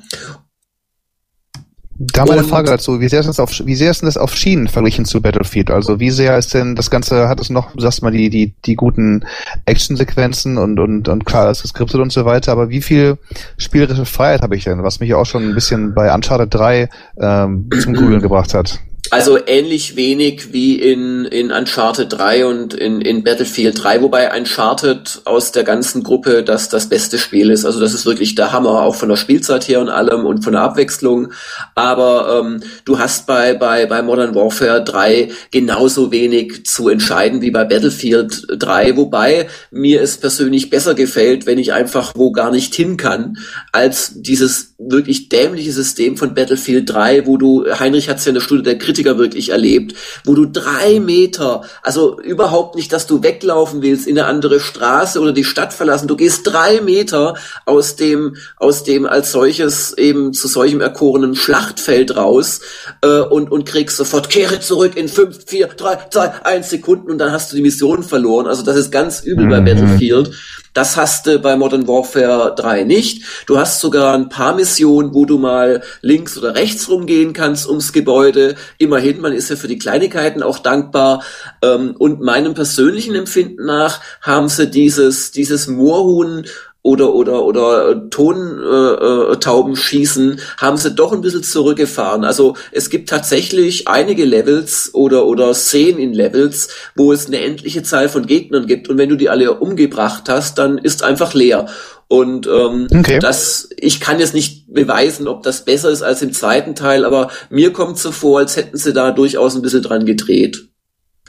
Da 1.98 2.24
mal 2.24 2.38
eine 2.38 2.46
Frage 2.46 2.70
dazu. 2.70 3.00
Wie 3.00 3.08
sehr, 3.08 3.20
ist 3.20 3.26
das 3.26 3.38
auf, 3.38 3.52
wie 3.64 3.74
sehr 3.74 3.90
ist 3.90 4.00
denn 4.00 4.06
das 4.06 4.16
auf 4.16 4.34
Schienen 4.34 4.68
verglichen 4.68 5.04
zu 5.04 5.20
Battlefield? 5.20 5.70
Also 5.70 6.00
wie 6.00 6.10
sehr 6.10 6.38
ist 6.38 6.54
denn 6.54 6.74
das 6.74 6.90
Ganze, 6.90 7.28
hat 7.28 7.40
es 7.40 7.50
noch, 7.50 7.72
du 7.74 7.80
sagst 7.80 8.02
mal, 8.02 8.10
die, 8.10 8.30
die, 8.30 8.54
die 8.64 8.74
guten 8.74 9.24
Actionsequenzen 9.66 10.58
und, 10.58 10.78
und, 10.80 11.08
und 11.08 11.26
klar, 11.26 11.46
das 11.46 11.62
geskriptet 11.62 12.00
und 12.00 12.10
so 12.10 12.24
weiter, 12.24 12.52
aber 12.52 12.70
wie 12.70 12.82
viel 12.82 13.18
spielerische 13.58 14.06
Freiheit 14.06 14.42
habe 14.42 14.56
ich 14.56 14.64
denn? 14.64 14.82
Was 14.82 15.00
mich 15.00 15.14
auch 15.14 15.26
schon 15.26 15.48
ein 15.48 15.54
bisschen 15.54 15.94
bei 15.94 16.12
Uncharted 16.12 16.52
3 16.52 16.88
ähm, 17.20 17.68
zum 17.78 17.92
Grübeln 17.94 18.22
gebracht 18.22 18.54
hat. 18.54 18.80
Also 19.10 19.38
ähnlich 19.46 19.96
wenig 19.96 20.52
wie 20.52 20.80
in, 20.80 21.26
in 21.26 21.50
Uncharted 21.50 22.12
3 22.12 22.46
und 22.46 22.72
in, 22.72 23.00
in 23.02 23.24
Battlefield 23.24 23.82
3, 23.82 24.00
wobei 24.00 24.34
Uncharted 24.34 25.22
aus 25.24 25.52
der 25.52 25.64
ganzen 25.64 26.02
Gruppe 26.02 26.42
das, 26.42 26.68
das 26.68 26.88
beste 26.88 27.18
Spiel 27.18 27.50
ist. 27.50 27.66
Also 27.66 27.78
das 27.78 27.92
ist 27.92 28.06
wirklich 28.06 28.36
der 28.36 28.52
Hammer, 28.52 28.82
auch 28.82 28.94
von 28.94 29.10
der 29.10 29.16
Spielzeit 29.16 29.68
her 29.68 29.80
und 29.80 29.90
allem 29.90 30.24
und 30.24 30.42
von 30.44 30.54
der 30.54 30.62
Abwechslung. 30.62 31.32
Aber 31.74 32.42
ähm, 32.42 32.62
du 32.86 32.98
hast 32.98 33.26
bei, 33.26 33.52
bei, 33.54 33.84
bei 33.86 34.02
Modern 34.02 34.34
Warfare 34.34 34.82
3 34.82 35.30
genauso 35.50 36.10
wenig 36.10 36.64
zu 36.64 36.88
entscheiden 36.88 37.42
wie 37.42 37.50
bei 37.50 37.64
Battlefield 37.64 38.46
3, 38.56 38.96
wobei 38.96 39.48
mir 39.70 40.00
es 40.00 40.16
persönlich 40.16 40.70
besser 40.70 40.94
gefällt, 40.94 41.44
wenn 41.44 41.58
ich 41.58 41.72
einfach 41.72 42.12
wo 42.14 42.32
gar 42.32 42.50
nicht 42.50 42.74
hin 42.74 42.96
kann, 42.96 43.36
als 43.72 44.12
dieses 44.14 44.74
wirklich 44.78 45.28
dämliche 45.28 45.72
System 45.72 46.16
von 46.16 46.34
Battlefield 46.34 46.88
3, 46.88 47.26
wo 47.26 47.36
du, 47.36 47.66
Heinrich 47.78 48.08
hat 48.08 48.18
es 48.18 48.24
ja 48.24 48.30
in 48.30 48.34
der 48.34 48.40
Stunde 48.40 48.62
der 48.62 48.78
Kritik 48.78 48.91
Kritiker 48.92 49.16
wirklich 49.16 49.48
erlebt, 49.48 49.94
wo 50.24 50.34
du 50.34 50.44
drei 50.44 51.00
Meter, 51.00 51.62
also 51.82 52.20
überhaupt 52.20 52.76
nicht, 52.76 52.92
dass 52.92 53.06
du 53.06 53.22
weglaufen 53.22 53.80
willst 53.80 54.06
in 54.06 54.18
eine 54.18 54.28
andere 54.28 54.60
Straße 54.60 55.18
oder 55.18 55.32
die 55.32 55.44
Stadt 55.44 55.72
verlassen, 55.72 56.08
du 56.08 56.16
gehst 56.16 56.42
drei 56.44 56.82
Meter 56.82 57.34
aus 57.64 57.96
dem, 57.96 58.36
aus 58.58 58.84
dem 58.84 59.06
als 59.06 59.32
solches 59.32 59.96
eben 59.96 60.34
zu 60.34 60.46
solchem 60.46 60.82
erkorenen 60.82 61.34
Schlachtfeld 61.34 62.16
raus 62.16 62.60
äh, 63.00 63.20
und, 63.20 63.50
und 63.50 63.64
kriegst 63.64 63.96
sofort, 63.96 64.28
kehre 64.28 64.60
zurück 64.60 64.94
in 64.96 65.08
fünf, 65.08 65.46
vier, 65.46 65.68
drei, 65.68 65.98
zwei, 66.10 66.28
eins 66.44 66.68
Sekunden 66.68 67.10
und 67.10 67.18
dann 67.18 67.32
hast 67.32 67.50
du 67.50 67.56
die 67.56 67.62
Mission 67.62 68.02
verloren. 68.02 68.46
Also 68.46 68.62
das 68.62 68.76
ist 68.76 68.92
ganz 68.92 69.20
übel 69.20 69.46
mhm. 69.46 69.50
bei 69.50 69.60
Battlefield. 69.60 70.32
Das 70.72 70.96
hast 70.96 71.26
du 71.26 71.38
bei 71.38 71.56
Modern 71.56 71.86
Warfare 71.86 72.54
3 72.56 72.84
nicht. 72.84 73.24
Du 73.46 73.58
hast 73.58 73.80
sogar 73.80 74.14
ein 74.14 74.28
paar 74.30 74.54
Missionen, 74.54 75.12
wo 75.12 75.26
du 75.26 75.38
mal 75.38 75.82
links 76.00 76.38
oder 76.38 76.54
rechts 76.54 76.88
rumgehen 76.88 77.34
kannst 77.34 77.68
ums 77.68 77.92
Gebäude. 77.92 78.56
Immerhin, 78.78 79.20
man 79.20 79.34
ist 79.34 79.50
ja 79.50 79.56
für 79.56 79.68
die 79.68 79.78
Kleinigkeiten 79.78 80.42
auch 80.42 80.58
dankbar. 80.58 81.22
Ähm, 81.62 81.94
und 81.98 82.20
meinem 82.20 82.54
persönlichen 82.54 83.14
Empfinden 83.14 83.66
nach 83.66 84.00
haben 84.22 84.48
sie 84.48 84.70
dieses, 84.70 85.30
dieses 85.30 85.66
Moorhuhn 85.66 86.46
oder 86.82 87.14
oder 87.14 87.44
oder 87.44 88.10
Tontauben 88.10 89.72
äh, 89.72 89.76
äh 89.76 89.80
schießen, 89.80 90.40
haben 90.56 90.76
sie 90.76 90.90
doch 90.90 91.12
ein 91.12 91.20
bisschen 91.20 91.44
zurückgefahren. 91.44 92.24
Also 92.24 92.56
es 92.72 92.90
gibt 92.90 93.08
tatsächlich 93.08 93.86
einige 93.86 94.24
Levels 94.24 94.90
oder 94.92 95.26
oder 95.26 95.54
Szenen 95.54 96.00
in 96.00 96.12
Levels, 96.12 96.68
wo 96.96 97.12
es 97.12 97.26
eine 97.26 97.40
endliche 97.40 97.84
Zahl 97.84 98.08
von 98.08 98.26
Gegnern 98.26 98.66
gibt 98.66 98.88
und 98.88 98.98
wenn 98.98 99.08
du 99.08 99.16
die 99.16 99.30
alle 99.30 99.54
umgebracht 99.54 100.28
hast, 100.28 100.58
dann 100.58 100.78
ist 100.78 101.04
einfach 101.04 101.34
leer. 101.34 101.66
Und 102.08 102.46
ähm, 102.46 102.88
okay. 102.94 103.20
das, 103.20 103.70
ich 103.76 104.00
kann 104.00 104.18
jetzt 104.18 104.34
nicht 104.34 104.70
beweisen, 104.74 105.28
ob 105.28 105.44
das 105.44 105.64
besser 105.64 105.88
ist 105.88 106.02
als 106.02 106.20
im 106.20 106.32
zweiten 106.32 106.74
Teil, 106.74 107.06
aber 107.06 107.30
mir 107.48 107.72
kommt 107.72 107.96
so 107.96 108.12
vor, 108.12 108.40
als 108.40 108.56
hätten 108.56 108.76
sie 108.76 108.92
da 108.92 109.12
durchaus 109.12 109.54
ein 109.54 109.62
bisschen 109.62 109.82
dran 109.82 110.04
gedreht. 110.04 110.68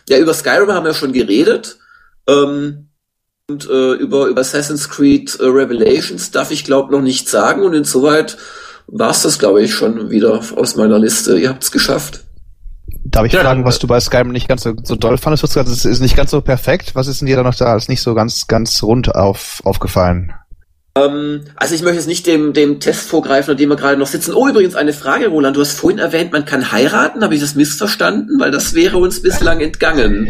Ja, 0.10 0.18
über 0.18 0.34
Skyrim 0.34 0.74
haben 0.74 0.86
wir 0.86 0.94
schon 0.94 1.14
geredet. 1.14 1.78
Ähm, 2.28 2.90
und 3.50 3.70
äh, 3.70 3.94
über, 3.94 4.28
über 4.28 4.42
Assassin's 4.42 4.90
Creed 4.90 5.38
äh, 5.40 5.46
Revelations 5.46 6.32
darf 6.32 6.52
ich 6.52 6.64
glaube 6.64 6.94
noch 6.94 7.02
nicht 7.02 7.28
sagen 7.28 7.64
und 7.64 7.74
insoweit 7.74 8.38
war 8.88 9.12
es 9.12 9.22
das 9.22 9.38
glaube 9.38 9.62
ich 9.62 9.74
schon 9.74 10.10
wieder 10.10 10.42
aus 10.56 10.76
meiner 10.76 11.00
Liste. 11.00 11.38
Ihr 11.38 11.50
habt 11.50 11.64
es 11.64 11.72
geschafft. 11.72 12.24
Darf 13.06 13.26
ich 13.26 13.34
ja, 13.34 13.42
fragen, 13.42 13.66
was 13.66 13.80
du 13.80 13.88
bei 13.88 14.00
Skyrim 14.00 14.32
nicht 14.32 14.48
ganz 14.48 14.64
so, 14.64 14.74
so 14.82 14.96
doll 14.96 15.18
fandest? 15.18 15.44
Du 15.44 15.60
hast 15.60 15.68
es 15.68 15.86
ist 15.86 16.00
nicht 16.00 16.16
ganz 16.16 16.32
so 16.32 16.42
perfekt. 16.42 16.96
Was 16.96 17.08
ist 17.08 17.22
denn 17.22 17.28
dir 17.28 17.36
da 17.36 17.44
noch 17.44 17.56
da 17.56 17.66
als 17.66 17.90
nicht 17.90 18.02
so 18.02 18.14
ganz, 18.14 18.48
ganz 18.48 18.82
rund 18.82 19.14
auf, 19.14 19.62
aufgefallen? 19.66 20.34
Ähm, 20.96 21.46
also 21.56 21.74
ich 21.74 21.82
möchte 21.82 21.98
jetzt 21.98 22.08
nicht 22.08 22.28
dem, 22.28 22.54
dem 22.54 22.80
Test 22.80 23.10
vorgreifen, 23.10 23.50
an 23.50 23.58
dem 23.58 23.70
wir 23.70 23.76
gerade 23.76 23.98
noch 23.98 24.06
sitzen. 24.06 24.36
Oh, 24.36 24.48
übrigens 24.48 24.76
eine 24.76 24.94
Frage, 24.94 25.28
Roland. 25.28 25.58
Du 25.58 25.62
hast 25.62 25.72
vorhin 25.72 25.98
erwähnt, 25.98 26.32
man 26.32 26.46
kann 26.46 26.72
heiraten. 26.72 27.24
Habe 27.24 27.34
ich 27.34 27.42
das 27.42 27.56
missverstanden? 27.56 28.40
Weil 28.40 28.52
das 28.52 28.76
wäre 28.76 29.00
uns 29.00 29.20
bislang 29.20 29.60
entgangen. 29.60 30.28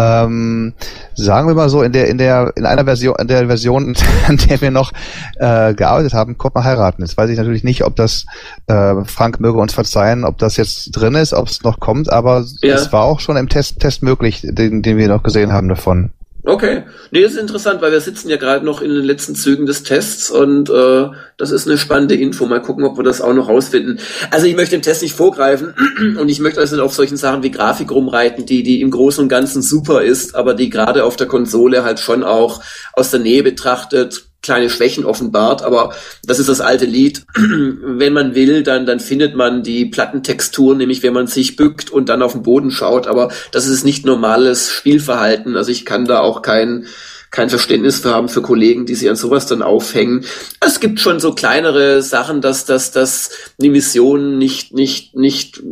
Ähm, 0.00 0.74
sagen 1.14 1.46
wir 1.46 1.54
mal 1.54 1.68
so, 1.68 1.82
in 1.82 1.92
der, 1.92 2.08
in 2.08 2.18
der, 2.18 2.52
in 2.56 2.66
einer 2.66 2.84
Version, 2.84 3.14
in 3.20 3.28
der 3.28 3.46
Version, 3.46 3.94
an 4.26 4.36
der 4.36 4.60
wir 4.60 4.72
noch 4.72 4.90
äh, 5.36 5.74
gearbeitet 5.74 6.12
haben, 6.12 6.38
konnte 6.38 6.58
man 6.58 6.64
heiraten. 6.64 7.02
Jetzt 7.02 7.16
weiß 7.16 7.30
ich 7.30 7.38
natürlich 7.38 7.62
nicht, 7.62 7.84
ob 7.84 7.94
das, 7.94 8.26
äh, 8.66 9.04
Frank 9.04 9.38
möge 9.38 9.58
uns 9.58 9.74
verzeihen, 9.74 10.24
ob 10.24 10.38
das 10.38 10.56
jetzt 10.56 10.90
drin 10.90 11.14
ist, 11.14 11.32
ob 11.34 11.46
es 11.46 11.62
noch 11.62 11.78
kommt, 11.78 12.12
aber 12.12 12.44
ja. 12.62 12.74
es 12.74 12.92
war 12.92 13.04
auch 13.04 13.20
schon 13.20 13.36
im 13.36 13.48
Test, 13.48 13.78
Test 13.78 14.02
möglich, 14.02 14.40
den, 14.42 14.82
den 14.82 14.96
wir 14.96 15.06
noch 15.06 15.22
gesehen 15.22 15.52
haben 15.52 15.68
davon. 15.68 16.10
Okay, 16.46 16.82
nee, 17.10 17.22
das 17.22 17.32
ist 17.32 17.38
interessant, 17.38 17.80
weil 17.80 17.90
wir 17.90 18.00
sitzen 18.00 18.28
ja 18.28 18.36
gerade 18.36 18.66
noch 18.66 18.82
in 18.82 18.90
den 18.90 19.04
letzten 19.04 19.34
Zügen 19.34 19.64
des 19.64 19.82
Tests 19.82 20.30
und 20.30 20.68
äh, 20.68 21.08
das 21.38 21.50
ist 21.50 21.66
eine 21.66 21.78
spannende 21.78 22.16
Info. 22.16 22.44
Mal 22.44 22.60
gucken, 22.60 22.84
ob 22.84 22.98
wir 22.98 23.02
das 23.02 23.22
auch 23.22 23.32
noch 23.32 23.48
rausfinden. 23.48 23.98
Also 24.30 24.46
ich 24.46 24.54
möchte 24.54 24.76
dem 24.76 24.82
Test 24.82 25.00
nicht 25.00 25.14
vorgreifen 25.14 25.74
und 26.20 26.28
ich 26.28 26.40
möchte 26.40 26.60
also 26.60 26.82
auf 26.82 26.92
solchen 26.92 27.16
Sachen 27.16 27.42
wie 27.42 27.50
Grafik 27.50 27.90
rumreiten, 27.90 28.44
die 28.44 28.62
die 28.62 28.82
im 28.82 28.90
Großen 28.90 29.22
und 29.22 29.30
Ganzen 29.30 29.62
super 29.62 30.02
ist, 30.02 30.34
aber 30.34 30.52
die 30.52 30.68
gerade 30.68 31.04
auf 31.04 31.16
der 31.16 31.28
Konsole 31.28 31.82
halt 31.82 31.98
schon 31.98 32.22
auch 32.22 32.62
aus 32.92 33.10
der 33.10 33.20
Nähe 33.20 33.42
betrachtet 33.42 34.26
kleine 34.44 34.68
Schwächen 34.68 35.06
offenbart, 35.06 35.62
aber 35.62 35.94
das 36.24 36.38
ist 36.38 36.50
das 36.50 36.60
alte 36.60 36.84
Lied. 36.84 37.24
wenn 37.34 38.12
man 38.12 38.34
will, 38.34 38.62
dann, 38.62 38.84
dann 38.84 39.00
findet 39.00 39.34
man 39.34 39.62
die 39.62 39.86
Plattentextur, 39.86 40.74
nämlich 40.76 41.02
wenn 41.02 41.14
man 41.14 41.26
sich 41.26 41.56
bückt 41.56 41.90
und 41.90 42.10
dann 42.10 42.22
auf 42.22 42.32
den 42.32 42.42
Boden 42.42 42.70
schaut, 42.70 43.06
aber 43.06 43.30
das 43.52 43.66
ist 43.66 43.84
nicht 43.84 44.04
normales 44.04 44.70
Spielverhalten. 44.70 45.56
Also 45.56 45.72
ich 45.72 45.86
kann 45.86 46.04
da 46.04 46.20
auch 46.20 46.42
kein, 46.42 46.86
kein 47.30 47.48
Verständnis 47.48 48.00
für 48.00 48.10
haben 48.10 48.28
für 48.28 48.42
Kollegen, 48.42 48.84
die 48.84 48.94
sich 48.94 49.08
an 49.08 49.16
sowas 49.16 49.46
dann 49.46 49.62
aufhängen. 49.62 50.26
Es 50.60 50.78
gibt 50.78 51.00
schon 51.00 51.20
so 51.20 51.32
kleinere 51.32 52.02
Sachen, 52.02 52.42
dass, 52.42 52.66
dass, 52.66 52.92
dass 52.92 53.30
die 53.58 53.70
Missionen 53.70 54.36
nicht, 54.36 54.74
nicht, 54.74 55.16
nicht 55.16 55.62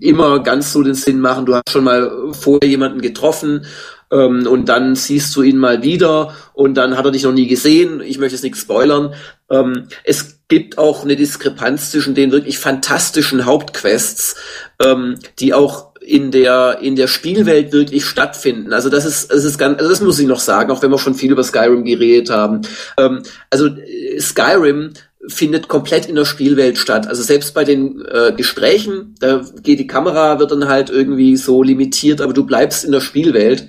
immer 0.00 0.42
ganz 0.42 0.72
so 0.72 0.82
den 0.82 0.94
Sinn 0.94 1.20
machen. 1.20 1.46
Du 1.46 1.54
hast 1.54 1.70
schon 1.70 1.84
mal 1.84 2.32
vorher 2.32 2.68
jemanden 2.68 3.00
getroffen 3.00 3.64
ähm, 4.10 4.46
und 4.46 4.68
dann 4.68 4.94
siehst 4.94 5.34
du 5.36 5.42
ihn 5.42 5.58
mal 5.58 5.82
wieder 5.82 6.34
und 6.52 6.74
dann 6.74 6.96
hat 6.96 7.04
er 7.04 7.10
dich 7.10 7.24
noch 7.24 7.32
nie 7.32 7.46
gesehen. 7.46 8.00
Ich 8.00 8.18
möchte 8.18 8.34
jetzt 8.34 8.42
nichts 8.42 8.60
spoilern. 8.60 9.14
Ähm, 9.50 9.88
es 10.04 10.40
gibt 10.48 10.78
auch 10.78 11.04
eine 11.04 11.16
Diskrepanz 11.16 11.90
zwischen 11.90 12.14
den 12.14 12.32
wirklich 12.32 12.58
fantastischen 12.58 13.46
Hauptquests, 13.46 14.36
ähm, 14.84 15.18
die 15.38 15.54
auch 15.54 15.90
in 16.00 16.30
der 16.30 16.78
in 16.80 16.96
der 16.96 17.06
Spielwelt 17.06 17.72
wirklich 17.72 18.04
stattfinden. 18.04 18.72
Also 18.72 18.88
das 18.88 19.04
ist 19.04 19.30
das 19.30 19.44
ist 19.44 19.58
ganz 19.58 19.78
also 19.78 19.90
das 19.90 20.00
muss 20.00 20.18
ich 20.18 20.26
noch 20.26 20.40
sagen, 20.40 20.70
auch 20.70 20.82
wenn 20.82 20.90
wir 20.90 20.98
schon 20.98 21.14
viel 21.14 21.30
über 21.30 21.44
Skyrim 21.44 21.84
geredet 21.84 22.30
haben. 22.30 22.62
Ähm, 22.98 23.22
also 23.50 23.66
äh, 23.66 24.18
Skyrim 24.18 24.92
findet 25.28 25.68
komplett 25.68 26.06
in 26.06 26.14
der 26.14 26.24
Spielwelt 26.24 26.78
statt. 26.78 27.06
Also 27.06 27.22
selbst 27.22 27.52
bei 27.52 27.64
den 27.64 28.04
äh, 28.06 28.32
Gesprächen, 28.32 29.14
da 29.20 29.44
geht 29.62 29.78
die 29.78 29.86
Kamera, 29.86 30.38
wird 30.38 30.50
dann 30.50 30.68
halt 30.68 30.88
irgendwie 30.88 31.36
so 31.36 31.62
limitiert, 31.62 32.20
aber 32.20 32.32
du 32.32 32.44
bleibst 32.46 32.84
in 32.84 32.92
der 32.92 33.00
Spielwelt. 33.00 33.68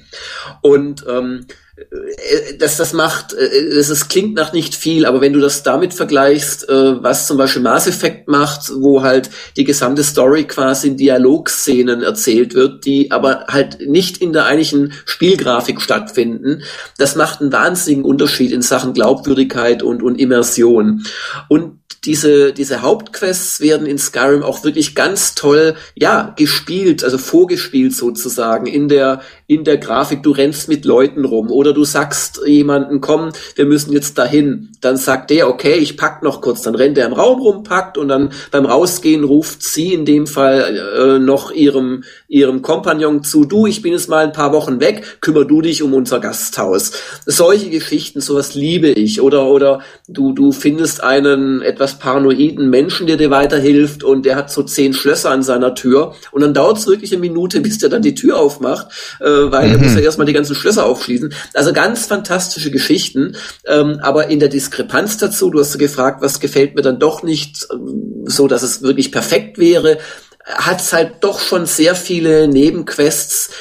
Und 0.61 1.05
ähm, 1.09 1.45
äh, 1.89 2.57
das, 2.57 2.77
das 2.77 2.93
macht, 2.93 3.33
äh, 3.33 3.45
es, 3.45 3.89
es 3.89 4.07
klingt 4.07 4.35
nach 4.35 4.53
nicht 4.53 4.75
viel, 4.75 5.05
aber 5.05 5.21
wenn 5.21 5.33
du 5.33 5.39
das 5.39 5.63
damit 5.63 5.93
vergleichst, 5.93 6.69
äh, 6.69 7.03
was 7.03 7.27
zum 7.27 7.37
Beispiel 7.37 7.61
Mass 7.61 7.87
Effect 7.87 8.27
macht, 8.27 8.71
wo 8.75 9.01
halt 9.01 9.29
die 9.57 9.63
gesamte 9.63 10.03
Story 10.03 10.45
quasi 10.45 10.89
in 10.89 10.97
Dialogszenen 10.97 12.01
erzählt 12.03 12.53
wird, 12.53 12.85
die 12.85 13.11
aber 13.11 13.45
halt 13.47 13.87
nicht 13.87 14.17
in 14.17 14.33
der 14.33 14.45
eigentlichen 14.45 14.93
Spielgrafik 15.05 15.81
stattfinden, 15.81 16.63
das 16.97 17.15
macht 17.15 17.41
einen 17.41 17.51
wahnsinnigen 17.51 18.05
Unterschied 18.05 18.51
in 18.51 18.61
Sachen 18.61 18.93
Glaubwürdigkeit 18.93 19.83
und, 19.83 20.03
und 20.03 20.19
Immersion. 20.19 21.03
Und 21.49 21.81
diese, 22.05 22.51
diese 22.51 22.81
Hauptquests 22.81 23.61
werden 23.61 23.85
in 23.85 23.99
Skyrim 23.99 24.41
auch 24.41 24.63
wirklich 24.63 24.95
ganz 24.95 25.35
toll, 25.35 25.75
ja, 25.93 26.33
gespielt, 26.35 27.03
also 27.03 27.19
vorgespielt 27.19 27.95
sozusagen 27.95 28.65
in 28.65 28.87
der, 28.87 29.21
in 29.45 29.63
der 29.63 29.77
Grafik. 29.77 30.23
Du 30.23 30.31
rennst 30.31 30.67
mit 30.67 30.83
Leuten 30.83 31.25
rum 31.25 31.51
oder 31.51 31.70
du 31.73 31.83
sagst 31.83 32.41
jemanden, 32.45 33.01
komm, 33.01 33.31
wir 33.55 33.65
müssen 33.65 33.93
jetzt 33.93 34.17
dahin. 34.17 34.69
Dann 34.81 34.97
sagt 34.97 35.29
der, 35.29 35.47
okay, 35.49 35.75
ich 35.75 35.97
pack 35.97 36.23
noch 36.23 36.41
kurz. 36.41 36.61
Dann 36.61 36.75
rennt 36.75 36.97
er 36.97 37.07
im 37.07 37.13
Raum 37.13 37.39
rum, 37.41 37.63
packt 37.63 37.97
und 37.97 38.07
dann 38.07 38.31
beim 38.51 38.65
Rausgehen 38.65 39.23
ruft 39.23 39.63
sie 39.63 39.93
in 39.93 40.05
dem 40.05 40.27
Fall 40.27 40.77
äh, 40.97 41.19
noch 41.19 41.51
ihrem, 41.51 42.03
ihrem 42.27 42.61
Kompagnon 42.61 43.23
zu, 43.23 43.45
du, 43.45 43.67
ich 43.67 43.81
bin 43.81 43.93
jetzt 43.93 44.09
mal 44.09 44.23
ein 44.23 44.33
paar 44.33 44.53
Wochen 44.53 44.79
weg, 44.79 45.19
kümmer 45.21 45.45
du 45.45 45.61
dich 45.61 45.83
um 45.83 45.93
unser 45.93 46.19
Gasthaus. 46.19 46.91
Solche 47.25 47.69
Geschichten, 47.69 48.21
sowas 48.21 48.55
liebe 48.55 48.87
ich. 48.87 49.21
Oder, 49.21 49.47
oder 49.47 49.81
du, 50.07 50.33
du 50.33 50.51
findest 50.51 51.03
einen 51.03 51.61
etwas 51.61 51.99
paranoiden 51.99 52.69
Menschen, 52.69 53.07
der 53.07 53.17
dir 53.17 53.29
weiterhilft 53.29 54.03
und 54.03 54.25
der 54.25 54.35
hat 54.35 54.51
so 54.51 54.63
zehn 54.63 54.93
Schlösser 54.93 55.29
an 55.29 55.43
seiner 55.43 55.75
Tür 55.75 56.15
und 56.31 56.41
dann 56.41 56.53
dauert 56.53 56.77
es 56.77 56.87
wirklich 56.87 57.11
eine 57.11 57.21
Minute, 57.21 57.61
bis 57.61 57.77
der 57.77 57.89
dann 57.89 58.01
die 58.01 58.15
Tür 58.15 58.39
aufmacht, 58.39 58.87
äh, 59.19 59.25
weil 59.25 59.67
mhm. 59.67 59.75
er 59.75 59.77
muss 59.79 59.95
ja 59.95 60.01
erstmal 60.01 60.27
die 60.27 60.33
ganzen 60.33 60.55
Schlösser 60.55 60.85
aufschließen. 60.85 61.33
Also 61.53 61.60
ganz 61.73 62.07
fantastische 62.07 62.71
Geschichten, 62.71 63.35
ähm, 63.67 63.99
aber 64.01 64.27
in 64.27 64.39
der 64.39 64.49
Diskrepanz 64.49 65.17
dazu, 65.17 65.49
du 65.51 65.59
hast 65.59 65.77
gefragt, 65.77 66.21
was 66.21 66.39
gefällt 66.39 66.75
mir 66.75 66.81
dann 66.81 66.99
doch 66.99 67.21
nicht 67.21 67.67
ähm, 67.71 68.25
so, 68.25 68.47
dass 68.47 68.63
es 68.63 68.81
wirklich 68.81 69.11
perfekt 69.11 69.57
wäre, 69.57 69.99
hat 70.45 70.81
es 70.81 70.91
halt 70.91 71.15
doch 71.21 71.39
schon 71.39 71.67
sehr 71.67 71.93
viele 71.95 72.47
Nebenquests, 72.47 73.51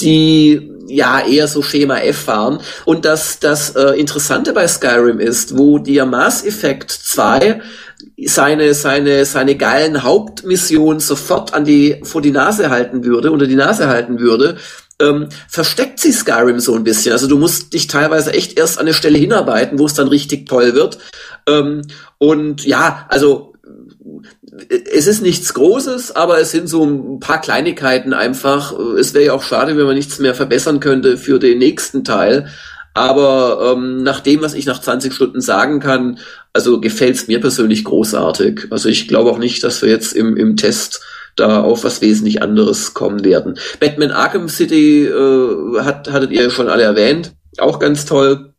die 0.00 0.70
ja 0.86 1.20
eher 1.26 1.48
so 1.48 1.62
Schema 1.62 1.98
F 1.98 2.28
waren. 2.28 2.60
Und 2.84 3.04
das, 3.04 3.40
das 3.40 3.70
äh, 3.70 3.98
Interessante 3.98 4.52
bei 4.52 4.66
Skyrim 4.68 5.18
ist, 5.18 5.58
wo 5.58 5.78
dir 5.78 6.06
Mass 6.06 6.44
Effect 6.44 6.90
2 6.90 7.60
seine, 8.26 8.74
seine, 8.74 9.24
seine 9.24 9.56
geilen 9.56 10.02
Hauptmissionen 10.02 11.00
sofort 11.00 11.54
an 11.54 11.64
die, 11.64 12.00
vor 12.04 12.22
die 12.22 12.30
Nase 12.30 12.70
halten 12.70 13.04
würde, 13.04 13.32
unter 13.32 13.46
die 13.46 13.56
Nase 13.56 13.88
halten 13.88 14.18
würde, 14.20 14.56
ähm, 15.00 15.28
versteckt 15.48 16.00
sie 16.00 16.12
Skyrim 16.12 16.60
so 16.60 16.74
ein 16.74 16.84
bisschen. 16.84 17.12
Also 17.12 17.26
du 17.26 17.38
musst 17.38 17.72
dich 17.72 17.86
teilweise 17.86 18.32
echt 18.32 18.58
erst 18.58 18.78
an 18.78 18.86
eine 18.86 18.94
Stelle 18.94 19.18
hinarbeiten, 19.18 19.78
wo 19.78 19.86
es 19.86 19.94
dann 19.94 20.08
richtig 20.08 20.46
toll 20.48 20.74
wird. 20.74 20.98
Ähm, 21.46 21.82
und 22.18 22.64
ja, 22.64 23.06
also 23.08 23.54
es 24.92 25.06
ist 25.06 25.22
nichts 25.22 25.54
Großes, 25.54 26.16
aber 26.16 26.40
es 26.40 26.50
sind 26.50 26.68
so 26.68 26.84
ein 26.84 27.20
paar 27.20 27.40
Kleinigkeiten 27.40 28.12
einfach. 28.12 28.72
Es 28.98 29.14
wäre 29.14 29.26
ja 29.26 29.32
auch 29.32 29.42
schade, 29.42 29.76
wenn 29.76 29.86
man 29.86 29.94
nichts 29.94 30.18
mehr 30.18 30.34
verbessern 30.34 30.80
könnte 30.80 31.16
für 31.16 31.38
den 31.38 31.58
nächsten 31.58 32.04
Teil. 32.04 32.48
Aber 32.94 33.74
ähm, 33.76 34.02
nach 34.02 34.20
dem, 34.20 34.42
was 34.42 34.54
ich 34.54 34.66
nach 34.66 34.80
20 34.80 35.14
Stunden 35.14 35.40
sagen 35.40 35.78
kann, 35.78 36.18
also 36.52 36.80
gefällt 36.80 37.14
es 37.14 37.28
mir 37.28 37.40
persönlich 37.40 37.84
großartig. 37.84 38.66
Also 38.70 38.88
ich 38.88 39.06
glaube 39.06 39.30
auch 39.30 39.38
nicht, 39.38 39.62
dass 39.62 39.82
wir 39.82 39.88
jetzt 39.88 40.14
im, 40.14 40.36
im 40.36 40.56
Test 40.56 41.00
da 41.38 41.62
auf 41.62 41.84
was 41.84 42.00
wesentlich 42.00 42.42
anderes 42.42 42.94
kommen 42.94 43.24
werden. 43.24 43.58
Batman 43.80 44.10
Arkham 44.10 44.48
City 44.48 45.06
äh, 45.06 45.80
hat, 45.80 46.10
hattet 46.10 46.30
ihr 46.30 46.50
schon 46.50 46.68
alle 46.68 46.82
erwähnt. 46.82 47.32
Auch 47.58 47.78
ganz 47.78 48.04
toll. 48.04 48.52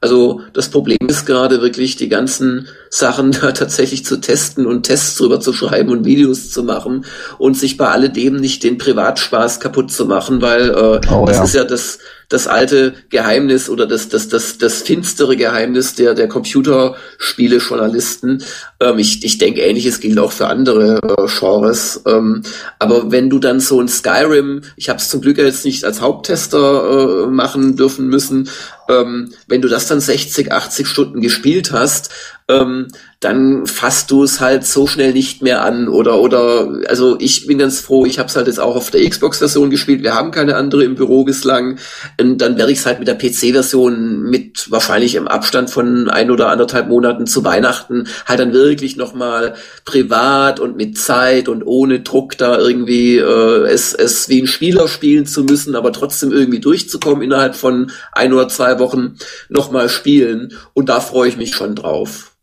Also 0.00 0.40
das 0.52 0.70
Problem 0.70 1.08
ist 1.08 1.26
gerade 1.26 1.60
wirklich, 1.60 1.96
die 1.96 2.08
ganzen 2.08 2.68
Sachen 2.90 3.32
da 3.40 3.52
tatsächlich 3.52 4.04
zu 4.04 4.18
testen 4.18 4.66
und 4.66 4.84
Tests 4.84 5.16
drüber 5.16 5.40
zu 5.40 5.52
schreiben 5.52 5.90
und 5.90 6.04
Videos 6.04 6.50
zu 6.50 6.62
machen 6.62 7.04
und 7.38 7.56
sich 7.56 7.76
bei 7.76 7.88
alledem 7.88 8.36
nicht 8.36 8.64
den 8.64 8.78
Privatspaß 8.78 9.60
kaputt 9.60 9.90
zu 9.90 10.06
machen, 10.06 10.42
weil 10.42 10.70
äh, 10.70 11.00
oh, 11.12 11.24
das 11.26 11.36
ja. 11.36 11.44
ist 11.44 11.54
ja 11.54 11.64
das 11.64 11.98
das 12.28 12.46
alte 12.46 12.94
Geheimnis 13.08 13.70
oder 13.70 13.86
das, 13.86 14.10
das, 14.10 14.28
das, 14.28 14.58
das 14.58 14.82
finstere 14.82 15.34
Geheimnis 15.36 15.94
der, 15.94 16.12
der 16.12 16.28
Computerspiele-Journalisten. 16.28 18.44
Ähm, 18.80 18.98
ich, 18.98 19.24
ich 19.24 19.38
denke, 19.38 19.62
ähnliches 19.62 20.00
gilt 20.00 20.18
auch 20.18 20.32
für 20.32 20.48
andere 20.48 21.00
äh, 21.02 21.26
Genres. 21.26 22.02
Ähm, 22.06 22.42
aber 22.78 23.10
wenn 23.10 23.30
du 23.30 23.38
dann 23.38 23.60
so 23.60 23.80
ein 23.80 23.88
Skyrim, 23.88 24.60
ich 24.76 24.90
habe 24.90 24.98
es 24.98 25.08
zum 25.08 25.22
Glück 25.22 25.38
jetzt 25.38 25.64
nicht 25.64 25.84
als 25.84 26.02
Haupttester 26.02 27.24
äh, 27.24 27.28
machen 27.28 27.76
dürfen 27.76 28.08
müssen, 28.08 28.50
ähm, 28.90 29.32
wenn 29.46 29.62
du 29.62 29.68
das 29.68 29.86
dann 29.86 30.00
60, 30.00 30.52
80 30.52 30.86
Stunden 30.86 31.22
gespielt 31.22 31.72
hast, 31.72 32.10
ähm, 32.48 32.88
dann 33.20 33.66
fasst 33.66 34.10
du 34.10 34.22
es 34.22 34.40
halt 34.40 34.64
so 34.64 34.86
schnell 34.86 35.12
nicht 35.12 35.42
mehr 35.42 35.64
an 35.64 35.88
oder 35.88 36.20
oder 36.20 36.68
also 36.88 37.16
ich 37.18 37.46
bin 37.46 37.58
ganz 37.58 37.80
froh, 37.80 38.06
ich 38.06 38.18
habe 38.18 38.28
es 38.28 38.36
halt 38.36 38.46
jetzt 38.46 38.60
auch 38.60 38.76
auf 38.76 38.90
der 38.90 39.08
Xbox-Version 39.08 39.70
gespielt. 39.70 40.02
Wir 40.02 40.14
haben 40.14 40.30
keine 40.30 40.56
andere 40.56 40.84
im 40.84 40.94
Büro 40.94 41.24
bislang. 41.24 41.78
Und 42.20 42.38
dann 42.38 42.56
werde 42.56 42.72
ich 42.72 42.78
es 42.78 42.86
halt 42.86 43.00
mit 43.00 43.08
der 43.08 43.16
PC-Version 43.16 44.22
mit 44.22 44.70
wahrscheinlich 44.70 45.16
im 45.16 45.26
Abstand 45.26 45.68
von 45.68 46.08
ein 46.08 46.30
oder 46.30 46.48
anderthalb 46.48 46.88
Monaten 46.88 47.26
zu 47.26 47.44
Weihnachten 47.44 48.06
halt 48.26 48.40
dann 48.40 48.52
wirklich 48.52 48.96
noch 48.96 49.14
mal 49.14 49.54
privat 49.84 50.60
und 50.60 50.76
mit 50.76 50.96
Zeit 50.96 51.48
und 51.48 51.64
ohne 51.64 52.00
Druck 52.00 52.38
da 52.38 52.56
irgendwie 52.58 53.18
äh, 53.18 53.66
es 53.66 53.94
es 53.94 54.28
wie 54.28 54.40
ein 54.40 54.46
Spieler 54.46 54.88
spielen 54.88 55.26
zu 55.26 55.42
müssen, 55.42 55.74
aber 55.74 55.92
trotzdem 55.92 56.32
irgendwie 56.32 56.60
durchzukommen 56.60 57.22
innerhalb 57.22 57.56
von 57.56 57.90
ein 58.12 58.32
oder 58.32 58.48
zwei 58.48 58.78
Wochen 58.78 59.16
noch 59.48 59.72
mal 59.72 59.88
spielen. 59.88 60.52
Und 60.72 60.88
da 60.88 61.00
freue 61.00 61.28
ich 61.28 61.36
mich 61.36 61.54
schon 61.54 61.74
drauf. 61.74 62.37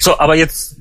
So, 0.00 0.18
aber 0.18 0.34
jetzt 0.34 0.76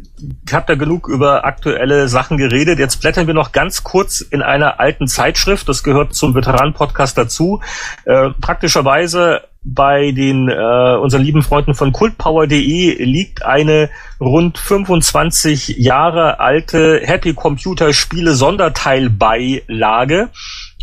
habt 0.51 0.69
ihr 0.69 0.77
genug 0.77 1.07
über 1.07 1.45
aktuelle 1.45 2.07
Sachen 2.07 2.37
geredet. 2.37 2.79
Jetzt 2.79 3.01
blättern 3.01 3.27
wir 3.27 3.33
noch 3.33 3.51
ganz 3.51 3.83
kurz 3.83 4.21
in 4.21 4.41
einer 4.41 4.79
alten 4.79 5.07
Zeitschrift. 5.07 5.67
Das 5.67 5.83
gehört 5.83 6.13
zum 6.13 6.35
Veteran-Podcast 6.35 7.17
dazu. 7.17 7.61
Äh, 8.05 8.29
praktischerweise 8.41 9.41
bei 9.61 10.11
den 10.11 10.47
äh, 10.47 10.95
unseren 11.01 11.21
lieben 11.21 11.43
Freunden 11.43 11.73
von 11.73 11.91
cultpower.de 11.91 13.03
liegt 13.03 13.43
eine 13.43 13.89
rund 14.21 14.57
25 14.57 15.77
Jahre 15.77 16.39
alte 16.39 17.01
Happy 17.03 17.33
Computer 17.33 17.91
Spiele 17.91 18.33
Sonderteilbeilage 18.33 20.29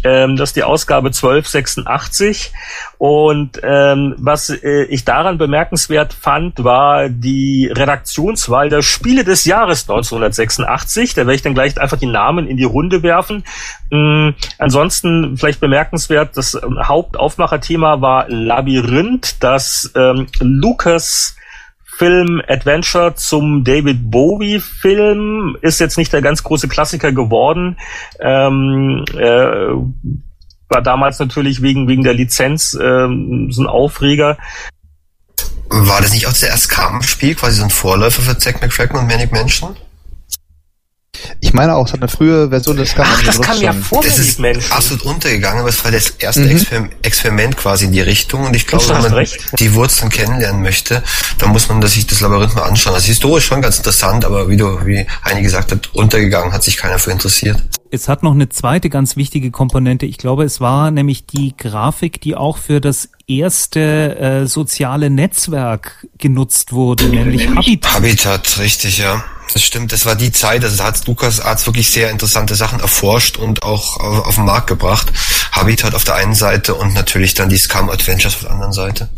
ähm, 0.04 0.36
das 0.36 0.50
ist 0.50 0.56
die 0.56 0.62
Ausgabe 0.62 1.08
1286. 1.08 2.52
Und 2.98 3.60
ähm, 3.62 4.14
was 4.18 4.50
äh, 4.50 4.84
ich 4.84 5.04
daran 5.04 5.38
bemerkenswert 5.38 6.12
fand, 6.12 6.62
war 6.64 7.08
die 7.08 7.70
Redaktionswahl 7.72 8.68
der 8.68 8.82
Spiele 8.82 9.24
des 9.24 9.44
Jahres 9.44 9.82
1986. 9.82 11.14
Da 11.14 11.22
werde 11.22 11.34
ich 11.34 11.42
dann 11.42 11.54
gleich 11.54 11.78
einfach 11.80 11.98
die 11.98 12.06
Namen 12.06 12.46
in 12.46 12.56
die 12.56 12.64
Runde 12.64 13.02
werfen. 13.02 13.44
Ähm, 13.90 14.34
ansonsten 14.58 15.36
vielleicht 15.36 15.60
bemerkenswert, 15.60 16.36
das 16.36 16.54
ähm, 16.54 16.78
Hauptaufmacherthema 16.82 18.00
war 18.00 18.28
Labyrinth, 18.28 19.42
das 19.42 19.90
ähm, 19.94 20.26
Lucas 20.40 21.35
Film 21.96 22.42
Adventure 22.46 23.14
zum 23.14 23.64
David 23.64 24.10
Bowie 24.10 24.60
Film 24.60 25.56
ist 25.62 25.80
jetzt 25.80 25.96
nicht 25.96 26.12
der 26.12 26.22
ganz 26.22 26.42
große 26.42 26.68
Klassiker 26.68 27.12
geworden. 27.12 27.78
Ähm, 28.20 29.04
äh, 29.14 29.68
war 30.68 30.82
damals 30.82 31.18
natürlich 31.18 31.62
wegen 31.62 31.88
wegen 31.88 32.02
der 32.02 32.14
Lizenz 32.14 32.76
ähm, 32.80 33.48
so 33.50 33.62
ein 33.62 33.68
Aufreger. 33.68 34.36
War 35.68 36.00
das 36.00 36.12
nicht 36.12 36.26
auch 36.26 36.32
das 36.32 36.42
erste 36.42 36.68
Kampfspiel, 36.68 37.34
quasi 37.34 37.58
so 37.58 37.64
ein 37.64 37.70
Vorläufer 37.70 38.22
für 38.22 38.38
Zack 38.38 38.60
McCracken 38.60 38.98
und 38.98 39.06
Manic 39.06 39.32
Mansion? 39.32 39.76
Ich 41.40 41.52
meine 41.52 41.74
auch, 41.74 41.86
es 41.86 41.92
hat 41.92 42.00
eine 42.00 42.08
frühe 42.08 42.48
Version 42.48 42.76
des 42.76 42.94
Ach, 42.98 43.22
das 43.24 43.40
kam 43.40 43.60
ja 43.60 43.72
vor 43.72 44.02
Das 44.02 44.18
ist 44.18 44.38
Menschen. 44.38 44.70
absolut 44.72 45.02
untergegangen, 45.04 45.60
aber 45.60 45.68
es 45.68 45.84
war 45.84 45.90
das 45.90 46.10
erste 46.10 46.42
mhm. 46.42 46.50
Exper 46.50 46.88
Experiment 47.02 47.56
quasi 47.56 47.86
in 47.86 47.92
die 47.92 48.00
Richtung 48.00 48.44
und 48.44 48.56
ich 48.56 48.66
glaube, 48.66 48.88
wenn 48.88 49.02
man 49.02 49.14
recht. 49.14 49.58
die 49.58 49.74
Wurzeln 49.74 50.10
kennenlernen 50.10 50.62
möchte, 50.62 51.02
dann 51.38 51.50
muss 51.50 51.68
man 51.68 51.82
sich 51.82 52.06
das 52.06 52.20
Labyrinth 52.20 52.54
mal 52.54 52.62
anschauen. 52.62 52.94
Also 52.94 53.06
historisch 53.06 53.46
schon 53.46 53.62
ganz 53.62 53.78
interessant, 53.78 54.24
aber 54.24 54.48
wie 54.48 54.56
du, 54.56 54.84
wie 54.84 55.06
Heini 55.24 55.42
gesagt 55.42 55.72
hat, 55.72 55.94
untergegangen, 55.94 56.52
hat 56.52 56.62
sich 56.62 56.76
keiner 56.76 56.98
für 56.98 57.10
interessiert. 57.10 57.62
Es 57.90 58.08
hat 58.08 58.22
noch 58.22 58.32
eine 58.32 58.48
zweite 58.48 58.90
ganz 58.90 59.16
wichtige 59.16 59.50
Komponente. 59.50 60.06
Ich 60.06 60.18
glaube, 60.18 60.44
es 60.44 60.60
war 60.60 60.90
nämlich 60.90 61.26
die 61.26 61.56
Grafik, 61.56 62.20
die 62.20 62.34
auch 62.34 62.58
für 62.58 62.80
das 62.80 63.08
erste 63.26 64.16
äh, 64.18 64.46
soziale 64.46 65.10
Netzwerk 65.10 66.06
genutzt 66.18 66.72
wurde, 66.72 67.04
nämlich 67.04 67.48
Habitat. 67.48 67.94
Habitat, 67.94 68.58
richtig, 68.58 68.98
ja. 68.98 69.24
Das 69.52 69.62
stimmt, 69.62 69.92
das 69.92 70.04
war 70.04 70.16
die 70.16 70.32
Zeit, 70.32 70.64
also 70.64 70.82
hat 70.82 71.06
Lukas 71.06 71.40
Arzt 71.40 71.66
wirklich 71.66 71.90
sehr 71.90 72.10
interessante 72.10 72.54
Sachen 72.54 72.80
erforscht 72.80 73.36
und 73.36 73.62
auch 73.62 73.98
auf, 73.98 74.26
auf 74.26 74.34
den 74.34 74.44
Markt 74.44 74.66
gebracht. 74.66 75.12
Habitat 75.52 75.94
auf 75.94 76.04
der 76.04 76.16
einen 76.16 76.34
Seite 76.34 76.74
und 76.74 76.94
natürlich 76.94 77.34
dann 77.34 77.48
die 77.48 77.58
Scum 77.58 77.88
Adventures 77.88 78.34
auf 78.34 78.40
der 78.42 78.50
anderen 78.50 78.72
Seite. 78.72 79.08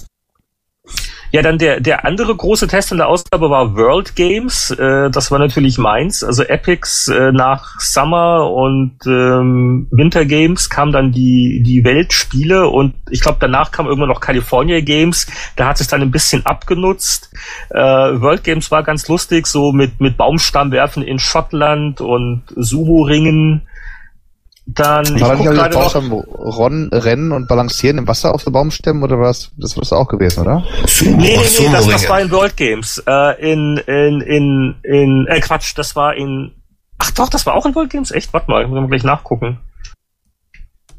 Ja, 1.31 1.43
dann 1.43 1.59
der, 1.59 1.81
der 1.81 2.07
andere 2.07 2.35
große 2.35 2.69
Test 2.69 2.91
in 2.91 2.99
der 2.99 3.09
Ausgabe 3.09 3.51
war 3.51 3.75
World 3.75 4.17
Games. 4.17 4.71
Äh, 4.71 5.11
das 5.11 5.31
war 5.31 5.39
natürlich 5.39 5.77
meins. 5.77 6.25
Also 6.25 6.43
Epics 6.43 7.09
äh, 7.09 7.33
nach 7.33 7.79
Summer 7.81 8.51
und 8.51 8.97
ähm, 9.07 9.89
Winter 9.91 10.25
Games 10.25 10.71
kam 10.71 10.91
dann 10.91 11.13
die, 11.13 11.63
die 11.65 11.85
Weltspiele 11.85 12.69
und 12.69 12.95
ich 13.11 13.21
glaube, 13.21 13.39
danach 13.41 13.73
kam 13.73 13.87
irgendwann 13.87 14.09
noch 14.09 14.21
California 14.21 14.81
Games. 14.81 15.27
Da 15.57 15.69
hat 15.69 15.81
es 15.81 15.89
dann 15.89 16.01
ein 16.01 16.11
bisschen 16.11 16.47
abgenutzt. 16.47 17.31
Äh, 17.71 17.79
World 17.79 18.45
Games 18.45 18.71
war 18.71 18.83
ganz 18.83 19.07
lustig, 19.09 19.47
so 19.47 19.73
mit, 19.73 20.01
mit 20.01 20.17
Baumstammwerfen 20.17 21.03
in 21.03 21.19
Schottland 21.19 22.01
und 22.01 22.43
Sumo-Ringen. 22.57 23.63
Dann, 24.71 25.19
war 25.19 25.31
da 25.31 25.35
nicht 25.37 25.51
gerade 25.51 25.79
auch 25.79 25.95
noch, 25.95 26.25
Ron, 26.29 26.91
Rennen 26.93 27.33
und 27.33 27.49
Balancieren 27.49 27.97
im 27.97 28.07
Wasser 28.07 28.35
auf 28.35 28.45
den 28.45 28.53
Baumstämmen 28.53 29.03
oder 29.03 29.19
was? 29.19 29.51
Das 29.57 29.77
war 29.77 29.81
das 29.81 29.95
auch 29.95 30.09
gewesen, 30.09 30.43
oder? 30.43 30.63
Nee, 31.01 31.17
nee, 31.17 31.37
nee, 31.37 31.69
das, 31.73 31.89
das 31.89 32.09
war 32.09 32.21
in 32.21 32.31
World 32.31 32.55
Games. 32.55 33.03
Äh, 33.07 33.53
in, 33.53 33.79
in, 33.79 34.21
in, 34.21 34.75
in, 34.83 35.27
äh, 35.27 35.41
Quatsch, 35.41 35.73
das 35.75 35.97
war 35.97 36.15
in, 36.15 36.53
ach 36.99 37.11
doch, 37.13 37.31
das 37.31 37.47
war 37.47 37.55
auch 37.55 37.65
in 37.65 37.75
World 37.75 37.89
Games? 37.89 38.11
Echt? 38.11 38.31
Warte 38.35 38.51
mal, 38.51 38.69
müssen 38.69 38.83
wir 38.83 38.89
gleich 38.89 39.05
nachgucken. 39.05 39.59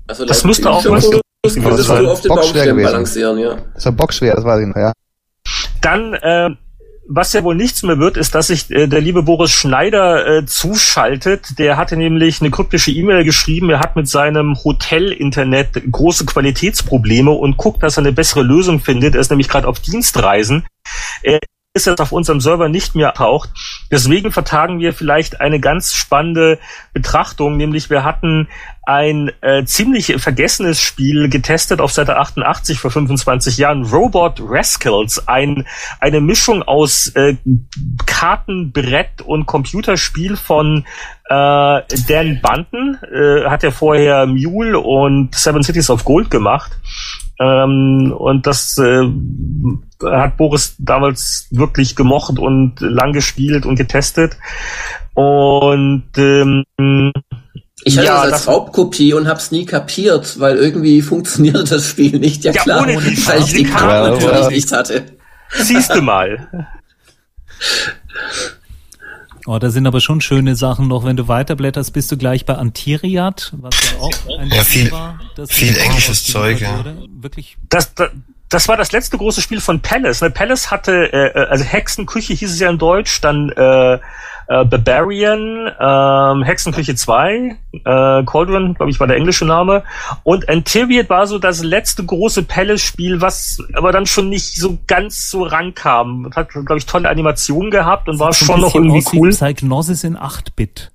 Also 0.07 0.25
das 0.25 0.43
müsste 0.43 0.71
auch 0.71 0.83
was 0.83 1.53
könntest 1.53 1.89
du 1.89 2.11
auf 2.11 2.21
den 2.21 2.29
Baumstämmen 2.29 2.83
balancieren, 2.83 3.37
ja. 3.37 3.57
Das 3.75 3.85
war 3.85 3.91
boxschwer, 3.91 4.35
das 4.35 4.43
weiß 4.43 4.61
ich 4.61 4.67
noch, 4.67 4.75
ja. 4.75 4.91
Dann, 5.81 6.13
äh, 6.15 6.49
was 7.11 7.33
ja 7.33 7.43
wohl 7.43 7.55
nichts 7.55 7.81
mehr 7.81 7.97
wird, 7.97 8.17
ist, 8.17 8.35
dass 8.35 8.47
sich 8.47 8.69
äh, 8.69 8.87
der 8.87 9.01
liebe 9.01 9.23
Boris 9.23 9.51
Schneider 9.51 10.27
äh, 10.27 10.45
zuschaltet. 10.45 11.57
Der 11.57 11.75
hatte 11.75 11.97
nämlich 11.97 12.39
eine 12.39 12.51
kryptische 12.51 12.91
E-Mail 12.91 13.23
geschrieben. 13.23 13.71
Er 13.71 13.79
hat 13.79 13.95
mit 13.95 14.07
seinem 14.07 14.55
Hotel-Internet 14.63 15.91
große 15.91 16.25
Qualitätsprobleme 16.25 17.31
und 17.31 17.57
guckt, 17.57 17.81
dass 17.81 17.97
er 17.97 18.03
eine 18.03 18.11
bessere 18.11 18.43
Lösung 18.43 18.79
findet. 18.79 19.15
Er 19.15 19.21
ist 19.21 19.31
nämlich 19.31 19.49
gerade 19.49 19.67
auf 19.67 19.79
Dienstreisen. 19.79 20.65
Er 21.23 21.39
ist 21.75 21.85
jetzt 21.85 22.01
auf 22.01 22.11
unserem 22.11 22.41
Server 22.41 22.67
nicht 22.67 22.95
mehr 22.95 23.13
taucht. 23.13 23.51
Deswegen 23.91 24.31
vertagen 24.31 24.79
wir 24.79 24.91
vielleicht 24.91 25.39
eine 25.39 25.59
ganz 25.59 25.93
spannende 25.93 26.57
Betrachtung, 26.93 27.57
nämlich 27.57 27.91
wir 27.91 28.03
hatten 28.03 28.47
ein 28.83 29.31
äh, 29.41 29.63
ziemlich 29.65 30.15
vergessenes 30.17 30.81
Spiel 30.81 31.29
getestet 31.29 31.79
auf 31.79 31.91
Seite 31.91 32.17
88 32.17 32.79
vor 32.79 32.89
25 32.89 33.57
Jahren, 33.59 33.83
Robot 33.83 34.41
Rascals, 34.43 35.27
ein, 35.27 35.67
eine 35.99 36.21
Mischung 36.21 36.63
aus 36.63 37.09
äh, 37.09 37.35
Karten, 38.07 38.71
Brett 38.71 39.21
und 39.21 39.45
Computerspiel 39.45 40.37
von 40.37 40.85
äh, 41.25 41.81
Dan 42.07 42.41
Bunton, 42.41 42.97
äh, 43.13 43.47
hat 43.47 43.61
ja 43.61 43.69
vorher 43.69 44.25
Mule 44.25 44.79
und 44.79 45.35
Seven 45.35 45.61
Cities 45.61 45.91
of 45.91 46.03
Gold 46.03 46.31
gemacht. 46.31 46.71
Ähm, 47.39 48.13
und 48.17 48.45
das 48.45 48.77
äh, 48.77 49.03
hat 50.03 50.37
Boris 50.37 50.75
damals 50.77 51.47
wirklich 51.51 51.95
gemocht 51.95 52.37
und 52.37 52.79
lang 52.81 53.13
gespielt 53.13 53.65
und 53.65 53.75
getestet. 53.75 54.37
Und 55.13 56.03
ähm, 56.17 56.63
ich 57.83 57.97
hatte 57.97 58.07
ja, 58.07 58.23
das 58.25 58.33
als 58.33 58.47
Hauptkopie 58.47 59.13
und 59.13 59.27
hab's 59.27 59.51
nie 59.51 59.65
kapiert, 59.65 60.39
weil 60.39 60.57
irgendwie 60.57 61.01
funktioniert 61.03 61.71
das 61.71 61.87
Spiel 61.87 62.19
nicht. 62.19 62.43
Ja, 62.43 62.51
ja 62.51 62.61
klar, 62.61 62.83
ohne 62.83 62.97
die, 62.97 63.27
weil 63.27 63.39
ich 63.39 63.53
die 63.53 63.63
Karte 63.63 64.11
natürlich 64.11 64.41
ja. 64.41 64.49
nicht 64.49 64.71
hatte. 64.71 65.05
Siehst 65.51 65.95
du 65.95 66.01
mal. 66.01 66.67
Oh, 69.51 69.57
da 69.57 69.71
sind 69.71 69.87
aber 69.87 69.99
schon 69.99 70.21
schöne 70.21 70.55
Sachen 70.55 70.87
noch. 70.87 71.05
Wenn 71.05 71.17
du 71.17 71.27
weiterblätterst, 71.27 71.91
bist 71.91 72.11
du 72.11 72.17
gleich 72.17 72.45
bei 72.45 72.53
Antiriat, 72.53 73.51
was 73.57 73.73
ja 73.81 73.99
auch 73.99 74.39
ein 74.39 74.47
ja, 74.47 74.63
viel, 74.63 74.91
war, 74.91 75.19
viel 75.47 75.75
englisches 75.75 76.23
Zeug, 76.23 76.61
ja. 76.61 76.85
Wirklich. 77.19 77.57
Das, 77.67 77.95
das, 77.95 78.11
das 78.47 78.67
war 78.67 78.77
das 78.77 78.91
letzte 78.91 79.17
große 79.17 79.41
Spiel 79.41 79.59
von 79.59 79.79
Palace. 79.79 80.21
Ne? 80.21 80.29
Palace 80.29 80.69
hatte, 80.69 81.11
äh, 81.11 81.29
äh 81.29 81.47
also 81.47 81.63
Hexenküche 81.63 82.33
hieß 82.33 82.51
es 82.51 82.59
ja 82.59 82.69
in 82.69 82.77
Deutsch, 82.77 83.21
dann 83.21 83.49
äh, 83.49 83.97
äh, 84.49 84.65
Barbarian, 84.65 85.71
ähm, 85.79 86.43
Hexenküche 86.43 86.95
2, 86.95 87.55
äh, 87.71 88.23
Cauldron, 88.25 88.73
glaube 88.73 88.89
ich, 88.89 88.99
war 88.99 89.05
der 89.05 89.15
englische 89.15 89.45
Name. 89.45 89.83
Und 90.23 90.49
Antiviat 90.49 91.09
war 91.09 91.27
so 91.27 91.37
das 91.37 91.63
letzte 91.63 92.03
große 92.03 92.43
Palace-Spiel, 92.43 93.21
was 93.21 93.59
aber 93.73 93.91
dann 93.91 94.07
schon 94.07 94.29
nicht 94.29 94.55
so 94.55 94.79
ganz 94.87 95.29
so 95.29 95.43
rankam. 95.43 96.31
Hat, 96.35 96.49
glaube 96.49 96.77
ich, 96.77 96.87
tolle 96.87 97.09
Animationen 97.09 97.69
gehabt 97.69 98.09
und 98.09 98.19
war 98.19 98.33
schon 98.33 98.59
noch 98.59 98.73
irgendwie 98.73 99.05
cool. 99.13 99.29
Psygnosis 99.29 100.03
in 100.03 100.17
8-Bit. 100.17 100.91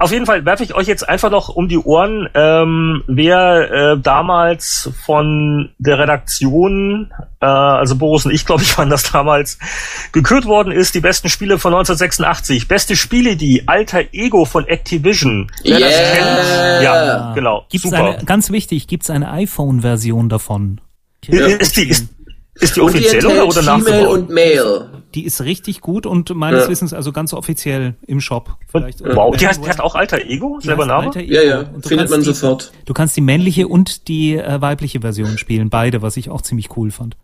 Auf 0.00 0.12
jeden 0.12 0.24
Fall 0.24 0.46
werfe 0.46 0.64
ich 0.64 0.74
euch 0.74 0.86
jetzt 0.86 1.06
einfach 1.06 1.30
noch 1.30 1.50
um 1.50 1.68
die 1.68 1.76
Ohren, 1.76 2.26
ähm, 2.32 3.04
wer 3.06 3.70
äh, 3.70 3.98
damals 4.00 4.90
von 5.04 5.72
der 5.76 5.98
Redaktion, 5.98 7.12
äh, 7.42 7.44
also 7.44 7.96
Boris 7.96 8.24
und 8.24 8.32
ich, 8.32 8.46
glaube 8.46 8.62
ich, 8.62 8.78
waren 8.78 8.88
das 8.88 9.12
damals, 9.12 9.58
gekürt 10.12 10.46
worden 10.46 10.72
ist, 10.72 10.94
die 10.94 11.00
besten 11.00 11.28
Spiele 11.28 11.58
von 11.58 11.74
1986. 11.74 12.66
Beste 12.66 12.96
Spiele, 12.96 13.36
die 13.36 13.68
Alter 13.68 14.00
Ego 14.12 14.46
von 14.46 14.66
Activision. 14.66 15.52
Wer 15.64 15.78
yeah. 15.78 15.88
das 15.90 16.12
kennt, 16.12 16.82
ja, 16.82 17.32
genau. 17.34 17.66
Gibt's 17.68 17.90
super. 17.90 18.14
Eine, 18.14 18.24
ganz 18.24 18.50
wichtig, 18.50 18.86
gibt 18.86 19.02
es 19.02 19.10
eine 19.10 19.30
iPhone-Version 19.30 20.30
davon? 20.30 20.80
Ja. 21.26 21.44
Ist 21.44 21.76
die, 21.76 21.90
ist, 21.90 22.08
ist 22.54 22.74
die 22.74 22.80
offiziell 22.80 23.26
oder, 23.26 23.46
oder 23.46 23.76
Gmail 23.76 24.06
und 24.06 24.30
Mail. 24.30 24.86
Die 25.14 25.24
ist 25.24 25.42
richtig 25.42 25.80
gut 25.80 26.06
und 26.06 26.34
meines 26.34 26.64
ja. 26.64 26.70
Wissens 26.70 26.92
also 26.92 27.10
ganz 27.10 27.32
offiziell 27.32 27.94
im 28.06 28.20
Shop. 28.20 28.56
Vielleicht 28.68 29.00
wow, 29.04 29.36
die 29.36 29.46
heißt, 29.46 29.64
die 29.64 29.68
heißt 29.68 29.80
auch 29.80 29.96
Alter 29.96 30.24
Ego, 30.24 30.60
selber 30.60 30.86
Name? 30.86 31.08
Alter 31.08 31.20
Ego. 31.20 31.32
Ja, 31.32 31.42
ja, 31.42 31.64
findet 31.84 32.10
man 32.10 32.20
die, 32.20 32.26
sofort. 32.26 32.70
Du 32.84 32.94
kannst 32.94 33.16
die 33.16 33.20
männliche 33.20 33.66
und 33.66 34.06
die 34.06 34.36
äh, 34.36 34.60
weibliche 34.60 35.00
Version 35.00 35.36
spielen, 35.36 35.68
beide, 35.68 36.00
was 36.02 36.16
ich 36.16 36.30
auch 36.30 36.42
ziemlich 36.42 36.76
cool 36.76 36.90
fand. 36.92 37.16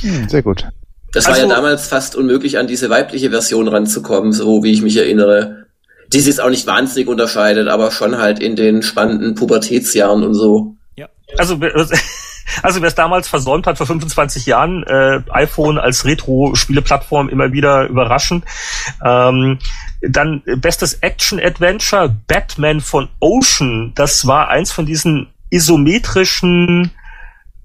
Hm, 0.00 0.28
sehr 0.28 0.42
gut. 0.42 0.68
Das 1.12 1.26
also, 1.26 1.42
war 1.42 1.48
ja 1.48 1.54
also- 1.54 1.62
damals 1.62 1.88
fast 1.88 2.14
unmöglich, 2.14 2.58
an 2.58 2.66
diese 2.66 2.90
weibliche 2.90 3.30
Version 3.30 3.68
ranzukommen, 3.68 4.32
so 4.32 4.62
wie 4.62 4.72
ich 4.72 4.82
mich 4.82 4.96
erinnere. 4.96 5.66
Die 6.12 6.18
sich 6.18 6.28
jetzt 6.28 6.40
auch 6.40 6.50
nicht 6.50 6.68
wahnsinnig 6.68 7.08
unterscheidet, 7.08 7.66
aber 7.66 7.90
schon 7.90 8.18
halt 8.18 8.38
in 8.38 8.54
den 8.54 8.82
spannenden 8.82 9.34
Pubertätsjahren 9.34 10.22
und 10.22 10.34
so. 10.34 10.76
Ja, 10.96 11.08
also 11.36 11.58
Also 12.62 12.80
wer 12.80 12.88
es 12.88 12.94
damals 12.94 13.28
versäumt 13.28 13.66
hat, 13.66 13.78
vor 13.78 13.86
25 13.86 14.46
Jahren, 14.46 14.82
äh, 14.84 15.20
iPhone 15.30 15.78
als 15.78 16.04
Retro-Spieleplattform 16.04 17.28
immer 17.28 17.52
wieder 17.52 17.86
überraschend. 17.86 18.44
Ähm, 19.04 19.58
dann 20.00 20.42
bestes 20.56 20.94
Action-Adventure, 20.94 22.14
Batman 22.26 22.80
von 22.80 23.08
Ocean. 23.20 23.92
Das 23.94 24.26
war 24.26 24.48
eins 24.48 24.72
von 24.72 24.86
diesen 24.86 25.28
isometrischen, 25.50 26.90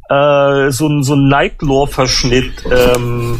äh, 0.09 0.71
so, 0.71 0.87
ein 0.87 1.03
so 1.03 1.15
ein 1.15 1.27
Nightlore-Verschnitt, 1.27 2.63
ähm, 2.65 3.39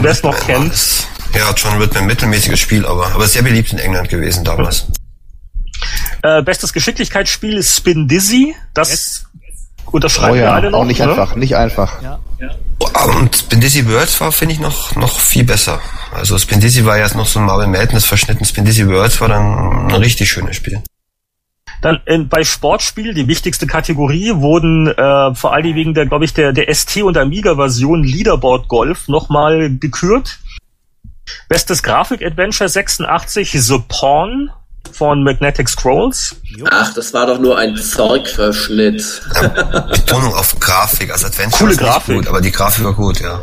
wer 0.00 0.10
es 0.10 0.22
noch 0.22 0.38
kennt. 0.46 1.06
Ja, 1.34 1.52
John 1.56 1.80
Whitman, 1.80 2.06
mittelmäßiges 2.06 2.60
Spiel, 2.60 2.86
aber, 2.86 3.06
aber 3.12 3.26
sehr 3.26 3.42
beliebt 3.42 3.72
in 3.72 3.78
England 3.78 4.08
gewesen 4.08 4.44
damals. 4.44 4.86
Äh, 6.22 6.42
bestes 6.42 6.72
Geschicklichkeitsspiel 6.72 7.56
ist 7.56 7.76
Spin 7.76 8.08
Dizzy. 8.08 8.54
Das 8.72 8.90
yes. 8.90 9.26
Unterschreiben 9.86 10.32
oh 10.32 10.36
ja, 10.36 10.42
wir 10.42 10.52
alle 10.52 10.70
noch, 10.70 10.80
auch 10.80 10.84
nicht 10.84 11.00
ne? 11.00 11.08
einfach, 11.08 11.36
nicht 11.36 11.56
einfach. 11.56 12.02
Ja. 12.02 12.18
Ja. 12.40 12.50
Und 13.04 13.36
Spindisi 13.36 13.88
Words 13.88 14.20
war, 14.20 14.32
finde 14.32 14.54
ich, 14.54 14.60
noch, 14.60 14.96
noch 14.96 15.18
viel 15.18 15.44
besser. 15.44 15.80
Also 16.12 16.38
Spindisi 16.38 16.84
war 16.84 16.98
ja 16.98 17.06
noch 17.16 17.26
so 17.26 17.38
ein 17.38 17.46
Marvel 17.46 17.66
Madness 17.66 18.04
verschnitten. 18.04 18.44
Spindisi 18.44 18.86
Words 18.86 19.20
war 19.20 19.28
dann 19.28 19.88
ein 19.88 19.94
richtig 19.94 20.30
schönes 20.30 20.56
Spiel. 20.56 20.82
Dann 21.80 22.00
äh, 22.06 22.18
bei 22.18 22.44
Sportspiel, 22.44 23.14
die 23.14 23.28
wichtigste 23.28 23.66
Kategorie, 23.66 24.32
wurden 24.36 24.88
äh, 24.88 25.34
vor 25.34 25.52
allem 25.52 25.74
wegen 25.74 25.94
der, 25.94 26.06
glaube 26.06 26.24
ich, 26.24 26.32
der, 26.32 26.52
der 26.52 26.72
ST 26.74 27.02
und 27.02 27.16
Amiga-Version 27.16 28.02
Leaderboard 28.02 28.68
Golf 28.68 29.08
nochmal 29.08 29.70
gekürt. 29.78 30.38
Bestes 31.48 31.82
Grafik-Adventure 31.82 32.68
86, 32.68 33.52
The 33.52 33.82
Pawn 33.86 34.50
von 34.92 35.22
Magnetic 35.22 35.68
Scrolls. 35.68 36.36
Ach, 36.70 36.92
das 36.94 37.12
war 37.12 37.26
doch 37.26 37.38
nur 37.38 37.58
ein 37.58 37.76
Zeugverschnitt. 37.76 39.22
Ja, 39.34 39.80
Betonung 39.80 40.34
auf 40.34 40.58
Grafik, 40.60 41.10
also 41.10 41.26
Adventure 41.26 41.64
Coole 41.64 41.76
Grafik. 41.76 42.16
gut, 42.16 42.26
aber 42.28 42.40
die 42.40 42.52
Grafik 42.52 42.84
war 42.84 42.94
gut, 42.94 43.20
ja. 43.20 43.42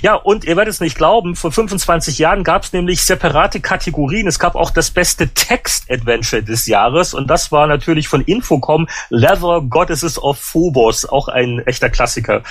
Ja, 0.00 0.14
und 0.14 0.44
ihr 0.44 0.56
werdet 0.56 0.74
es 0.74 0.80
nicht 0.80 0.96
glauben, 0.96 1.36
vor 1.36 1.52
25 1.52 2.18
Jahren 2.18 2.44
gab 2.44 2.64
es 2.64 2.72
nämlich 2.72 3.02
separate 3.02 3.60
Kategorien. 3.60 4.26
Es 4.26 4.38
gab 4.38 4.54
auch 4.54 4.70
das 4.70 4.90
beste 4.90 5.28
Text-Adventure 5.28 6.42
des 6.42 6.66
Jahres 6.66 7.14
und 7.14 7.28
das 7.28 7.52
war 7.52 7.66
natürlich 7.66 8.08
von 8.08 8.22
Infocom 8.22 8.88
Leather 9.10 9.62
Goddesses 9.62 10.20
of 10.22 10.38
Phobos, 10.38 11.04
auch 11.06 11.28
ein 11.28 11.60
echter 11.60 11.90
Klassiker. 11.90 12.42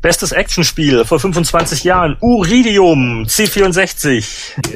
Bestes 0.00 0.30
Actionspiel 0.30 1.04
vor 1.04 1.18
25 1.18 1.82
Jahren. 1.82 2.16
Uridium 2.20 3.24
C64. 3.26 4.24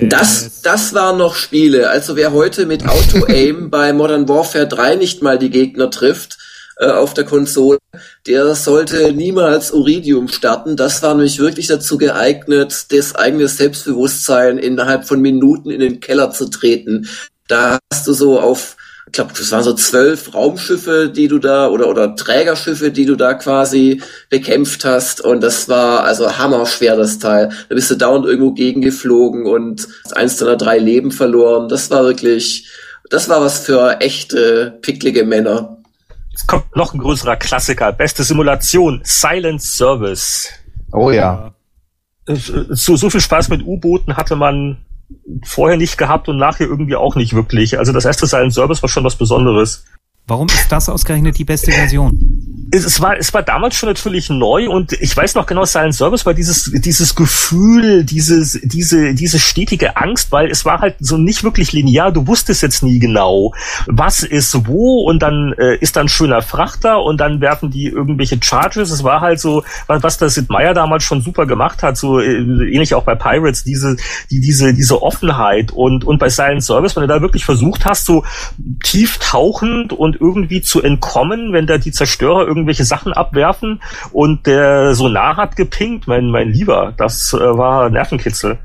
Das, 0.03 0.62
das 0.62 0.94
waren 0.94 1.19
noch 1.19 1.36
Spiele. 1.36 1.90
Also 1.90 2.16
wer 2.16 2.32
heute 2.32 2.66
mit 2.66 2.89
Auto-Aim 2.89 3.70
bei 3.70 3.93
Modern 3.93 4.28
Warfare 4.28 4.66
3 4.66 4.97
nicht 4.97 5.23
mal 5.23 5.39
die 5.39 5.51
Gegner 5.51 5.93
trifft, 5.93 6.39
äh, 6.77 6.86
auf 6.86 7.15
der 7.15 7.23
Konsole, 7.23 7.78
der 8.27 8.57
sollte 8.57 9.12
niemals 9.12 9.70
Uridium 9.70 10.27
starten. 10.27 10.77
Das 10.77 11.05
war 11.05 11.15
nämlich 11.15 11.39
wirklich 11.39 11.69
dazu 11.69 11.99
geeignet, 11.99 12.86
das 12.90 13.15
eigene 13.15 13.47
Selbstbewusstsein 13.47 14.59
innerhalb 14.59 15.07
von 15.07 15.20
Minuten 15.20 15.70
in 15.70 15.78
den 15.78 16.01
Keller 16.01 16.32
zu 16.32 16.51
treten. 16.51 17.09
Da 17.47 17.78
hast 17.93 18.09
du 18.09 18.12
so 18.12 18.40
auf 18.40 18.77
ich 19.06 19.12
glaube, 19.12 19.32
das 19.36 19.50
waren 19.50 19.64
so 19.64 19.74
zwölf 19.74 20.32
Raumschiffe, 20.32 21.10
die 21.14 21.26
du 21.26 21.38
da, 21.38 21.68
oder, 21.68 21.88
oder 21.88 22.14
Trägerschiffe, 22.14 22.92
die 22.92 23.04
du 23.04 23.16
da 23.16 23.34
quasi 23.34 24.00
bekämpft 24.30 24.84
hast. 24.84 25.20
Und 25.20 25.42
das 25.42 25.68
war 25.68 26.04
also 26.04 26.38
hammerschwer, 26.38 26.96
das 26.96 27.18
Teil. 27.18 27.50
Da 27.68 27.74
bist 27.74 27.90
du 27.90 27.96
dauernd 27.96 28.26
irgendwo 28.26 28.52
gegengeflogen 28.52 29.46
und 29.46 29.88
eins 30.14 30.36
deiner 30.36 30.56
drei 30.56 30.78
Leben 30.78 31.10
verloren. 31.10 31.68
Das 31.68 31.90
war 31.90 32.04
wirklich, 32.04 32.70
das 33.10 33.28
war 33.28 33.40
was 33.40 33.58
für 33.58 34.00
echte, 34.00 34.78
picklige 34.82 35.24
Männer. 35.24 35.78
Jetzt 36.30 36.46
kommt 36.46 36.74
noch 36.76 36.94
ein 36.94 37.00
größerer 37.00 37.36
Klassiker. 37.36 37.92
Beste 37.92 38.22
Simulation. 38.22 39.00
Silent 39.04 39.62
Service. 39.62 40.48
Oh 40.92 41.10
ja. 41.10 41.54
So, 42.26 42.96
so 42.96 43.10
viel 43.10 43.20
Spaß 43.20 43.48
mit 43.48 43.66
U-Booten 43.66 44.16
hatte 44.16 44.36
man 44.36 44.78
vorher 45.44 45.76
nicht 45.76 45.98
gehabt 45.98 46.28
und 46.28 46.36
nachher 46.36 46.66
irgendwie 46.66 46.97
auch 46.97 47.14
nicht 47.14 47.34
wirklich. 47.34 47.78
Also 47.78 47.93
das 47.93 48.05
erste 48.05 48.26
Silent 48.26 48.55
Service 48.55 48.82
war 48.82 48.89
schon 48.89 49.05
was 49.05 49.16
Besonderes. 49.16 49.84
Warum 50.27 50.49
ist 50.49 50.70
das 50.70 50.89
ausgerechnet 50.89 51.39
die 51.39 51.44
beste 51.44 51.73
Version? 51.73 52.53
es 52.74 53.01
war, 53.01 53.19
es 53.19 53.35
war 53.35 53.43
damals 53.43 53.77
schon 53.77 53.89
natürlich 53.89 54.31
neu 54.31 54.70
und 54.70 54.93
ich 54.94 55.15
weiß 55.15 55.35
noch 55.35 55.44
genau, 55.44 55.66
Silent 55.66 55.94
Service 55.94 56.24
war 56.24 56.32
dieses, 56.32 56.70
dieses 56.73 57.15
Gefühl, 57.15 58.03
dieses, 58.05 58.59
diese, 58.62 59.12
diese 59.12 59.39
stetige 59.39 59.97
Angst, 59.99 60.32
weil 60.32 60.51
es 60.51 60.65
war 60.65 60.81
halt 60.81 60.97
so 60.99 61.19
nicht 61.19 61.44
wirklich 61.44 61.73
linear. 61.73 62.12
Du 62.12 62.27
wusstest 62.27 62.62
jetzt 62.62 62.82
nie 62.82 62.99
genau, 62.99 63.53
was 63.86 64.23
ist 64.23 64.66
wo 64.66 65.03
und 65.03 65.23
dann 65.23 65.55
äh, 65.59 65.77
ist 65.77 65.97
dann 65.97 66.09
schöner 66.09 66.40
Frachter 66.40 67.03
und 67.03 67.19
dann 67.20 67.43
werfen 67.43 67.70
die 67.70 67.89
irgendwelche 67.89 68.39
Charges. 68.43 68.90
Es 68.90 69.05
war 69.05 69.20
halt 69.20 69.39
so, 69.39 69.65
was 69.86 70.16
der 70.16 70.31
Sid 70.31 70.49
Meier 70.49 70.73
damals 70.73 71.05
schon 71.05 71.20
super 71.20 71.44
gemacht 71.44 71.82
hat, 71.82 71.99
so 71.99 72.20
äh, 72.20 72.32
ähnlich 72.32 72.94
auch 72.94 73.05
bei 73.05 73.15
Pirates, 73.15 73.65
diese, 73.65 73.97
die, 74.31 74.40
diese, 74.40 74.73
diese 74.73 75.03
Offenheit 75.03 75.73
und, 75.73 76.05
und 76.05 76.19
bei 76.19 76.31
Silent 76.31 76.65
Service, 76.65 76.97
wenn 76.97 77.03
du 77.03 77.09
da 77.09 77.20
wirklich 77.20 77.44
versucht 77.44 77.85
hast, 77.85 78.07
so 78.07 78.24
tief 78.82 79.19
tauchend 79.19 79.93
und 79.93 80.11
irgendwie 80.20 80.62
zu 80.62 80.82
entkommen, 80.82 81.52
wenn 81.52 81.66
da 81.66 81.78
die 81.78 81.93
Zerstörer 81.93 82.47
irgendwelche 82.47 82.84
Sachen 82.84 83.12
abwerfen 83.12 83.82
und 84.12 84.47
der 84.47 84.94
Sonar 84.94 85.36
hat 85.36 85.56
gepinkt, 85.56 86.06
mein, 86.06 86.30
mein 86.30 86.51
Lieber. 86.51 86.94
Das 86.97 87.32
äh, 87.32 87.39
war 87.39 87.90
Nervenkitzel. 87.90 88.59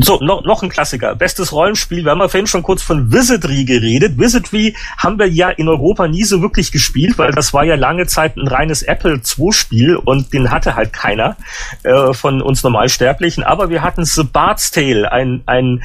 So, 0.00 0.20
noch, 0.20 0.44
noch 0.44 0.62
ein 0.62 0.68
Klassiker. 0.68 1.16
Bestes 1.16 1.52
Rollenspiel. 1.52 2.04
Wir 2.04 2.12
haben 2.12 2.20
ja 2.20 2.28
vorhin 2.28 2.46
schon 2.46 2.62
kurz 2.62 2.82
von 2.82 3.12
Wizardry 3.12 3.64
geredet. 3.64 4.16
Wizardry 4.16 4.76
haben 4.96 5.18
wir 5.18 5.28
ja 5.28 5.48
in 5.48 5.68
Europa 5.68 6.06
nie 6.06 6.22
so 6.22 6.40
wirklich 6.40 6.70
gespielt, 6.70 7.18
weil 7.18 7.32
das 7.32 7.52
war 7.52 7.64
ja 7.64 7.74
lange 7.74 8.06
Zeit 8.06 8.36
ein 8.36 8.46
reines 8.46 8.82
Apple 8.82 9.14
II-Spiel 9.14 9.96
und 9.96 10.32
den 10.32 10.52
hatte 10.52 10.76
halt 10.76 10.92
keiner 10.92 11.36
äh, 11.82 12.12
von 12.12 12.42
uns 12.42 12.62
Normalsterblichen. 12.62 13.42
Aber 13.42 13.70
wir 13.70 13.82
hatten 13.82 14.04
The 14.04 14.22
Bard's 14.22 14.70
Tale, 14.70 15.10
ein, 15.10 15.42
ein 15.46 15.82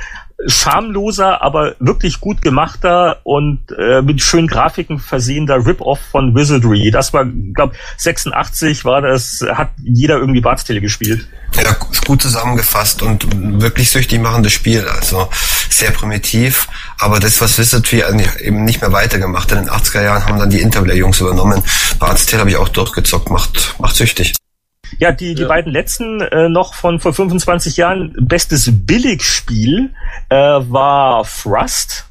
schamloser, 0.48 1.41
aber 1.41 1.76
wirklich 1.80 2.20
gut 2.20 2.41
gemachter 2.41 3.18
und 3.24 3.60
äh, 3.78 4.02
mit 4.02 4.22
schönen 4.22 4.48
Grafiken 4.48 4.99
versehender 4.99 5.65
Rip-Off 5.65 5.99
von 6.11 6.36
Wizardry. 6.36 6.91
Das 6.91 7.14
war, 7.14 7.26
glaube 7.26 7.76
86 7.98 8.86
war 8.86 9.02
das, 9.02 9.45
hat 9.53 9.72
jeder 9.84 10.18
irgendwie 10.18 10.41
Bartstele 10.41 10.82
gespielt. 10.82 11.28
Ja, 11.56 11.76
gut 12.06 12.22
zusammengefasst 12.22 13.02
und 13.02 13.61
wirklich 13.61 13.91
süchtig 13.91 14.20
machendes 14.20 14.53
Spiel. 14.53 14.88
Also 14.88 15.30
sehr 15.70 15.91
primitiv, 15.91 16.68
aber 16.99 17.20
das, 17.20 17.40
was 17.41 17.57
Wizardry 17.57 18.03
eben 18.41 18.65
nicht 18.65 18.82
mehr 18.82 18.91
weitergemacht 18.91 19.52
hat 19.52 19.60
in 19.60 19.65
den 19.65 19.74
80er 19.74 20.03
Jahren, 20.03 20.26
haben 20.26 20.40
dann 20.40 20.49
die 20.49 20.61
Interplay-Jungs 20.61 21.20
übernommen. 21.20 21.64
Bartstele 21.99 22.41
habe 22.41 22.49
ich 22.49 22.57
auch 22.57 22.70
durchgezockt, 22.70 23.30
macht, 23.30 23.76
macht 23.80 23.95
süchtig. 23.95 24.34
Ja, 24.99 25.11
die, 25.11 25.36
die 25.36 25.44
ja. 25.44 25.48
beiden 25.48 25.72
letzten 25.72 26.22
äh, 26.22 26.49
noch 26.49 26.74
von 26.74 26.99
vor 26.99 27.14
25 27.14 27.78
Jahren. 27.78 28.14
Bestes 28.20 28.70
Billigspiel 28.72 29.94
äh, 30.30 30.36
war 30.36 31.24
Thrust. 31.26 32.10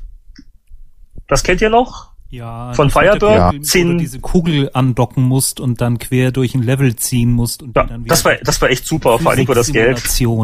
Das 1.29 1.43
kennt 1.43 1.61
ihr 1.61 1.71
noch? 1.71 2.13
Ja, 2.33 2.73
von 2.73 2.89
Firebird, 2.89 3.23
ja. 3.23 3.53
wo 3.53 3.89
du 3.89 3.97
diese 3.99 4.19
Kugel 4.19 4.71
andocken 4.73 5.23
musst 5.23 5.61
und 5.61 5.83
dann 5.83 5.99
quer 5.99 6.33
durch 6.33 6.55
ein 6.55 6.63
Level 6.63 6.97
ziehen 6.97 7.31
musst 7.31 7.63
und 7.63 7.77
ja, 7.77 7.85
dann 7.85 8.07
das 8.07 8.25
war 8.25 8.37
das 8.37 8.61
war 8.63 8.71
echt 8.71 8.87
super, 8.87 9.19
vor 9.19 9.33
allem 9.33 9.45
für 9.45 9.55
das 9.55 9.71
Geld. 9.71 10.03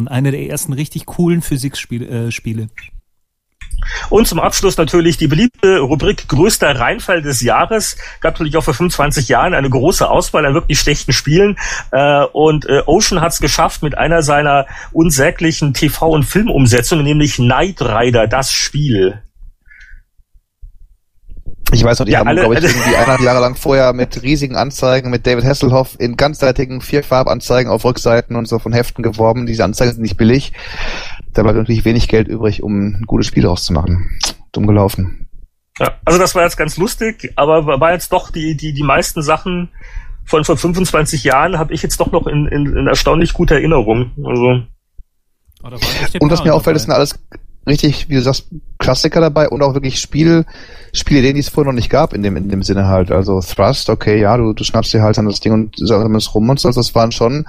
Eine 0.09 0.31
der 0.31 0.51
ersten 0.51 0.75
richtig 0.75 1.07
coolen 1.07 1.41
Physikspiele. 1.41 2.27
Äh, 2.27 2.31
Spiele. 2.31 2.69
Und 4.11 4.27
zum 4.27 4.41
Abschluss 4.41 4.77
natürlich 4.77 5.17
die 5.17 5.27
beliebte 5.27 5.81
Rubrik 5.81 6.29
größter 6.29 6.79
Reinfall 6.79 7.23
des 7.23 7.41
Jahres. 7.41 7.97
Gab 8.21 8.35
natürlich 8.35 8.57
auch 8.57 8.65
vor 8.65 8.75
25 8.75 9.29
Jahren 9.29 9.55
eine 9.55 9.71
große 9.71 10.09
Auswahl 10.09 10.47
an 10.47 10.55
wirklich 10.55 10.79
schlechten 10.79 11.13
Spielen. 11.13 11.57
Äh, 11.93 12.25
und 12.33 12.67
äh, 12.67 12.83
Ocean 12.87 13.21
hat 13.21 13.33
es 13.33 13.41
geschafft 13.41 13.83
mit 13.83 13.97
einer 13.97 14.23
seiner 14.23 14.67
unsäglichen 14.93 15.75
TV- 15.75 16.11
und 16.11 16.25
Filmumsetzungen, 16.25 17.05
nämlich 17.05 17.37
Knight 17.37 17.81
Rider, 17.81 18.27
das 18.27 18.53
Spiel. 18.53 19.23
Ich 21.71 21.85
weiß 21.85 21.99
noch, 21.99 22.07
die 22.07 22.13
ja, 22.13 22.21
haben, 22.21 22.35
glaube 22.35 22.55
ich, 22.55 22.65
irgendwie 22.65 22.95
eineinhalb 22.97 23.21
Jahre 23.21 23.41
lang 23.41 23.55
vorher 23.55 23.93
mit 23.93 24.23
riesigen 24.23 24.57
Anzeigen 24.57 25.11
mit 25.11 25.27
David 25.27 25.45
Hasselhoff 25.45 25.97
in 25.99 26.17
ganzseitigen 26.17 26.81
Vierfarbanzeigen 26.81 27.71
auf 27.71 27.85
Rückseiten 27.85 28.37
und 28.37 28.49
so 28.49 28.59
von 28.59 28.73
Heften 28.73 29.03
geworben. 29.03 29.45
Diese 29.45 29.65
Anzeigen 29.65 29.93
sind 29.93 30.03
nicht 30.03 30.17
billig 30.17 30.53
da 31.39 31.45
bleibt 31.45 31.59
natürlich 31.59 31.85
wenig 31.85 32.09
Geld 32.09 32.27
übrig, 32.27 32.65
um 32.65 32.89
ein 32.89 33.03
gutes 33.07 33.29
Spiel 33.29 33.47
rauszumachen. 33.47 34.11
Dumm 34.51 34.67
gelaufen. 34.67 35.29
Ja, 35.79 35.93
also 36.05 36.19
das 36.19 36.35
war 36.35 36.43
jetzt 36.43 36.57
ganz 36.57 36.77
lustig, 36.77 37.33
aber 37.37 37.81
war 37.81 37.93
jetzt 37.93 38.13
doch 38.13 38.33
die, 38.33 38.57
die, 38.57 38.73
die 38.73 38.83
meisten 38.83 39.23
Sachen 39.23 39.69
von 40.25 40.45
vor 40.45 40.57
25 40.57 41.23
Jahren 41.23 41.57
habe 41.57 41.73
ich 41.73 41.83
jetzt 41.83 42.01
doch 42.01 42.11
noch 42.11 42.27
in, 42.27 42.47
in, 42.47 42.77
in 42.77 42.87
erstaunlich 42.89 43.33
guter 43.35 43.55
Erinnerung. 43.55 44.11
Also. 44.25 44.65
Und 46.19 46.31
was 46.31 46.43
mir 46.43 46.55
auffällt, 46.55 46.75
das 46.75 46.83
sind 46.83 46.93
alles 46.93 47.21
richtig, 47.69 48.09
wie 48.09 48.17
du 48.17 48.23
sagst, 48.23 48.49
Klassiker 48.79 49.21
dabei 49.21 49.49
und 49.49 49.63
auch 49.63 49.75
wirklich 49.75 50.01
Spiel, 50.01 50.47
Spielideen, 50.93 51.35
die 51.35 51.41
es 51.41 51.49
vorher 51.49 51.73
noch 51.73 51.77
nicht 51.77 51.91
gab 51.91 52.15
in 52.15 52.23
dem, 52.23 52.37
in 52.37 52.49
dem 52.49 52.63
Sinne 52.63 52.87
halt. 52.87 53.11
Also 53.11 53.41
Thrust, 53.41 53.91
okay, 53.91 54.21
ja, 54.21 54.37
du, 54.37 54.53
du 54.53 54.65
schnappst 54.65 54.93
dir 54.93 55.03
halt 55.03 55.19
dann 55.19 55.27
das 55.27 55.41
Ding 55.41 55.53
und 55.53 55.75
sammelst 55.77 56.35
rum 56.35 56.49
und 56.49 56.61
so. 56.61 56.69
Also 56.69 56.81
das 56.81 56.95
waren 56.95 57.13
schon 57.13 57.45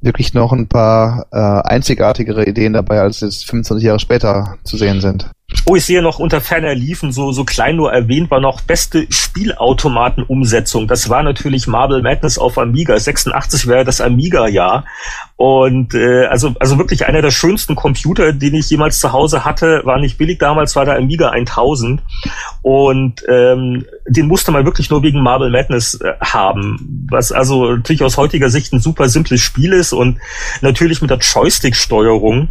wirklich 0.00 0.34
noch 0.34 0.52
ein 0.52 0.68
paar 0.68 1.26
äh, 1.30 1.68
einzigartigere 1.68 2.46
Ideen 2.46 2.72
dabei, 2.72 3.00
als 3.00 3.20
jetzt 3.20 3.48
25 3.48 3.86
Jahre 3.86 4.00
später 4.00 4.56
zu 4.64 4.76
sehen 4.76 5.00
sind. 5.00 5.30
Oh, 5.66 5.76
ich 5.76 5.84
sehe 5.84 6.02
noch 6.02 6.18
unter 6.18 6.40
ferner 6.40 6.74
liefen, 6.74 7.12
so, 7.12 7.30
so 7.30 7.44
klein 7.44 7.76
nur 7.76 7.92
erwähnt, 7.92 8.30
war 8.30 8.40
noch 8.40 8.62
beste 8.62 9.06
Spielautomaten-Umsetzung. 9.10 10.88
Das 10.88 11.08
war 11.08 11.22
natürlich 11.22 11.66
Marble 11.66 12.02
Madness 12.02 12.38
auf 12.38 12.58
Amiga. 12.58 12.98
86 12.98 13.66
wäre 13.66 13.84
das 13.84 14.00
Amiga-Jahr. 14.00 14.84
Und 15.36 15.94
äh, 15.94 16.26
also, 16.26 16.54
also 16.58 16.78
wirklich 16.78 17.06
einer 17.06 17.22
der 17.22 17.30
schönsten 17.30 17.76
Computer, 17.76 18.32
den 18.32 18.54
ich 18.54 18.70
jemals 18.70 18.98
zu 18.98 19.12
Hause 19.12 19.44
hatte, 19.44 19.82
war 19.84 20.00
nicht 20.00 20.18
billig 20.18 20.38
damals, 20.38 20.61
war 20.76 20.84
der 20.84 20.96
Amiga 20.96 21.30
1000. 21.30 22.02
Und 22.62 23.22
ähm, 23.28 23.84
den 24.06 24.26
musste 24.26 24.52
man 24.52 24.64
wirklich 24.64 24.90
nur 24.90 25.02
wegen 25.02 25.22
Marble 25.22 25.50
Madness 25.50 25.94
äh, 26.00 26.12
haben. 26.20 27.06
Was 27.10 27.32
also 27.32 27.76
natürlich 27.76 28.02
aus 28.02 28.16
heutiger 28.16 28.50
Sicht 28.50 28.72
ein 28.72 28.80
super 28.80 29.08
simples 29.08 29.40
Spiel 29.40 29.72
ist 29.72 29.92
und 29.92 30.18
natürlich 30.60 31.00
mit 31.00 31.10
der 31.10 31.18
Joystick-Steuerung 31.18 32.48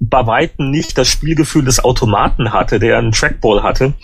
bei 0.00 0.26
Weitem 0.26 0.70
nicht 0.70 0.96
das 0.96 1.08
Spielgefühl 1.08 1.64
des 1.64 1.82
Automaten 1.82 2.52
hatte, 2.52 2.78
der 2.78 2.98
einen 2.98 3.12
Trackball 3.12 3.62
hatte, 3.62 3.94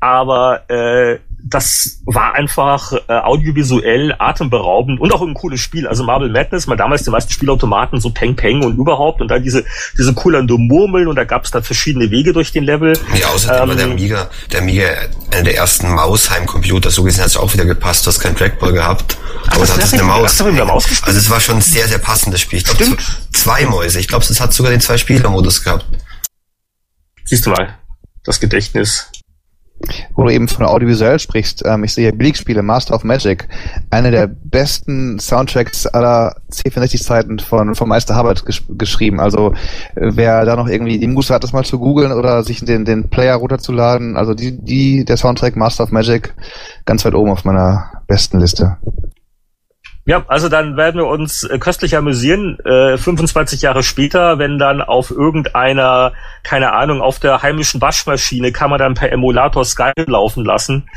aber 0.00 0.68
äh, 0.68 1.18
das 1.46 2.00
war 2.06 2.34
einfach 2.34 2.92
äh, 3.06 3.12
audiovisuell 3.12 4.14
atemberaubend 4.18 4.98
und 4.98 5.12
auch 5.12 5.20
ein 5.20 5.34
cooles 5.34 5.60
Spiel. 5.60 5.86
Also 5.86 6.02
Marble 6.02 6.30
Madness, 6.30 6.66
mal 6.66 6.76
damals 6.76 7.02
die 7.04 7.10
meisten 7.10 7.32
Spielautomaten, 7.32 8.00
so 8.00 8.10
Peng 8.10 8.34
Peng 8.34 8.64
und 8.64 8.78
überhaupt 8.78 9.20
und 9.20 9.28
da 9.28 9.38
diese 9.38 9.64
diese 9.98 10.14
kullernde 10.14 10.56
Murmeln 10.56 11.06
und 11.06 11.16
da 11.16 11.24
gab 11.24 11.44
es 11.44 11.50
da 11.50 11.60
verschiedene 11.60 12.10
Wege 12.10 12.32
durch 12.32 12.52
den 12.52 12.64
Level. 12.64 12.98
Ja, 13.20 13.28
außerdem 13.28 13.70
ähm, 13.70 13.76
der 13.76 13.86
Amiga, 13.86 14.30
der 14.52 14.60
Amiga, 14.60 14.88
einer 15.32 15.42
der 15.42 15.56
ersten 15.56 15.90
Mausheim-Computer, 15.90 16.90
so 16.90 17.02
gesehen 17.02 17.22
hat 17.22 17.30
es 17.30 17.36
auch 17.36 17.52
wieder 17.52 17.66
gepasst, 17.66 18.06
du 18.06 18.08
hast 18.08 18.20
keinen 18.20 18.36
Trackball 18.36 18.72
gehabt, 18.72 19.18
aber, 19.48 19.64
es 19.64 19.76
hat 19.76 19.92
eine 19.92 20.02
Maus. 20.02 20.40
Maus 20.40 20.88
gespielt? 20.88 21.08
Also 21.08 21.18
es 21.18 21.30
war 21.30 21.40
schon 21.40 21.56
ein 21.56 21.60
sehr, 21.60 21.86
sehr 21.88 21.98
passendes 21.98 22.40
Spiel. 22.40 22.58
Ich 22.58 22.64
glaube, 22.64 22.96
zwei 23.32 23.66
Mäuse. 23.66 24.00
Ich 24.00 24.08
glaube, 24.08 24.24
es 24.24 24.40
hat 24.40 24.52
sogar 24.52 24.70
den 24.70 24.80
Zwei-Spieler-Modus 24.80 25.62
gehabt. 25.62 25.84
Siehst 27.24 27.46
du 27.46 27.50
mal, 27.50 27.78
das 28.24 28.40
Gedächtnis. 28.40 29.10
Wo 30.14 30.24
du 30.24 30.30
eben 30.30 30.48
von 30.48 30.64
audiovisuell 30.64 31.18
sprichst, 31.18 31.62
ähm, 31.66 31.84
ich 31.84 31.92
sehe 31.92 32.04
hier 32.04 32.16
Billigspiele, 32.16 32.62
Master 32.62 32.94
of 32.94 33.04
Magic, 33.04 33.48
eine 33.90 34.10
der 34.10 34.28
besten 34.28 35.18
Soundtracks 35.18 35.86
aller 35.86 36.36
C64-Zeiten 36.50 37.40
von, 37.40 37.74
von 37.74 37.88
Meister 37.88 38.16
Hubbard 38.16 38.46
gesch 38.46 38.62
geschrieben. 38.68 39.20
Also 39.20 39.52
wer 39.94 40.44
da 40.44 40.56
noch 40.56 40.68
irgendwie 40.68 40.98
die 40.98 41.08
Muße 41.08 41.34
hat, 41.34 41.42
das 41.42 41.52
mal 41.52 41.64
zu 41.64 41.78
googeln 41.78 42.12
oder 42.12 42.44
sich 42.44 42.64
den, 42.64 42.84
den 42.84 43.10
Player 43.10 43.34
runterzuladen, 43.34 44.16
also 44.16 44.32
die, 44.34 44.56
die, 44.58 45.04
der 45.04 45.16
Soundtrack 45.16 45.56
Master 45.56 45.84
of 45.84 45.90
Magic 45.90 46.34
ganz 46.84 47.04
weit 47.04 47.14
oben 47.14 47.30
auf 47.30 47.44
meiner 47.44 48.02
besten 48.06 48.38
Liste. 48.38 48.78
Ja, 50.06 50.22
also 50.28 50.50
dann 50.50 50.76
werden 50.76 51.00
wir 51.00 51.06
uns 51.06 51.44
äh, 51.44 51.58
köstlich 51.58 51.96
amüsieren, 51.96 52.58
äh, 52.60 52.98
25 52.98 53.62
Jahre 53.62 53.82
später, 53.82 54.38
wenn 54.38 54.58
dann 54.58 54.82
auf 54.82 55.10
irgendeiner, 55.10 56.12
keine 56.42 56.74
Ahnung, 56.74 57.00
auf 57.00 57.18
der 57.18 57.42
heimischen 57.42 57.80
Waschmaschine 57.80 58.52
kann 58.52 58.68
man 58.68 58.78
dann 58.78 58.94
per 58.94 59.10
Emulator 59.10 59.64
Skype 59.64 60.04
laufen 60.06 60.44
lassen. 60.44 60.88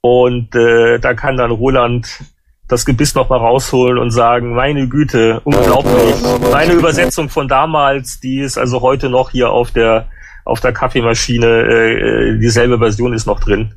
Und 0.00 0.54
äh, 0.54 1.00
da 1.00 1.14
kann 1.14 1.36
dann 1.36 1.50
Roland 1.50 2.22
das 2.68 2.86
Gebiss 2.86 3.16
noch 3.16 3.28
mal 3.28 3.38
rausholen 3.38 3.98
und 3.98 4.12
sagen, 4.12 4.54
meine 4.54 4.88
Güte, 4.88 5.40
unglaublich. 5.42 6.14
Meine 6.52 6.72
Übersetzung 6.74 7.28
von 7.28 7.48
damals, 7.48 8.20
die 8.20 8.40
ist 8.40 8.58
also 8.58 8.80
heute 8.80 9.10
noch 9.10 9.30
hier 9.30 9.50
auf 9.50 9.72
der 9.72 10.06
auf 10.44 10.60
der 10.60 10.72
Kaffeemaschine, 10.72 11.46
äh, 11.46 12.38
dieselbe 12.38 12.78
Version 12.78 13.12
ist 13.12 13.26
noch 13.26 13.40
drin. 13.40 13.74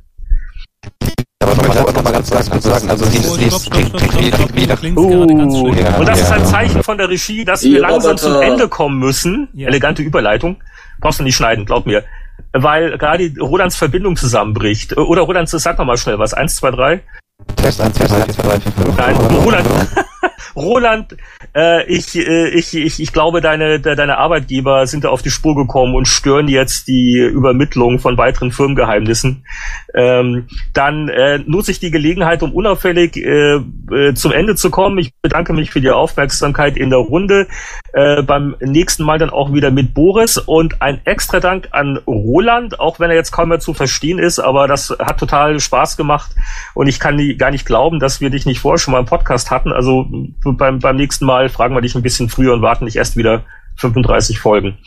Aber 1.77 1.91
nochmal 1.91 2.13
noch 2.13 2.29
mal 2.29 2.33
ganz, 2.33 2.49
kurz 2.49 2.63
sagen, 2.63 2.89
also 2.89 3.05
dieses, 3.05 3.31
Und 5.97 6.07
das 6.07 6.21
ist 6.21 6.31
ein 6.31 6.45
Zeichen 6.45 6.83
von 6.83 6.97
der 6.97 7.09
Regie, 7.09 7.45
dass 7.45 7.63
wir 7.63 7.79
langsam 7.79 8.17
zum 8.17 8.41
Ende 8.41 8.67
kommen 8.67 8.99
müssen. 8.99 9.49
Elegante 9.57 10.01
Überleitung. 10.01 10.57
Brauchst 11.01 11.19
du 11.19 11.23
nicht 11.23 11.35
schneiden, 11.35 11.65
glaub 11.65 11.85
mir. 11.85 12.03
Weil 12.53 12.97
gerade 12.97 13.31
Rolands 13.39 13.75
Verbindung 13.75 14.15
zusammenbricht. 14.15 14.97
Oder 14.97 15.23
Roland, 15.23 15.49
sag 15.49 15.77
noch 15.77 15.85
mal 15.85 15.97
schnell 15.97 16.19
was. 16.19 16.33
Eins, 16.33 16.55
zwei, 16.55 16.71
drei. 16.71 17.01
Test 17.55 17.81
1, 17.81 17.93
2, 17.95 18.07
3, 18.07 18.33
4, 18.33 18.71
5. 18.71 18.97
Nein, 18.97 19.15
Roland, 19.15 19.67
Roland, 20.55 21.15
äh, 21.55 21.85
ich, 21.85 22.15
äh, 22.15 22.49
ich, 22.49 22.75
ich, 22.75 22.99
ich 22.99 23.13
glaube, 23.13 23.41
deine, 23.41 23.79
de, 23.79 23.95
deine 23.95 24.17
Arbeitgeber 24.17 24.87
sind 24.87 25.03
da 25.03 25.09
auf 25.09 25.21
die 25.21 25.29
Spur 25.29 25.55
gekommen 25.55 25.95
und 25.95 26.07
stören 26.07 26.47
jetzt 26.47 26.87
die 26.87 27.17
Übermittlung 27.17 27.99
von 27.99 28.17
weiteren 28.17 28.51
Firmengeheimnissen. 28.51 29.45
Ähm, 29.93 30.47
dann 30.73 31.09
äh, 31.09 31.39
nutze 31.39 31.71
ich 31.71 31.79
die 31.79 31.91
Gelegenheit, 31.91 32.43
um 32.43 32.53
unauffällig 32.53 33.17
äh, 33.17 33.55
äh, 33.55 34.13
zum 34.13 34.31
Ende 34.31 34.55
zu 34.55 34.69
kommen. 34.69 34.97
Ich 34.97 35.13
bedanke 35.21 35.53
mich 35.53 35.71
für 35.71 35.81
die 35.81 35.91
Aufmerksamkeit 35.91 36.77
in 36.77 36.89
der 36.89 36.99
Runde. 36.99 37.47
Äh, 37.95 38.23
beim 38.23 38.57
nächsten 38.59 39.03
Mal 39.03 39.19
dann 39.19 39.29
auch 39.29 39.53
wieder 39.53 39.71
mit 39.71 39.93
Boris 39.93 40.37
und 40.37 40.81
ein 40.81 40.99
extra 41.05 41.39
Dank 41.39 41.69
an 41.71 41.95
Roland, 42.05 42.77
auch 42.77 42.99
wenn 42.99 43.09
er 43.09 43.15
jetzt 43.15 43.31
kaum 43.31 43.47
mehr 43.47 43.61
zu 43.61 43.73
verstehen 43.73 44.19
ist, 44.19 44.37
aber 44.37 44.67
das 44.67 44.93
hat 44.99 45.17
total 45.17 45.61
Spaß 45.61 45.95
gemacht 45.95 46.31
und 46.73 46.87
ich 46.87 46.99
kann 46.99 47.17
gar 47.37 47.51
nicht 47.51 47.65
glauben, 47.65 48.01
dass 48.01 48.19
wir 48.19 48.29
dich 48.29 48.45
nicht 48.45 48.59
vorher 48.59 48.79
schon 48.79 48.91
mal 48.91 48.99
im 48.99 49.05
Podcast 49.05 49.49
hatten. 49.49 49.71
Also 49.71 50.07
beim, 50.43 50.79
beim 50.79 50.97
nächsten 50.97 51.25
Mal 51.25 51.47
fragen 51.47 51.73
wir 51.73 51.79
dich 51.79 51.95
ein 51.95 52.01
bisschen 52.01 52.27
früher 52.27 52.53
und 52.53 52.61
warten 52.61 52.83
nicht 52.83 52.97
erst 52.97 53.15
wieder 53.15 53.45
35 53.77 54.39
Folgen. 54.39 54.77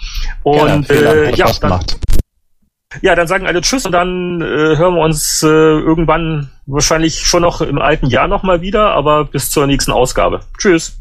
Und 0.42 0.86
Gerne, 0.86 1.30
äh, 1.30 1.34
ja, 1.34 1.46
dann, 1.46 1.60
gemacht. 1.60 1.98
ja, 3.00 3.14
dann 3.14 3.26
sagen 3.26 3.46
alle 3.46 3.62
Tschüss 3.62 3.86
und 3.86 3.92
dann 3.92 4.42
äh, 4.42 4.76
hören 4.76 4.96
wir 4.96 5.00
uns 5.00 5.42
äh, 5.42 5.46
irgendwann 5.46 6.50
wahrscheinlich 6.66 7.26
schon 7.26 7.40
noch 7.40 7.62
im 7.62 7.78
alten 7.78 8.08
Jahr 8.08 8.28
nochmal 8.28 8.60
wieder, 8.60 8.90
aber 8.90 9.24
bis 9.24 9.50
zur 9.50 9.66
nächsten 9.66 9.92
Ausgabe. 9.92 10.40
Tschüss. 10.58 11.00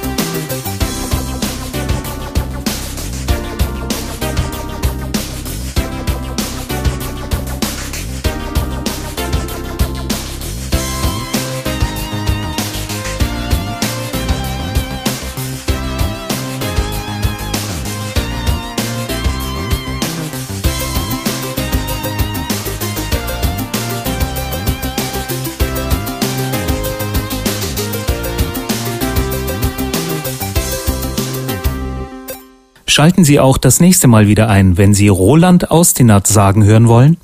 Schalten 33.01 33.23
Sie 33.23 33.39
auch 33.39 33.57
das 33.57 33.79
nächste 33.79 34.07
Mal 34.07 34.27
wieder 34.27 34.47
ein, 34.47 34.77
wenn 34.77 34.93
Sie 34.93 35.07
Roland 35.07 35.71
Austinat 35.71 36.27
sagen 36.27 36.63
hören 36.63 36.87
wollen. 36.87 37.17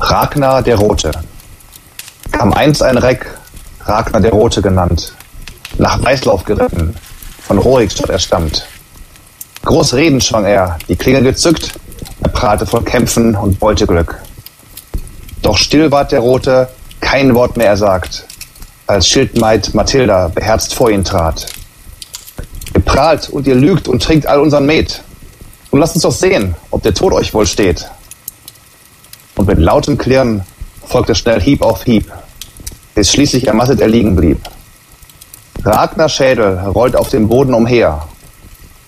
Ragnar 0.00 0.60
der 0.60 0.74
Rote. 0.74 1.12
Kam 2.32 2.52
einst 2.52 2.82
ein 2.82 2.98
Reck, 2.98 3.32
Ragnar 3.84 4.20
der 4.20 4.32
Rote 4.32 4.60
genannt, 4.60 5.14
nach 5.78 6.02
Weißlauf 6.02 6.42
geritten, 6.42 6.96
von 7.42 7.58
Rohrigstadt 7.58 8.10
er 8.10 8.18
stammt. 8.18 8.66
Groß 9.64 9.94
Reden 9.94 10.20
schwang 10.20 10.46
er, 10.46 10.76
die 10.88 10.96
Klinge 10.96 11.22
gezückt, 11.22 11.78
er 12.24 12.30
prahlte 12.30 12.66
von 12.66 12.84
Kämpfen 12.84 13.36
und 13.36 13.60
Beuteglück. 13.60 14.20
Doch 15.42 15.58
still 15.58 15.92
ward 15.92 16.10
der 16.10 16.18
Rote, 16.18 16.68
kein 16.98 17.36
Wort 17.36 17.56
mehr 17.56 17.68
er 17.68 17.76
sagt, 17.76 18.24
als 18.88 19.06
Schildmaid 19.06 19.74
Mathilda 19.74 20.26
beherzt 20.26 20.74
vor 20.74 20.90
ihn 20.90 21.04
trat. 21.04 21.46
Ihr 22.74 22.80
prahlt 22.80 23.28
und 23.28 23.46
ihr 23.46 23.54
lügt 23.54 23.88
und 23.88 24.02
trinkt 24.02 24.26
all 24.26 24.40
unseren 24.40 24.66
Met. 24.66 25.02
Und 25.70 25.80
lasst 25.80 25.94
uns 25.94 26.02
doch 26.02 26.12
sehen, 26.12 26.54
ob 26.70 26.82
der 26.82 26.94
Tod 26.94 27.12
euch 27.12 27.32
wohl 27.34 27.46
steht. 27.46 27.88
Und 29.36 29.48
mit 29.48 29.58
lautem 29.58 29.96
Klirren 29.96 30.44
folgte 30.86 31.14
schnell 31.14 31.40
Hieb 31.40 31.62
auf 31.62 31.84
Hieb, 31.84 32.12
bis 32.94 33.10
schließlich 33.10 33.46
ermattet 33.46 33.80
er 33.80 33.88
liegen 33.88 34.14
blieb. 34.14 34.38
Ragnars 35.64 36.12
Schädel 36.12 36.58
rollt 36.58 36.96
auf 36.96 37.08
dem 37.08 37.28
Boden 37.28 37.54
umher. 37.54 38.06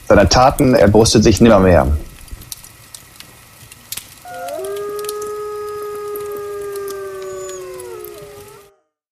Seine 0.09 0.29
Taten 0.29 0.75
er 0.75 0.89
brüstet 0.89 1.25
sich 1.25 1.41
nimmermehr. 1.41 1.87